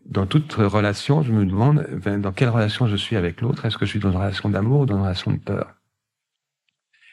Dans 0.04 0.26
toute 0.26 0.52
relation, 0.52 1.22
je 1.22 1.32
me 1.32 1.46
demande 1.46 1.86
ben, 2.04 2.20
dans 2.20 2.32
quelle 2.32 2.50
relation 2.50 2.86
je 2.86 2.96
suis 2.96 3.16
avec 3.16 3.40
l'autre? 3.40 3.64
Est-ce 3.64 3.78
que 3.78 3.86
je 3.86 3.90
suis 3.90 3.98
dans 3.98 4.10
une 4.10 4.18
relation 4.18 4.50
d'amour 4.50 4.80
ou 4.82 4.86
dans 4.86 4.96
une 4.96 5.02
relation 5.02 5.32
de 5.32 5.38
peur? 5.38 5.74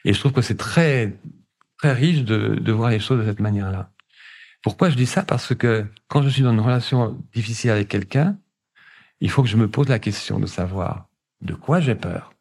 Et 0.04 0.12
je 0.12 0.20
trouve 0.20 0.32
que 0.32 0.42
c'est 0.42 0.58
très 0.58 1.18
très 1.78 1.94
riche 1.94 2.24
de, 2.24 2.54
de 2.56 2.72
voir 2.72 2.90
les 2.90 3.00
choses 3.00 3.18
de 3.20 3.24
cette 3.24 3.40
manière-là. 3.40 3.90
Pourquoi 4.62 4.90
je 4.90 4.96
dis 4.96 5.06
ça? 5.06 5.22
Parce 5.22 5.54
que 5.54 5.86
quand 6.08 6.22
je 6.22 6.28
suis 6.28 6.42
dans 6.42 6.52
une 6.52 6.60
relation 6.60 7.18
difficile 7.32 7.70
avec 7.70 7.88
quelqu'un, 7.88 8.38
il 9.24 9.30
faut 9.30 9.42
que 9.42 9.48
je 9.48 9.56
me 9.56 9.70
pose 9.70 9.88
la 9.88 9.98
question 9.98 10.38
de 10.38 10.44
savoir 10.44 11.08
de 11.40 11.54
quoi 11.54 11.80
j'ai 11.80 11.94
peur 11.94 12.34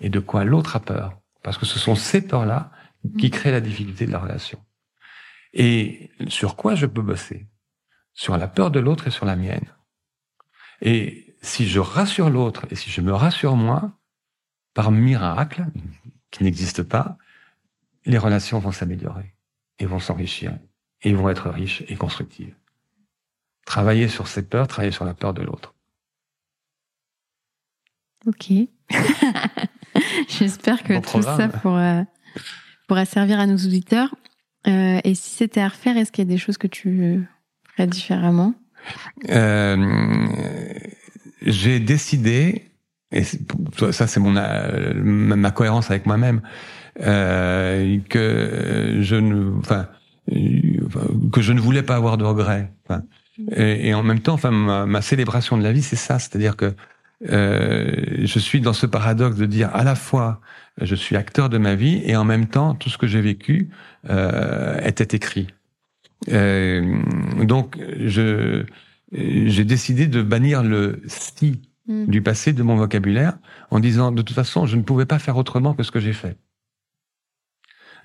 et 0.00 0.08
de 0.08 0.20
quoi 0.20 0.42
l'autre 0.42 0.74
a 0.74 0.80
peur. 0.80 1.20
Parce 1.42 1.58
que 1.58 1.66
ce 1.66 1.78
sont 1.78 1.94
ces 1.94 2.22
peurs-là 2.22 2.72
qui 3.18 3.30
créent 3.30 3.52
la 3.52 3.60
difficulté 3.60 4.06
de 4.06 4.10
la 4.10 4.18
relation. 4.18 4.58
Et 5.52 6.10
sur 6.28 6.56
quoi 6.56 6.76
je 6.76 6.86
peux 6.86 7.02
bosser? 7.02 7.46
Sur 8.14 8.38
la 8.38 8.48
peur 8.48 8.70
de 8.70 8.80
l'autre 8.80 9.08
et 9.08 9.10
sur 9.10 9.26
la 9.26 9.36
mienne. 9.36 9.66
Et 10.80 11.36
si 11.42 11.68
je 11.68 11.78
rassure 11.78 12.30
l'autre 12.30 12.66
et 12.70 12.74
si 12.74 12.88
je 12.88 13.02
me 13.02 13.12
rassure 13.12 13.54
moi, 13.54 13.92
par 14.72 14.90
miracle, 14.90 15.66
qui 16.30 16.42
n'existe 16.42 16.84
pas, 16.84 17.18
les 18.06 18.16
relations 18.16 18.60
vont 18.60 18.72
s'améliorer 18.72 19.34
et 19.78 19.84
vont 19.84 20.00
s'enrichir 20.00 20.58
et 21.02 21.12
vont 21.12 21.28
être 21.28 21.50
riches 21.50 21.84
et 21.88 21.96
constructives. 21.96 22.56
Travailler 23.66 24.08
sur 24.08 24.28
ses 24.28 24.42
peurs, 24.42 24.68
travailler 24.68 24.92
sur 24.92 25.04
la 25.04 25.12
peur 25.12 25.34
de 25.34 25.42
l'autre. 25.42 25.74
Ok. 28.24 28.52
J'espère 30.28 30.82
que 30.82 31.00
tout 31.00 31.20
ça 31.20 31.48
pourra, 31.48 32.04
pourra, 32.86 33.04
servir 33.04 33.40
à 33.40 33.46
nos 33.46 33.56
auditeurs. 33.56 34.14
Euh, 34.68 35.00
et 35.04 35.14
si 35.14 35.30
c'était 35.30 35.60
à 35.60 35.68
refaire, 35.68 35.96
est-ce 35.96 36.12
qu'il 36.12 36.24
y 36.24 36.28
a 36.28 36.30
des 36.30 36.38
choses 36.38 36.58
que 36.58 36.68
tu 36.68 37.26
ferais 37.72 37.86
différemment? 37.88 38.54
Euh, 39.30 40.26
J'ai 41.42 41.80
décidé, 41.80 42.70
et 43.10 43.22
ça 43.90 44.06
c'est 44.06 44.20
mon 44.20 44.32
ma 44.32 45.50
cohérence 45.50 45.90
avec 45.90 46.06
moi-même, 46.06 46.40
euh, 47.00 47.98
que 48.08 48.98
je 49.00 49.16
ne, 49.16 49.58
enfin, 49.58 49.88
que 50.28 51.40
je 51.40 51.52
ne 51.52 51.60
voulais 51.60 51.82
pas 51.82 51.96
avoir 51.96 52.16
de 52.16 52.24
regrets. 52.24 52.72
Enfin, 52.84 53.02
et, 53.52 53.88
et, 53.88 53.94
en 53.94 54.02
même 54.02 54.20
temps, 54.20 54.34
enfin, 54.34 54.50
ma, 54.50 54.86
ma 54.86 55.02
célébration 55.02 55.56
de 55.56 55.62
la 55.62 55.72
vie, 55.72 55.82
c'est 55.82 55.96
ça, 55.96 56.18
c'est-à-dire 56.18 56.56
que 56.56 56.74
euh, 57.30 57.92
je 58.24 58.38
suis 58.38 58.60
dans 58.60 58.74
ce 58.74 58.84
paradoxe 58.84 59.36
de 59.36 59.46
dire 59.46 59.70
à 59.74 59.84
la 59.84 59.94
fois 59.94 60.40
je 60.82 60.94
suis 60.94 61.16
acteur 61.16 61.48
de 61.48 61.56
ma 61.56 61.74
vie 61.74 62.02
et 62.04 62.14
en 62.14 62.24
même 62.24 62.46
temps 62.46 62.74
tout 62.74 62.90
ce 62.90 62.98
que 62.98 63.06
j'ai 63.06 63.22
vécu 63.22 63.70
euh, 64.10 64.78
était 64.82 65.16
écrit. 65.16 65.46
Euh, 66.30 67.02
donc 67.42 67.78
je 67.98 68.64
j'ai 69.12 69.64
décidé 69.64 70.08
de 70.08 70.20
bannir 70.20 70.62
le 70.62 71.00
si 71.06 71.62
mm. 71.86 72.06
du 72.06 72.20
passé 72.20 72.52
de 72.52 72.62
mon 72.62 72.76
vocabulaire 72.76 73.38
en 73.70 73.80
disant 73.80 74.12
de 74.12 74.20
toute 74.20 74.36
façon 74.36 74.66
je 74.66 74.76
ne 74.76 74.82
pouvais 74.82 75.06
pas 75.06 75.18
faire 75.18 75.38
autrement 75.38 75.72
que 75.72 75.82
ce 75.82 75.90
que 75.90 76.00
j'ai 76.00 76.12
fait. 76.12 76.36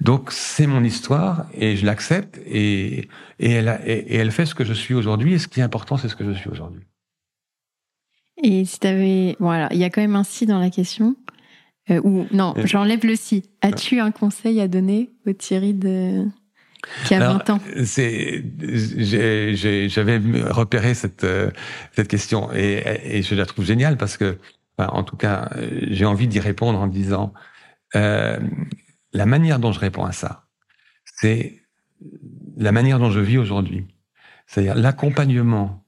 Donc 0.01 0.31
c'est 0.31 0.67
mon 0.67 0.83
histoire 0.83 1.45
et 1.53 1.77
je 1.77 1.85
l'accepte 1.85 2.39
et, 2.45 3.07
et, 3.39 3.51
elle 3.51 3.79
et 3.85 4.15
elle 4.15 4.31
fait 4.31 4.45
ce 4.45 4.55
que 4.55 4.65
je 4.65 4.73
suis 4.73 4.95
aujourd'hui 4.95 5.33
et 5.33 5.39
ce 5.39 5.47
qui 5.47 5.59
est 5.59 5.63
important 5.63 5.95
c'est 5.95 6.09
ce 6.09 6.15
que 6.15 6.25
je 6.25 6.31
suis 6.31 6.49
aujourd'hui. 6.49 6.81
Et 8.43 8.65
si 8.65 8.79
tu 8.79 8.87
avais. 8.87 9.35
Voilà, 9.39 9.69
il 9.71 9.77
y 9.77 9.83
a 9.83 9.89
quand 9.89 10.01
même 10.01 10.15
un 10.15 10.23
si 10.23 10.45
dans 10.45 10.59
la 10.59 10.69
question. 10.69 11.15
Euh, 11.89 12.01
ou 12.03 12.25
non, 12.31 12.53
j'enlève 12.63 13.05
le 13.05 13.15
si. 13.15 13.43
As-tu 13.61 13.99
un 13.99 14.11
conseil 14.11 14.59
à 14.61 14.67
donner 14.67 15.11
au 15.25 15.33
Thierry 15.33 15.73
de 15.73 16.25
qui 17.05 17.13
a 17.13 17.19
20 17.19 17.49
ans 17.51 17.59
C'est, 17.83 18.43
j'avais 19.87 20.19
repéré 20.49 20.95
cette 20.95 21.23
euh, 21.23 21.51
cette 21.91 22.07
question 22.07 22.51
et, 22.53 22.83
et, 23.03 23.21
je 23.21 23.35
la 23.35 23.45
trouve 23.45 23.65
géniale 23.65 23.97
parce 23.97 24.17
que, 24.17 24.39
en 24.79 25.03
tout 25.03 25.15
cas, 25.15 25.49
j'ai 25.89 26.05
envie 26.05 26.27
d'y 26.27 26.39
répondre 26.39 26.79
en 26.79 26.87
disant 26.87 27.33
euh, 27.95 28.39
la 29.13 29.25
manière 29.25 29.59
dont 29.59 29.71
je 29.71 29.79
réponds 29.79 30.05
à 30.05 30.11
ça, 30.11 30.47
c'est 31.05 31.61
la 32.57 32.71
manière 32.71 32.99
dont 32.99 33.11
je 33.11 33.19
vis 33.19 33.37
aujourd'hui. 33.37 33.87
C'est-à-dire 34.47 34.75
l'accompagnement 34.75 35.81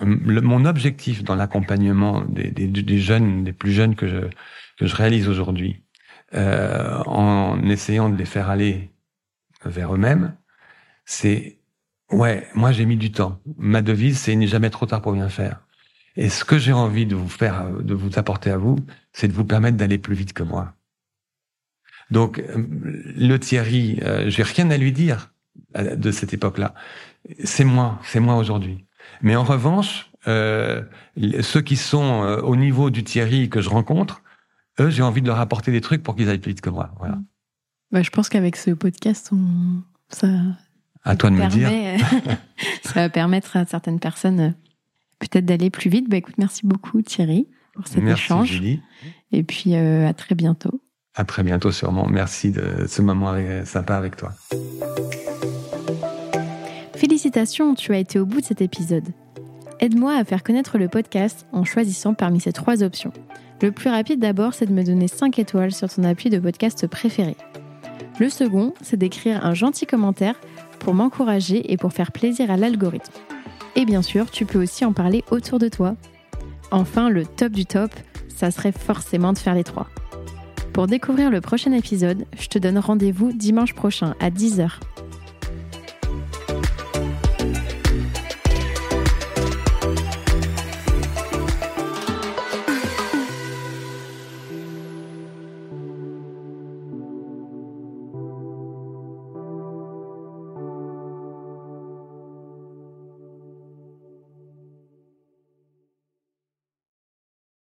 mon 0.00 0.64
objectif 0.64 1.22
dans 1.22 1.36
l'accompagnement 1.36 2.22
des, 2.22 2.98
jeunes, 2.98 3.44
des 3.44 3.52
plus 3.52 3.72
jeunes 3.72 3.94
que 3.94 4.08
je, 4.08 4.96
réalise 4.96 5.28
aujourd'hui, 5.28 5.84
euh, 6.34 6.98
en 7.06 7.62
essayant 7.68 8.08
de 8.08 8.16
les 8.16 8.24
faire 8.24 8.50
aller 8.50 8.90
vers 9.64 9.94
eux-mêmes, 9.94 10.34
c'est 11.04 11.58
ouais, 12.10 12.46
moi 12.54 12.72
j'ai 12.72 12.86
mis 12.86 12.96
du 12.96 13.12
temps. 13.12 13.40
Ma 13.56 13.82
devise, 13.82 14.18
c'est 14.18 14.34
n'est 14.34 14.46
jamais 14.46 14.70
trop 14.70 14.86
tard 14.86 15.00
pour 15.00 15.12
bien 15.12 15.28
faire. 15.28 15.60
Et 16.16 16.28
ce 16.28 16.44
que 16.44 16.58
j'ai 16.58 16.72
envie 16.72 17.06
de 17.06 17.14
vous 17.14 17.28
faire, 17.28 17.70
de 17.70 17.94
vous 17.94 18.18
apporter 18.18 18.50
à 18.50 18.56
vous, 18.56 18.76
c'est 19.12 19.28
de 19.28 19.32
vous 19.32 19.44
permettre 19.44 19.76
d'aller 19.76 19.98
plus 19.98 20.14
vite 20.14 20.32
que 20.32 20.42
moi. 20.42 20.74
Donc, 22.10 22.42
le 22.54 23.36
Thierry, 23.38 23.98
euh, 24.02 24.28
j'ai 24.28 24.42
rien 24.42 24.70
à 24.70 24.76
lui 24.76 24.92
dire 24.92 25.32
euh, 25.76 25.96
de 25.96 26.10
cette 26.10 26.34
époque-là. 26.34 26.74
C'est 27.42 27.64
moi, 27.64 27.98
c'est 28.04 28.20
moi 28.20 28.36
aujourd'hui. 28.36 28.84
Mais 29.22 29.36
en 29.36 29.44
revanche, 29.44 30.10
euh, 30.26 30.82
ceux 31.40 31.60
qui 31.60 31.76
sont 31.76 32.22
euh, 32.22 32.40
au 32.40 32.56
niveau 32.56 32.90
du 32.90 33.04
Thierry 33.04 33.48
que 33.48 33.60
je 33.60 33.68
rencontre, 33.68 34.22
eux, 34.80 34.90
j'ai 34.90 35.02
envie 35.02 35.22
de 35.22 35.26
leur 35.26 35.38
apporter 35.38 35.70
des 35.70 35.80
trucs 35.80 36.02
pour 36.02 36.16
qu'ils 36.16 36.28
aillent 36.28 36.38
plus 36.38 36.52
vite 36.52 36.60
que 36.60 36.70
moi. 36.70 36.92
Voilà. 36.98 37.18
Bah, 37.92 38.02
je 38.02 38.10
pense 38.10 38.28
qu'avec 38.28 38.56
ce 38.56 38.70
podcast, 38.70 39.30
on... 39.32 39.82
ça. 40.08 40.28
À 41.04 41.16
toi 41.16 41.30
de 41.30 41.36
me 41.36 41.46
dire. 41.48 41.68
ça 42.82 42.94
va 42.94 43.08
permettre 43.10 43.56
à 43.56 43.66
certaines 43.66 44.00
personnes 44.00 44.40
euh, 44.40 44.50
peut-être 45.18 45.44
d'aller 45.44 45.70
plus 45.70 45.90
vite. 45.90 46.08
Bah, 46.08 46.16
écoute, 46.16 46.36
merci 46.38 46.66
beaucoup 46.66 47.02
Thierry 47.02 47.46
pour 47.74 47.86
cet 47.86 48.02
merci, 48.02 48.24
échange. 48.24 48.48
Julie. 48.48 48.80
Et 49.32 49.42
puis 49.42 49.74
à 49.74 50.14
très 50.14 50.34
bientôt. 50.34 50.80
À 51.16 51.24
très 51.24 51.42
bientôt 51.42 51.70
sûrement. 51.70 52.06
Merci 52.08 52.50
de 52.50 52.86
ce 52.88 53.02
moment 53.02 53.34
sympa 53.64 53.96
avec 53.96 54.16
toi. 54.16 54.32
Félicitations, 56.94 57.74
tu 57.74 57.92
as 57.92 57.98
été 57.98 58.18
au 58.18 58.26
bout 58.26 58.40
de 58.40 58.46
cet 58.46 58.60
épisode. 58.60 59.08
Aide-moi 59.80 60.16
à 60.16 60.24
faire 60.24 60.42
connaître 60.42 60.78
le 60.78 60.88
podcast 60.88 61.46
en 61.52 61.64
choisissant 61.64 62.14
parmi 62.14 62.40
ces 62.40 62.52
trois 62.52 62.82
options. 62.82 63.12
Le 63.62 63.70
plus 63.70 63.90
rapide 63.90 64.20
d'abord, 64.20 64.54
c'est 64.54 64.66
de 64.66 64.72
me 64.72 64.82
donner 64.82 65.08
5 65.08 65.38
étoiles 65.38 65.72
sur 65.72 65.88
ton 65.92 66.04
appui 66.04 66.30
de 66.30 66.38
podcast 66.38 66.86
préféré. 66.86 67.36
Le 68.18 68.28
second, 68.28 68.74
c'est 68.80 68.96
d'écrire 68.96 69.44
un 69.44 69.54
gentil 69.54 69.86
commentaire 69.86 70.34
pour 70.80 70.94
m'encourager 70.94 71.72
et 71.72 71.76
pour 71.76 71.92
faire 71.92 72.12
plaisir 72.12 72.50
à 72.50 72.56
l'algorithme. 72.56 73.12
Et 73.76 73.84
bien 73.84 74.02
sûr, 74.02 74.30
tu 74.30 74.46
peux 74.46 74.62
aussi 74.62 74.84
en 74.84 74.92
parler 74.92 75.24
autour 75.30 75.58
de 75.58 75.68
toi. 75.68 75.96
Enfin, 76.70 77.08
le 77.08 77.26
top 77.26 77.52
du 77.52 77.66
top, 77.66 77.90
ça 78.28 78.50
serait 78.50 78.72
forcément 78.72 79.32
de 79.32 79.38
faire 79.38 79.54
les 79.54 79.64
trois. 79.64 79.88
Pour 80.74 80.88
découvrir 80.88 81.30
le 81.30 81.40
prochain 81.40 81.70
épisode, 81.70 82.24
je 82.36 82.48
te 82.48 82.58
donne 82.58 82.78
rendez-vous 82.78 83.32
dimanche 83.32 83.74
prochain 83.74 84.16
à 84.18 84.28
10h 84.28 84.80